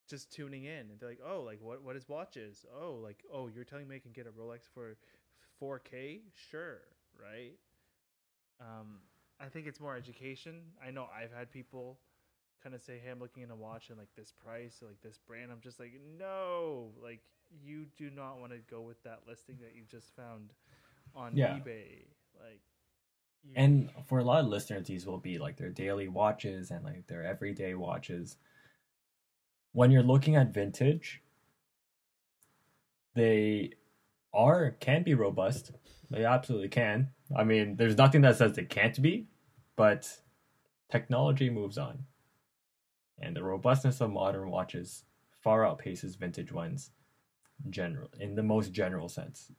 just 0.07 0.31
tuning 0.31 0.65
in 0.65 0.91
and 0.91 0.99
they're 0.99 1.09
like, 1.09 1.21
oh, 1.25 1.41
like 1.41 1.59
what 1.61 1.83
what 1.83 1.95
is 1.95 2.07
watches? 2.07 2.65
Oh, 2.79 2.99
like 3.03 3.23
oh, 3.33 3.47
you're 3.47 3.63
telling 3.63 3.87
me 3.87 3.95
I 3.95 3.99
can 3.99 4.11
get 4.11 4.27
a 4.27 4.31
Rolex 4.31 4.61
for 4.73 4.95
4K? 5.59 6.21
Sure, 6.33 6.81
right? 7.19 7.53
Um, 8.61 8.99
I 9.39 9.47
think 9.47 9.67
it's 9.67 9.79
more 9.79 9.95
education. 9.95 10.61
I 10.85 10.91
know 10.91 11.07
I've 11.13 11.33
had 11.33 11.51
people 11.51 11.99
kind 12.63 12.75
of 12.75 12.81
say, 12.81 12.99
"Hey, 13.03 13.11
I'm 13.11 13.19
looking 13.19 13.43
at 13.43 13.51
a 13.51 13.55
watch 13.55 13.89
and 13.89 13.97
like 13.97 14.13
this 14.15 14.31
price 14.31 14.79
like 14.81 15.01
this 15.01 15.17
brand." 15.17 15.51
I'm 15.51 15.61
just 15.61 15.79
like, 15.79 15.93
"No, 16.17 16.91
like 17.01 17.21
you 17.63 17.85
do 17.97 18.09
not 18.09 18.39
want 18.39 18.51
to 18.51 18.59
go 18.59 18.81
with 18.81 19.01
that 19.03 19.21
listing 19.27 19.57
that 19.61 19.75
you 19.75 19.83
just 19.89 20.15
found 20.15 20.53
on 21.15 21.35
Yeah. 21.35 21.57
eBay." 21.59 22.05
Like, 22.39 22.61
you, 23.43 23.53
And 23.55 23.91
for 24.05 24.19
a 24.19 24.23
lot 24.23 24.41
of 24.41 24.47
listeners, 24.47 24.87
these 24.87 25.05
will 25.05 25.19
be 25.19 25.37
like 25.37 25.57
their 25.57 25.69
daily 25.69 26.07
watches 26.07 26.71
and 26.71 26.83
like 26.83 27.07
their 27.07 27.23
everyday 27.23 27.73
watches. 27.75 28.37
When 29.73 29.91
you're 29.91 30.03
looking 30.03 30.35
at 30.35 30.53
vintage, 30.53 31.21
they 33.13 33.73
are 34.33 34.71
can 34.71 35.03
be 35.03 35.13
robust. 35.13 35.71
They 36.09 36.25
absolutely 36.25 36.69
can. 36.69 37.11
I 37.35 37.43
mean, 37.43 37.77
there's 37.77 37.97
nothing 37.97 38.21
that 38.21 38.35
says 38.37 38.53
they 38.53 38.65
can't 38.65 39.01
be, 39.01 39.27
but 39.75 40.21
technology 40.89 41.49
moves 41.49 41.77
on. 41.77 42.05
and 43.17 43.35
the 43.35 43.43
robustness 43.43 44.01
of 44.01 44.11
modern 44.11 44.49
watches 44.51 45.03
far 45.41 45.61
outpaces 45.61 46.17
vintage 46.17 46.51
ones 46.51 46.91
general 47.69 48.09
in 48.19 48.35
the 48.35 48.43
most 48.43 48.71
general 48.71 49.09
sense. 49.09 49.51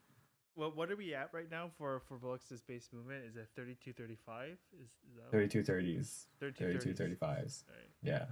Well, 0.55 0.73
what 0.75 0.91
are 0.91 0.97
we 0.97 1.15
at 1.15 1.31
right 1.33 1.51
now 1.51 1.71
for 1.77 2.01
for 2.09 2.19
Rolex's 2.19 2.63
base 2.63 2.89
movement? 2.93 3.25
Is 3.29 3.37
it 3.37 3.49
thirty 3.55 3.77
two 3.83 3.93
thirty 3.93 4.17
five? 4.25 4.57
Is, 4.83 4.89
is 5.09 5.17
that 5.17 5.37
3230s, 5.37 6.27
32 6.41 6.95
3235s. 6.95 7.65
Yeah. 8.03 8.25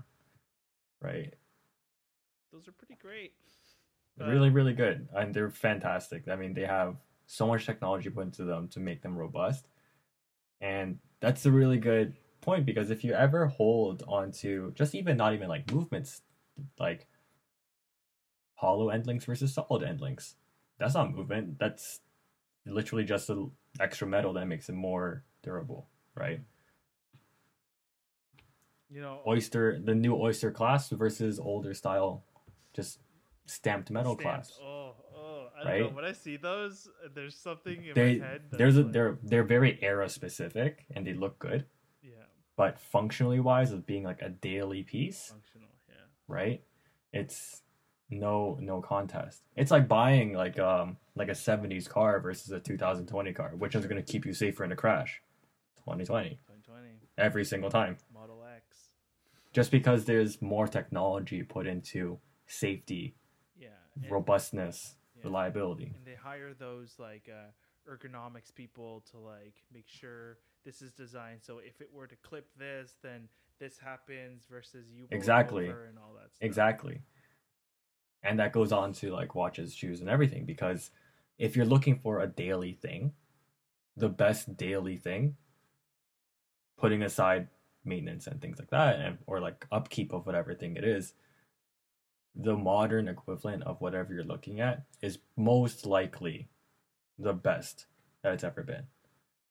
Right. 1.02 1.34
Those 2.52 2.66
are 2.68 2.72
pretty 2.72 2.96
great. 3.00 3.32
really 4.18 4.48
um, 4.48 4.54
really 4.54 4.72
good 4.72 5.08
and 5.14 5.34
they're 5.34 5.50
fantastic 5.50 6.28
i 6.28 6.36
mean 6.36 6.54
they 6.54 6.64
have 6.64 6.94
so 7.26 7.48
much 7.48 7.66
technology 7.66 8.08
put 8.08 8.24
into 8.26 8.44
them 8.44 8.68
to 8.68 8.78
make 8.78 9.02
them 9.02 9.16
robust 9.16 9.66
and 10.60 10.98
that's 11.20 11.44
a 11.46 11.50
really 11.50 11.78
good 11.78 12.14
point 12.40 12.64
because 12.64 12.90
if 12.90 13.02
you 13.02 13.12
ever 13.12 13.46
hold 13.46 14.04
onto 14.06 14.72
just 14.74 14.94
even 14.94 15.16
not 15.16 15.34
even 15.34 15.48
like 15.48 15.72
movements 15.72 16.22
like 16.78 17.08
hollow 18.64 18.88
end 18.88 19.06
links 19.06 19.24
versus 19.24 19.52
solid 19.52 19.82
end 19.82 20.00
links 20.00 20.36
that's 20.78 20.94
not 20.94 21.14
movement 21.14 21.58
that's 21.58 22.00
literally 22.66 23.04
just 23.04 23.28
an 23.30 23.50
extra 23.78 24.06
metal 24.06 24.32
that 24.32 24.46
makes 24.46 24.68
it 24.68 24.74
more 24.74 25.22
durable 25.42 25.86
right 26.14 26.40
You 28.90 29.00
know, 29.02 29.20
uh, 29.26 29.30
oyster 29.30 29.80
the 29.82 29.94
new 29.94 30.14
oyster 30.14 30.50
class 30.52 30.88
versus 30.90 31.38
older 31.40 31.74
style 31.74 32.22
just 32.76 33.00
stamped 33.46 33.90
metal 33.90 34.14
stamped. 34.14 34.22
class 34.22 34.58
Oh, 34.62 34.94
oh, 35.16 35.48
I 35.56 35.64
don't 35.64 35.66
know. 35.66 35.84
Right? 35.86 35.94
When 35.94 36.04
I 36.04 36.12
see 36.12 36.36
those, 36.38 36.88
there's 37.14 37.36
something 37.36 37.84
in 37.86 37.94
they, 37.94 38.18
my 38.18 38.26
head. 38.26 38.42
There's 38.52 38.76
a, 38.76 38.82
like... 38.82 38.92
they're 38.92 39.18
they're 39.22 39.48
very 39.56 39.78
era 39.82 40.08
specific 40.08 40.86
and 40.94 41.04
they 41.06 41.14
look 41.14 41.38
good 41.40 41.66
yeah, 42.02 42.30
but 42.56 42.78
functionally 42.78 43.40
wise 43.40 43.72
as 43.72 43.82
being 43.82 44.04
like 44.04 44.22
a 44.22 44.30
daily 44.30 44.84
piece 44.84 45.28
functional. 45.34 45.74
Yeah, 45.88 46.06
right 46.28 46.62
it's 47.12 47.63
no 48.20 48.56
no 48.60 48.80
contest 48.80 49.42
it's 49.56 49.70
like 49.70 49.88
buying 49.88 50.32
like 50.32 50.58
um 50.58 50.96
like 51.16 51.28
a 51.28 51.32
70s 51.32 51.88
car 51.88 52.20
versus 52.20 52.50
a 52.52 52.60
2020 52.60 53.32
car 53.32 53.52
which 53.56 53.74
one's 53.74 53.86
going 53.86 54.02
to 54.02 54.12
keep 54.12 54.24
you 54.26 54.32
safer 54.32 54.64
in 54.64 54.72
a 54.72 54.76
crash 54.76 55.20
2020 55.78 56.30
2020 56.46 56.88
every 57.18 57.44
single 57.44 57.70
time 57.70 57.96
Model 58.12 58.42
X. 58.56 58.88
just 59.52 59.70
because 59.70 60.04
there's 60.04 60.40
more 60.42 60.66
technology 60.66 61.42
put 61.42 61.66
into 61.66 62.18
safety 62.46 63.14
Yeah, 63.58 63.68
and, 64.02 64.10
robustness 64.10 64.96
yeah. 65.16 65.22
reliability 65.24 65.92
and 65.96 66.04
they 66.06 66.14
hire 66.14 66.54
those 66.54 66.94
like 66.98 67.28
uh, 67.30 67.50
ergonomics 67.90 68.54
people 68.54 69.04
to 69.10 69.18
like 69.18 69.54
make 69.72 69.88
sure 69.88 70.38
this 70.64 70.80
is 70.82 70.92
designed 70.92 71.40
so 71.42 71.58
if 71.58 71.80
it 71.80 71.90
were 71.92 72.06
to 72.06 72.16
clip 72.16 72.46
this, 72.58 72.94
then 73.02 73.28
this 73.60 73.78
happens 73.78 74.44
versus 74.50 74.86
you 74.90 75.06
Exactly. 75.10 75.66
and 75.68 75.98
all 75.98 76.14
that. 76.14 76.34
Stuff. 76.34 76.42
Exactly. 76.42 77.00
And 78.24 78.38
that 78.40 78.52
goes 78.52 78.72
on 78.72 78.92
to 78.94 79.12
like 79.12 79.34
watches, 79.34 79.74
shoes, 79.74 80.00
and 80.00 80.08
everything 80.08 80.44
because 80.46 80.90
if 81.38 81.56
you're 81.56 81.66
looking 81.66 81.98
for 81.98 82.20
a 82.20 82.26
daily 82.26 82.72
thing, 82.72 83.12
the 83.96 84.08
best 84.08 84.56
daily 84.56 84.96
thing, 84.96 85.36
putting 86.78 87.02
aside 87.02 87.48
maintenance 87.84 88.26
and 88.26 88.40
things 88.40 88.58
like 88.58 88.70
that, 88.70 88.98
and 88.98 89.18
or 89.26 89.40
like 89.40 89.66
upkeep 89.70 90.12
of 90.12 90.26
whatever 90.26 90.54
thing 90.54 90.76
it 90.76 90.84
is, 90.84 91.12
the 92.34 92.56
modern 92.56 93.08
equivalent 93.08 93.62
of 93.64 93.80
whatever 93.80 94.12
you're 94.12 94.24
looking 94.24 94.60
at 94.60 94.84
is 95.02 95.18
most 95.36 95.86
likely 95.86 96.48
the 97.18 97.32
best 97.32 97.86
that 98.22 98.32
it's 98.32 98.44
ever 98.44 98.62
been. 98.62 98.84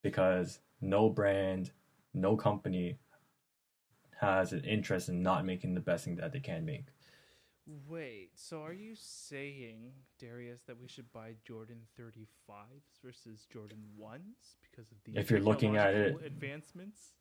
Because 0.01 0.59
no 0.81 1.09
brand, 1.09 1.71
no 2.13 2.35
company 2.35 2.97
has 4.19 4.51
an 4.51 4.63
interest 4.65 5.09
in 5.09 5.21
not 5.21 5.45
making 5.45 5.73
the 5.73 5.79
best 5.79 6.05
thing 6.05 6.15
that 6.17 6.33
they 6.33 6.39
can 6.39 6.65
make. 6.65 6.85
Wait, 7.87 8.31
so 8.35 8.61
are 8.61 8.73
you 8.73 8.93
saying, 8.95 9.93
Darius, 10.19 10.61
that 10.67 10.79
we 10.81 10.87
should 10.87 11.09
buy 11.13 11.35
Jordan 11.47 11.77
35s 11.97 12.83
versus 13.03 13.45
Jordan 13.51 13.77
1s 13.99 14.57
because 14.69 14.91
of 14.91 14.97
the 15.05 15.17
If 15.17 15.31
you're 15.31 15.39
looking 15.39 15.77
at 15.77 15.93
it- 15.93 16.15
advancements? 16.25 17.13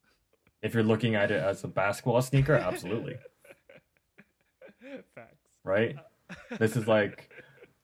If 0.60 0.74
you're 0.74 0.82
looking 0.82 1.14
at 1.16 1.30
it 1.30 1.42
as 1.42 1.62
a 1.64 1.68
basketball 1.68 2.22
sneaker, 2.22 2.54
absolutely, 2.54 3.16
Facts. 5.14 5.48
right? 5.64 5.96
This 6.58 6.76
is 6.76 6.86
like 6.88 7.28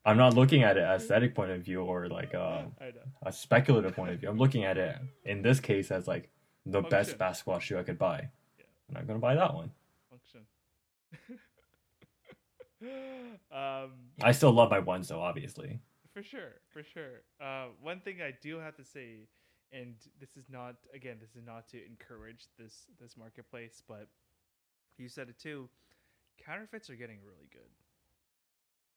I'm 0.07 0.17
not 0.17 0.35
looking 0.35 0.63
at 0.63 0.77
it 0.79 0.81
aesthetic 0.83 1.35
point 1.35 1.51
of 1.51 1.61
view 1.63 1.83
or 1.83 2.09
like 2.09 2.33
know. 2.33 2.73
a 3.23 3.31
speculative 3.33 3.95
point 3.95 4.13
of 4.13 4.21
view. 4.21 4.31
I'm 4.31 4.39
looking 4.39 4.65
at 4.65 4.79
it 4.79 4.97
in 5.25 5.43
this 5.43 5.61
case 5.61 5.91
as 5.91 6.07
like 6.09 6.31
the 6.65 6.81
Function. 6.81 6.91
best 6.91 7.19
basketball 7.19 7.59
shoe 7.59 7.79
I 7.79 7.83
could 7.83 7.99
buy. 7.99 8.29
Yeah. 8.59 8.65
I'm 8.89 8.95
not 8.95 9.07
gonna 9.07 9.19
buy 9.19 9.35
that 9.35 9.53
one. 9.55 9.71
Function. 10.09 10.41
um, 13.53 13.93
I 14.23 14.33
still 14.33 14.53
love 14.53 14.71
my 14.71 14.79
ones 14.79 15.09
though, 15.09 15.21
obviously. 15.21 15.81
for 16.15 16.23
sure, 16.23 16.61
for 16.73 16.83
sure. 16.83 17.23
Uh, 17.41 17.67
one 17.81 18.01
thing 18.01 18.23
I 18.23 18.33
do 18.41 18.59
have 18.59 18.77
to 18.77 18.85
say, 18.85 19.29
and 19.73 19.95
this 20.21 20.37
is 20.37 20.45
not 20.49 20.77
again, 20.95 21.17
this 21.21 21.31
is 21.31 21.47
not 21.47 21.69
to 21.69 21.85
encourage 21.85 22.47
this 22.59 22.87
this 23.01 23.17
marketplace, 23.17 23.83
but 23.87 24.09
you 24.97 25.09
said 25.09 25.29
it 25.29 25.39
too. 25.39 25.69
Counterfeits 26.45 26.89
are 26.89 26.95
getting 26.95 27.19
really 27.25 27.49
good. 27.53 27.71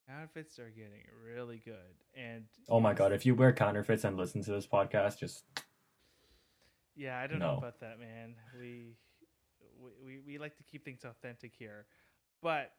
Counterfeits 0.08 0.60
are 0.60 0.70
getting 0.70 1.04
really 1.26 1.62
good, 1.64 1.74
and 2.16 2.46
Oh 2.70 2.80
my 2.80 2.94
god, 2.94 3.14
if 3.14 3.26
you 3.26 3.36
wear 3.36 3.54
counterfeits 3.54 4.04
and 4.04 4.18
listen 4.18 4.44
to 4.44 4.52
this 4.52 4.68
podcast, 4.68 5.20
just 5.20 5.44
Yeah, 6.96 7.20
I 7.20 7.28
don't 7.28 7.40
know 7.40 7.58
about 7.58 7.80
that, 7.80 8.00
man. 8.00 8.36
We, 8.60 8.96
we 9.80 9.92
we 10.06 10.20
we 10.26 10.38
like 10.38 10.58
to 10.58 10.64
keep 10.64 10.84
things 10.86 11.04
authentic 11.04 11.54
here, 11.58 11.86
but 12.42 12.74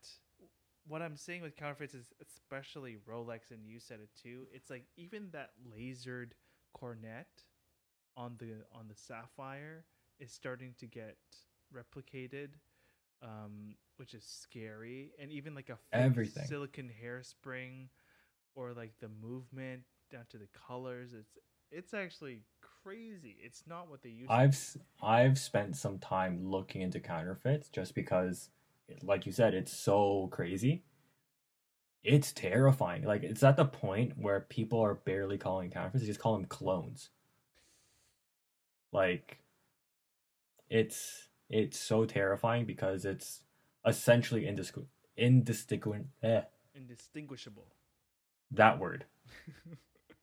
what 0.87 1.03
I'm 1.03 1.17
saying 1.17 1.43
with 1.43 1.57
counterfeits 1.57 1.95
is 1.95 2.13
especially 2.21 2.97
Rolex, 3.09 3.51
and 3.51 3.67
you 3.67 3.81
said 3.81 4.01
it 4.01 4.11
too. 4.21 4.47
It's 4.53 4.71
like 4.71 4.85
even 4.97 5.29
that 5.33 5.51
lasered 5.79 6.33
coronet 6.75 7.29
on 8.17 8.37
the 8.39 8.53
on 8.73 8.89
the 8.89 8.95
sapphire 8.97 9.85
is 10.21 10.33
starting 10.33 10.75
to 10.79 10.87
get 10.87 11.17
replicated, 11.75 12.49
um, 13.23 13.75
which 13.97 14.15
is 14.15 14.25
scary. 14.25 15.13
And 15.21 15.31
even 15.33 15.55
like 15.55 15.71
a 15.71 15.79
Everything. 15.93 16.47
silicon 16.47 16.91
hairspring, 17.03 17.89
or 18.55 18.73
like 18.73 18.93
the 19.01 19.09
movement 19.09 19.83
down 20.11 20.27
to 20.31 20.39
the 20.39 20.49
colors. 20.69 21.13
It's 21.15 21.39
it's 21.71 21.95
actually 21.95 22.43
crazy. 22.85 23.37
It's 23.43 23.65
not 23.67 23.89
what 23.89 24.03
they 24.03 24.11
used. 24.11 24.31
I've 24.31 24.51
s- 24.51 24.79
I've 25.03 25.39
spent 25.39 25.77
some 25.77 25.99
time 25.99 26.45
looking 26.51 26.83
into 26.83 27.01
counterfeits 27.01 27.69
just 27.69 27.95
because, 27.95 28.51
like 29.03 29.27
you 29.27 29.33
said, 29.33 29.55
it's 29.55 29.73
so 29.73 30.29
crazy. 30.31 30.85
It's 32.05 32.33
terrifying. 32.33 33.05
Like 33.05 33.23
it's 33.23 33.43
at 33.43 33.57
the 33.57 33.65
point 33.65 34.15
where 34.17 34.41
people 34.41 34.81
are 34.81 34.95
barely 34.95 35.39
calling 35.39 35.71
counterfeits; 35.71 36.03
they 36.03 36.09
just 36.09 36.21
call 36.21 36.35
them 36.35 36.47
clones. 36.47 37.11
Like, 38.93 39.39
it's 40.69 41.29
it's 41.49 41.79
so 41.79 42.05
terrifying 42.05 42.67
because 42.67 43.05
it's 43.05 43.45
essentially 43.87 44.43
indistingu- 44.43 44.87
indistinguishable. 45.17 46.09
Eh, 46.23 46.43
indistinguishable. 46.75 47.67
that 48.51 48.79
word. 48.79 49.05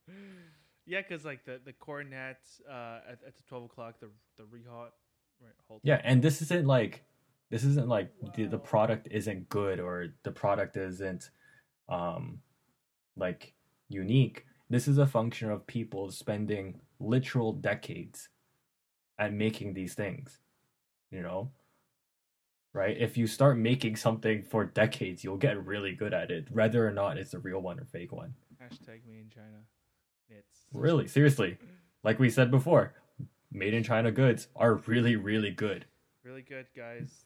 yeah, 0.86 1.02
because 1.02 1.24
like 1.24 1.46
the 1.46 1.60
the 1.64 1.74
coronet 1.74 2.40
uh, 2.70 3.00
at 3.08 3.20
at 3.26 3.38
the 3.38 3.44
twelve 3.48 3.64
o'clock, 3.64 4.00
the 4.00 4.10
the 4.38 4.44
rehaut, 4.44 4.92
right? 5.42 5.54
Hold 5.68 5.82
Yeah, 5.84 6.02
and 6.04 6.22
this 6.22 6.42
isn't 6.42 6.66
like 6.66 7.04
this 7.50 7.64
isn't 7.64 7.88
like 7.88 8.12
the, 8.36 8.46
the 8.46 8.58
product 8.58 9.08
isn't 9.12 9.50
good 9.50 9.80
or 9.80 10.08
the 10.24 10.32
product 10.32 10.78
isn't 10.78 11.30
um 11.88 12.40
like 13.18 13.54
unique. 13.90 14.46
This 14.70 14.88
is 14.88 14.98
a 14.98 15.08
function 15.08 15.50
of 15.50 15.66
people 15.66 16.12
spending 16.12 16.80
literal 17.00 17.54
decades 17.54 18.30
at 19.18 19.34
making 19.34 19.74
these 19.74 19.94
things. 19.96 20.40
You 21.12 21.22
know? 21.22 21.52
Right? 22.72 22.96
If 23.00 23.18
you 23.18 23.26
start 23.26 23.58
making 23.58 23.96
something 23.96 24.44
for 24.44 24.64
decades, 24.64 25.24
you'll 25.24 25.38
get 25.38 25.66
really 25.66 25.94
good 25.94 26.14
at 26.14 26.30
it, 26.30 26.52
whether 26.52 26.88
or 26.88 26.92
not 26.92 27.18
it's 27.18 27.34
a 27.34 27.40
real 27.40 27.60
one 27.62 27.80
or 27.80 27.86
fake 27.86 28.12
one. 28.12 28.36
Hashtag 28.62 29.06
me 29.08 29.20
in 29.20 29.30
China. 29.34 29.64
It's 30.30 30.68
Really, 30.72 31.08
seriously. 31.08 31.58
Like 32.04 32.20
we 32.20 32.30
said 32.30 32.52
before, 32.52 32.94
made 33.52 33.74
in 33.74 33.84
China 33.84 34.12
goods 34.12 34.48
are 34.56 34.76
really, 34.76 35.16
really 35.16 35.50
good. 35.50 35.86
really 36.24 36.44
good, 36.44 36.68
guys. 36.76 37.26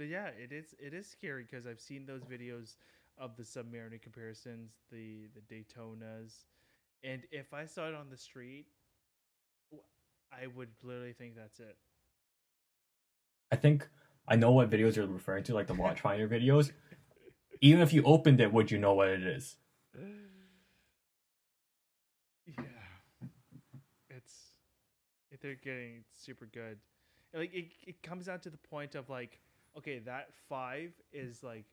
But 0.00 0.08
yeah, 0.08 0.28
it 0.42 0.50
is 0.50 0.74
it 0.78 0.94
is 0.94 1.06
scary 1.06 1.42
because 1.42 1.66
I've 1.66 1.78
seen 1.78 2.06
those 2.06 2.22
videos 2.22 2.76
of 3.18 3.36
the 3.36 3.42
Submariner 3.42 4.00
comparisons, 4.00 4.70
the 4.90 5.28
the 5.34 5.42
Daytonas, 5.54 6.46
and 7.04 7.20
if 7.30 7.52
I 7.52 7.66
saw 7.66 7.86
it 7.86 7.94
on 7.94 8.08
the 8.08 8.16
street, 8.16 8.64
I 10.32 10.46
would 10.46 10.70
literally 10.82 11.12
think 11.12 11.36
that's 11.36 11.60
it. 11.60 11.76
I 13.52 13.56
think 13.56 13.86
I 14.26 14.36
know 14.36 14.52
what 14.52 14.70
videos 14.70 14.96
you're 14.96 15.06
referring 15.06 15.44
to, 15.44 15.54
like 15.54 15.66
the 15.66 15.74
Watchfinder 15.82 16.26
videos. 16.26 16.72
Even 17.60 17.82
if 17.82 17.92
you 17.92 18.02
opened 18.04 18.40
it, 18.40 18.50
would 18.50 18.70
you 18.70 18.78
know 18.78 18.94
what 18.94 19.08
it 19.08 19.22
is? 19.22 19.56
yeah, 22.46 22.64
it's 24.08 24.54
it, 25.30 25.42
they're 25.42 25.56
getting 25.56 26.04
super 26.10 26.46
good. 26.46 26.78
Like 27.34 27.52
it, 27.52 27.66
it 27.86 28.02
comes 28.02 28.24
down 28.24 28.40
to 28.40 28.48
the 28.48 28.56
point 28.56 28.94
of 28.94 29.10
like 29.10 29.40
okay, 29.78 30.00
that 30.00 30.28
five 30.48 30.92
is 31.12 31.42
like 31.42 31.64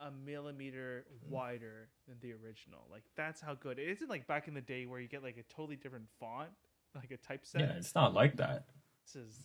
a 0.00 0.10
millimeter 0.10 1.04
mm-hmm. 1.08 1.34
wider 1.34 1.88
than 2.06 2.16
the 2.20 2.32
original. 2.32 2.86
Like 2.90 3.04
that's 3.16 3.40
how 3.40 3.54
good 3.54 3.78
it 3.78 3.88
isn't. 3.88 4.08
Like 4.08 4.26
back 4.26 4.48
in 4.48 4.54
the 4.54 4.60
day 4.60 4.86
where 4.86 5.00
you 5.00 5.08
get 5.08 5.22
like 5.22 5.36
a 5.36 5.54
totally 5.54 5.76
different 5.76 6.06
font, 6.20 6.50
like 6.94 7.10
a 7.10 7.16
typeset. 7.16 7.60
Yeah, 7.60 7.72
it's 7.76 7.94
not 7.94 8.14
like 8.14 8.36
that. 8.36 8.66
This 9.04 9.22
is 9.22 9.38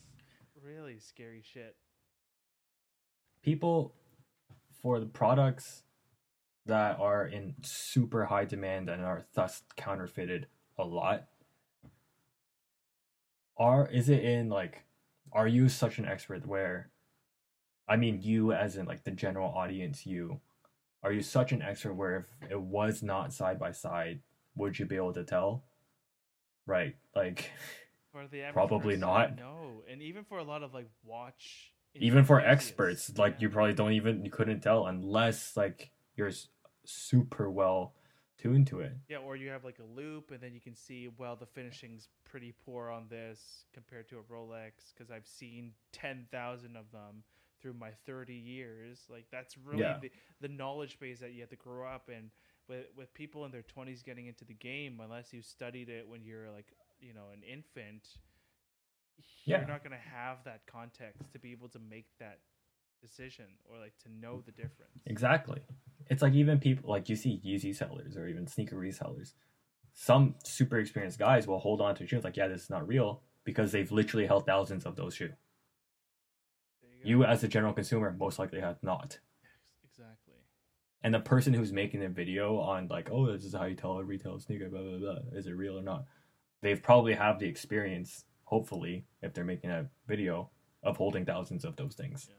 really 0.64 1.00
scary 1.00 1.44
shit. 1.44 1.76
People 3.44 3.96
for 4.82 5.00
the 5.00 5.06
products 5.06 5.84
that 6.66 7.00
are 7.00 7.26
in 7.26 7.56
super 7.64 8.26
high 8.26 8.46
demand 8.46 8.90
and 8.90 9.04
are 9.04 9.26
thus 9.34 9.64
counterfeited 9.78 10.48
a 10.78 10.84
lot 10.84 11.28
are 13.58 13.88
is 13.88 14.10
it 14.10 14.24
in 14.24 14.50
like 14.50 14.84
are 15.32 15.48
you 15.48 15.70
such 15.70 15.98
an 15.98 16.06
expert 16.06 16.46
where 16.46 16.91
i 17.92 17.96
mean 17.96 18.22
you 18.22 18.52
as 18.54 18.78
in 18.78 18.86
like 18.86 19.04
the 19.04 19.12
general 19.12 19.50
audience 19.50 20.06
you 20.06 20.40
are 21.04 21.12
you 21.12 21.22
such 21.22 21.52
an 21.52 21.62
expert 21.62 21.94
where 21.94 22.18
if 22.18 22.52
it 22.52 22.60
was 22.60 23.04
not 23.04 23.34
side 23.34 23.60
by 23.60 23.72
side 23.72 24.20
would 24.56 24.78
you 24.78 24.86
be 24.86 24.96
able 24.96 25.14
to 25.14 25.24
tell 25.24 25.64
right 26.66 26.96
like 27.16 27.52
For 28.12 28.28
the 28.28 28.44
Probably 28.52 28.96
person, 28.96 29.00
not. 29.00 29.38
No, 29.38 29.84
and 29.90 30.02
even 30.02 30.26
for 30.26 30.38
a 30.38 30.44
lot 30.44 30.64
of 30.64 30.74
like 30.74 30.90
watch. 31.06 31.72
even 31.96 32.24
for 32.26 32.42
experts 32.42 33.12
like 33.18 33.34
yeah. 33.34 33.42
you 33.42 33.50
probably 33.50 33.74
don't 33.74 33.94
even 33.94 34.26
you 34.26 34.32
couldn't 34.32 34.60
tell 34.62 34.88
unless 34.88 35.56
like 35.56 35.92
you're 36.16 36.32
super 36.84 37.50
well 37.50 37.94
tuned 38.38 38.68
to 38.68 38.80
it 38.82 38.94
Yeah, 39.08 39.18
or 39.18 39.36
you 39.36 39.50
have 39.50 39.64
like 39.64 39.80
a 39.80 40.00
loop, 40.00 40.32
and 40.32 40.42
then 40.42 40.54
you 40.54 40.60
can 40.60 40.76
see 40.76 41.10
well 41.18 41.36
the 41.36 41.46
finishing's 41.46 42.10
pretty 42.26 42.54
poor 42.66 42.90
on 42.90 43.06
this 43.10 43.66
compared 43.74 44.10
to 44.10 44.18
a 44.18 44.24
Rolex 44.24 44.94
because 44.94 45.10
I've 45.12 45.28
seen 45.28 45.72
ten 45.94 46.28
thousand 46.32 46.76
of 46.76 46.92
them 46.92 47.24
through 47.62 47.74
my 47.74 47.92
thirty 48.06 48.34
years. 48.36 49.00
Like 49.10 49.26
that's 49.32 49.58
really 49.58 49.82
Yeah. 49.82 50.00
the, 50.02 50.12
the 50.42 50.48
knowledge 50.48 51.00
base 51.00 51.20
that 51.20 51.32
you 51.34 51.42
have 51.42 51.50
to 51.50 51.56
grow 51.56 51.88
up 51.88 52.10
in. 52.10 52.32
With 52.68 52.86
with 52.96 53.14
people 53.14 53.46
in 53.46 53.52
their 53.52 53.64
twenties 53.64 54.02
getting 54.04 54.28
into 54.28 54.46
the 54.46 54.54
game, 54.54 55.00
unless 55.04 55.34
you 55.34 55.42
studied 55.42 55.90
it 55.90 56.08
when 56.08 56.24
you're 56.24 56.50
like 56.52 56.68
you 57.00 57.14
know 57.14 57.30
an 57.34 57.42
infant, 57.44 58.08
Yeah. 59.46 59.60
you're 59.60 59.68
not 59.68 59.84
gonna 59.84 59.98
have 59.98 60.44
that 60.46 60.66
context 60.68 61.32
to 61.34 61.40
be 61.40 61.52
able 61.52 61.70
to 61.70 61.80
make 61.80 62.06
that 62.20 62.40
decision 63.02 63.46
or 63.66 63.80
like 63.80 63.98
to 64.04 64.12
know 64.12 64.42
the 64.46 64.52
difference. 64.52 64.92
Exactly. 65.08 65.60
It's 66.08 66.22
like 66.22 66.34
even 66.34 66.60
people 66.60 66.90
like 66.90 67.10
you 67.10 67.16
see 67.16 67.42
Yeezy 67.46 67.76
sellers 67.76 68.16
or 68.16 68.28
even 68.28 68.48
sneaker 68.48 68.76
resellers. 68.76 69.34
Some 69.94 70.36
super 70.46 70.78
experienced 70.80 71.20
guys 71.20 71.48
will 71.48 71.60
hold 71.60 71.82
on 71.82 71.96
to 71.96 72.08
shoes 72.08 72.24
like, 72.24 72.38
yeah, 72.38 72.48
this 72.48 72.64
is 72.64 72.70
not 72.70 72.88
real 72.88 73.22
because 73.44 73.72
they've 73.72 73.92
literally 73.92 74.28
held 74.28 74.46
thousands 74.46 74.86
of 74.86 74.96
those 74.96 75.16
shoes. 75.16 75.34
You, 77.04 77.24
as 77.26 77.44
a 77.44 77.48
general 77.48 77.74
consumer 77.74 78.16
most 78.18 78.40
likely 78.40 78.60
have 78.60 78.82
not. 78.84 79.20
Exactly. 79.84 80.36
And 81.04 81.14
the 81.14 81.20
person 81.20 81.54
who's 81.54 81.72
making 81.74 82.04
a 82.04 82.10
video 82.10 82.58
on 82.60 82.88
like, 82.88 83.10
oh, 83.12 83.32
this 83.32 83.44
is 83.46 83.54
how 83.54 83.66
you 83.66 83.76
tell 83.76 83.98
a 83.98 84.04
retail 84.04 84.40
sneaker, 84.40 84.70
blah 84.70 84.82
blah 84.82 84.98
blah, 84.98 85.18
is 85.38 85.48
it 85.48 85.52
real 85.52 85.78
or 85.78 85.82
not? 85.82 86.06
They've 86.62 86.82
probably 86.82 87.14
have 87.16 87.40
the 87.40 87.48
experience, 87.48 88.26
hopefully, 88.44 89.06
if 89.22 89.34
they're 89.34 89.44
making 89.44 89.72
a 89.72 89.88
video 90.08 90.52
of 90.84 90.98
holding 90.98 91.26
thousands 91.26 91.66
of 91.66 91.76
those 91.76 91.96
things. 91.96 92.28
Yeah. 92.30 92.36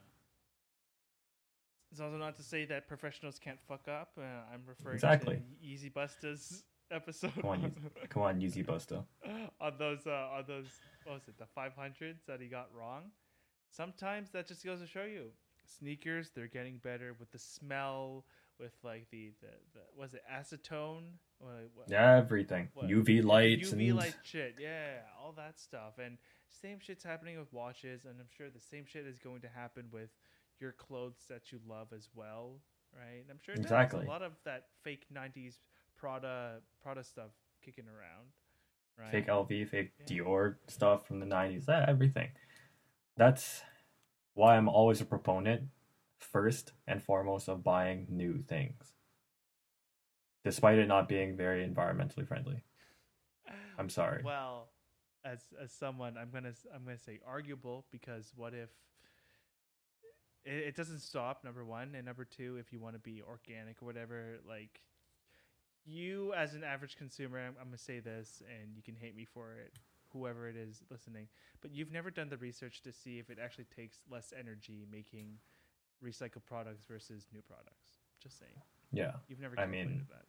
It's 1.90 2.01
also 2.01 2.16
not 2.16 2.36
to 2.36 2.43
say 2.43 2.64
that 2.66 2.89
professionals 2.89 3.39
can't 3.39 3.59
fuck 3.68 3.86
up. 3.89 4.12
Uh, 4.16 4.22
I'm 4.52 4.62
referring 4.66 4.94
Exactly. 4.94 5.36
to 5.36 5.66
Yeezy 5.66 5.93
Busta's 5.93 6.64
episode 6.90 7.32
Come 7.40 7.51
on, 7.51 7.72
Come 8.09 8.22
on, 8.22 8.40
Yeezy 8.40 8.64
Busta. 8.64 9.05
on 9.60 9.72
those 9.78 10.06
uh, 10.06 10.28
on 10.39 10.44
those 10.47 10.66
what 11.05 11.14
was 11.14 11.22
it 11.28 11.34
the 11.39 11.47
500s 11.56 12.24
that 12.26 12.40
he 12.40 12.47
got 12.48 12.68
wrong. 12.74 13.10
Sometimes 13.73 14.31
that 14.31 14.47
just 14.47 14.65
goes 14.65 14.81
to 14.81 14.86
show 14.86 15.05
you 15.05 15.31
sneakers 15.65 16.31
they're 16.35 16.47
getting 16.47 16.77
better 16.78 17.15
with 17.19 17.31
the 17.32 17.39
smell, 17.39 18.27
with 18.61 18.73
like 18.82 19.07
the 19.11 19.32
the, 19.40 19.49
the 19.74 19.81
was 19.97 20.15
it 20.15 20.23
acetone? 20.32 21.05
What, 21.39 21.90
everything. 21.90 22.69
What? 22.74 22.89
UV 22.89 23.24
lights 23.24 23.73
UV 23.73 23.89
and 23.89 23.97
light 23.97 24.15
shit, 24.23 24.57
yeah, 24.61 25.01
all 25.20 25.32
that 25.32 25.59
stuff. 25.59 25.94
And 25.99 26.19
same 26.51 26.78
shit's 26.81 27.03
happening 27.03 27.39
with 27.39 27.53
watches, 27.53 28.05
and 28.05 28.15
I'm 28.20 28.28
sure 28.36 28.49
the 28.51 28.61
same 28.61 28.85
shit 28.86 29.07
is 29.07 29.19
going 29.19 29.40
to 29.40 29.49
happen 29.49 29.86
with 29.90 30.11
your 30.61 30.73
clothes 30.73 31.24
that 31.28 31.51
you 31.51 31.59
love 31.66 31.89
as 31.97 32.09
well, 32.15 32.61
right? 32.94 33.24
I'm 33.31 33.39
sure. 33.44 33.55
Exactly. 33.55 34.05
a 34.05 34.09
lot 34.09 34.23
of 34.23 34.32
that 34.44 34.66
fake 34.82 35.07
'90s 35.12 35.57
Prada 35.97 36.61
Prada 36.82 37.03
stuff 37.03 37.31
kicking 37.65 37.86
around, 37.86 38.28
right? 38.99 39.11
fake 39.11 39.28
LV, 39.28 39.69
fake 39.69 39.93
Yeah. 40.01 40.23
Dior 40.23 40.57
stuff 40.69 41.07
from 41.07 41.20
the 41.20 41.27
90s, 41.27 41.69
eh, 41.69 41.85
everything. 41.89 42.28
That's 43.16 43.62
why 44.34 44.56
I'm 44.56 44.68
always 44.68 45.01
a 45.01 45.05
proponent, 45.05 45.64
first 46.18 46.72
and 46.86 47.02
foremost, 47.02 47.48
of 47.48 47.62
buying 47.62 48.06
new 48.09 48.39
things. 48.39 48.93
Despite 50.44 50.78
it 50.78 50.89
not 50.89 51.09
being 51.09 51.36
very 51.36 51.66
environmentally 51.66 52.26
friendly. 52.26 52.64
Ah, 53.48 53.52
I'm 53.78 53.89
sorry. 53.89 54.22
Well, 54.24 54.68
as 55.24 55.44
as 55.62 55.72
someone, 55.72 56.16
I'm 56.18 56.30
gonna 56.30 56.52
I'm 56.74 56.84
gonna 56.84 56.98
say 56.98 57.20
arguable 57.26 57.84
because 57.93 58.32
what 58.34 58.55
if 58.55 58.70
it, 60.44 60.68
it 60.68 60.76
doesn't 60.76 61.01
stop? 61.01 61.44
Number 61.44 61.64
one, 61.64 61.94
and 61.94 62.05
number 62.05 62.24
two, 62.24 62.56
if 62.59 62.72
you 62.72 62.80
want 62.80 62.94
to 62.94 63.01
be 63.01 63.22
organic 63.22 63.82
or 63.82 63.86
whatever, 63.86 64.39
like 64.48 64.80
you 65.84 66.32
as 66.34 66.55
an 66.55 66.64
average 66.64 66.97
consumer, 66.97 67.39
I'm, 67.39 67.55
I'm 67.60 67.66
gonna 67.66 67.78
say 67.78 68.01
this, 68.01 68.43
and 68.48 68.74
you 68.74 68.82
can 68.82 68.97
hate 68.97 69.14
me 69.14 69.24
for 69.24 69.52
it, 69.52 69.74
whoever 70.12 70.48
it 70.48 70.56
is 70.56 70.82
listening, 70.90 71.28
but 71.60 71.72
you've 71.72 71.93
never 71.93 72.10
done 72.10 72.28
the 72.28 72.36
research 72.36 72.82
to 72.82 72.93
see 72.93 73.18
if 73.18 73.30
it 73.30 73.39
actually 73.43 73.66
takes 73.76 73.98
less 74.10 74.32
energy 74.39 74.86
making 74.90 75.39
recycled 76.05 76.44
products 76.47 76.84
versus 76.89 77.26
new 77.32 77.43
products. 77.43 77.98
Just 78.22 78.39
saying, 78.39 78.52
Yeah. 78.93 79.12
you've 79.28 79.40
never 79.40 79.59
I 79.59 79.66
mean, 79.66 80.06
that. 80.10 80.24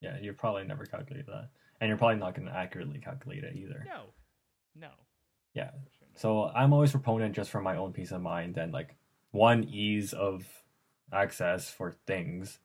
Yeah, 0.00 0.18
you're 0.20 0.34
probably 0.34 0.64
never 0.64 0.86
calculated 0.86 1.26
that. 1.26 1.50
And 1.80 1.88
you're 1.88 1.98
probably 1.98 2.16
not 2.16 2.34
going 2.34 2.48
to 2.48 2.54
accurately 2.54 2.98
calculate 2.98 3.44
it 3.44 3.54
either. 3.56 3.84
No, 3.86 4.04
no. 4.74 4.90
Yeah. 5.54 5.70
sure. 5.98 6.08
So 6.14 6.44
I'm 6.54 6.72
always 6.72 6.90
proponent 6.90 7.34
just 7.34 7.50
for 7.50 7.60
my 7.60 7.76
own 7.76 7.92
peace 7.92 8.12
of 8.12 8.22
mind 8.22 8.56
and 8.56 8.72
like 8.72 8.96
one 9.30 9.64
ease 9.64 10.12
of 10.12 10.46
access 11.12 11.70
for 11.70 11.92
things, 12.06 12.58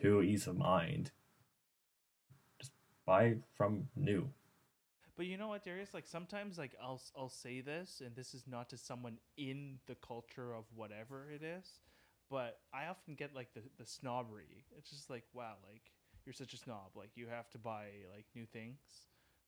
two 0.00 0.22
ease 0.22 0.46
of 0.46 0.56
mind. 0.56 1.10
Just 2.58 2.72
buy 3.04 3.36
from 3.56 3.88
new. 3.96 4.30
But 5.16 5.26
you 5.26 5.38
know 5.38 5.48
what, 5.48 5.64
Darius? 5.64 5.94
Like 5.94 6.06
sometimes, 6.06 6.58
like 6.58 6.74
I'll 6.82 7.00
I'll 7.16 7.30
say 7.30 7.60
this, 7.60 8.02
and 8.04 8.14
this 8.14 8.34
is 8.34 8.44
not 8.46 8.68
to 8.70 8.76
someone 8.76 9.18
in 9.36 9.78
the 9.86 9.94
culture 9.96 10.54
of 10.54 10.64
whatever 10.74 11.30
it 11.30 11.42
is, 11.42 11.80
but 12.30 12.58
I 12.74 12.86
often 12.86 13.14
get 13.14 13.34
like 13.34 13.54
the 13.54 13.62
the 13.78 13.86
snobbery. 13.86 14.66
It's 14.76 14.90
just 14.90 15.08
like, 15.08 15.24
wow, 15.32 15.54
like 15.68 15.82
you're 16.26 16.34
such 16.34 16.52
a 16.52 16.58
snob. 16.58 16.90
Like 16.94 17.10
you 17.14 17.28
have 17.28 17.48
to 17.50 17.58
buy 17.58 17.86
like 18.14 18.26
new 18.34 18.44
things. 18.46 18.78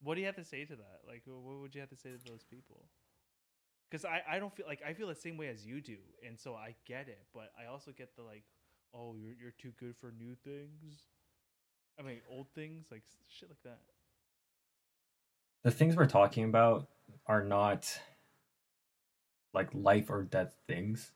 What 0.03 0.15
do 0.15 0.21
you 0.21 0.27
have 0.27 0.37
to 0.37 0.45
say 0.45 0.65
to 0.65 0.77
that? 0.77 1.01
Like, 1.07 1.23
what 1.27 1.61
would 1.61 1.75
you 1.75 1.81
have 1.81 1.91
to 1.91 1.97
say 1.97 2.11
to 2.11 2.19
those 2.31 2.45
people? 2.45 2.87
Because 3.91 4.05
I 4.05 4.23
I 4.29 4.39
don't 4.39 4.55
feel 4.55 4.67
like 4.67 4.83
I 4.87 4.93
feel 4.95 5.09
the 5.09 5.15
same 5.15 5.37
way 5.37 5.49
as 5.49 5.65
you 5.67 5.81
do, 5.81 5.97
and 6.27 6.39
so 6.39 6.55
I 6.55 6.75
get 6.87 7.09
it. 7.09 7.27
But 7.35 7.53
I 7.61 7.71
also 7.73 7.91
get 7.93 8.17
the 8.17 8.23
like, 8.23 8.45
oh, 8.95 9.17
you're 9.17 9.35
you're 9.41 9.55
too 9.59 9.73
good 9.79 9.97
for 9.97 10.13
new 10.13 10.35
things. 10.45 11.05
I 11.99 12.03
mean, 12.03 12.21
old 12.31 12.49
things, 12.55 12.87
like 12.91 13.03
shit 13.29 13.49
like 13.51 13.63
that. 13.65 13.81
The 15.65 15.71
things 15.71 15.97
we're 15.97 16.07
talking 16.07 16.45
about 16.45 16.89
are 17.27 17.45
not 17.45 18.01
like 19.53 19.69
life 19.75 20.11
or 20.11 20.23
death 20.23 20.55
things, 20.67 21.13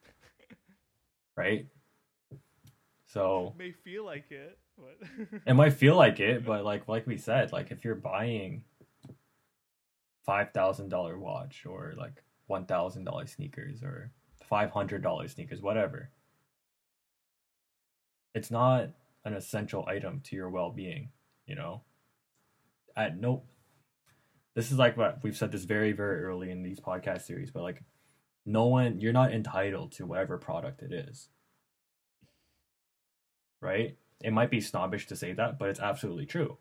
right? 1.37 1.67
So 3.07 3.55
may 3.59 3.73
feel 3.73 4.05
like 4.05 4.31
it, 4.31 4.59
but 4.77 5.41
it 5.47 5.55
might 5.55 5.75
feel 5.75 5.97
like 5.97 6.19
it, 6.19 6.45
but 6.45 6.65
like 6.65 6.89
like 6.89 7.07
we 7.07 7.19
said, 7.19 7.53
like 7.53 7.71
if 7.71 7.85
you're 7.85 7.95
buying 7.95 8.65
five 10.25 10.53
thousand 10.53 10.89
dollar 10.89 11.19
watch 11.19 11.65
or 11.67 11.95
like 11.97 12.23
one 12.47 12.65
thousand 12.65 13.05
dollar 13.05 13.27
sneakers 13.27 13.83
or 13.83 14.11
five 14.49 14.71
hundred 14.71 15.03
dollar 15.03 15.29
sneakers, 15.29 15.61
whatever, 15.61 16.11
it's 18.35 18.51
not 18.51 18.89
an 19.25 19.35
essential 19.35 19.85
item 19.87 20.21
to 20.25 20.37
your 20.37 20.49
well 20.49 20.71
being. 20.71 21.11
You 21.47 21.57
know, 21.57 21.83
at 22.97 23.21
no, 23.21 23.43
this 24.55 24.71
is 24.71 24.79
like 24.79 24.97
what 24.97 25.23
we've 25.23 25.37
said 25.37 25.53
this 25.53 25.65
very 25.65 25.93
very 25.93 26.25
early 26.25 26.51
in 26.51 26.63
these 26.63 26.81
podcast 26.81 27.23
series, 27.23 27.51
but 27.51 27.63
like 27.63 27.83
no 28.45 28.67
one, 28.67 29.01
you're 29.01 29.13
not 29.13 29.33
entitled 29.33 29.93
to 29.93 30.07
whatever 30.07 30.37
product 30.37 30.83
it 30.83 30.93
is 30.93 31.29
right? 33.63 33.97
It 34.21 34.33
might 34.33 34.51
be 34.51 34.61
snobbish 34.61 35.07
to 35.07 35.17
say 35.17 35.33
that, 35.33 35.59
but 35.59 35.71
it's 35.71 35.81
absolutely 35.81 36.27
true. 36.27 36.59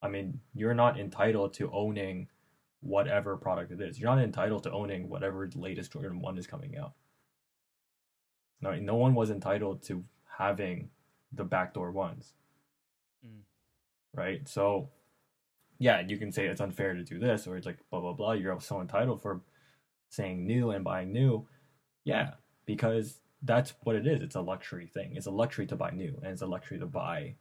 I 0.00 0.08
mean, 0.08 0.40
you're 0.54 0.74
not 0.74 1.00
entitled 1.00 1.54
to 1.54 1.72
owning 1.72 2.28
whatever 2.80 3.36
product 3.36 3.72
it 3.72 3.80
is. 3.80 3.98
You're 3.98 4.14
not 4.14 4.22
entitled 4.22 4.62
to 4.62 4.70
owning 4.70 5.08
whatever 5.08 5.50
latest 5.56 5.92
Jordan 5.92 6.20
1 6.20 6.38
is 6.38 6.46
coming 6.46 6.76
out. 6.78 6.92
No, 8.60 8.74
no 8.76 8.94
one 8.94 9.14
was 9.14 9.30
entitled 9.30 9.82
to 9.84 10.04
having 10.38 10.90
the 11.32 11.44
backdoor 11.44 11.90
ones. 11.90 12.34
Mm. 13.26 13.40
Right? 14.14 14.48
So, 14.48 14.90
yeah, 15.78 16.00
you 16.06 16.18
can 16.18 16.32
say 16.32 16.46
it's 16.46 16.60
unfair 16.60 16.94
to 16.94 17.04
do 17.04 17.18
this, 17.18 17.46
or 17.46 17.56
it's 17.56 17.66
like 17.66 17.78
blah, 17.90 18.00
blah, 18.00 18.12
blah. 18.12 18.32
You're 18.32 18.60
so 18.60 18.80
entitled 18.80 19.22
for 19.22 19.42
saying 20.10 20.46
new 20.46 20.70
and 20.70 20.84
buying 20.84 21.12
new. 21.12 21.46
Yeah, 22.04 22.32
because 22.66 23.20
that's 23.42 23.74
what 23.84 23.96
it 23.96 24.06
is. 24.06 24.22
It's 24.22 24.34
a 24.34 24.40
luxury 24.40 24.86
thing. 24.86 25.14
It's 25.16 25.26
a 25.26 25.30
luxury 25.30 25.66
to 25.66 25.76
buy 25.76 25.90
new, 25.90 26.18
and 26.22 26.32
it's 26.32 26.42
a 26.42 26.46
luxury 26.46 26.78
to 26.78 26.86
buy 26.86 27.36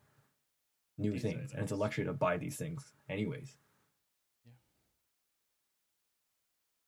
new 0.97 1.13
These 1.13 1.21
things, 1.21 1.53
and 1.53 1.63
it's 1.63 1.71
a 1.71 1.75
luxury 1.75 2.05
to 2.05 2.13
buy 2.13 2.37
these 2.37 2.57
things 2.57 2.93
anyways. 3.09 3.57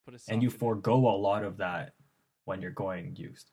A 0.08 0.34
and 0.34 0.42
you 0.42 0.50
forego 0.50 0.96
a 0.96 1.18
lot 1.18 1.44
of 1.44 1.58
that 1.58 1.94
when 2.46 2.62
you're 2.62 2.72
going 2.72 3.16
used. 3.16 3.52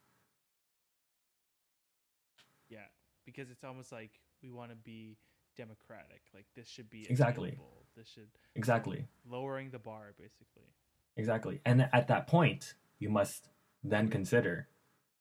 Yeah, 2.68 2.86
because 3.24 3.51
it's 3.51 3.64
almost 3.64 3.93
like 3.93 4.12
we 4.43 4.51
want 4.51 4.70
to 4.70 4.77
be 4.77 5.18
democratic. 5.56 6.23
Like 6.35 6.47
this 6.55 6.68
should 6.68 6.89
be 6.90 7.06
Exactly. 7.09 7.48
attainable. 7.48 7.85
This 7.97 8.09
should 8.09 8.28
Exactly. 8.55 9.06
lowering 9.24 9.70
the 9.70 9.78
bar 9.78 10.14
basically. 10.18 10.68
Exactly. 11.16 11.60
And 11.64 11.89
at 11.93 12.09
that 12.09 12.27
point, 12.27 12.74
you 12.98 13.09
must 13.09 13.48
then 13.82 14.09
consider 14.09 14.68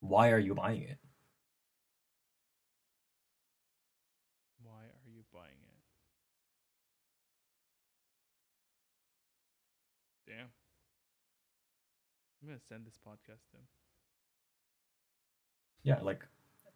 why 0.00 0.30
are 0.30 0.38
you 0.38 0.54
buying 0.54 0.82
it? 0.82 0.98
Why 4.62 4.82
are 4.82 5.10
you 5.10 5.22
buying 5.32 5.58
it? 10.26 10.30
Damn. 10.30 10.48
I'm 12.42 12.48
gonna 12.48 12.60
send 12.68 12.84
this 12.86 12.98
podcast 13.06 13.48
to 13.50 13.56
him. 13.56 13.66
Yeah, 15.82 16.00
like 16.02 16.26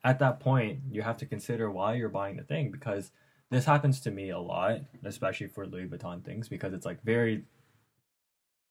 at 0.05 0.19
that 0.21 0.41
point, 0.41 0.81
you 0.91 1.03
have 1.03 1.19
to 1.19 1.27
consider 1.27 1.71
why 1.71 1.95
you're 1.95 2.09
buying 2.09 2.37
the 2.37 2.43
thing 2.45 2.71
because 2.71 3.11
this 3.51 3.65
happens 3.65 4.01
to 4.01 4.11
me 4.11 4.31
a 4.31 4.39
lot, 4.39 4.81
especially 5.05 5.49
for 5.49 5.67
Louis 5.67 5.87
Vuitton 5.89 6.25
things 6.25 6.49
because 6.49 6.73
it's 6.73 6.87
like 6.87 7.03
very 7.03 7.45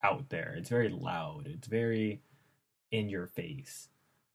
out 0.03 0.29
there. 0.29 0.55
It's 0.57 0.69
very 0.69 0.89
loud. 0.89 1.47
It's 1.47 1.67
very 1.67 2.21
in 2.91 3.09
your 3.09 3.27
face. 3.27 3.89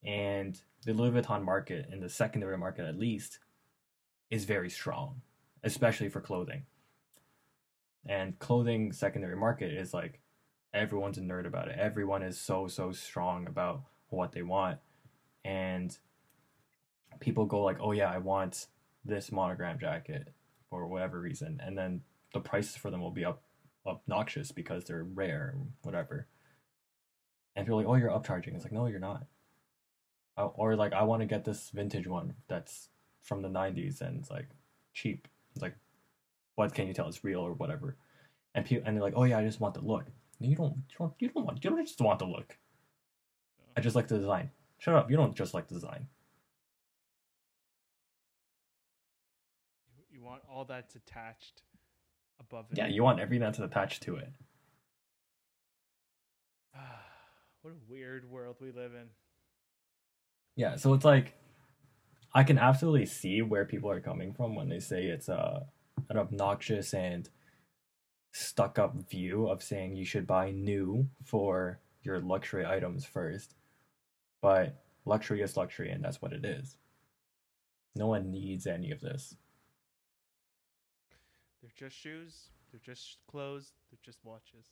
And 0.05 0.61
the 0.85 0.93
Louis 0.93 1.11
Vuitton 1.11 1.43
market, 1.43 1.89
in 1.91 2.01
the 2.01 2.11
secondary 2.11 2.59
market 2.59 2.85
at 2.85 2.99
least, 2.99 3.39
is 4.31 4.45
very 4.45 4.69
strong, 4.69 5.23
especially 5.63 6.11
for 6.11 6.21
clothing. 6.21 6.65
And 8.07 8.39
clothing 8.39 8.93
secondary 8.93 9.37
market 9.37 9.73
is 9.73 9.95
like 9.95 10.21
everyone's 10.75 11.17
a 11.17 11.23
nerd 11.23 11.47
about 11.47 11.69
it. 11.69 11.79
Everyone 11.79 12.23
is 12.23 12.39
so 12.39 12.69
so 12.69 12.93
strong 12.93 13.47
about 13.47 13.83
what 14.11 14.33
they 14.33 14.43
want. 14.43 14.79
And 15.43 15.97
people 17.21 17.47
go 17.47 17.63
like, 17.63 17.79
"Oh 17.81 17.93
yeah, 17.93 18.11
I 18.11 18.19
want 18.19 18.67
this 19.05 19.33
monogram 19.33 19.79
jacket 19.79 20.33
for 20.71 20.87
whatever 20.87 21.21
reason." 21.21 21.61
And 21.63 21.77
then 21.77 22.03
the 22.33 22.41
prices 22.41 22.77
for 22.77 22.91
them 22.91 23.01
will 23.01 23.11
be 23.11 23.25
up 23.25 23.43
obnoxious 23.87 24.53
because 24.53 24.85
they're 24.85 25.05
rare 25.05 25.55
whatever. 25.83 26.27
And 27.57 27.67
people 27.67 27.81
are 27.81 27.83
like, 27.83 27.91
"Oh, 27.91 27.97
you're 27.97 28.11
upcharging." 28.11 28.55
It's 28.55 28.65
like, 28.65 28.73
"No, 28.73 28.87
you're 28.87 28.99
not." 28.99 29.27
Or 30.37 30.75
like, 30.77 30.93
"I 30.93 31.05
want 31.05 31.21
to 31.21 31.27
get 31.27 31.45
this 31.45 31.71
vintage 31.71 32.07
one 32.09 32.35
that's 32.49 32.89
from 33.21 33.43
the 33.43 33.49
90s 33.49 34.01
and 34.01 34.19
it's 34.19 34.31
like 34.31 34.49
cheap." 34.93 35.29
It's 35.53 35.63
like, 35.63 35.77
"What 36.57 36.75
can 36.75 36.89
you 36.89 36.95
tell 36.95 37.09
it's 37.09 37.25
real 37.25 37.41
or 37.41 37.53
whatever?" 37.53 37.97
And 38.55 38.67
people 38.67 38.87
and 38.87 38.97
they're 38.97 39.03
like, 39.03 39.15
"Oh 39.17 39.25
yeah, 39.25 39.39
I 39.39 39.45
just 39.45 39.61
want 39.61 39.75
the 39.75 39.81
look." 39.81 40.07
You 40.41 40.57
don't. 40.57 40.77
You 40.91 40.97
don't. 40.99 41.15
You 41.21 41.29
don't 41.29 41.45
want. 41.45 41.65
You 41.65 41.71
don't 41.71 41.87
just 41.87 42.01
want 42.01 42.19
the 42.19 42.27
look. 42.27 42.59
I 43.77 43.81
just 43.81 43.97
like 43.97 44.09
the 44.09 44.19
design. 44.19 44.51
Shut 44.79 44.95
up. 44.95 45.11
You 45.11 45.17
don't 45.17 45.37
just 45.37 45.55
like 45.55 45.69
the 45.69 45.75
design. 45.75 46.09
Want 50.35 50.45
all 50.53 50.65
that's 50.65 50.97
attached 50.97 51.63
above 52.41 52.67
it. 52.71 52.79
Yeah, 52.79 52.89
you 52.89 53.05
want 53.05 53.21
everything 53.21 53.43
that's 53.43 53.61
attached 53.61 54.03
to 54.03 54.17
it. 54.17 54.33
what 57.63 57.71
a 57.71 57.77
weird 57.93 58.29
world 58.29 58.57
we 58.61 58.73
live 58.73 58.95
in. 58.95 59.07
Yeah, 60.57 60.75
so 60.75 60.93
it's 60.95 61.05
like 61.05 61.35
I 62.35 62.43
can 62.43 62.59
absolutely 62.59 63.07
see 63.07 63.43
where 63.43 63.65
people 63.65 63.91
are 63.91 64.01
coming 64.01 64.33
from 64.33 64.57
when 64.57 64.69
they 64.69 64.81
say 64.81 65.05
it's 65.05 65.29
a 65.29 65.67
an 66.11 66.19
obnoxious 66.19 66.93
and 66.93 67.29
stuck 68.33 68.81
up 68.81 69.09
view 69.09 69.47
of 69.47 69.63
saying 69.63 69.95
you 69.95 70.05
should 70.05 70.27
buy 70.27 70.51
new 70.51 71.09
for 71.25 71.79
your 72.03 72.19
luxury 72.19 72.67
items 72.67 73.05
first. 73.05 73.55
But 74.43 74.83
luxury 75.05 75.43
is 75.43 75.57
luxury 75.57 75.91
and 75.91 76.05
that's 76.05 76.21
what 76.21 76.33
it 76.33 76.45
is. 76.45 76.77
No 77.95 78.09
one 78.09 78.33
needs 78.33 78.67
any 78.67 78.91
of 78.91 79.01
this. 79.01 79.37
They're 81.65 81.89
just 81.89 81.99
shoes. 81.99 82.51
They're 82.71 82.81
just 82.85 83.17
clothes. 83.27 83.73
They're 83.91 83.99
just 84.05 84.19
watches. 84.23 84.67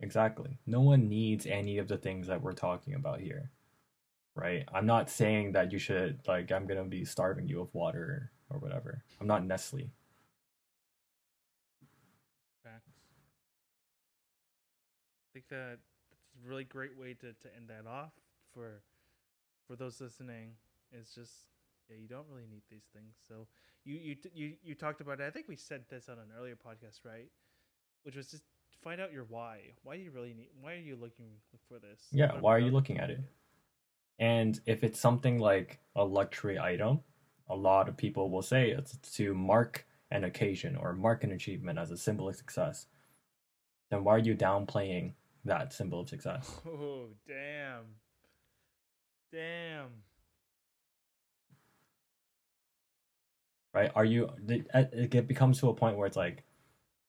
Exactly. 0.00 0.56
No 0.66 0.80
one 0.80 1.10
needs 1.10 1.44
any 1.44 1.76
of 1.76 1.86
the 1.86 1.98
things 1.98 2.28
that 2.28 2.40
we're 2.40 2.54
talking 2.54 2.94
about 2.94 3.20
here. 3.20 3.50
Right? 4.34 4.64
I'm 4.72 4.86
not 4.86 5.10
saying 5.10 5.52
that 5.52 5.70
you 5.70 5.78
should 5.78 6.20
like 6.26 6.50
I'm 6.50 6.66
going 6.66 6.82
to 6.82 6.88
be 6.88 7.04
starving 7.04 7.46
you 7.46 7.60
of 7.60 7.74
water 7.74 8.32
or 8.48 8.58
whatever. 8.58 9.04
I'm 9.20 9.26
not 9.26 9.44
Nestle. 9.44 9.90
Facts. 12.64 12.88
I 15.26 15.28
think 15.34 15.48
that 15.50 15.76
that's 16.10 16.30
a 16.42 16.48
really 16.48 16.64
great 16.64 16.98
way 16.98 17.12
to, 17.20 17.34
to 17.34 17.54
end 17.54 17.68
that 17.68 17.86
off 17.86 18.12
for 18.54 18.80
for 19.66 19.76
those 19.76 20.00
listening. 20.00 20.54
It's 20.90 21.14
just 21.14 21.32
yeah, 21.92 22.00
you 22.00 22.08
don't 22.08 22.26
really 22.30 22.46
need 22.50 22.62
these 22.70 22.86
things. 22.92 23.14
So 23.28 23.46
you 23.84 23.94
you 23.96 24.16
you 24.34 24.52
you 24.62 24.74
talked 24.74 25.00
about 25.00 25.20
it. 25.20 25.24
I 25.24 25.30
think 25.30 25.48
we 25.48 25.56
said 25.56 25.84
this 25.88 26.08
on 26.08 26.18
an 26.18 26.28
earlier 26.38 26.56
podcast, 26.56 27.04
right? 27.04 27.28
Which 28.04 28.16
was 28.16 28.30
just 28.30 28.42
find 28.82 29.00
out 29.00 29.12
your 29.12 29.24
why. 29.24 29.60
Why 29.82 29.96
do 29.96 30.02
you 30.02 30.10
really 30.10 30.34
need? 30.34 30.48
Why 30.60 30.72
are 30.72 30.76
you 30.76 30.96
looking 30.96 31.30
for 31.68 31.78
this? 31.78 32.06
Yeah, 32.12 32.32
why 32.40 32.54
are 32.54 32.58
you 32.58 32.70
looking 32.70 32.98
at 32.98 33.10
it? 33.10 33.20
And 34.18 34.60
if 34.66 34.84
it's 34.84 35.00
something 35.00 35.38
like 35.38 35.80
a 35.96 36.04
luxury 36.04 36.58
item, 36.58 37.00
a 37.48 37.56
lot 37.56 37.88
of 37.88 37.96
people 37.96 38.30
will 38.30 38.42
say 38.42 38.70
it's 38.70 38.96
to 39.16 39.34
mark 39.34 39.86
an 40.10 40.24
occasion 40.24 40.76
or 40.76 40.92
mark 40.92 41.24
an 41.24 41.32
achievement 41.32 41.78
as 41.78 41.90
a 41.90 41.96
symbol 41.96 42.28
of 42.28 42.36
success. 42.36 42.86
Then 43.90 44.04
why 44.04 44.14
are 44.14 44.18
you 44.18 44.34
downplaying 44.34 45.12
that 45.44 45.72
symbol 45.72 46.00
of 46.00 46.08
success? 46.08 46.50
Oh 46.66 47.08
damn! 47.26 47.84
Damn! 49.32 49.88
Right? 53.74 53.90
Are 53.94 54.04
you 54.04 54.26
uh, 54.74 54.84
it 54.92 55.14
it 55.14 55.28
becomes 55.28 55.60
to 55.60 55.68
a 55.68 55.74
point 55.74 55.96
where 55.96 56.06
it's 56.06 56.16
like 56.16 56.44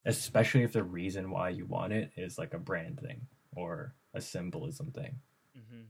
especially 0.05 0.63
if 0.63 0.73
the 0.73 0.83
reason 0.83 1.29
why 1.31 1.49
you 1.49 1.65
want 1.65 1.93
it 1.93 2.11
is 2.17 2.37
like 2.37 2.53
a 2.53 2.59
brand 2.59 2.99
thing 2.99 3.27
or 3.55 3.95
a 4.13 4.21
symbolism 4.21 4.91
thing, 4.91 5.19
Mm-hmm. 5.57 5.83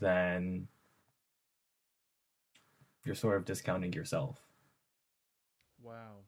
then 0.00 0.68
you're 3.04 3.14
sort 3.14 3.36
of 3.36 3.44
discounting 3.44 3.92
yourself. 3.92 4.40
Wow. 5.82 6.24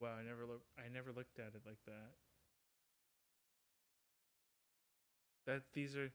Wow, 0.00 0.14
I 0.18 0.22
never 0.22 0.44
look 0.46 0.62
I 0.78 0.88
never 0.88 1.12
looked 1.12 1.38
at 1.38 1.54
it 1.54 1.62
like 1.66 1.78
that. 1.86 2.12
That 5.46 5.62
these 5.72 5.96
are 5.96 6.10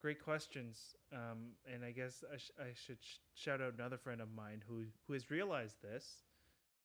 great 0.00 0.22
questions. 0.22 0.94
Um 1.12 1.52
and 1.72 1.84
I 1.84 1.92
guess 1.92 2.24
I, 2.32 2.36
sh- 2.38 2.50
I 2.58 2.72
should 2.74 2.98
sh- 3.02 3.18
shout 3.34 3.60
out 3.60 3.74
another 3.74 3.98
friend 3.98 4.20
of 4.20 4.32
mine 4.34 4.62
who 4.66 4.84
who 5.06 5.12
has 5.14 5.30
realized 5.30 5.82
this. 5.82 6.24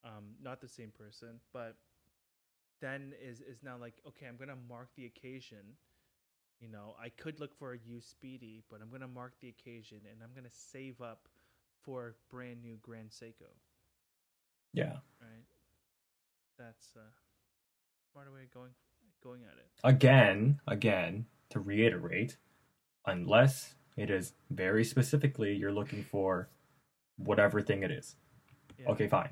Um 0.04 0.36
not 0.42 0.62
the 0.62 0.68
same 0.68 0.92
person, 0.92 1.40
but 1.54 1.78
then 2.82 3.14
is 3.22 3.42
is 3.42 3.64
now 3.64 3.78
like, 3.78 3.96
okay, 4.08 4.26
I'm 4.28 4.36
going 4.38 4.50
to 4.50 4.58
mark 4.70 4.90
the 4.96 5.06
occasion. 5.06 5.78
You 6.60 6.70
know, 6.70 6.96
I 7.02 7.10
could 7.10 7.40
look 7.40 7.54
for 7.58 7.74
a 7.74 7.78
used 7.78 8.10
Speedy, 8.10 8.64
but 8.70 8.82
I'm 8.82 8.90
going 8.90 9.02
to 9.02 9.08
mark 9.08 9.34
the 9.42 9.50
occasion 9.50 10.00
and 10.10 10.22
I'm 10.24 10.32
going 10.34 10.46
to 10.50 10.56
save 10.56 11.02
up 11.02 11.28
for 11.82 12.16
brand 12.30 12.62
new 12.62 12.78
Grand 12.82 13.10
Seiko 13.10 13.52
Yeah. 14.74 14.98
right? 15.22 15.46
That's 16.58 16.96
a 16.96 17.08
smarter 18.12 18.32
way 18.32 18.44
of 18.44 18.52
going 18.52 18.72
going 19.24 19.44
at 19.44 19.58
it. 19.58 19.70
again, 19.84 20.60
again, 20.68 21.26
to 21.50 21.60
reiterate, 21.60 22.38
unless 23.06 23.76
it 23.98 24.10
is 24.10 24.34
very 24.49 24.84
specifically 24.84 25.56
you're 25.56 25.72
looking 25.72 26.03
for 26.03 26.49
whatever 27.18 27.61
thing 27.61 27.84
it 27.84 27.91
is. 27.91 28.15
Yeah. 28.80 28.90
Okay, 28.90 29.07
fine. 29.07 29.30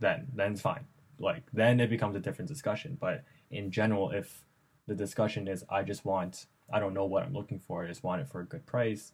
Then 0.00 0.26
then 0.34 0.52
it's 0.52 0.60
fine. 0.60 0.84
Like 1.18 1.44
then 1.52 1.80
it 1.80 1.90
becomes 1.90 2.16
a 2.16 2.20
different 2.20 2.48
discussion. 2.48 2.96
But 3.00 3.24
in 3.50 3.70
general, 3.70 4.10
if 4.10 4.44
the 4.86 4.94
discussion 4.94 5.46
is 5.48 5.64
I 5.70 5.82
just 5.82 6.04
want 6.04 6.46
I 6.72 6.80
don't 6.80 6.94
know 6.94 7.04
what 7.04 7.22
I'm 7.22 7.34
looking 7.34 7.60
for, 7.60 7.84
I 7.84 7.88
just 7.88 8.02
want 8.02 8.22
it 8.22 8.28
for 8.28 8.40
a 8.40 8.46
good 8.46 8.66
price. 8.66 9.12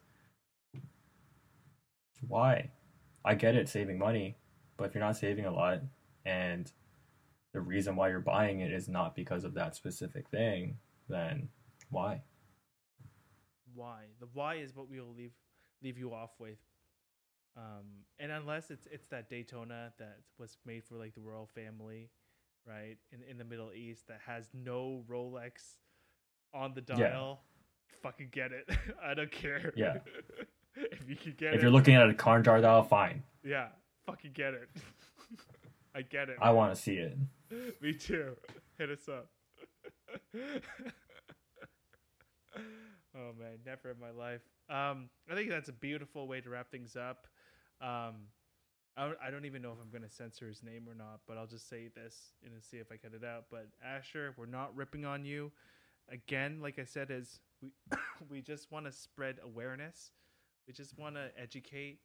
Why? 2.27 2.71
I 3.25 3.35
get 3.35 3.55
it 3.55 3.69
saving 3.69 3.99
money, 3.99 4.37
but 4.77 4.85
if 4.85 4.95
you're 4.95 5.05
not 5.05 5.17
saving 5.17 5.45
a 5.45 5.53
lot 5.53 5.81
and 6.25 6.71
the 7.53 7.61
reason 7.61 7.97
why 7.97 8.09
you're 8.09 8.21
buying 8.21 8.61
it 8.61 8.73
is 8.73 8.89
not 8.89 9.15
because 9.15 9.45
of 9.45 9.55
that 9.55 9.75
specific 9.75 10.29
thing, 10.29 10.79
then 11.09 11.49
why? 11.91 12.23
Why? 13.79 14.07
The 14.21 14.27
why 14.33 14.57
is 14.57 14.75
what 14.75 14.89
we 14.91 15.01
will 15.01 15.15
leave 15.15 15.33
leave 15.83 15.99
you 15.99 16.13
off 16.13 16.31
with. 16.41 16.59
Um, 17.57 18.05
and 18.19 18.33
unless 18.33 18.71
it's 18.71 18.87
it's 18.91 19.07
that 19.09 19.29
Daytona 19.31 19.93
that 19.99 20.19
was 20.39 20.57
made 20.67 20.85
for 20.85 20.97
like 20.97 21.15
the 21.15 21.21
royal 21.21 21.47
family, 21.47 22.11
right? 22.67 22.97
In 23.13 23.23
in 23.31 23.39
the 23.39 23.45
Middle 23.45 23.73
East 23.73 24.09
that 24.09 24.21
has 24.27 24.49
no 24.53 25.05
Rolex 25.09 25.77
on 26.53 26.75
the 26.75 26.83
Yeah. 26.97 27.11
dial. 27.11 27.41
fucking 28.03 28.29
get 28.33 28.53
it. 28.53 28.69
I 29.03 29.15
don't 29.15 29.31
care. 29.31 29.73
Yeah. 29.77 29.99
if 30.77 31.09
you 31.09 31.17
can 31.17 31.35
get 31.39 31.55
If 31.55 31.61
it, 31.61 31.63
you're 31.63 31.71
looking 31.71 31.95
at 31.95 32.09
a 32.09 32.13
Khanjar 32.15 32.61
dial, 32.63 32.83
fine. 32.83 33.23
yeah, 33.45 33.69
fucking 34.07 34.33
get 34.35 34.55
it. 34.55 34.69
I 35.95 36.03
get 36.03 36.29
it. 36.29 36.37
I 36.41 36.51
want 36.51 36.75
to 36.75 36.81
see 36.81 36.95
it. 36.97 37.17
Me 37.81 37.93
too. 37.93 38.37
Hit 38.79 38.91
us 38.91 39.09
up. 39.09 39.29
Oh 43.19 43.33
man, 43.39 43.59
never 43.67 43.91
in 43.91 44.01
my 44.01 44.11
life. 44.11 44.43
Um, 44.71 45.09
I 45.31 45.35
think 45.35 45.51
that's 45.51 45.69
a 45.69 45.73
beautiful 45.73 46.29
way 46.29 46.41
to 46.41 46.51
wrap 46.51 46.71
things 46.71 46.97
up. 46.97 47.27
Um, 47.81 48.29
I 48.97 49.07
don't, 49.07 49.19
I 49.27 49.31
don't 49.31 49.45
even 49.45 49.63
know 49.63 49.71
if 49.71 49.79
I'm 49.81 49.91
going 49.91 50.09
to 50.09 50.15
censor 50.15 50.49
his 50.49 50.63
name 50.63 50.89
or 50.89 50.95
not, 50.95 51.21
but 51.27 51.39
I'll 51.39 51.47
just 51.47 51.69
say 51.69 51.89
this 51.95 52.33
and 52.45 52.53
see 52.63 52.79
if 52.79 52.91
I 52.91 52.97
cut 52.97 53.13
it 53.15 53.25
out. 53.25 53.45
But 53.51 53.69
Asher, 53.85 54.35
we're 54.37 54.47
not 54.47 54.75
ripping 54.77 55.05
on 55.05 55.25
you. 55.25 55.53
Again, 56.11 56.61
like 56.61 56.79
I 56.79 56.85
said, 56.85 57.11
is 57.11 57.41
we 57.63 57.73
we 58.31 58.41
just 58.41 58.71
want 58.73 58.87
to 58.87 58.93
spread 58.93 59.37
awareness. 59.43 60.13
We 60.67 60.73
just 60.73 60.99
want 60.99 61.15
to 61.15 61.31
educate, 61.41 62.01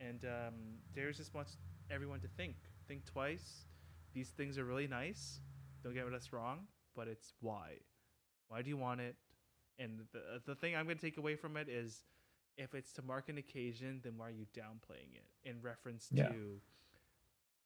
and 0.00 0.24
um, 0.24 0.54
Darius 0.94 1.16
just 1.16 1.34
wants 1.34 1.56
everyone 1.90 2.20
to 2.20 2.28
think, 2.36 2.56
think 2.88 3.04
twice. 3.06 3.66
These 4.12 4.30
things 4.30 4.58
are 4.58 4.64
really 4.64 4.86
nice. 4.86 5.40
Don't 5.82 5.94
get 5.94 6.04
us 6.12 6.32
wrong, 6.32 6.66
but 6.94 7.08
it's 7.08 7.32
why. 7.40 7.78
Why 8.48 8.62
do 8.62 8.68
you 8.68 8.76
want 8.76 9.00
it? 9.00 9.16
And 9.78 10.00
the 10.12 10.40
the 10.46 10.54
thing 10.54 10.74
I'm 10.74 10.84
going 10.86 10.96
to 10.96 11.02
take 11.02 11.18
away 11.18 11.36
from 11.36 11.56
it 11.56 11.68
is, 11.68 12.02
if 12.56 12.74
it's 12.74 12.92
to 12.94 13.02
mark 13.02 13.28
an 13.28 13.38
occasion, 13.38 14.00
then 14.02 14.14
why 14.16 14.28
are 14.28 14.30
you 14.30 14.46
downplaying 14.56 15.14
it 15.14 15.26
in 15.48 15.60
reference 15.62 16.08
Yeah. 16.10 16.28
to 16.28 16.60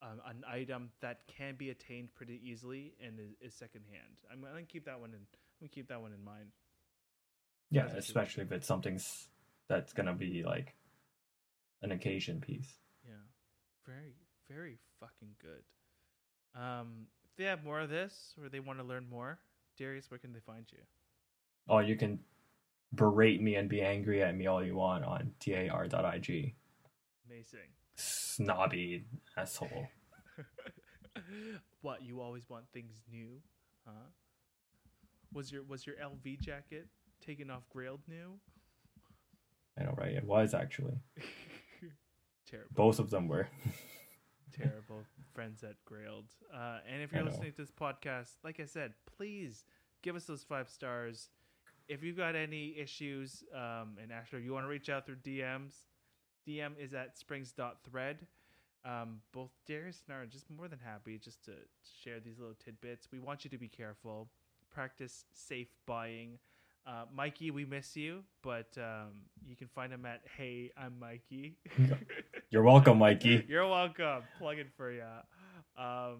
um, 0.03 0.21
an 0.27 0.43
item 0.51 0.91
that 1.01 1.21
can 1.29 1.55
be 1.57 1.71
attained 1.71 2.15
pretty 2.15 2.41
easily 2.43 2.95
and 3.05 3.21
is, 3.21 3.35
is 3.41 3.55
secondhand? 3.55 4.17
I'm 4.33 4.41
going 4.41 4.55
to 4.67 4.73
keep 4.73 4.87
that 4.87 4.99
one 4.99 5.11
in. 5.11 5.21
I'm 5.63 5.69
keep 5.69 5.89
that 5.89 6.01
one 6.01 6.13
in 6.13 6.25
mind. 6.25 6.51
Yeah, 7.71 7.87
especially 7.87 8.43
if 8.45 8.51
it's 8.53 8.67
something 8.67 8.99
that's 9.69 9.93
gonna 9.93 10.15
be 10.15 10.43
like 10.43 10.75
an 11.83 11.93
occasion 11.93 12.41
piece. 12.41 12.75
Yeah, 13.07 13.13
very, 13.87 14.15
very 14.49 14.79
fucking 14.99 15.37
good. 15.41 16.61
Um, 16.61 17.07
if 17.25 17.37
they 17.37 17.45
have 17.45 17.63
more 17.63 17.79
of 17.79 17.89
this 17.89 18.35
or 18.43 18.49
they 18.49 18.59
want 18.59 18.81
to 18.81 18.85
learn 18.85 19.07
more, 19.09 19.39
Darius, 19.79 20.11
where 20.11 20.19
can 20.19 20.33
they 20.33 20.41
find 20.41 20.67
you? 20.73 20.81
Oh, 21.69 21.79
you 21.79 21.97
can 21.97 22.19
berate 22.95 23.41
me 23.41 23.55
and 23.55 23.69
be 23.69 23.83
angry 23.83 24.23
at 24.23 24.37
me 24.37 24.47
all 24.47 24.65
you 24.65 24.77
want 24.77 25.05
on 25.05 25.33
tar.ig. 25.41 26.55
Amazing. 27.29 27.69
Snobby 27.95 29.05
asshole. 29.37 29.89
what 31.83 32.03
you 32.03 32.21
always 32.21 32.49
want 32.49 32.65
things 32.73 33.03
new, 33.11 33.41
huh? 33.87 34.09
Was 35.33 35.53
your 35.53 35.63
was 35.63 35.87
your 35.87 35.97
LV 35.97 36.41
jacket 36.41 36.89
taken 37.25 37.51
off 37.51 37.63
Grailed 37.75 38.01
new? 38.09 38.41
I 39.79 39.85
know, 39.85 39.95
right? 39.97 40.13
It 40.13 40.25
was 40.25 40.55
actually. 40.55 40.99
Terrible. 42.51 42.71
Both 42.75 42.99
of 42.99 43.11
them 43.11 43.29
were. 43.29 43.49
terrible 44.53 45.05
friends 45.33 45.63
at 45.63 45.77
Grailed. 45.89 46.27
Uh, 46.53 46.79
and 46.91 47.03
if 47.03 47.13
you're 47.13 47.25
listening 47.25 47.53
to 47.53 47.57
this 47.57 47.71
podcast, 47.71 48.33
like 48.43 48.61
I 48.61 48.65
said, 48.65 48.93
please 49.17 49.65
give 50.03 50.17
us 50.17 50.25
those 50.25 50.43
five 50.43 50.69
stars. 50.69 51.31
If 51.91 52.05
you've 52.05 52.17
got 52.17 52.37
any 52.37 52.77
issues, 52.79 53.43
um, 53.53 53.99
and 54.01 54.13
actually, 54.13 54.45
you 54.45 54.53
want 54.53 54.65
to 54.65 54.69
reach 54.69 54.89
out 54.89 55.07
through 55.07 55.17
DMs, 55.17 55.73
DM 56.47 56.79
is 56.79 56.95
at 56.95 57.19
springs.thread. 57.19 58.19
Um, 58.85 59.21
both 59.33 59.51
Darius 59.67 60.01
and 60.07 60.17
I 60.17 60.21
are 60.21 60.27
just 60.27 60.49
more 60.49 60.69
than 60.69 60.79
happy 60.79 61.19
just 61.19 61.45
to 61.47 61.51
share 62.03 62.21
these 62.21 62.39
little 62.39 62.55
tidbits. 62.65 63.09
We 63.11 63.19
want 63.19 63.43
you 63.45 63.51
to 63.51 63.59
be 63.59 63.67
careful, 63.67 64.29
practice 64.73 65.25
safe 65.35 65.67
buying. 65.85 66.39
Uh, 66.87 67.07
Mikey, 67.13 67.51
we 67.51 67.65
miss 67.65 67.97
you, 67.97 68.23
but 68.41 68.69
um, 68.79 69.11
you 69.45 69.57
can 69.57 69.67
find 69.67 69.93
him 69.93 70.07
at 70.07 70.21
Hey, 70.37 70.71
I'm 70.77 70.97
Mikey. 71.01 71.57
You're 72.51 72.63
welcome, 72.63 72.99
Mikey. 72.99 73.45
You're 73.49 73.69
welcome. 73.69 74.23
Plug 74.39 74.59
it 74.59 74.69
for 74.77 74.93
you. 74.93 75.03
Um, 75.77 76.19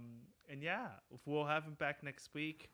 and 0.51 0.65
yeah, 0.65 0.89
we'll 1.27 1.47
have 1.47 1.63
him 1.63 1.75
back 1.75 2.03
next 2.03 2.31
week. 2.35 2.71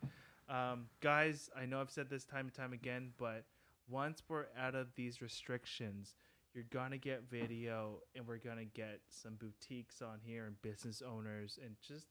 Um, 0.48 0.86
guys, 1.01 1.51
I 1.56 1.66
know 1.66 1.81
I've 1.81 1.90
said 1.90 2.09
this 2.09 2.24
time 2.24 2.47
and 2.47 2.55
time 2.55 2.73
again, 2.73 3.10
but 3.18 3.44
once 3.89 4.23
we're 4.28 4.47
out 4.59 4.74
of 4.74 4.94
these 4.94 5.20
restrictions, 5.20 6.14
you're 6.55 6.64
gonna 6.70 6.98
get 6.98 7.28
video, 7.28 8.01
and 8.14 8.27
we're 8.27 8.39
gonna 8.39 8.64
get 8.64 9.01
some 9.09 9.35
boutiques 9.35 10.02
on 10.02 10.20
here 10.23 10.47
and 10.47 10.60
business 10.62 11.02
owners, 11.02 11.59
and 11.62 11.74
just 11.86 12.06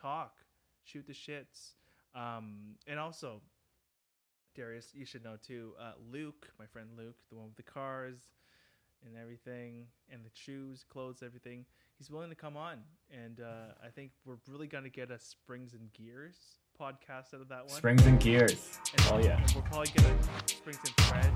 talk, 0.00 0.36
shoot 0.84 1.06
the 1.06 1.12
shits. 1.12 1.74
Um, 2.14 2.76
and 2.86 3.00
also, 3.00 3.42
Darius, 4.54 4.90
you 4.94 5.04
should 5.04 5.24
know 5.24 5.36
too. 5.36 5.74
Uh, 5.78 5.92
Luke, 6.12 6.52
my 6.58 6.66
friend 6.66 6.90
Luke, 6.96 7.16
the 7.28 7.36
one 7.36 7.46
with 7.46 7.56
the 7.56 7.62
cars 7.64 8.18
and 9.04 9.16
everything, 9.20 9.86
and 10.10 10.24
the 10.24 10.30
shoes, 10.32 10.84
clothes, 10.88 11.22
everything. 11.24 11.66
He's 11.98 12.10
willing 12.10 12.30
to 12.30 12.36
come 12.36 12.56
on, 12.56 12.78
and 13.10 13.40
uh, 13.40 13.74
I 13.84 13.88
think 13.88 14.12
we're 14.24 14.38
really 14.48 14.68
gonna 14.68 14.88
get 14.88 15.10
a 15.10 15.18
Springs 15.18 15.74
and 15.74 15.92
Gears 15.92 16.60
podcast 16.80 17.34
out 17.34 17.40
of 17.40 17.48
that 17.48 17.66
one. 17.66 17.76
Springs 17.76 18.06
and 18.06 18.18
gears. 18.20 18.78
And, 18.96 19.06
Oh, 19.12 19.18
yeah. 19.18 19.40
we'll 19.54 19.62
probably 19.64 19.88
get 19.88 20.04
a 20.06 20.14
Springs 20.48 20.78
and 20.84 20.96
Thread 20.96 21.32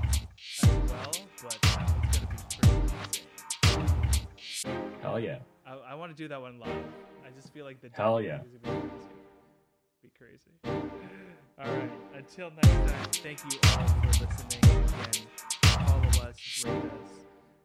as 0.63 0.69
well, 0.91 1.11
but 1.43 1.57
uh, 1.63 1.77
that 1.77 1.97
one's 1.97 2.17
gonna 2.17 2.31
be 2.31 2.37
pretty. 2.57 2.79
Hell 5.01 5.19
yeah. 5.19 5.39
I, 5.65 5.73
I 5.91 5.95
want 5.95 6.15
to 6.15 6.23
do 6.23 6.27
that 6.29 6.41
one 6.41 6.59
live. 6.59 6.69
I 7.25 7.29
just 7.35 7.51
feel 7.53 7.65
like 7.65 7.81
the 7.81 7.89
Hell 7.93 8.21
yeah. 8.21 8.39
Be 8.39 8.59
crazy. 8.59 9.09
Be 10.03 10.09
crazy. 10.17 10.51
All 11.59 11.65
right. 11.75 11.91
Until 12.15 12.51
next 12.51 12.67
time, 12.91 13.05
thank 13.11 13.39
you 13.51 13.59
all 13.69 13.87
for 13.87 14.07
listening. 14.07 14.83
Again, 14.83 15.25
follow 15.63 16.07
us, 16.29 16.63
rate 16.65 16.75
us. 16.75 17.11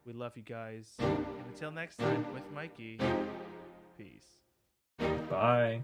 We 0.06 0.12
love 0.12 0.36
you 0.36 0.42
guys. 0.42 0.92
And 0.98 1.26
until 1.48 1.70
next 1.70 1.96
time, 1.96 2.26
with 2.34 2.42
Mikey, 2.52 2.98
peace. 3.96 4.26
Bye. 5.30 5.82